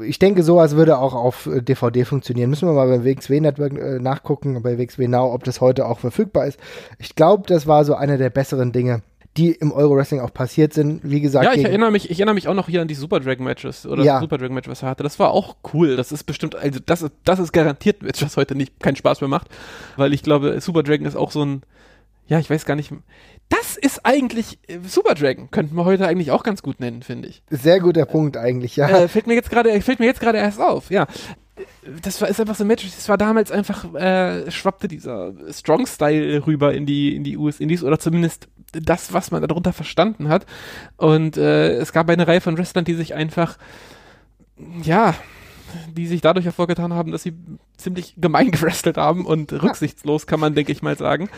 Ich 0.00 0.18
denke, 0.18 0.42
sowas 0.42 0.76
würde 0.76 0.98
auch 0.98 1.14
auf 1.14 1.48
DVD 1.52 2.00
äh, 2.00 2.04
funktionieren. 2.04 2.50
Müssen 2.50 2.68
wir 2.68 2.74
mal 2.74 2.88
beim 2.88 3.04
WXW 3.04 3.40
Network 3.40 3.78
äh, 3.78 3.98
nachgucken, 3.98 4.62
bei 4.62 4.78
WXW 4.78 5.08
Now, 5.08 5.32
ob 5.32 5.44
das 5.44 5.60
heute 5.60 5.86
auch 5.86 5.98
verfügbar 5.98 6.46
ist. 6.46 6.58
Ich 6.98 7.14
glaube, 7.14 7.44
das 7.46 7.66
war 7.66 7.84
so 7.84 7.94
einer 7.94 8.18
der 8.18 8.30
besseren 8.30 8.72
Dinge 8.72 9.02
die 9.40 9.52
im 9.52 9.72
Euro 9.72 9.96
Wrestling 9.96 10.20
auch 10.20 10.32
passiert 10.32 10.74
sind. 10.74 11.00
Wie 11.02 11.20
gesagt. 11.20 11.44
Ja, 11.44 11.54
ich 11.54 11.64
erinnere 11.64 11.90
mich, 11.90 12.10
ich 12.10 12.18
erinnere 12.18 12.34
mich 12.34 12.46
auch 12.48 12.54
noch 12.54 12.68
hier 12.68 12.82
an 12.82 12.88
die 12.88 12.94
Super 12.94 13.20
Dragon 13.20 13.44
Matches 13.44 13.86
oder 13.86 14.04
ja. 14.04 14.20
Super 14.20 14.36
Dragon 14.36 14.54
Match, 14.54 14.68
was 14.68 14.82
er 14.82 14.90
hatte. 14.90 15.02
Das 15.02 15.18
war 15.18 15.30
auch 15.30 15.56
cool. 15.72 15.96
Das 15.96 16.12
ist 16.12 16.24
bestimmt, 16.24 16.54
also 16.54 16.78
das 16.84 17.02
ist, 17.02 17.12
das 17.24 17.38
ist 17.38 17.52
garantiert 17.52 18.02
Match, 18.02 18.22
was 18.22 18.36
heute 18.36 18.54
nicht 18.54 18.78
keinen 18.80 18.96
Spaß 18.96 19.20
mehr 19.22 19.28
macht, 19.28 19.48
weil 19.96 20.12
ich 20.12 20.22
glaube, 20.22 20.60
Super 20.60 20.82
Dragon 20.82 21.06
ist 21.06 21.16
auch 21.16 21.30
so 21.30 21.42
ein, 21.44 21.62
ja, 22.26 22.38
ich 22.38 22.50
weiß 22.50 22.66
gar 22.66 22.74
nicht. 22.74 22.92
Das 23.48 23.76
ist 23.76 24.04
eigentlich 24.04 24.58
äh, 24.68 24.78
Super 24.86 25.14
Dragon, 25.14 25.50
könnten 25.50 25.74
wir 25.74 25.84
heute 25.86 26.06
eigentlich 26.06 26.30
auch 26.30 26.42
ganz 26.42 26.62
gut 26.62 26.78
nennen, 26.78 27.02
finde 27.02 27.28
ich. 27.28 27.42
Sehr 27.48 27.80
guter 27.80 28.04
Punkt 28.04 28.36
eigentlich, 28.36 28.76
ja. 28.76 28.88
Äh, 28.88 29.08
fällt 29.08 29.26
mir 29.26 29.34
jetzt 29.34 29.50
gerade, 29.50 29.80
fällt 29.80 30.00
mir 30.00 30.06
jetzt 30.06 30.20
gerade 30.20 30.38
erst 30.38 30.60
auf, 30.60 30.90
ja. 30.90 31.06
Das 32.02 32.20
war 32.20 32.28
ist 32.28 32.40
einfach 32.40 32.54
so 32.54 32.64
ein 32.64 32.68
Match, 32.68 32.84
das 32.84 33.08
war 33.08 33.18
damals 33.18 33.50
einfach, 33.50 33.94
äh, 33.94 34.50
schwappte 34.50 34.88
dieser 34.88 35.34
Strong-Style 35.50 36.46
rüber 36.46 36.72
in 36.72 36.86
die, 36.86 37.14
in 37.14 37.24
die 37.24 37.36
US-Indies 37.36 37.82
oder 37.82 37.98
zumindest 37.98 38.48
das, 38.72 39.12
was 39.12 39.30
man 39.30 39.42
darunter 39.46 39.72
verstanden 39.72 40.28
hat. 40.28 40.46
Und 40.96 41.36
äh, 41.36 41.74
es 41.76 41.92
gab 41.92 42.08
eine 42.08 42.26
Reihe 42.26 42.40
von 42.40 42.56
Wrestlern, 42.58 42.84
die 42.84 42.94
sich 42.94 43.14
einfach, 43.14 43.58
ja, 44.82 45.14
die 45.92 46.06
sich 46.06 46.20
dadurch 46.20 46.44
hervorgetan 46.44 46.92
haben, 46.92 47.12
dass 47.12 47.22
sie 47.22 47.34
ziemlich 47.76 48.14
gemein 48.16 48.50
gewrestelt 48.50 48.96
haben 48.96 49.26
und 49.26 49.52
rücksichtslos, 49.52 50.26
kann 50.26 50.40
man, 50.40 50.54
denke 50.54 50.72
ich 50.72 50.82
mal, 50.82 50.96
sagen. 50.96 51.28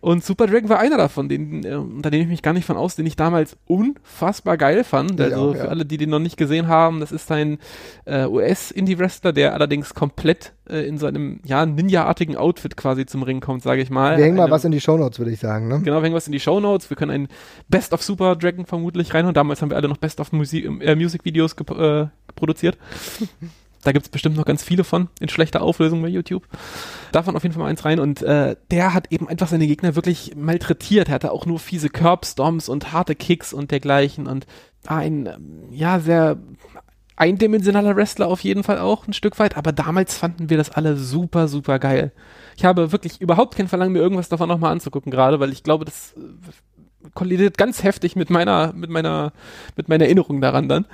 Und 0.00 0.22
Super 0.22 0.46
Dragon 0.46 0.68
war 0.68 0.78
einer 0.78 0.98
davon, 0.98 1.28
den, 1.28 1.64
äh, 1.64 1.78
da 2.02 2.10
nehme 2.10 2.24
ich 2.24 2.28
mich 2.28 2.42
gar 2.42 2.52
nicht 2.52 2.66
von 2.66 2.76
aus, 2.76 2.94
den 2.94 3.06
ich 3.06 3.16
damals 3.16 3.56
unfassbar 3.66 4.58
geil 4.58 4.84
fand. 4.84 5.20
also 5.20 5.36
auch, 5.36 5.54
ja. 5.54 5.62
für 5.62 5.70
alle, 5.70 5.86
die 5.86 5.96
den 5.96 6.10
noch 6.10 6.18
nicht 6.18 6.36
gesehen 6.36 6.68
haben, 6.68 7.00
das 7.00 7.10
ist 7.10 7.30
ein 7.32 7.58
äh, 8.04 8.26
US-Indie-Wrestler, 8.26 9.32
der 9.32 9.54
allerdings 9.54 9.94
komplett 9.94 10.52
äh, 10.68 10.86
in 10.86 10.98
seinem 10.98 11.40
ja, 11.44 11.64
Ninja-artigen 11.66 12.36
Outfit 12.36 12.76
quasi 12.76 13.06
zum 13.06 13.22
Ring 13.22 13.40
kommt, 13.40 13.62
sage 13.62 13.82
ich 13.82 13.90
mal. 13.90 14.16
Wir 14.16 14.24
hängen 14.24 14.36
mal 14.36 14.50
was 14.50 14.64
in 14.64 14.72
die 14.72 14.80
Shownotes, 14.80 15.18
würde 15.18 15.30
ich 15.32 15.40
sagen. 15.40 15.68
Ne? 15.68 15.80
Genau, 15.80 15.98
wir 15.98 16.04
hängen 16.04 16.14
was 16.14 16.26
in 16.26 16.32
die 16.32 16.40
Shownotes. 16.40 16.90
Wir 16.90 16.96
können 16.96 17.10
ein 17.10 17.28
Best 17.68 17.92
of 17.92 18.02
Super 18.02 18.36
Dragon 18.36 18.66
vermutlich 18.66 19.12
rein 19.14 19.26
und 19.26 19.36
damals 19.36 19.62
haben 19.62 19.70
wir 19.70 19.76
alle 19.76 19.88
noch 19.88 19.98
Best 19.98 20.20
of 20.20 20.32
Musik, 20.32 20.64
äh, 20.80 20.94
Music-Videos 20.94 21.56
gep 21.56 21.70
äh, 21.70 22.06
produziert. 22.34 22.78
Da 23.84 23.92
gibt 23.92 24.06
es 24.06 24.10
bestimmt 24.10 24.36
noch 24.36 24.46
ganz 24.46 24.64
viele 24.64 24.82
von 24.82 25.08
in 25.20 25.28
schlechter 25.28 25.60
Auflösung 25.60 26.00
bei 26.00 26.08
YouTube. 26.08 26.48
Davon 27.12 27.36
auf 27.36 27.42
jeden 27.42 27.52
Fall 27.52 27.62
mal 27.62 27.68
eins 27.68 27.84
rein. 27.84 28.00
Und 28.00 28.22
äh, 28.22 28.56
der 28.70 28.94
hat 28.94 29.12
eben 29.12 29.28
einfach 29.28 29.46
seine 29.46 29.66
Gegner 29.66 29.94
wirklich 29.94 30.34
malträtiert. 30.34 31.08
Er 31.08 31.16
hatte 31.16 31.32
auch 31.32 31.44
nur 31.44 31.58
fiese 31.58 31.90
Curbstomps 31.90 32.70
und 32.70 32.92
harte 32.92 33.14
Kicks 33.14 33.52
und 33.52 33.70
dergleichen. 33.70 34.26
Und 34.26 34.46
ein, 34.86 35.26
ähm, 35.26 35.68
ja, 35.70 36.00
sehr 36.00 36.38
eindimensionaler 37.16 37.96
Wrestler 37.96 38.26
auf 38.26 38.40
jeden 38.40 38.64
Fall 38.64 38.78
auch 38.78 39.06
ein 39.06 39.12
Stück 39.12 39.38
weit, 39.38 39.56
aber 39.56 39.72
damals 39.72 40.16
fanden 40.16 40.50
wir 40.50 40.56
das 40.56 40.70
alle 40.70 40.96
super, 40.96 41.48
super 41.48 41.78
geil. 41.78 42.12
Ich 42.56 42.64
habe 42.64 42.92
wirklich 42.92 43.20
überhaupt 43.20 43.56
kein 43.56 43.68
Verlangen, 43.68 43.92
mir 43.92 44.00
irgendwas 44.00 44.28
davon 44.28 44.48
nochmal 44.48 44.72
anzugucken 44.72 45.12
gerade, 45.12 45.40
weil 45.40 45.52
ich 45.52 45.62
glaube, 45.62 45.84
das 45.84 46.14
äh, 46.16 47.10
kollidiert 47.14 47.58
ganz 47.58 47.82
heftig 47.82 48.16
mit 48.16 48.30
meiner, 48.30 48.72
mit 48.72 48.90
meiner, 48.90 49.32
mit 49.76 49.88
meiner 49.88 50.04
Erinnerung 50.04 50.40
daran 50.40 50.68
dann. 50.68 50.86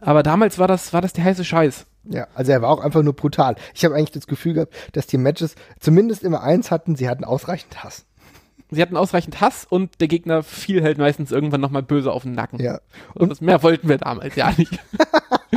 Aber 0.00 0.22
damals 0.22 0.58
war 0.58 0.66
das, 0.66 0.92
war 0.92 1.02
das 1.02 1.12
der 1.12 1.24
heiße 1.24 1.44
Scheiß. 1.44 1.86
Ja, 2.04 2.26
also 2.34 2.52
er 2.52 2.62
war 2.62 2.70
auch 2.70 2.80
einfach 2.80 3.02
nur 3.02 3.12
brutal. 3.12 3.56
Ich 3.74 3.84
habe 3.84 3.94
eigentlich 3.94 4.12
das 4.12 4.26
Gefühl 4.26 4.54
gehabt, 4.54 4.74
dass 4.92 5.06
die 5.06 5.18
Matches 5.18 5.54
zumindest 5.78 6.24
immer 6.24 6.42
eins 6.42 6.70
hatten, 6.70 6.96
sie 6.96 7.08
hatten 7.08 7.24
ausreichend 7.24 7.84
Hass. 7.84 8.06
Sie 8.70 8.80
hatten 8.80 8.96
ausreichend 8.96 9.40
Hass 9.40 9.66
und 9.68 10.00
der 10.00 10.08
Gegner 10.08 10.42
fiel 10.42 10.82
halt 10.82 10.96
meistens 10.96 11.32
irgendwann 11.32 11.60
nochmal 11.60 11.82
böse 11.82 12.12
auf 12.12 12.22
den 12.22 12.32
Nacken. 12.32 12.60
Ja. 12.60 12.80
Und, 13.14 13.22
und 13.22 13.28
das 13.28 13.40
mehr 13.40 13.62
wollten 13.62 13.88
wir 13.88 13.98
damals 13.98 14.36
ja 14.36 14.52
nicht. 14.56 14.78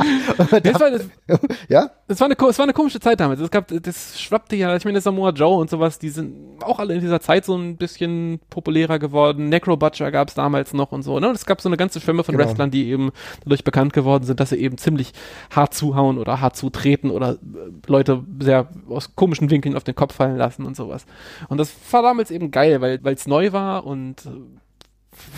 das, 0.62 0.80
war, 0.80 0.90
das, 0.90 1.08
ja? 1.68 1.90
Das 2.06 2.20
war, 2.20 2.26
eine, 2.26 2.36
es 2.48 2.58
war 2.58 2.64
eine 2.64 2.72
komische 2.72 3.00
Zeit 3.00 3.20
damals. 3.20 3.40
Es 3.40 3.50
gab, 3.50 3.68
das 3.68 4.20
schwappte 4.20 4.56
ja, 4.56 4.74
ich 4.76 4.84
meine, 4.84 5.00
Samoa 5.00 5.30
Joe 5.30 5.58
und 5.58 5.70
sowas, 5.70 5.98
die 5.98 6.10
sind 6.10 6.62
auch 6.62 6.78
alle 6.78 6.94
in 6.94 7.00
dieser 7.00 7.20
Zeit 7.20 7.44
so 7.44 7.56
ein 7.56 7.76
bisschen 7.76 8.40
populärer 8.50 8.98
geworden. 8.98 9.48
Necro 9.48 9.76
Butcher 9.76 10.10
gab 10.10 10.28
es 10.28 10.34
damals 10.34 10.72
noch 10.72 10.92
und 10.92 11.02
so. 11.02 11.18
Ne? 11.20 11.28
Es 11.28 11.46
gab 11.46 11.60
so 11.60 11.68
eine 11.68 11.76
ganze 11.76 12.00
Schwemme 12.00 12.24
von 12.24 12.36
genau. 12.36 12.48
Wrestlern, 12.48 12.70
die 12.70 12.88
eben 12.88 13.10
dadurch 13.42 13.64
bekannt 13.64 13.92
geworden 13.92 14.24
sind, 14.24 14.40
dass 14.40 14.50
sie 14.50 14.56
eben 14.56 14.78
ziemlich 14.78 15.12
hart 15.50 15.74
zuhauen 15.74 16.18
oder 16.18 16.40
hart 16.40 16.56
zutreten 16.56 17.10
oder 17.10 17.32
äh, 17.32 17.36
Leute 17.86 18.24
sehr 18.40 18.68
aus 18.88 19.14
komischen 19.16 19.50
Winkeln 19.50 19.76
auf 19.76 19.84
den 19.84 19.94
Kopf 19.94 20.14
fallen 20.14 20.36
lassen 20.36 20.64
und 20.64 20.76
sowas. 20.76 21.06
Und 21.48 21.58
das 21.58 21.72
war 21.90 22.02
damals 22.02 22.30
eben 22.30 22.50
geil, 22.50 22.80
weil 22.80 23.14
es 23.14 23.26
neu 23.26 23.52
war 23.52 23.86
und 23.86 24.26
äh, 24.26 24.30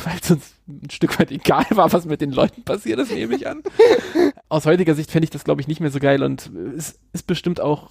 weil 0.05 0.19
es 0.21 0.31
uns 0.31 0.55
ein 0.69 0.91
Stück 0.91 1.19
weit 1.19 1.31
egal 1.31 1.67
war, 1.71 1.93
was 1.93 2.07
mit 2.07 2.21
den 2.21 2.33
Leuten 2.33 2.62
passiert 2.62 2.99
ist, 2.99 3.12
nehme 3.12 3.37
ich 3.37 3.47
an. 3.47 3.62
Aus 4.49 4.66
heutiger 4.66 4.94
Sicht 4.94 5.11
fände 5.11 5.24
ich 5.24 5.30
das, 5.30 5.44
glaube 5.44 5.61
ich, 5.61 5.68
nicht 5.68 5.80
mehr 5.80 5.90
so 5.90 5.99
geil 5.99 6.22
und 6.22 6.51
es 6.76 6.99
ist 7.12 7.26
bestimmt 7.26 7.61
auch, 7.61 7.90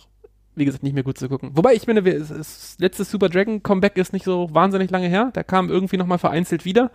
wie 0.55 0.65
gesagt, 0.65 0.83
nicht 0.83 0.93
mehr 0.93 1.03
gut 1.03 1.17
zu 1.17 1.27
gucken. 1.27 1.51
Wobei, 1.53 1.73
ich 1.73 1.85
meine, 1.85 2.01
das 2.01 2.77
letzte 2.79 3.03
Super 3.03 3.29
Dragon 3.29 3.61
Comeback 3.61 3.97
ist 3.97 4.13
nicht 4.13 4.25
so 4.25 4.49
wahnsinnig 4.53 4.89
lange 4.89 5.07
her. 5.07 5.31
Der 5.35 5.43
kam 5.43 5.69
irgendwie 5.69 5.97
nochmal 5.97 6.17
vereinzelt 6.17 6.63
wieder 6.63 6.91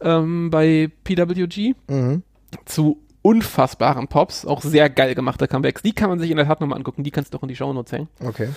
ähm, 0.00 0.50
bei 0.50 0.90
PWG 1.04 1.74
mhm. 1.88 2.22
zu 2.64 3.00
unfassbaren 3.22 4.08
Pops, 4.08 4.46
auch 4.46 4.62
sehr 4.62 4.90
geil 4.90 5.14
gemachte 5.14 5.46
Comebacks. 5.46 5.82
Die 5.82 5.92
kann 5.92 6.08
man 6.08 6.18
sich 6.18 6.30
in 6.30 6.36
der 6.36 6.46
Tat 6.46 6.60
nochmal 6.60 6.78
angucken, 6.78 7.04
die 7.04 7.10
kannst 7.10 7.34
du 7.34 7.38
auch 7.38 7.42
in 7.42 7.48
die 7.48 7.56
Show 7.56 7.72
Notes 7.72 7.92
hängen. 7.92 8.08
Okay 8.20 8.48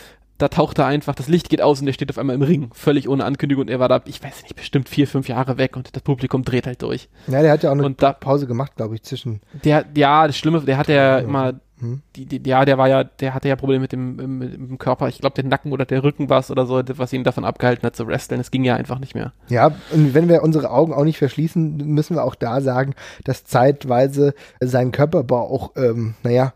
da 0.42 0.48
taucht 0.48 0.80
er 0.80 0.88
einfach, 0.88 1.14
das 1.14 1.28
Licht 1.28 1.50
geht 1.50 1.62
aus 1.62 1.82
und 1.82 1.88
er 1.88 1.94
steht 1.94 2.10
auf 2.10 2.18
einmal 2.18 2.36
im 2.36 2.42
Ring, 2.42 2.70
völlig 2.74 3.08
ohne 3.08 3.26
Ankündigung 3.26 3.64
und 3.64 3.70
er 3.70 3.80
war 3.80 3.90
da, 3.90 4.02
ich 4.06 4.24
weiß 4.24 4.44
nicht, 4.44 4.56
bestimmt 4.56 4.90
vier, 4.90 5.08
fünf 5.08 5.28
Jahre 5.28 5.58
weg 5.58 5.76
und 5.78 5.96
das 5.96 6.02
Publikum 6.02 6.44
dreht 6.44 6.66
halt 6.66 6.82
durch. 6.82 7.10
Ja, 7.28 7.42
der 7.42 7.52
hat 7.52 7.64
ja 7.64 7.70
auch 7.70 7.74
eine 7.76 7.86
und 7.86 8.02
da, 8.02 8.14
Pause 8.14 8.48
gemacht, 8.48 8.76
glaube 8.76 8.96
ich, 8.96 9.04
zwischen. 9.04 9.42
Der, 9.64 9.86
ja, 9.96 10.26
das 10.26 10.38
Schlimme, 10.38 10.62
der 10.62 10.78
hat 10.78 10.88
ja 10.88 11.20
immer, 11.20 11.60
hm? 11.80 12.02
die, 12.16 12.26
die, 12.26 12.50
ja, 12.50 12.66
der 12.66 12.78
war 12.78 12.88
ja, 12.88 13.04
der 13.04 13.34
hatte 13.34 13.50
ja 13.50 13.56
Probleme 13.56 13.82
mit 13.82 13.92
dem, 13.92 14.38
mit 14.40 14.54
dem 14.54 14.78
Körper, 14.78 15.08
ich 15.08 15.20
glaube, 15.20 15.36
der 15.36 15.46
Nacken 15.46 15.72
oder 15.72 15.86
der 15.86 16.04
Rücken 16.04 16.30
war 16.30 16.40
es 16.40 16.50
oder 16.50 16.66
so, 16.66 16.82
was 16.96 17.14
ihn 17.14 17.24
davon 17.24 17.46
abgehalten 17.46 17.86
hat 17.86 17.96
zu 17.96 18.08
wresteln, 18.08 18.42
es 18.42 18.50
ging 18.50 18.64
ja 18.64 18.76
einfach 18.76 19.00
nicht 19.00 19.14
mehr. 19.14 19.34
Ja, 19.50 19.72
und 19.92 20.14
wenn 20.14 20.28
wir 20.28 20.42
unsere 20.42 20.72
Augen 20.72 20.94
auch 20.94 21.04
nicht 21.04 21.20
verschließen, 21.20 21.78
müssen 21.78 22.16
wir 22.16 22.24
auch 22.24 22.36
da 22.36 22.62
sagen, 22.62 22.96
dass 23.26 23.46
zeitweise 23.46 24.34
sein 24.60 24.92
Körperbau 24.92 25.42
auch, 25.42 25.72
ähm, 25.76 26.16
naja, 26.24 26.54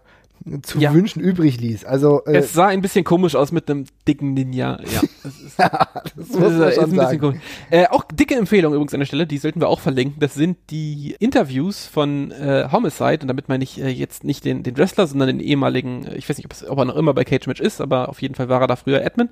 zu 0.62 0.80
ja. 0.80 0.94
wünschen 0.94 1.22
übrig 1.22 1.60
ließ. 1.60 1.86
Also 1.86 2.24
äh, 2.26 2.38
es 2.38 2.54
sah 2.54 2.68
ein 2.68 2.82
bisschen 2.82 3.04
komisch 3.04 3.36
aus 3.36 3.52
mit 3.52 3.70
einem 3.70 3.86
dicken 4.08 4.34
Ninja. 4.34 4.80
Ja, 4.94 5.02
das, 5.24 5.40
ist, 5.40 5.60
das 5.60 6.14
muss 6.16 6.40
man 6.40 6.72
schon 6.72 6.84
ein 6.84 6.96
sagen. 6.96 7.20
Komisch. 7.20 7.42
Äh, 7.72 7.88
auch 7.88 8.04
dicke 8.14 8.36
Empfehlung 8.36 8.74
übrigens 8.74 8.94
an 8.94 9.00
der 9.00 9.08
Stelle, 9.08 9.26
die 9.26 9.38
sollten 9.38 9.60
wir 9.60 9.68
auch 9.68 9.80
verlinken. 9.80 10.20
Das 10.20 10.36
sind 10.36 10.58
die 10.70 11.16
Interviews 11.20 11.88
von 11.88 12.32
äh, 12.32 12.68
Homicide 12.72 13.20
und 13.22 13.28
damit 13.28 13.50
meine 13.50 13.64
ich 13.64 13.82
äh, 13.82 13.90
jetzt 13.90 14.24
nicht 14.24 14.46
den, 14.46 14.62
den 14.62 14.78
Wrestler, 14.78 15.08
sondern 15.08 15.30
den 15.30 15.40
ehemaligen. 15.40 16.06
Äh, 16.06 16.16
ich 16.18 16.30
weiß 16.30 16.38
nicht, 16.38 16.46
ob, 16.46 16.54
es, 16.54 16.68
ob 16.68 16.78
er 16.78 16.86
noch 16.86 16.96
immer 16.96 17.14
bei 17.14 17.24
Cage 17.24 17.48
Match 17.48 17.62
ist, 17.62 17.82
aber 17.82 18.10
auf 18.10 18.22
jeden 18.22 18.36
Fall 18.36 18.48
war 18.48 18.62
er 18.62 18.68
da 18.68 18.76
früher 18.76 19.04
Admin. 19.04 19.30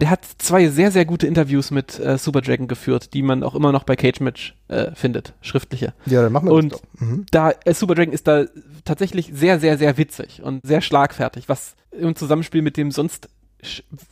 Der 0.00 0.08
hat 0.08 0.24
zwei 0.38 0.68
sehr 0.68 0.90
sehr 0.90 1.04
gute 1.04 1.26
Interviews 1.26 1.70
mit 1.70 1.98
äh, 1.98 2.16
Super 2.16 2.40
Dragon 2.40 2.66
geführt, 2.66 3.12
die 3.12 3.22
man 3.22 3.42
auch 3.42 3.54
immer 3.54 3.72
noch 3.72 3.84
bei 3.84 3.96
Cage 3.96 4.20
Match 4.20 4.54
äh, 4.68 4.94
findet, 4.94 5.34
schriftliche. 5.40 5.94
Ja, 6.06 6.22
dann 6.22 6.32
machen 6.32 6.48
wir 6.48 6.52
und 6.52 6.72
das 6.72 6.80
doch. 6.80 7.00
Mhm. 7.00 7.26
da 7.30 7.52
äh, 7.64 7.74
Super 7.74 7.94
Dragon 7.94 8.12
ist 8.12 8.26
da 8.26 8.44
tatsächlich 8.84 9.30
sehr 9.32 9.60
sehr 9.60 9.78
sehr 9.78 9.96
witzig 9.98 10.42
und 10.42 10.66
sehr 10.66 10.80
schlagfertig, 10.80 11.48
was 11.48 11.76
im 11.92 12.16
Zusammenspiel 12.16 12.62
mit 12.62 12.76
dem 12.76 12.90
sonst 12.90 13.28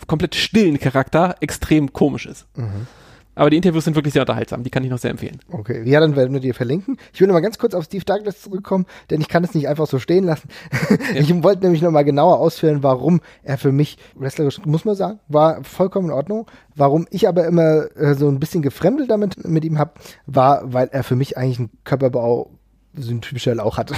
komplett 0.07 0.35
stillen 0.35 0.79
Charakter 0.79 1.37
extrem 1.41 1.93
komisch 1.93 2.27
ist. 2.27 2.47
Mhm. 2.57 2.87
Aber 3.35 3.51
die 3.51 3.57
Interviews 3.57 3.85
sind 3.85 3.97
wirklich 3.97 4.13
sehr 4.13 4.23
unterhaltsam, 4.23 4.63
die 4.63 4.71
kann 4.71 4.85
ich 4.85 4.91
noch 4.91 4.99
sehr 4.99 5.11
empfehlen. 5.11 5.39
Okay, 5.51 5.83
ja, 5.85 6.01
dann 6.01 6.17
werden 6.17 6.33
wir 6.33 6.41
dir 6.41 6.55
verlinken. 6.55 6.99
Ich 7.13 7.21
will 7.21 7.27
noch 7.27 7.35
mal 7.35 7.41
ganz 7.41 7.59
kurz 7.59 7.75
auf 7.75 7.85
Steve 7.85 8.05
Douglas 8.05 8.43
zurückkommen, 8.43 8.87
denn 9.11 9.21
ich 9.21 9.29
kann 9.29 9.45
es 9.45 9.55
nicht 9.55 9.69
einfach 9.69 9.87
so 9.87 9.99
stehen 9.99 10.25
lassen. 10.25 10.49
Ja. 10.91 10.97
Ich 11.25 11.43
wollte 11.43 11.63
nämlich 11.63 11.81
noch 11.81 11.91
mal 11.91 12.05
genauer 12.05 12.39
ausführen, 12.39 12.83
warum 12.83 13.21
er 13.43 13.57
für 13.57 13.73
mich 13.73 13.99
wrestlerisch, 14.15 14.65
muss 14.67 14.85
man 14.85 14.95
sagen, 14.95 15.21
war 15.29 15.65
vollkommen 15.65 16.09
in 16.09 16.15
Ordnung. 16.15 16.47
Warum 16.75 17.07
ich 17.11 17.29
aber 17.29 17.47
immer 17.47 17.87
äh, 17.97 18.15
so 18.15 18.29
ein 18.29 18.41
bisschen 18.41 18.63
gefremdelt 18.63 19.11
damit 19.11 19.45
mit 19.47 19.65
ihm 19.65 19.79
habe, 19.79 19.93
war, 20.27 20.73
weil 20.73 20.89
er 20.89 21.03
für 21.03 21.17
mich 21.17 21.37
eigentlich 21.37 21.59
einen 21.59 21.71
Körperbau 21.85 22.51
so 22.97 23.11
ein 23.11 23.21
typischer 23.21 23.55
Lauch 23.55 23.79
hatte. 23.79 23.97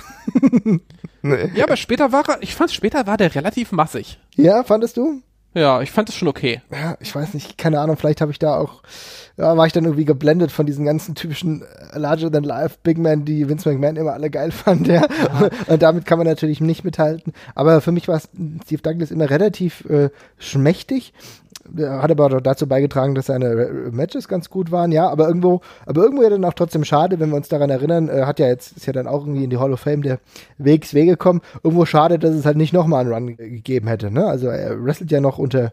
nee. 1.23 1.51
Ja, 1.55 1.65
aber 1.65 1.77
später 1.77 2.13
war 2.13 2.29
er, 2.29 2.43
ich 2.43 2.55
fand 2.55 2.71
später 2.71 3.07
war 3.07 3.17
der 3.17 3.35
relativ 3.35 3.73
massig. 3.73 4.19
Ja, 4.35 4.63
fandest 4.63 4.97
du? 4.97 5.23
Ja, 5.57 5.81
ich 5.81 5.91
fand 5.91 6.11
es 6.11 6.15
schon 6.15 6.29
okay. 6.29 6.61
Ja, 6.71 6.99
ich 7.01 7.15
weiß 7.15 7.33
nicht, 7.33 7.57
keine 7.57 7.81
Ahnung, 7.81 7.97
vielleicht 7.97 8.21
habe 8.21 8.31
ich 8.31 8.39
da 8.39 8.59
auch, 8.59 8.83
ja, 9.39 9.57
war 9.57 9.67
ich 9.67 9.73
dann 9.73 9.85
irgendwie 9.85 10.05
geblendet 10.05 10.53
von 10.53 10.67
diesen 10.67 10.85
ganzen 10.85 11.15
typischen 11.15 11.63
äh, 11.63 11.99
Larger 11.99 12.31
than 12.31 12.45
Life 12.45 12.77
Big 12.83 12.99
Men, 12.99 13.25
die 13.25 13.49
Vince 13.49 13.67
McMahon 13.67 13.97
immer 13.97 14.13
alle 14.13 14.29
geil 14.29 14.51
fand, 14.53 14.87
ja. 14.87 15.01
ja. 15.01 15.51
Und 15.67 15.81
damit 15.81 16.05
kann 16.05 16.19
man 16.19 16.27
natürlich 16.27 16.61
nicht 16.61 16.85
mithalten. 16.85 17.33
Aber 17.55 17.81
für 17.81 17.91
mich 17.91 18.07
war 18.07 18.21
Steve 18.21 18.83
Douglas 18.83 19.11
immer 19.11 19.31
relativ 19.31 19.87
äh, 19.87 20.11
schmächtig 20.37 21.15
hat 21.79 22.11
aber 22.11 22.41
dazu 22.41 22.67
beigetragen, 22.67 23.15
dass 23.15 23.27
seine 23.27 23.91
Matches 23.93 24.29
ganz 24.29 24.51
gut 24.51 24.71
waren, 24.71 24.93
ja, 24.93 25.09
aber 25.09 25.29
irgendwo, 25.29 25.61
aber 25.85 26.03
irgendwo 26.03 26.23
ja 26.23 26.31
dann 26.31 26.45
auch 26.45 26.55
trotzdem 26.55 26.85
schade, 26.85 27.21
wenn 27.21 27.31
wir 27.31 27.37
uns 27.37 27.49
daran 27.49 27.71
erinnern, 27.71 28.09
äh, 28.09 28.23
hat 28.25 28.39
ja 28.39 28.47
jetzt, 28.47 28.77
ist 28.77 28.87
ja 28.87 28.93
dann 28.93 29.07
auch 29.07 29.21
irgendwie 29.21 29.45
in 29.45 29.51
die 29.51 29.59
Hall 29.59 29.73
of 29.73 29.81
Fame 29.81 30.03
der 30.03 30.19
Wegs 30.59 30.95
Wege 30.95 31.13
gekommen, 31.13 31.41
irgendwo 31.63 31.85
schade, 31.85 32.19
dass 32.19 32.35
es 32.35 32.47
halt 32.47 32.57
nicht 32.57 32.73
nochmal 32.73 33.01
einen 33.01 33.13
Run 33.13 33.37
gegeben 33.37 33.89
hätte, 33.89 34.11
ne, 34.11 34.27
also 34.27 34.49
er 34.49 34.83
wrestelt 34.83 35.11
ja 35.11 35.21
noch 35.21 35.39
unter, 35.39 35.73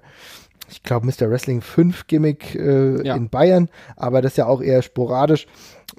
ich 0.70 0.84
glaube, 0.84 1.06
Mr. 1.06 1.30
Wrestling 1.30 1.62
5 1.62 2.08
Gimmick 2.08 2.56
äh, 2.56 3.06
ja. 3.06 3.16
in 3.16 3.30
Bayern, 3.30 3.70
aber 3.96 4.22
das 4.22 4.34
ist 4.34 4.38
ja 4.38 4.48
auch 4.48 4.62
eher 4.62 4.82
sporadisch 4.82 5.48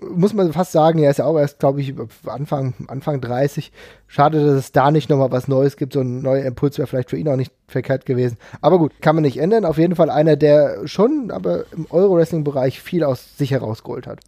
muss 0.01 0.33
man 0.35 0.53
fast 0.53 0.73
sagen, 0.73 0.99
er 0.99 1.11
ist 1.11 1.19
ja 1.19 1.25
auch 1.25 1.39
erst, 1.39 1.59
glaube 1.59 1.81
ich, 1.81 1.95
Anfang, 2.27 2.75
Anfang 2.89 3.21
30. 3.21 3.73
Schade, 4.07 4.45
dass 4.45 4.55
es 4.55 4.73
da 4.73 4.91
nicht 4.91 5.09
nochmal 5.09 5.31
was 5.31 5.49
Neues 5.49 5.77
gibt. 5.77 5.93
So 5.93 6.01
ein 6.01 6.23
neuer 6.23 6.45
Impuls 6.45 6.79
wäre 6.79 6.87
vielleicht 6.87 7.11
für 7.11 7.17
ihn 7.17 7.29
auch 7.29 7.37
nicht 7.37 7.53
verkehrt 7.69 8.07
gewesen. 8.07 8.37
Aber 8.61 8.79
gut, 8.79 8.93
kann 9.01 9.17
man 9.17 9.23
nicht 9.23 9.39
ändern. 9.39 9.65
Auf 9.65 9.79
jeden 9.79 9.97
Fall 9.97 10.11
einer, 10.11 10.37
der 10.37 10.87
schon, 10.87 11.31
aber 11.31 11.65
im 11.73 11.87
Euro-Wrestling-Bereich 11.91 12.81
viel 12.81 13.05
aus 13.05 13.37
sich 13.37 13.51
herausgeholt 13.51 14.07
hat. 14.07 14.21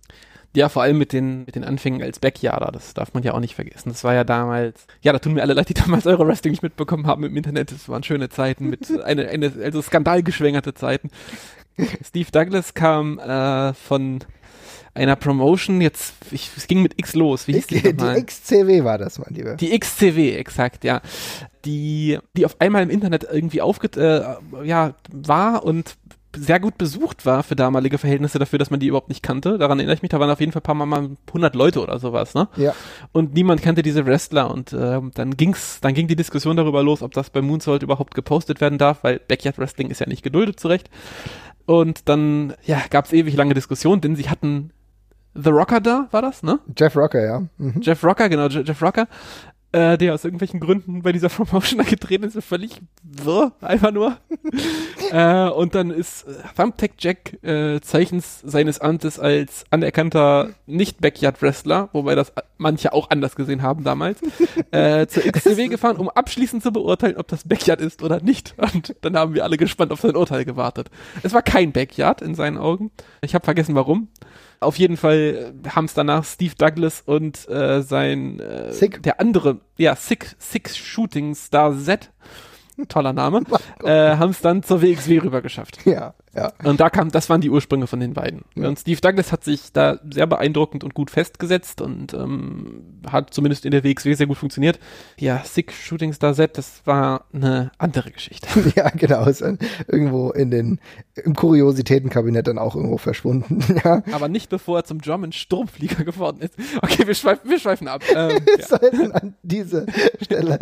Ja, 0.54 0.70
vor 0.70 0.82
allem 0.82 0.96
mit 0.96 1.12
den, 1.12 1.44
mit 1.44 1.54
den 1.54 1.64
Anfängen 1.64 2.02
als 2.02 2.18
Backyarder, 2.18 2.72
das 2.72 2.94
darf 2.94 3.12
man 3.12 3.22
ja 3.22 3.34
auch 3.34 3.40
nicht 3.40 3.54
vergessen. 3.54 3.90
Das 3.90 4.04
war 4.04 4.14
ja 4.14 4.24
damals, 4.24 4.86
ja, 5.02 5.12
da 5.12 5.18
tun 5.18 5.34
mir 5.34 5.42
alle 5.42 5.52
leid, 5.52 5.68
die 5.68 5.74
damals 5.74 6.06
Euro-Wrestling 6.06 6.52
nicht 6.52 6.62
mitbekommen 6.62 7.06
haben 7.06 7.24
im 7.24 7.36
Internet. 7.36 7.72
Das 7.72 7.90
waren 7.90 8.02
schöne 8.02 8.30
Zeiten, 8.30 8.70
mit 8.70 8.90
eine, 9.04 9.28
eine 9.28 9.52
also 9.62 9.82
skandalgeschwängerte 9.82 10.72
Zeiten. 10.72 11.10
Steve 12.02 12.30
Douglas 12.32 12.72
kam 12.72 13.18
äh, 13.18 13.74
von 13.74 14.20
einer 14.96 15.16
Promotion, 15.16 15.80
jetzt, 15.80 16.14
ich, 16.30 16.50
es 16.56 16.66
ging 16.66 16.82
mit 16.82 16.98
X 16.98 17.14
los. 17.14 17.46
Wie 17.46 17.52
hieß 17.52 17.66
die, 17.68 17.82
die 17.82 18.24
XCW 18.24 18.84
war 18.84 18.98
das, 18.98 19.18
mein 19.18 19.34
Lieber. 19.34 19.54
Die 19.54 19.78
XCW, 19.78 20.36
exakt, 20.36 20.84
ja. 20.84 21.00
Die, 21.64 22.18
die 22.36 22.44
auf 22.46 22.60
einmal 22.60 22.82
im 22.82 22.90
Internet 22.90 23.26
irgendwie 23.30 23.60
aufget, 23.60 23.96
äh, 23.96 24.22
ja, 24.64 24.94
war 25.10 25.64
und 25.64 25.96
sehr 26.36 26.60
gut 26.60 26.78
besucht 26.78 27.24
war 27.24 27.42
für 27.42 27.56
damalige 27.56 27.98
Verhältnisse 27.98 28.38
dafür, 28.38 28.58
dass 28.58 28.70
man 28.70 28.80
die 28.80 28.88
überhaupt 28.88 29.08
nicht 29.08 29.22
kannte. 29.22 29.58
Daran 29.58 29.78
erinnere 29.78 29.94
ich 29.94 30.02
mich, 30.02 30.10
da 30.10 30.20
waren 30.20 30.30
auf 30.30 30.40
jeden 30.40 30.52
Fall 30.52 30.60
ein 30.60 30.62
paar 30.62 30.74
Mal 30.74 31.10
100 31.28 31.54
Leute 31.54 31.80
oder 31.80 31.98
sowas, 31.98 32.34
ne? 32.34 32.48
Ja. 32.56 32.74
Und 33.12 33.34
niemand 33.34 33.62
kannte 33.62 33.82
diese 33.82 34.06
Wrestler 34.06 34.50
und 34.50 34.72
äh, 34.72 35.00
dann 35.14 35.36
ging's, 35.36 35.80
dann 35.80 35.94
ging 35.94 36.08
die 36.08 36.16
Diskussion 36.16 36.56
darüber 36.56 36.82
los, 36.82 37.02
ob 37.02 37.14
das 37.14 37.30
bei 37.30 37.42
Moonsault 37.42 37.82
überhaupt 37.82 38.14
gepostet 38.14 38.60
werden 38.60 38.78
darf, 38.78 39.02
weil 39.02 39.18
Backyard 39.18 39.58
Wrestling 39.58 39.90
ist 39.90 40.00
ja 40.00 40.06
nicht 40.06 40.22
geduldet 40.22 40.60
zurecht. 40.60 40.90
Und 41.64 42.08
dann, 42.08 42.54
ja, 42.64 42.80
gab's 42.90 43.12
ewig 43.12 43.34
lange 43.34 43.54
Diskussionen, 43.54 44.00
denn 44.00 44.14
sie 44.14 44.28
hatten 44.30 44.70
The 45.40 45.50
Rocker 45.50 45.80
da, 45.80 46.08
war 46.10 46.22
das, 46.22 46.42
ne? 46.42 46.58
Jeff 46.76 46.96
Rocker, 46.96 47.24
ja. 47.24 47.42
Mhm. 47.58 47.80
Jeff 47.80 48.02
Rocker, 48.02 48.28
genau, 48.28 48.46
Jeff 48.48 48.82
Rocker, 48.82 49.06
äh, 49.72 49.98
der 49.98 50.14
aus 50.14 50.24
irgendwelchen 50.24 50.60
Gründen 50.60 51.02
bei 51.02 51.12
dieser 51.12 51.28
Promotion 51.30 51.80
angetreten 51.80 52.24
ist, 52.24 52.42
völlig 52.42 52.80
wirr, 53.02 53.52
einfach 53.60 53.90
nur. 53.90 54.16
äh, 55.12 55.48
und 55.50 55.74
dann 55.74 55.90
ist 55.90 56.26
äh, 56.26 56.34
Thumbtack 56.56 56.92
Jack 56.98 57.42
äh, 57.42 57.80
Zeichens 57.80 58.40
seines 58.44 58.80
Amtes 58.80 59.18
als 59.18 59.64
anerkannter 59.70 60.50
Nicht-Backyard-Wrestler, 60.66 61.90
wobei 61.92 62.14
das 62.14 62.32
manche 62.56 62.92
auch 62.92 63.10
anders 63.10 63.36
gesehen 63.36 63.60
haben 63.60 63.84
damals, 63.84 64.20
äh, 64.70 65.06
zur 65.08 65.24
XCW 65.24 65.68
gefahren, 65.68 65.96
um 65.96 66.08
abschließend 66.08 66.62
zu 66.62 66.72
beurteilen, 66.72 67.16
ob 67.18 67.28
das 67.28 67.46
Backyard 67.46 67.80
ist 67.80 68.02
oder 68.02 68.20
nicht. 68.20 68.54
Und 68.56 68.96
dann 69.02 69.16
haben 69.16 69.34
wir 69.34 69.44
alle 69.44 69.58
gespannt 69.58 69.92
auf 69.92 70.00
sein 70.00 70.16
Urteil 70.16 70.44
gewartet. 70.44 70.90
Es 71.22 71.34
war 71.34 71.42
kein 71.42 71.72
Backyard 71.72 72.22
in 72.22 72.34
seinen 72.34 72.56
Augen. 72.56 72.90
Ich 73.20 73.34
habe 73.34 73.44
vergessen, 73.44 73.74
warum. 73.74 74.08
Auf 74.60 74.78
jeden 74.78 74.96
Fall 74.96 75.52
haben 75.68 75.84
es 75.84 75.94
danach 75.94 76.24
Steve 76.24 76.54
Douglas 76.56 77.02
und 77.02 77.48
äh, 77.48 77.82
sein 77.82 78.40
äh, 78.40 78.72
Sick. 78.72 79.02
der 79.02 79.20
andere, 79.20 79.60
ja, 79.76 79.94
Sick, 79.96 80.34
Six 80.38 80.76
Shooting 80.76 81.34
Star 81.34 81.76
Z, 81.78 82.10
toller 82.88 83.12
Name, 83.12 83.42
äh, 83.84 84.16
haben 84.16 84.30
es 84.30 84.40
dann 84.40 84.62
zur 84.62 84.82
WXW 84.82 85.18
rüber 85.18 85.42
geschafft. 85.42 85.84
Ja, 85.84 86.14
ja. 86.36 86.52
Und 86.64 86.80
da 86.80 86.90
kam, 86.90 87.10
das 87.10 87.30
waren 87.30 87.40
die 87.40 87.50
Ursprünge 87.50 87.86
von 87.86 88.00
den 88.00 88.14
beiden. 88.14 88.42
Ja. 88.54 88.68
Und 88.68 88.78
Steve 88.78 89.00
Douglas 89.00 89.32
hat 89.32 89.44
sich 89.44 89.72
da 89.72 89.98
sehr 90.10 90.26
beeindruckend 90.26 90.84
und 90.84 90.94
gut 90.94 91.10
festgesetzt 91.10 91.80
und 91.80 92.14
ähm, 92.14 93.00
hat 93.10 93.32
zumindest 93.32 93.64
in 93.64 93.70
der 93.70 93.84
WXW 93.84 94.14
sehr 94.14 94.26
gut 94.26 94.36
funktioniert. 94.36 94.78
Ja, 95.18 95.42
Sick 95.44 95.72
Shooting 95.72 96.12
Star 96.12 96.34
Z, 96.34 96.58
das 96.58 96.82
war 96.84 97.24
eine 97.32 97.72
andere 97.78 98.10
Geschichte. 98.10 98.48
Ja, 98.76 98.90
genau. 98.90 99.24
Ist 99.26 99.40
dann 99.40 99.58
irgendwo 99.86 100.30
in 100.30 100.50
den, 100.50 100.80
im 101.14 101.34
Kuriositätenkabinett 101.34 102.46
dann 102.46 102.58
auch 102.58 102.74
irgendwo 102.74 102.98
verschwunden. 102.98 103.64
Ja. 103.84 104.02
Aber 104.12 104.28
nicht 104.28 104.48
bevor 104.48 104.78
er 104.78 104.84
zum 104.84 104.98
German 105.00 105.32
Sturmflieger 105.32 106.04
geworden 106.04 106.40
ist. 106.40 106.54
Okay, 106.82 107.06
wir 107.06 107.14
schweifen, 107.14 107.48
wir 107.48 107.58
schweifen 107.58 107.88
ab. 107.88 108.02
Ähm, 108.14 108.40
Wir 108.46 108.58
ja. 108.58 108.66
sollten 108.66 109.12
an 109.12 109.34
diese 109.42 109.86
Stelle 110.20 110.58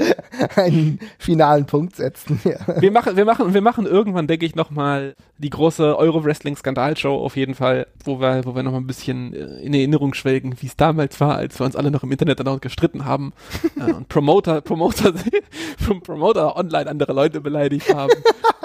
einen 0.57 0.99
finalen 1.19 1.67
Punkt 1.67 1.97
setzen. 1.97 2.41
Ja. 2.45 2.81
Wir 2.81 2.91
machen, 2.91 3.17
wir 3.17 3.25
machen, 3.25 3.55
wir 3.55 3.61
machen 3.61 3.87
irgendwann, 3.87 4.27
denke 4.27 4.47
ich, 4.47 4.55
nochmal 4.55 5.15
die 5.39 5.51
große 5.51 5.64
Euro-Wrestling-Skandal-Show 5.99 7.15
auf 7.15 7.37
jeden 7.37 7.55
Fall, 7.55 7.87
wo 8.05 8.21
wir, 8.21 8.45
wo 8.45 8.55
wir 8.55 8.63
nochmal 8.63 8.81
ein 8.81 8.87
bisschen 8.87 9.35
äh, 9.35 9.61
in 9.63 9.75
Erinnerung 9.75 10.15
schwelgen, 10.15 10.57
wie 10.61 10.67
es 10.67 10.77
damals 10.77 11.21
war, 11.21 11.37
als 11.37 11.59
wir 11.59 11.67
uns 11.67 11.77
alle 11.77 11.91
noch 11.91 12.03
im 12.03 12.13
Internet 12.13 12.41
dann 12.41 12.49
auch 12.49 12.61
gestritten 12.61 13.05
haben 13.05 13.33
äh, 13.77 13.93
und 13.93 14.09
Promoter, 14.09 14.61
Promoter, 14.61 15.13
Promoter 16.03 16.57
online 16.57 16.89
andere 16.89 17.13
Leute 17.13 17.41
beleidigt 17.41 17.95
haben. 17.95 18.13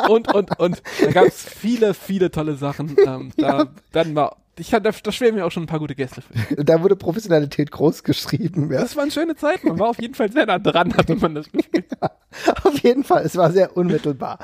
Und, 0.08 0.34
und, 0.34 0.60
und 0.60 0.82
da 1.02 1.12
gab 1.12 1.26
es 1.26 1.44
viele, 1.44 1.94
viele 1.94 2.32
tolle 2.32 2.56
Sachen. 2.56 2.96
Ähm, 3.06 3.32
da 3.38 3.68
werden 3.92 4.16
wir, 4.16 4.36
ich 4.60 4.74
hatte, 4.74 4.92
da 5.04 5.12
schweren 5.12 5.36
mir 5.36 5.46
auch 5.46 5.52
schon 5.52 5.64
ein 5.64 5.68
paar 5.68 5.80
gute 5.80 5.96
Gäste 5.96 6.22
für. 6.22 6.64
Da 6.64 6.82
wurde 6.84 6.96
Professionalität 6.96 7.72
groß 7.72 8.04
geschrieben. 8.04 8.72
Ja. 8.72 8.82
Das 8.82 8.96
waren 8.96 9.12
schöne 9.12 9.36
Zeiten. 9.36 9.70
Man 9.70 9.80
war 9.80 9.90
auf 9.90 10.02
jeden 10.02 10.14
Fall 10.14 10.32
sehr 10.32 10.46
nah 10.46 10.60
dran, 10.60 10.96
hatte 10.96 11.16
man 11.16 11.36
das 11.36 11.52
Gefühl. 11.52 11.86
Auf 12.64 12.78
jeden 12.80 13.04
Fall, 13.04 13.24
es 13.26 13.36
war 13.38 13.52
sehr 13.52 13.76
unmittelbar. 13.76 14.38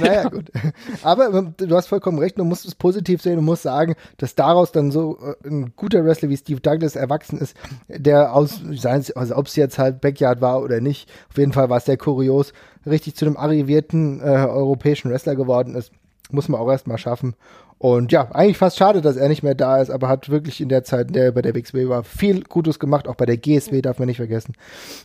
Naja, 0.00 0.28
gut. 0.28 0.50
Aber 1.02 1.34
ähm, 1.34 1.54
du 1.56 1.74
hast 1.74 1.88
vollkommen 1.88 2.18
recht, 2.18 2.38
du 2.38 2.44
musst 2.44 2.64
es 2.64 2.74
positiv 2.74 3.20
sehen 3.20 3.38
und 3.38 3.44
musst 3.44 3.64
sagen, 3.64 3.96
dass 4.18 4.36
daraus 4.36 4.70
dann 4.70 4.92
so 4.92 5.18
äh, 5.18 5.48
ein 5.48 5.72
guter 5.76 6.04
Wrestler 6.04 6.28
wie 6.28 6.36
Steve 6.36 6.60
Douglas 6.60 6.94
erwachsen 6.94 7.38
ist, 7.38 7.56
der 7.88 8.34
aus, 8.34 8.60
also 9.14 9.36
ob 9.36 9.46
es 9.46 9.56
jetzt 9.56 9.78
halt 9.78 10.00
Backyard 10.00 10.40
war 10.40 10.62
oder 10.62 10.80
nicht, 10.80 11.10
auf 11.30 11.36
jeden 11.36 11.52
Fall 11.52 11.68
war 11.68 11.78
es 11.78 11.84
sehr 11.84 11.96
kurios, 11.96 12.52
richtig 12.86 13.16
zu 13.16 13.26
einem 13.26 13.36
arrivierten 13.36 14.20
äh, 14.20 14.24
europäischen 14.24 15.10
Wrestler 15.10 15.34
geworden 15.34 15.74
ist. 15.74 15.92
Muss 16.30 16.48
man 16.48 16.60
auch 16.60 16.70
erstmal 16.70 16.98
schaffen. 16.98 17.34
Und 17.82 18.12
ja, 18.12 18.30
eigentlich 18.30 18.58
fast 18.58 18.76
schade, 18.78 19.00
dass 19.00 19.16
er 19.16 19.28
nicht 19.28 19.42
mehr 19.42 19.56
da 19.56 19.78
ist, 19.82 19.90
aber 19.90 20.06
hat 20.08 20.28
wirklich 20.28 20.60
in 20.60 20.68
der 20.68 20.84
Zeit, 20.84 21.08
in 21.08 21.14
der 21.14 21.24
er 21.24 21.32
bei 21.32 21.42
der 21.42 21.52
WXW 21.52 21.88
war, 21.88 22.04
viel 22.04 22.44
Gutes 22.44 22.78
gemacht, 22.78 23.08
auch 23.08 23.16
bei 23.16 23.26
der 23.26 23.36
GSW 23.36 23.82
darf 23.82 23.98
man 23.98 24.06
nicht 24.06 24.18
vergessen. 24.18 24.54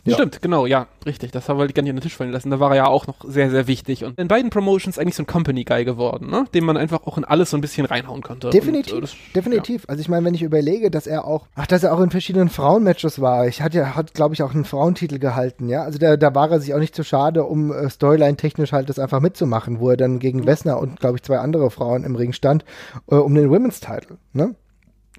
Ja. 0.04 0.14
Stimmt, 0.14 0.40
genau, 0.42 0.64
ja, 0.64 0.86
richtig. 1.04 1.32
Das 1.32 1.48
wollte 1.48 1.72
ich 1.72 1.74
gar 1.74 1.82
nicht 1.82 1.90
an 1.90 1.96
den 1.96 2.02
Tisch 2.02 2.16
fallen 2.16 2.30
lassen. 2.30 2.50
Da 2.50 2.60
war 2.60 2.70
er 2.70 2.76
ja 2.76 2.86
auch 2.86 3.08
noch 3.08 3.16
sehr, 3.26 3.50
sehr 3.50 3.66
wichtig. 3.66 4.04
Und 4.04 4.16
in 4.16 4.28
beiden 4.28 4.50
Promotions 4.50 4.96
eigentlich 4.96 5.16
so 5.16 5.24
ein 5.24 5.26
Company-Guy 5.26 5.84
geworden, 5.84 6.30
ne? 6.30 6.44
Den 6.54 6.62
man 6.64 6.76
einfach 6.76 7.04
auch 7.04 7.18
in 7.18 7.24
alles 7.24 7.50
so 7.50 7.56
ein 7.56 7.60
bisschen 7.60 7.84
reinhauen 7.84 8.22
konnte. 8.22 8.50
Definitiv, 8.50 8.92
Und, 8.92 8.98
äh, 8.98 9.00
das- 9.00 9.16
definitiv. 9.34 9.84
Also 9.88 10.00
ich 10.00 10.08
meine, 10.08 10.24
wenn 10.24 10.34
ich 10.34 10.42
überlege, 10.42 10.92
dass 10.92 11.08
er 11.08 11.24
auch, 11.24 11.48
ach, 11.56 11.66
dass 11.66 11.82
er 11.82 11.92
auch 11.92 12.00
in 12.00 12.10
verschiedenen 12.10 12.48
Frauenmatches 12.48 13.20
war. 13.20 13.48
Ich 13.48 13.60
hatte 13.60 13.78
ja, 13.78 13.96
hat, 13.96 14.14
glaube 14.14 14.34
ich, 14.34 14.42
auch 14.44 14.54
einen 14.54 14.64
Frauentitel 14.64 15.18
gehalten, 15.18 15.68
ja. 15.68 15.82
Also 15.82 15.98
da, 15.98 16.16
da 16.16 16.32
war 16.32 16.48
er 16.52 16.60
sich 16.60 16.72
auch 16.74 16.78
nicht 16.78 16.94
zu 16.94 17.02
schade, 17.02 17.42
um 17.42 17.72
äh, 17.72 17.90
Storyline-technisch 17.90 18.70
halt 18.70 18.88
das 18.88 19.00
einfach 19.00 19.18
mitzumachen, 19.18 19.80
wo 19.80 19.90
er 19.90 19.96
dann 19.96 20.20
gegen 20.20 20.46
Wessner 20.46 20.78
und, 20.78 21.00
glaube 21.00 21.16
ich, 21.16 21.24
zwei 21.24 21.38
andere 21.40 21.72
Frauen 21.72 22.04
im 22.04 22.14
Ring 22.14 22.32
stand, 22.32 22.64
äh, 23.10 23.14
um 23.16 23.34
den 23.34 23.50
Women's 23.50 23.80
Title, 23.80 24.18
ne? 24.32 24.54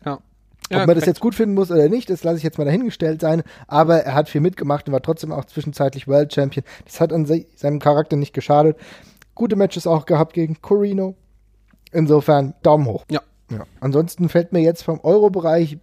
Ja. 0.05 0.13
Ob 0.15 0.21
Ja, 0.71 0.85
man 0.85 0.95
das 0.95 1.05
jetzt 1.05 1.19
gut 1.19 1.33
finden 1.33 1.55
muss 1.55 1.71
oder 1.71 1.89
nicht, 1.89 2.09
das 2.09 2.23
lasse 2.23 2.37
ich 2.37 2.43
jetzt 2.43 2.57
mal 2.59 2.65
dahingestellt 2.65 3.21
sein. 3.21 3.41
Aber 3.67 4.03
er 4.03 4.13
hat 4.13 4.29
viel 4.29 4.41
mitgemacht 4.41 4.87
und 4.87 4.93
war 4.93 5.01
trotzdem 5.01 5.31
auch 5.31 5.45
zwischenzeitlich 5.45 6.07
World 6.07 6.33
Champion. 6.33 6.63
Das 6.85 7.01
hat 7.01 7.11
an 7.11 7.25
se 7.25 7.45
seinem 7.55 7.79
Charakter 7.79 8.15
nicht 8.17 8.33
geschadet. 8.33 8.77
Gute 9.33 9.55
Matches 9.55 9.87
auch 9.87 10.05
gehabt 10.05 10.33
gegen 10.33 10.61
Corino. 10.61 11.15
Insofern 11.91 12.53
Daumen 12.61 12.85
hoch. 12.85 13.05
Ja. 13.09 13.21
Ja. 13.51 13.63
Ansonsten 13.79 14.29
fällt 14.29 14.53
mir 14.53 14.61
jetzt 14.61 14.83
vom 14.83 14.99
Euro-Bereich 15.01 15.73
äh, 15.73 15.77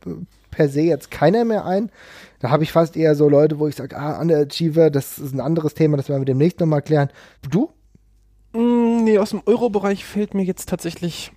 per 0.50 0.68
se 0.68 0.82
jetzt 0.82 1.10
keiner 1.10 1.44
mehr 1.44 1.64
ein. 1.64 1.90
Da 2.38 2.50
habe 2.50 2.62
ich 2.62 2.70
fast 2.72 2.96
eher 2.96 3.14
so 3.14 3.28
Leute, 3.28 3.58
wo 3.58 3.66
ich 3.66 3.74
sage, 3.74 3.96
ah, 3.96 4.20
Underachiever, 4.20 4.90
das 4.90 5.18
ist 5.18 5.34
ein 5.34 5.40
anderes 5.40 5.74
Thema, 5.74 5.96
das 5.96 6.08
werden 6.08 6.20
wir 6.20 6.26
demnächst 6.26 6.60
nochmal 6.60 6.82
klären. 6.82 7.10
Du? 7.50 7.70
Mm, 8.52 9.02
nee, 9.04 9.18
aus 9.18 9.30
dem 9.30 9.42
Euro-Bereich 9.46 10.04
fällt 10.04 10.34
mir 10.34 10.44
jetzt 10.44 10.68
tatsächlich 10.68 11.32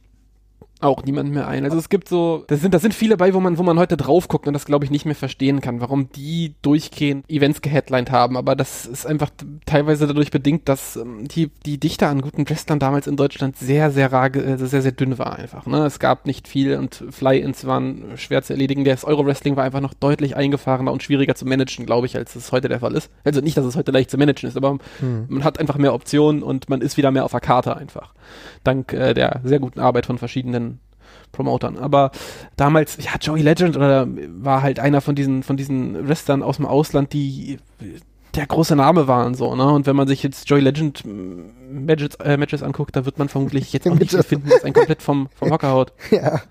auch 0.82 1.04
niemand 1.04 1.32
mehr 1.32 1.48
ein. 1.48 1.66
Also 1.66 1.78
es 1.78 1.90
gibt 1.90 2.08
so, 2.08 2.46
das 2.48 2.62
sind, 2.62 2.74
das 2.74 2.82
sind 2.82 2.94
viele 2.94 3.18
bei, 3.18 3.34
wo 3.34 3.40
man, 3.40 3.58
wo 3.58 3.64
man 3.64 3.78
heute 3.78 3.98
drauf 3.98 4.28
guckt 4.30 4.48
und 4.48 4.54
das 4.54 4.66
glaube 4.66 4.86
ich 4.86 4.92
nicht 4.92 5.06
mehr 5.06 5.16
verstehen 5.16 5.60
kann, 5.60 5.82
warum 5.82 6.10
die 6.12 6.56
durchgehend 6.62 7.30
Events 7.30 7.62
geheadlined 7.62 8.12
haben. 8.12 8.38
Aber 8.38 8.56
das 8.56 8.86
ist 8.86 9.06
einfach 9.06 9.30
teilweise 9.66 10.08
dadurch 10.08 10.32
bedingt, 10.32 10.70
dass 10.70 10.96
ähm, 10.96 11.28
die, 11.28 11.52
die 11.66 11.80
Dichte 11.80 12.08
an 12.08 12.22
guten 12.22 12.50
Wrestlern 12.50 12.80
damals 12.80 13.08
in 13.08 13.18
Deutschland 13.18 13.58
sehr, 13.58 13.92
sehr 13.92 14.12
rar, 14.14 14.34
äh, 14.34 14.58
sehr, 14.58 14.82
sehr 14.82 14.92
dünn 14.94 15.18
war 15.18 15.38
einfach. 15.38 15.66
Ne? 15.66 15.86
Es 15.86 16.00
gab 16.00 16.26
nicht 16.26 16.48
viel 16.48 16.78
und 16.78 17.04
Fly-Ins 17.10 17.66
waren 17.66 18.14
schwer 18.16 18.42
zu 18.42 18.54
erledigen. 18.54 18.86
Das 18.86 19.04
Euro-Wrestling 19.04 19.58
war 19.58 19.66
einfach 19.66 19.82
noch 19.82 19.94
deutlich 19.94 20.38
eingefahrener 20.38 20.94
und 20.94 21.04
schwieriger 21.04 21.36
zu 21.36 21.46
managen, 21.46 21.86
glaube 21.86 22.08
ich, 22.08 22.16
als 22.16 22.36
es 22.36 22.54
heute 22.54 22.70
der 22.70 22.80
Fall 22.80 22.96
ist. 22.96 23.12
Also 23.26 23.42
nicht, 23.42 23.58
dass 23.58 23.66
es 23.66 23.76
heute 23.76 23.92
leicht 23.92 24.10
zu 24.10 24.18
managen 24.18 24.48
ist, 24.48 24.56
aber 24.56 24.78
man 25.28 25.44
hat 25.44 25.60
einfach 25.60 25.78
mehr 25.78 25.94
Optionen 25.94 26.42
und 26.42 26.70
man 26.70 26.82
ist 26.82 26.96
wieder 26.98 27.12
mehr 27.12 27.26
auf 27.26 27.32
der 27.32 27.40
Karte 27.42 27.76
einfach. 27.76 28.14
Dank 28.64 28.94
äh, 28.94 29.14
der 29.14 29.42
sehr 29.44 29.60
guten 29.60 29.80
Arbeit 29.80 30.06
von 30.06 30.18
verschiedenen 30.18 30.80
Promotern. 31.32 31.78
Aber 31.78 32.12
damals, 32.56 32.98
ja, 32.98 33.12
Joey 33.20 33.42
Legend 33.42 33.78
oder 33.78 34.08
war 34.08 34.62
halt 34.62 34.80
einer 34.80 35.02
von 35.02 35.16
diesen, 35.16 35.44
von 35.44 35.58
diesen 35.58 36.08
Wrestlern 36.08 36.44
aus 36.44 36.58
dem 36.58 36.66
Ausland, 36.66 37.14
die 37.14 37.60
der 38.36 38.46
große 38.46 38.76
Name 38.76 39.08
waren 39.08 39.34
so, 39.36 39.56
ne? 39.56 39.66
Und 39.66 39.86
wenn 39.88 39.96
man 39.96 40.08
sich 40.08 40.22
jetzt 40.24 40.50
Joey 40.50 40.62
Legend 40.62 41.04
mm, 41.06 41.86
Matches, 41.86 42.16
äh, 42.16 42.38
Matches 42.38 42.62
anguckt, 42.64 42.96
da 42.96 43.06
wird 43.06 43.18
man 43.18 43.28
vermutlich 43.30 43.74
jetzt 43.74 43.88
auch 43.88 43.96
nicht 43.96 44.12
finden, 44.26 44.50
das 44.50 44.64
einen 44.64 44.74
komplett 44.74 45.02
vom, 45.02 45.30
vom 45.36 45.52
Hocker 45.52 45.70
haut. 45.72 45.94
Ja, 46.12 46.42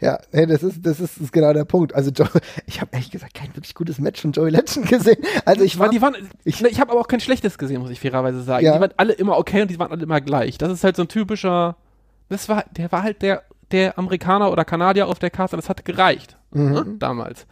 ja, 0.00 0.18
nee, 0.32 0.46
das 0.46 0.62
ist, 0.62 0.84
das 0.86 1.00
ist, 1.00 1.18
ist 1.18 1.32
genau 1.32 1.52
der 1.52 1.64
Punkt. 1.64 1.94
Also 1.94 2.10
Joe, 2.10 2.28
ich 2.66 2.80
habe 2.80 2.90
ehrlich 2.92 3.10
gesagt 3.10 3.34
kein 3.34 3.48
wirklich 3.56 3.74
gutes 3.74 3.98
Match 3.98 4.20
von 4.20 4.32
Joey 4.32 4.50
Legend 4.50 4.86
gesehen. 4.88 5.16
Also 5.44 5.62
ich 5.64 5.78
war, 5.78 5.88
die 5.88 6.00
waren, 6.00 6.14
ich- 6.44 6.54
ich, 6.56 6.60
ne, 6.62 6.68
ich 6.68 6.80
habe 6.80 6.92
aber 6.92 7.00
auch 7.00 7.08
kein 7.08 7.20
schlechtes 7.20 7.58
gesehen, 7.58 7.80
muss 7.82 7.90
ich 7.90 8.00
fairerweise 8.00 8.42
sagen. 8.42 8.64
Ja. 8.64 8.74
Die 8.74 8.80
waren 8.80 8.92
alle 8.96 9.12
immer 9.14 9.36
okay 9.38 9.62
und 9.62 9.70
die 9.70 9.78
waren 9.78 9.90
alle 9.90 10.02
immer 10.02 10.20
gleich. 10.20 10.56
Das 10.58 10.70
ist 10.72 10.84
halt 10.84 10.96
so 10.96 11.02
ein 11.02 11.08
typischer, 11.08 11.76
das 12.28 12.48
war, 12.48 12.64
der 12.76 12.90
war 12.92 13.02
halt 13.02 13.22
der, 13.22 13.42
der 13.72 13.98
Amerikaner 13.98 14.50
oder 14.52 14.64
Kanadier 14.64 15.08
auf 15.08 15.18
der 15.18 15.30
Karte, 15.30 15.56
das 15.56 15.68
hat 15.68 15.84
gereicht. 15.84 16.36
Mhm. 16.56 16.72
Ne, 16.72 16.86
damals. 16.98 17.46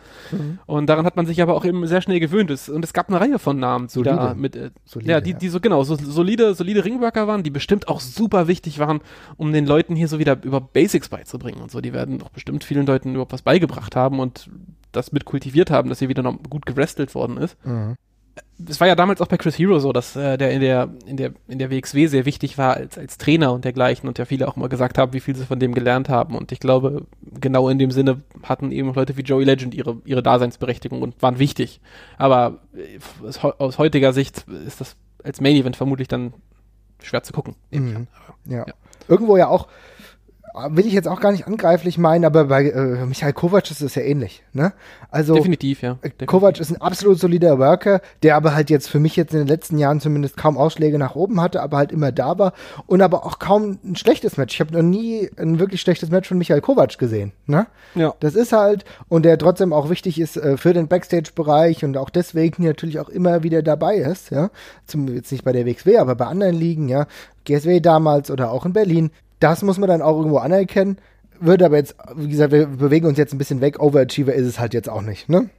Und 0.67 0.87
daran 0.89 1.05
hat 1.07 1.17
man 1.17 1.27
sich 1.27 1.43
aber 1.43 1.55
auch 1.55 1.65
eben 1.65 1.87
sehr 1.87 2.01
schnell 2.01 2.21
gewöhnt. 2.21 2.51
Es- 2.51 2.69
Und 2.69 2.85
es 2.85 2.93
gab 2.93 3.09
eine 3.09 3.21
Reihe 3.21 3.39
von 3.39 3.59
Namen, 3.59 3.87
die 3.89 3.93
Solide. 3.93 4.17
da 4.17 4.35
mit, 4.35 4.57
äh, 4.57 4.71
Solide, 4.85 5.11
ja, 5.11 5.21
die, 5.21 5.33
ja. 5.33 5.39
die 5.39 5.49
so 5.49 5.61
genau, 5.61 5.83
so 5.85 5.97
solide, 5.97 6.55
solide 6.55 6.85
Ringworker 6.85 7.27
waren, 7.27 7.43
die 7.43 7.51
bestimmt 7.51 7.89
auch 7.89 8.01
super 8.01 8.49
wichtig 8.49 8.79
waren, 8.79 9.01
um 9.37 9.53
den 9.53 9.67
Leuten 9.67 9.95
hier 9.97 10.09
so 10.09 10.19
wieder 10.19 10.43
über 10.43 10.61
Basics 10.61 11.09
beizubringen 11.09 11.61
und 11.61 11.71
so. 11.71 11.81
Die 11.81 11.93
werden 11.93 12.19
doch 12.19 12.31
bestimmt 12.31 12.65
vielen 12.65 12.87
Leuten 12.87 13.11
überhaupt 13.11 13.33
was 13.33 13.43
beigebracht 13.43 13.95
haben 13.97 14.21
und 14.21 14.49
das 14.93 15.13
mit 15.13 15.25
kultiviert 15.25 15.71
haben, 15.71 15.89
dass 15.89 15.99
hier 15.99 16.09
wieder 16.09 16.23
noch 16.23 16.39
gut 16.49 16.67
gewrestelt 16.67 17.15
worden 17.15 17.37
ist 17.37 17.57
Mhm. 17.67 17.97
Es 18.69 18.81
war 18.81 18.87
ja 18.89 18.95
damals 18.95 19.21
auch 19.21 19.27
bei 19.27 19.37
Chris 19.37 19.59
Hero 19.59 19.79
so, 19.79 19.93
dass 19.93 20.17
äh, 20.17 20.37
der 20.39 20.51
in 20.53 20.61
der 20.61 20.89
in 21.07 21.17
der 21.17 21.33
in 21.49 21.59
der 21.59 21.71
WXW 21.71 22.07
sehr 22.07 22.25
wichtig 22.25 22.57
war 22.57 22.75
als 22.75 22.97
als 22.99 23.19
Trainer 23.19 23.53
und 23.53 23.65
dergleichen 23.65 24.09
und 24.09 24.19
ja 24.19 24.25
viele 24.25 24.49
auch 24.49 24.57
mal 24.57 24.69
gesagt 24.69 24.97
haben, 24.99 25.13
wie 25.13 25.21
viel 25.21 25.35
sie 25.37 25.45
von 25.45 25.59
dem 25.59 25.75
gelernt 25.75 26.09
haben 26.09 26.37
und 26.37 26.53
ich 26.53 26.61
glaube 26.61 27.07
genau 27.41 27.69
in 27.69 27.79
dem 27.79 27.91
Sinne 27.91 28.23
hatten 28.43 28.73
eben 28.73 28.93
Leute 28.95 29.17
wie 29.17 29.23
Joey 29.23 29.45
Legend 29.45 29.75
ihre 29.75 29.99
ihre 30.05 30.23
Daseinsberechtigung 30.23 31.03
und 31.03 31.21
waren 31.23 31.39
wichtig. 31.39 31.81
Aber 32.17 32.59
äh, 32.75 32.99
aus, 33.27 33.43
heu- 33.43 33.55
aus 33.59 33.79
heutiger 33.79 34.13
Sicht 34.13 34.47
ist 34.67 34.81
das 34.81 34.97
als 35.23 35.41
Main 35.41 35.57
Event 35.57 35.77
vermutlich 35.77 36.09
dann 36.09 36.33
schwer 37.03 37.23
zu 37.23 37.33
gucken. 37.33 37.57
Mhm. 37.71 38.07
Ja. 38.47 38.59
Ja. 38.67 38.75
Irgendwo 39.09 39.37
ja 39.37 39.49
auch, 39.49 39.69
will 40.55 40.87
ich 40.87 40.93
jetzt 40.93 41.09
auch 41.09 41.21
gar 41.21 41.33
nicht 41.33 41.49
angreiflich 41.49 41.99
meinen, 41.99 42.25
aber 42.25 42.45
bei 42.45 42.69
äh, 42.69 43.07
Michael 43.07 43.33
Kovac 43.33 43.71
ist 43.71 43.81
es 43.81 43.97
ja 43.97 44.03
ähnlich. 44.03 44.45
Ne? 44.53 44.73
Also 45.11 45.35
Definitiv, 45.35 45.83
ja. 45.83 45.93
äh, 45.93 45.95
Definitiv. 46.11 46.27
Kovac 46.29 46.61
ist 46.61 46.71
ein 46.71 46.81
absolut 46.81 47.19
solider 47.19 47.59
Worker, 47.59 48.01
der 48.23 48.37
aber 48.37 48.55
halt 48.55 48.71
jetzt 48.71 48.89
für 48.89 49.01
mich 49.01 49.17
jetzt 49.17 49.33
in 49.33 49.41
den 49.41 49.49
letzten 49.49 49.79
Jahren 49.79 50.01
zumindest 50.01 50.37
kaum 50.37 50.57
Ausschläge 50.57 50.97
nach 50.97 51.17
oben 51.17 51.41
hatte, 51.41 51.61
aber 51.61 51.79
halt 51.79 51.91
immer 51.91 52.13
da 52.13 52.39
war 52.39 52.53
und 52.87 53.03
aber 53.03 53.27
auch 53.27 53.41
kaum 53.41 53.79
ein 53.85 53.97
schlechtes 53.97 54.37
Match. 54.37 54.55
Ich 54.55 54.61
habe 54.61 54.73
noch 54.73 54.83
nie 54.83 55.29
ein 55.37 55.59
wirklich 55.59 55.81
schlechtes 55.81 56.11
Match 56.11 56.29
von 56.29 56.39
Michael 56.39 56.61
Kovac 56.61 56.99
gesehen. 56.99 57.33
Ne? 57.47 57.67
Ja. 57.97 58.15
Das 58.21 58.37
ist 58.37 58.53
halt, 58.53 58.85
und 59.09 59.25
der 59.25 59.39
trotzdem 59.39 59.73
auch 59.73 59.91
wichtig 59.91 60.21
ist 60.21 60.37
äh, 60.37 60.57
für 60.57 60.73
den 60.73 60.87
Backstage-Bereich 60.87 61.85
und 61.85 61.97
auch 61.97 62.11
deswegen 62.11 62.65
natürlich 62.65 63.01
auch 63.01 63.09
immer 63.09 63.43
wieder 63.43 63.63
dabei 63.63 63.97
ist, 63.97 64.31
ja. 64.31 64.51
Zum, 64.87 65.09
jetzt 65.09 65.33
nicht 65.33 65.45
bei 65.45 65.53
der 65.53 65.67
WXW, 65.67 65.99
aber 65.99 66.15
bei 66.15 66.27
anderen 66.27 66.55
Ligen, 66.55 66.89
ja. 66.89 67.07
GSW 67.45 67.81
damals 67.81 68.31
oder 68.31 68.51
auch 68.51 68.65
in 68.65 68.73
Berlin. 68.73 69.11
Das 69.45 69.63
muss 69.63 69.77
man 69.77 69.91
dann 69.91 70.01
auch 70.01 70.17
irgendwo 70.17 70.39
anerkennen. 70.39 70.97
Würde 71.39 71.67
aber 71.67 71.77
jetzt, 71.77 71.97
wie 72.17 72.31
gesagt, 72.31 72.51
wir 72.51 72.67
bewegen 72.67 73.07
uns 73.07 73.19
jetzt 73.19 73.35
ein 73.35 73.39
bisschen 73.39 73.61
weg. 73.61 73.79
Overachiever 73.79 74.33
ist 74.33 74.47
es 74.47 74.59
halt 74.59 74.73
jetzt 74.73 74.89
auch 74.89 75.03
nicht, 75.03 75.29
ne? 75.29 75.51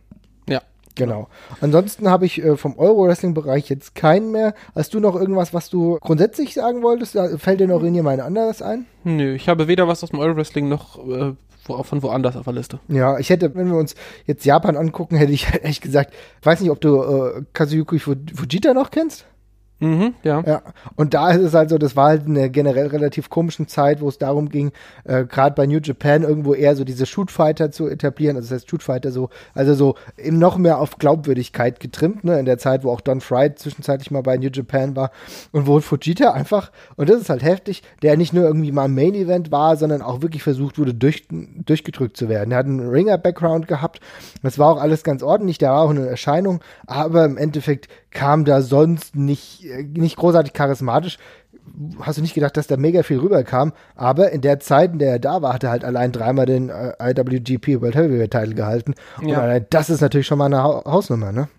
Ja. 0.49 0.63
Genau. 0.95 1.27
Ansonsten 1.61 2.09
habe 2.09 2.25
ich 2.25 2.43
äh, 2.43 2.57
vom 2.57 2.79
Euro-Wrestling-Bereich 2.79 3.69
jetzt 3.69 3.93
keinen 3.93 4.31
mehr. 4.31 4.55
Hast 4.73 4.95
du 4.95 4.99
noch 4.99 5.15
irgendwas, 5.15 5.53
was 5.53 5.69
du 5.69 5.99
grundsätzlich 6.01 6.55
sagen 6.55 6.81
wolltest? 6.81 7.13
Da 7.13 7.37
fällt 7.37 7.59
dir 7.59 7.67
noch 7.67 7.81
irgendjemand 7.81 8.21
anderes 8.21 8.63
ein? 8.63 8.87
Nö, 9.03 9.35
ich 9.35 9.47
habe 9.49 9.67
weder 9.67 9.87
was 9.87 10.03
aus 10.03 10.09
dem 10.09 10.17
Euro 10.17 10.35
Wrestling 10.35 10.67
noch 10.67 10.97
äh, 11.07 11.33
wo, 11.65 11.83
von 11.83 12.01
woanders 12.01 12.35
auf 12.35 12.45
der 12.45 12.53
Liste. 12.53 12.79
Ja, 12.87 13.19
ich 13.19 13.29
hätte, 13.29 13.53
wenn 13.53 13.69
wir 13.69 13.77
uns 13.77 13.93
jetzt 14.25 14.45
Japan 14.45 14.77
angucken, 14.77 15.15
hätte 15.15 15.31
ich 15.31 15.45
echt 15.61 15.83
gesagt, 15.83 16.11
weiß 16.41 16.59
nicht, 16.61 16.71
ob 16.71 16.81
du 16.81 17.03
äh, 17.03 17.43
Kazuyuki 17.53 17.99
Fujita 17.99 18.73
noch 18.73 18.89
kennst? 18.89 19.27
Mhm, 19.79 20.13
ja. 20.23 20.41
ja. 20.45 20.61
Und 20.95 21.13
da 21.13 21.31
ist 21.31 21.41
es 21.41 21.53
halt 21.53 21.69
so, 21.69 21.77
das 21.77 21.97
war 21.97 22.07
halt 22.07 22.25
eine 22.25 22.49
generell 22.49 22.87
relativ 22.87 23.29
komischen 23.29 23.67
Zeit, 23.67 23.99
wo 23.99 24.07
es 24.07 24.17
darum 24.17 24.47
ging, 24.47 24.71
äh, 25.03 25.25
gerade 25.25 25.53
bei 25.53 25.67
New 25.67 25.79
Japan 25.79 26.23
irgendwo 26.23 26.53
eher 26.53 26.75
so 26.77 26.85
diese 26.85 27.05
Shootfighter 27.05 27.71
zu 27.71 27.87
etablieren. 27.87 28.37
Also 28.37 28.49
das 28.49 28.61
heißt 28.61 28.69
Shootfighter 28.69 29.11
so, 29.11 29.29
also 29.53 29.73
so 29.73 29.95
eben 30.17 30.39
noch 30.39 30.57
mehr 30.57 30.79
auf 30.79 30.97
Glaubwürdigkeit 30.97 31.81
getrimmt, 31.81 32.23
ne, 32.23 32.39
in 32.39 32.45
der 32.45 32.57
Zeit, 32.57 32.85
wo 32.85 32.91
auch 32.91 33.01
Don 33.01 33.19
Fry 33.19 33.53
zwischenzeitlich 33.53 34.11
mal 34.11 34.23
bei 34.23 34.37
New 34.37 34.49
Japan 34.49 34.95
war 34.95 35.11
und 35.51 35.67
wo 35.67 35.79
Fujita 35.81 36.31
einfach, 36.31 36.71
und 36.95 37.09
das 37.09 37.19
ist 37.19 37.29
halt 37.29 37.43
heftig, 37.43 37.83
der 38.01 38.15
nicht 38.15 38.31
nur 38.31 38.45
irgendwie 38.45 38.71
mal 38.71 38.87
Main 38.87 39.13
Event 39.13 39.51
war, 39.51 39.75
sondern 39.75 40.01
auch 40.01 40.21
wirklich 40.21 40.43
versucht 40.43 40.79
wurde, 40.79 40.93
durch, 40.93 41.27
durchgedrückt 41.29 42.15
zu 42.15 42.29
werden. 42.29 42.51
Er 42.51 42.59
hat 42.59 42.65
einen 42.65 42.89
Ringer-Background 42.89 43.67
gehabt. 43.67 43.99
Das 44.41 44.57
war 44.57 44.71
auch 44.71 44.81
alles 44.81 45.03
ganz 45.03 45.21
ordentlich, 45.21 45.57
der 45.57 45.71
war 45.71 45.81
auch 45.81 45.89
eine 45.89 46.07
Erscheinung, 46.07 46.61
aber 46.87 47.25
im 47.25 47.37
Endeffekt 47.37 47.89
kam 48.15 48.45
da 48.45 48.63
sonst 48.63 49.15
nicht, 49.15 49.65
äh, 49.65 49.83
nicht 49.83 50.15
großartig 50.15 50.53
charismatisch. 50.53 51.19
Hast 51.99 52.17
du 52.17 52.21
nicht 52.21 52.33
gedacht, 52.33 52.57
dass 52.57 52.67
da 52.67 52.77
mega 52.77 53.03
viel 53.03 53.19
rüberkam? 53.19 53.73
Aber 53.95 54.31
in 54.31 54.41
der 54.41 54.59
Zeit, 54.59 54.93
in 54.93 54.99
der 54.99 55.11
er 55.11 55.19
da 55.19 55.41
war, 55.41 55.53
hat 55.53 55.63
er 55.63 55.71
halt 55.71 55.83
allein 55.83 56.11
dreimal 56.11 56.45
den 56.45 56.69
äh, 56.69 56.93
IWGP 56.99 57.81
World 57.81 57.95
Heavyweight 57.95 58.31
Title 58.31 58.55
gehalten. 58.55 58.95
Und 59.21 59.27
ja. 59.27 59.41
allein 59.41 59.65
das 59.69 59.89
ist 59.89 60.01
natürlich 60.01 60.27
schon 60.27 60.37
mal 60.37 60.45
eine 60.45 60.63
ha 60.63 60.83
Hausnummer, 60.85 61.31
ne? 61.31 61.49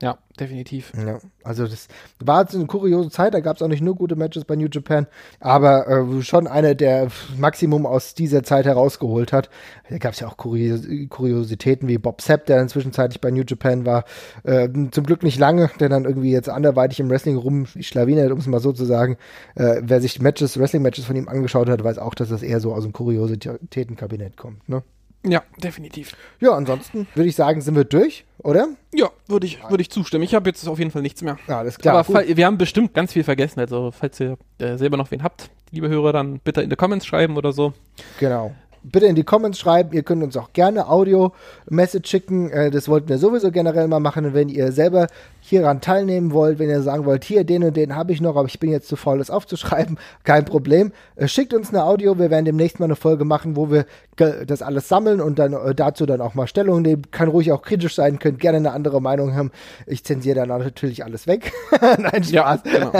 Ja, 0.00 0.16
definitiv. 0.38 0.92
Ja, 0.96 1.18
also 1.42 1.66
das 1.66 1.88
war 2.20 2.42
jetzt 2.42 2.54
eine 2.54 2.66
kuriose 2.66 3.10
Zeit, 3.10 3.34
da 3.34 3.40
gab 3.40 3.56
es 3.56 3.62
auch 3.62 3.68
nicht 3.68 3.82
nur 3.82 3.96
gute 3.96 4.14
Matches 4.14 4.44
bei 4.44 4.54
New 4.54 4.68
Japan, 4.70 5.08
aber 5.40 5.88
äh, 5.88 6.22
schon 6.22 6.46
eine, 6.46 6.76
der 6.76 7.08
Maximum 7.36 7.84
aus 7.84 8.14
dieser 8.14 8.44
Zeit 8.44 8.64
herausgeholt 8.64 9.32
hat. 9.32 9.50
Da 9.90 9.98
gab 9.98 10.12
es 10.12 10.20
ja 10.20 10.28
auch 10.28 10.36
Kurios 10.36 10.82
Kuriositäten 11.08 11.88
wie 11.88 11.98
Bob 11.98 12.22
Sepp, 12.22 12.46
der 12.46 12.58
dann 12.58 12.68
zwischenzeitlich 12.68 13.20
bei 13.20 13.32
New 13.32 13.42
Japan 13.44 13.86
war. 13.86 14.04
Äh, 14.44 14.68
zum 14.92 15.04
Glück 15.04 15.24
nicht 15.24 15.38
lange, 15.38 15.68
der 15.80 15.88
dann 15.88 16.04
irgendwie 16.04 16.30
jetzt 16.30 16.48
anderweitig 16.48 17.00
im 17.00 17.10
Wrestling 17.10 17.36
rumschlawinert, 17.36 18.30
um 18.30 18.38
es 18.38 18.46
mal 18.46 18.60
so 18.60 18.72
zu 18.72 18.84
sagen. 18.84 19.16
Äh, 19.56 19.80
wer 19.82 20.00
sich 20.00 20.22
Matches, 20.22 20.60
Wrestling-Matches 20.60 21.06
von 21.06 21.16
ihm 21.16 21.28
angeschaut 21.28 21.68
hat, 21.68 21.82
weiß 21.82 21.98
auch, 21.98 22.14
dass 22.14 22.28
das 22.28 22.44
eher 22.44 22.60
so 22.60 22.72
aus 22.72 22.84
dem 22.84 22.92
Kuriositätenkabinett 22.92 24.36
kommt, 24.36 24.68
ne? 24.68 24.84
Ja, 25.24 25.42
definitiv. 25.56 26.12
Ja, 26.40 26.52
ansonsten 26.52 27.06
würde 27.14 27.28
ich 27.28 27.34
sagen, 27.34 27.60
sind 27.60 27.74
wir 27.74 27.84
durch, 27.84 28.24
oder? 28.38 28.68
Ja, 28.94 29.10
würde 29.26 29.46
ich, 29.46 29.58
würd 29.68 29.80
ich 29.80 29.90
zustimmen. 29.90 30.22
Ich 30.22 30.34
habe 30.34 30.48
jetzt 30.48 30.66
auf 30.68 30.78
jeden 30.78 30.90
Fall 30.90 31.02
nichts 31.02 31.22
mehr. 31.22 31.38
Ja, 31.48 31.58
alles 31.58 31.78
klar. 31.78 31.96
Aber 31.96 32.24
wir 32.26 32.46
haben 32.46 32.58
bestimmt 32.58 32.94
ganz 32.94 33.12
viel 33.12 33.24
vergessen. 33.24 33.60
Also, 33.60 33.90
falls 33.90 34.20
ihr 34.20 34.38
äh, 34.58 34.76
selber 34.76 34.96
noch 34.96 35.10
wen 35.10 35.22
habt, 35.22 35.50
liebe 35.72 35.88
Hörer, 35.88 36.12
dann 36.12 36.38
bitte 36.38 36.62
in 36.62 36.70
die 36.70 36.76
Comments 36.76 37.04
schreiben 37.04 37.36
oder 37.36 37.52
so. 37.52 37.72
Genau 38.20 38.54
bitte 38.82 39.06
in 39.06 39.14
die 39.14 39.24
Comments 39.24 39.58
schreiben. 39.58 39.90
Ihr 39.92 40.02
könnt 40.02 40.22
uns 40.22 40.36
auch 40.36 40.52
gerne 40.52 40.88
Audio-Message 40.88 42.08
schicken. 42.08 42.50
Äh, 42.50 42.70
das 42.70 42.88
wollten 42.88 43.08
wir 43.08 43.18
sowieso 43.18 43.50
generell 43.50 43.88
mal 43.88 44.00
machen. 44.00 44.24
Und 44.26 44.34
wenn 44.34 44.48
ihr 44.48 44.72
selber 44.72 45.06
hieran 45.40 45.80
teilnehmen 45.80 46.32
wollt, 46.32 46.58
wenn 46.58 46.68
ihr 46.68 46.82
sagen 46.82 47.04
wollt, 47.04 47.24
hier, 47.24 47.44
den 47.44 47.64
und 47.64 47.76
den 47.76 47.94
habe 47.94 48.12
ich 48.12 48.20
noch, 48.20 48.36
aber 48.36 48.46
ich 48.46 48.60
bin 48.60 48.70
jetzt 48.70 48.88
zu 48.88 48.96
faul, 48.96 49.18
das 49.18 49.30
aufzuschreiben, 49.30 49.98
kein 50.24 50.44
Problem. 50.44 50.92
Äh, 51.16 51.28
schickt 51.28 51.54
uns 51.54 51.70
eine 51.70 51.84
Audio. 51.84 52.18
Wir 52.18 52.30
werden 52.30 52.44
demnächst 52.44 52.80
mal 52.80 52.86
eine 52.86 52.96
Folge 52.96 53.24
machen, 53.24 53.56
wo 53.56 53.70
wir 53.70 53.86
das 54.18 54.62
alles 54.62 54.88
sammeln 54.88 55.20
und 55.20 55.38
dann 55.38 55.52
äh, 55.52 55.74
dazu 55.74 56.06
dann 56.06 56.20
auch 56.20 56.34
mal 56.34 56.46
Stellung 56.46 56.82
nehmen. 56.82 57.02
Kann 57.10 57.28
ruhig 57.28 57.52
auch 57.52 57.62
kritisch 57.62 57.94
sein, 57.94 58.18
könnt 58.18 58.40
gerne 58.40 58.58
eine 58.58 58.72
andere 58.72 59.00
Meinung 59.00 59.34
haben. 59.34 59.50
Ich 59.86 60.04
zensiere 60.04 60.36
dann 60.36 60.48
natürlich 60.48 61.04
alles 61.04 61.26
weg. 61.26 61.52
Nein, 61.80 62.24
Spaß. 62.24 62.30
Ja, 62.30 62.56
genau. 62.56 62.92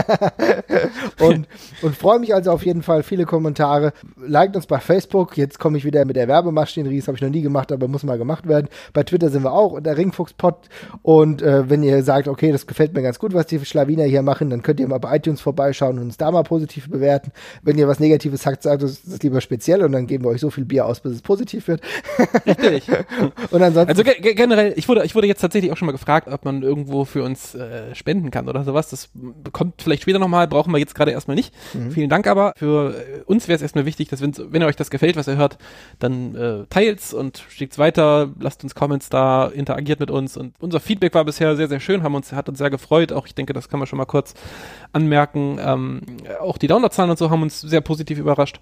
und 1.28 1.48
und 1.82 1.96
freue 1.96 2.18
mich 2.18 2.34
also 2.34 2.50
auf 2.52 2.64
jeden 2.64 2.82
Fall 2.82 3.02
viele 3.02 3.24
Kommentare. 3.24 3.92
Liked 4.16 4.56
uns 4.56 4.66
bei 4.66 4.78
Facebook. 4.78 5.36
Jetzt 5.36 5.58
komme 5.58 5.78
ich 5.78 5.84
wieder 5.84 6.04
mit 6.04 6.16
der 6.16 6.28
Werbemaschinerie. 6.28 6.98
Das 6.98 7.08
habe 7.08 7.16
ich 7.16 7.22
noch 7.22 7.30
nie 7.30 7.42
gemacht, 7.42 7.72
aber 7.72 7.88
muss 7.88 8.04
mal 8.04 8.18
gemacht 8.18 8.48
werden. 8.48 8.68
Bei 8.92 9.02
Twitter 9.02 9.30
sind 9.30 9.44
wir 9.44 9.52
auch 9.52 9.72
unter 9.72 9.96
Ringfuchspot. 9.96 10.68
Und 11.02 11.42
äh, 11.42 11.68
wenn 11.68 11.82
ihr 11.82 12.02
sagt, 12.02 12.28
okay, 12.28 12.52
das 12.52 12.66
gefällt 12.66 12.94
mir 12.94 13.02
ganz 13.02 13.18
gut, 13.18 13.34
was 13.34 13.46
die 13.46 13.64
Schlawiner 13.64 14.04
hier 14.04 14.22
machen, 14.22 14.50
dann 14.50 14.62
könnt 14.62 14.80
ihr 14.80 14.88
mal 14.88 14.98
bei 14.98 15.16
iTunes 15.16 15.40
vorbeischauen 15.40 15.98
und 15.98 16.04
uns 16.04 16.16
da 16.16 16.30
mal 16.30 16.42
positiv 16.42 16.88
bewerten. 16.88 17.32
Wenn 17.62 17.78
ihr 17.78 17.88
was 17.88 18.00
Negatives 18.00 18.42
sagt, 18.42 18.62
sagt 18.62 18.82
uns 18.82 19.02
das 19.02 19.22
lieber 19.22 19.40
speziell 19.40 19.84
und 19.84 19.92
dann 19.92 20.06
geben 20.06 20.24
wir 20.24 20.30
euch 20.30 20.40
so 20.40 20.50
viel 20.50 20.64
Bier 20.64 20.86
aus, 20.86 21.00
bis 21.08 21.16
es 21.16 21.22
positiv 21.22 21.68
wird. 21.68 21.80
Richtig. 22.46 22.88
und 23.50 23.62
ansonsten. 23.62 23.88
Also 23.88 24.04
ge 24.04 24.34
generell, 24.34 24.74
ich 24.76 24.88
wurde, 24.88 25.04
ich 25.04 25.14
wurde 25.14 25.26
jetzt 25.26 25.40
tatsächlich 25.40 25.72
auch 25.72 25.76
schon 25.76 25.86
mal 25.86 25.92
gefragt, 25.92 26.28
ob 26.28 26.44
man 26.44 26.62
irgendwo 26.62 27.04
für 27.04 27.22
uns 27.22 27.54
äh, 27.54 27.94
spenden 27.94 28.30
kann 28.30 28.48
oder 28.48 28.64
sowas. 28.64 28.90
Das 28.90 29.10
kommt 29.52 29.82
vielleicht 29.82 30.02
später 30.02 30.18
nochmal, 30.18 30.48
brauchen 30.48 30.72
wir 30.72 30.78
jetzt 30.78 30.94
gerade 30.94 31.10
erstmal 31.10 31.36
nicht. 31.36 31.54
Mhm. 31.74 31.90
Vielen 31.90 32.10
Dank 32.10 32.26
aber. 32.26 32.52
Für 32.56 32.94
äh, 32.94 33.22
uns 33.24 33.48
wäre 33.48 33.56
es 33.56 33.62
erstmal 33.62 33.86
wichtig, 33.86 34.08
dass 34.08 34.20
wenn, 34.20 34.34
wenn 34.50 34.62
euch 34.62 34.76
das 34.76 34.90
gefällt, 34.90 35.16
was 35.16 35.28
ihr 35.28 35.36
hört, 35.36 35.58
dann 35.98 36.34
äh, 36.34 36.66
teilt's 36.70 37.12
und 37.12 37.44
schickt's 37.48 37.78
weiter, 37.78 38.30
lasst 38.40 38.62
uns 38.62 38.74
Comments 38.74 39.08
da, 39.08 39.46
interagiert 39.46 40.00
mit 40.00 40.10
uns 40.10 40.36
und 40.36 40.54
unser 40.60 40.80
Feedback 40.80 41.14
war 41.14 41.24
bisher 41.24 41.56
sehr, 41.56 41.68
sehr 41.68 41.80
schön, 41.80 42.02
haben 42.02 42.14
uns, 42.14 42.32
hat 42.32 42.48
uns 42.48 42.58
sehr 42.58 42.70
gefreut. 42.70 43.12
Auch 43.12 43.26
ich 43.26 43.34
denke, 43.34 43.52
das 43.52 43.68
kann 43.68 43.78
man 43.78 43.86
schon 43.86 43.96
mal 43.96 44.06
kurz 44.06 44.34
anmerken. 44.92 45.58
Ähm, 45.60 46.00
auch 46.40 46.58
die 46.58 46.66
Downloadzahlen 46.66 47.10
und 47.10 47.18
so 47.18 47.30
haben 47.30 47.42
uns 47.42 47.60
sehr 47.60 47.80
positiv 47.80 48.18
überrascht. 48.18 48.60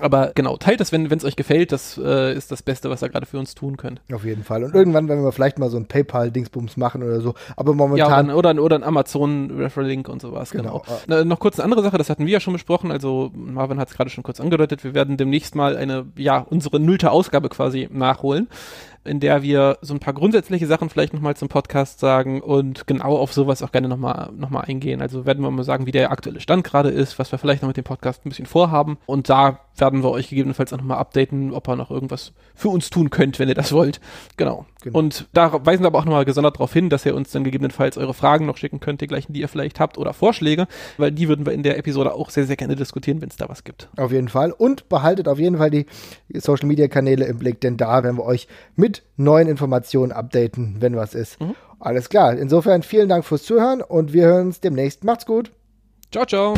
Aber 0.00 0.32
genau, 0.34 0.56
teilt 0.56 0.80
das, 0.80 0.92
wenn 0.92 1.10
es 1.10 1.24
euch 1.24 1.36
gefällt. 1.36 1.70
Das 1.70 1.98
äh, 2.02 2.34
ist 2.34 2.50
das 2.50 2.62
Beste, 2.62 2.90
was 2.90 3.02
ihr 3.02 3.08
gerade 3.08 3.26
für 3.26 3.38
uns 3.38 3.54
tun 3.54 3.76
könnt. 3.76 4.00
Auf 4.12 4.24
jeden 4.24 4.42
Fall. 4.42 4.64
Und 4.64 4.74
irgendwann 4.74 5.08
werden 5.08 5.22
wir 5.22 5.32
vielleicht 5.32 5.58
mal 5.58 5.70
so 5.70 5.76
ein 5.76 5.86
PayPal-Dingsbums 5.86 6.76
machen 6.76 7.02
oder 7.02 7.20
so. 7.20 7.34
Aber 7.56 7.74
momentan. 7.74 8.28
Ja, 8.28 8.34
oder, 8.34 8.50
oder, 8.50 8.62
oder 8.62 8.76
ein 8.76 8.82
Amazon-Referral-Link 8.82 10.08
und 10.08 10.20
sowas. 10.20 10.50
Genau. 10.50 10.82
genau. 11.06 11.20
Äh, 11.20 11.24
noch 11.24 11.38
kurz 11.38 11.58
eine 11.58 11.64
andere 11.64 11.82
Sache, 11.82 11.98
das 11.98 12.10
hatten 12.10 12.26
wir 12.26 12.32
ja 12.32 12.40
schon 12.40 12.54
besprochen. 12.54 12.90
Also 12.90 13.30
Marvin 13.34 13.78
hat 13.78 13.88
es 13.88 13.94
gerade 13.94 14.10
schon 14.10 14.24
kurz 14.24 14.40
angedeutet. 14.40 14.82
Wir 14.84 14.94
werden 14.94 15.16
demnächst 15.16 15.54
mal 15.54 15.76
eine, 15.76 16.06
ja, 16.16 16.38
unsere 16.38 16.80
nullte 16.80 17.10
Ausgabe 17.10 17.48
quasi 17.48 17.88
nachholen 17.92 18.48
in 19.04 19.20
der 19.20 19.42
wir 19.42 19.78
so 19.80 19.94
ein 19.94 20.00
paar 20.00 20.14
grundsätzliche 20.14 20.66
Sachen 20.66 20.90
vielleicht 20.90 21.14
nochmal 21.14 21.36
zum 21.36 21.48
Podcast 21.48 22.00
sagen 22.00 22.40
und 22.40 22.86
genau 22.86 23.16
auf 23.16 23.32
sowas 23.32 23.62
auch 23.62 23.72
gerne 23.72 23.88
nochmal 23.88 24.30
noch 24.36 24.50
mal 24.50 24.60
eingehen. 24.60 25.02
Also 25.02 25.26
werden 25.26 25.42
wir 25.42 25.50
mal 25.50 25.64
sagen, 25.64 25.86
wie 25.86 25.92
der 25.92 26.10
aktuelle 26.10 26.40
Stand 26.40 26.64
gerade 26.64 26.90
ist, 26.90 27.18
was 27.18 27.30
wir 27.32 27.38
vielleicht 27.38 27.62
noch 27.62 27.68
mit 27.68 27.76
dem 27.76 27.84
Podcast 27.84 28.24
ein 28.24 28.30
bisschen 28.30 28.46
vorhaben. 28.46 28.98
Und 29.06 29.28
da 29.28 29.60
werden 29.76 30.02
wir 30.02 30.10
euch 30.10 30.28
gegebenenfalls 30.28 30.72
auch 30.72 30.78
nochmal 30.78 30.98
updaten, 30.98 31.52
ob 31.52 31.68
ihr 31.68 31.76
noch 31.76 31.90
irgendwas 31.90 32.32
für 32.54 32.68
uns 32.68 32.90
tun 32.90 33.10
könnt, 33.10 33.38
wenn 33.38 33.48
ihr 33.48 33.54
das 33.54 33.72
wollt. 33.72 34.00
Genau. 34.36 34.66
Genau. 34.84 34.98
Und 34.98 35.26
da 35.32 35.64
weisen 35.66 35.82
wir 35.82 35.88
aber 35.88 35.98
auch 35.98 36.04
nochmal 36.04 36.24
gesondert 36.24 36.56
darauf 36.56 36.72
hin, 36.72 36.90
dass 36.90 37.04
ihr 37.04 37.14
uns 37.14 37.32
dann 37.32 37.42
gegebenenfalls 37.42 37.98
eure 37.98 38.14
Fragen 38.14 38.46
noch 38.46 38.56
schicken 38.56 38.78
könnt, 38.78 39.00
die 39.00 39.06
gleichen, 39.06 39.32
die 39.32 39.40
ihr 39.40 39.48
vielleicht 39.48 39.80
habt, 39.80 39.98
oder 39.98 40.12
Vorschläge, 40.12 40.68
weil 40.96 41.10
die 41.10 41.28
würden 41.28 41.46
wir 41.46 41.52
in 41.52 41.62
der 41.62 41.78
Episode 41.78 42.14
auch 42.14 42.30
sehr, 42.30 42.46
sehr 42.46 42.56
gerne 42.56 42.76
diskutieren, 42.76 43.20
wenn 43.20 43.30
es 43.30 43.36
da 43.36 43.48
was 43.48 43.64
gibt. 43.64 43.88
Auf 43.96 44.12
jeden 44.12 44.28
Fall. 44.28 44.52
Und 44.52 44.88
behaltet 44.88 45.26
auf 45.26 45.38
jeden 45.38 45.58
Fall 45.58 45.70
die 45.70 45.86
Social 46.34 46.68
Media 46.68 46.86
Kanäle 46.86 47.24
im 47.24 47.38
Blick, 47.38 47.60
denn 47.60 47.76
da 47.76 48.04
werden 48.04 48.18
wir 48.18 48.24
euch 48.24 48.46
mit 48.76 49.02
neuen 49.16 49.48
Informationen 49.48 50.12
updaten, 50.12 50.76
wenn 50.78 50.94
was 50.94 51.14
ist. 51.14 51.40
Mhm. 51.40 51.54
Alles 51.80 52.08
klar. 52.08 52.36
Insofern 52.36 52.82
vielen 52.82 53.08
Dank 53.08 53.24
fürs 53.24 53.42
Zuhören 53.42 53.82
und 53.82 54.12
wir 54.12 54.26
hören 54.26 54.46
uns 54.46 54.60
demnächst. 54.60 55.04
Macht's 55.04 55.26
gut. 55.26 55.50
Ciao, 56.10 56.24
ciao. 56.24 56.54